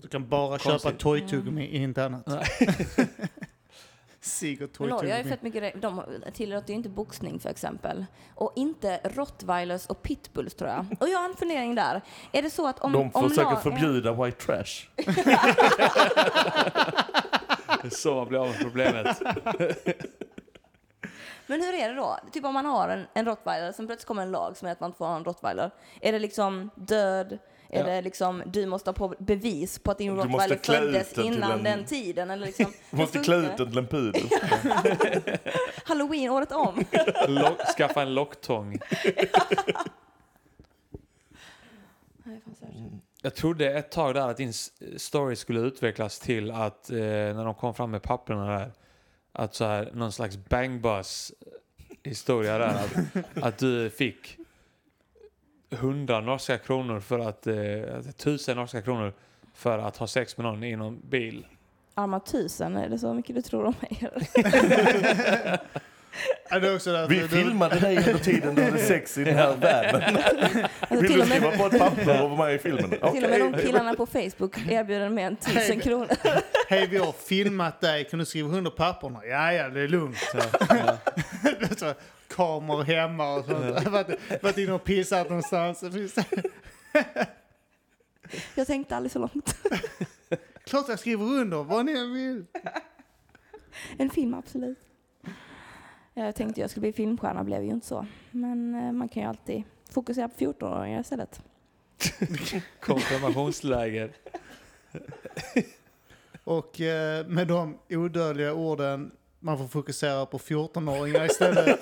Du 0.01 0.07
kan 0.07 0.29
bara 0.29 0.57
Konstigt. 0.57 0.81
köpa 0.83 0.97
toy-tuggummi, 0.97 1.67
inte 1.67 2.05
annat. 2.05 2.27
Sig 4.21 4.63
och 4.63 4.69
Men 4.79 4.89
Norge 4.89 5.11
har 5.11 5.17
ju 5.17 5.23
toy-tuggummi. 5.23 5.29
fett 5.29 5.41
mycket 5.41 5.81
De 5.81 6.03
tillåter 6.33 6.69
ju 6.69 6.75
inte 6.75 6.89
boxning 6.89 7.39
för 7.39 7.49
exempel. 7.49 8.05
Och 8.35 8.53
inte 8.55 8.99
rottweilers 9.03 9.85
och 9.87 10.01
pitbulls 10.01 10.53
tror 10.55 10.69
jag. 10.69 10.85
Och 10.99 11.09
jag 11.09 11.19
har 11.19 11.29
en 11.29 11.35
fundering 11.35 11.75
där. 11.75 12.01
Är 12.31 12.41
det 12.41 12.49
så 12.49 12.67
att 12.67 12.79
om... 12.79 12.91
De 12.91 13.11
om 13.13 13.29
försöker 13.29 13.51
lag- 13.51 13.63
förbjuda 13.63 14.13
white 14.23 14.37
trash. 14.45 14.87
Det 17.89 17.95
är 17.95 17.97
så 17.97 18.15
man 18.15 18.27
blir 18.27 18.39
av 18.39 18.47
med 18.47 18.59
problemet. 18.61 19.21
Men 21.47 21.61
hur 21.61 21.73
är 21.73 21.89
det 21.89 21.95
då? 21.95 22.17
Typ 22.31 22.45
om 22.45 22.53
man 22.53 22.65
har 22.65 22.89
en, 22.89 23.05
en 23.13 23.25
rottweiler, 23.25 23.71
sen 23.71 23.87
plötsligt 23.87 24.07
kommer 24.07 24.21
en 24.21 24.31
lag 24.31 24.57
som 24.57 24.67
är 24.67 24.71
att 24.71 24.79
man 24.79 24.87
inte 24.89 24.97
får 24.97 25.05
ha 25.05 25.15
en 25.15 25.23
rottweiler. 25.25 25.71
Är 26.01 26.11
det 26.11 26.19
liksom 26.19 26.69
död? 26.75 27.37
Är 27.69 27.79
Ja. 27.79 27.85
det 27.85 28.01
liksom, 28.01 28.43
du 28.45 28.65
måste 28.65 28.89
ha 28.89 28.93
på 28.93 29.15
bevis 29.19 29.79
på 29.79 29.91
att 29.91 29.97
din 29.97 30.15
rottweiler 30.15 30.59
föddes 30.63 31.17
innan 31.17 31.51
en- 31.51 31.63
den 31.63 31.85
tiden? 31.85 32.31
Eller 32.31 32.45
liksom, 32.45 32.73
Du 32.91 32.97
måste 32.97 33.19
klä 33.19 33.35
ut 33.35 33.57
den 33.57 33.67
till 33.69 33.77
en 33.77 33.87
pudel. 33.87 34.21
Halloween 35.85 36.29
året 36.31 36.51
om. 36.51 36.85
Lock, 37.27 37.59
skaffa 37.77 38.01
en 38.01 38.13
locktång. 38.13 38.79
Nej, 42.23 42.41
fan, 42.45 42.55
så 42.59 42.65
här. 42.65 42.89
Jag 43.25 43.35
trodde 43.35 43.71
ett 43.71 43.91
tag 43.91 44.13
där 44.13 44.29
att 44.29 44.37
din 44.37 44.53
story 44.97 45.35
skulle 45.35 45.59
utvecklas 45.59 46.19
till 46.19 46.51
att 46.51 46.89
eh, 46.89 46.97
när 46.97 47.45
de 47.45 47.55
kom 47.55 47.73
fram 47.73 47.91
med 47.91 48.01
papperna 48.01 48.45
där, 48.45 48.71
att 49.31 49.55
så 49.55 49.65
här, 49.65 49.91
någon 49.93 50.11
slags 50.11 50.37
bang 50.37 50.81
bus 50.81 51.33
historia 52.03 52.57
där. 52.57 52.67
Att, 52.67 53.43
att 53.43 53.57
du 53.57 53.89
fick 53.89 54.37
100 55.69 56.21
norska 56.21 56.57
kronor 56.57 56.99
för 56.99 57.19
att, 57.19 57.47
eh, 57.47 58.01
tusen 58.17 58.57
norska 58.57 58.81
kronor 58.81 59.13
för 59.53 59.79
att 59.79 59.97
ha 59.97 60.07
sex 60.07 60.37
med 60.37 60.45
någon 60.45 60.63
i 60.63 60.75
någon 60.75 61.01
bil. 61.09 61.45
Arma 61.93 62.19
tusen, 62.19 62.77
är 62.77 62.89
det 62.89 62.99
så 62.99 63.13
mycket 63.13 63.35
du 63.35 63.41
tror 63.41 63.65
om 63.65 63.73
mig? 63.81 64.09
Därför 66.49 67.07
Vi 67.07 67.19
du- 67.19 67.27
filmade 67.27 67.79
dig 67.79 67.97
under 67.97 68.17
tiden 68.17 68.55
du 68.55 68.63
hade 68.63 68.79
sex 68.79 69.17
i 69.17 69.23
den 69.23 69.35
här 69.35 69.55
världen. 69.55 70.17
Alltså, 70.17 70.95
Vill 70.95 71.01
du 71.01 71.07
skriva 71.25 71.49
med, 71.49 71.57
på 71.59 71.65
ett 71.65 71.79
papper 71.79 72.23
och 72.23 72.29
vara 72.29 72.45
med 72.45 72.55
i 72.55 72.59
filmen? 72.59 72.89
till 72.89 72.99
och 73.23 73.29
med 73.29 73.39
de 73.39 73.53
killarna 73.61 73.93
på 73.93 74.05
Facebook 74.05 74.57
erbjuder 74.69 75.09
mer 75.09 75.27
än 75.27 75.35
tusen 75.35 75.79
kronor. 75.79 76.07
Hej, 76.69 76.87
vi 76.87 76.97
har 76.97 77.11
filmat 77.11 77.81
dig. 77.81 78.03
Kan 78.03 78.19
du 78.19 78.25
skriva 78.25 78.57
under 78.57 78.71
papperna? 78.71 79.25
Ja, 79.25 79.53
ja, 79.53 79.69
det 79.69 79.81
är 79.81 79.87
lugnt. 79.87 80.17
Ja. 80.69 80.97
så, 81.77 81.93
kameror 82.35 82.83
hemma 82.83 83.33
och 83.33 83.45
sånt. 83.45 83.87
Varit, 83.87 84.43
varit 84.43 84.57
inne 84.57 84.73
och 84.73 84.83
pissat 84.83 85.29
någonstans. 85.29 85.83
Jag 88.55 88.67
tänkte 88.67 88.95
aldrig 88.95 89.11
så 89.11 89.19
långt. 89.19 89.55
Klart 90.65 90.85
jag 90.89 90.99
skriver 90.99 91.25
under, 91.25 91.63
vad 91.63 91.85
ni 91.85 91.91
än 91.91 92.13
vill. 92.13 92.45
En 93.97 94.09
film, 94.09 94.33
absolut. 94.33 94.77
Jag 96.13 96.35
tänkte 96.35 96.61
jag 96.61 96.69
skulle 96.69 96.81
bli 96.81 96.93
filmstjärna, 96.93 97.43
blev 97.43 97.63
ju 97.63 97.69
inte 97.69 97.87
så. 97.87 98.05
Men 98.31 98.75
eh, 98.75 98.91
man 98.91 99.09
kan 99.09 99.23
ju 99.23 99.29
alltid 99.29 99.63
fokusera 99.91 100.29
på 100.29 100.35
14-åringar 100.35 101.01
istället. 101.01 101.41
Konfirmationsläger. 102.79 104.11
Och 106.43 106.81
eh, 106.81 107.27
med 107.27 107.47
de 107.47 107.77
odödliga 107.89 108.53
orden, 108.53 109.11
man 109.39 109.57
får 109.57 109.67
fokusera 109.67 110.25
på 110.25 110.37
14-åringar 110.37 111.25
istället. 111.25 111.79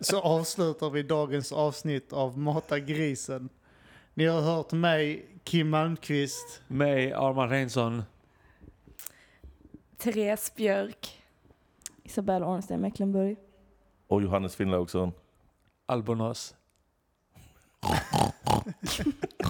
så 0.00 0.20
avslutar 0.20 0.90
vi 0.90 1.02
dagens 1.02 1.52
avsnitt 1.52 2.12
av 2.12 2.38
Mata 2.38 2.78
grisen. 2.78 3.48
Ni 4.14 4.26
har 4.26 4.40
hört 4.40 4.72
mig, 4.72 5.26
Kim 5.44 5.70
Malmqvist. 5.70 6.62
Mig, 6.66 7.12
Arman 7.12 7.48
Reinsson. 7.48 8.02
Therese 9.96 10.54
Björk. 10.54 11.25
Isabella 12.06 12.46
Ornstein 12.46 12.80
Mecklenburg. 12.80 13.36
Och 14.08 14.22
Johannes 14.22 14.56
Finnlaugsson. 14.56 15.12
Albonos. 15.86 16.54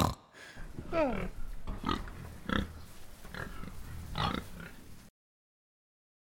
Ah. 0.92 1.14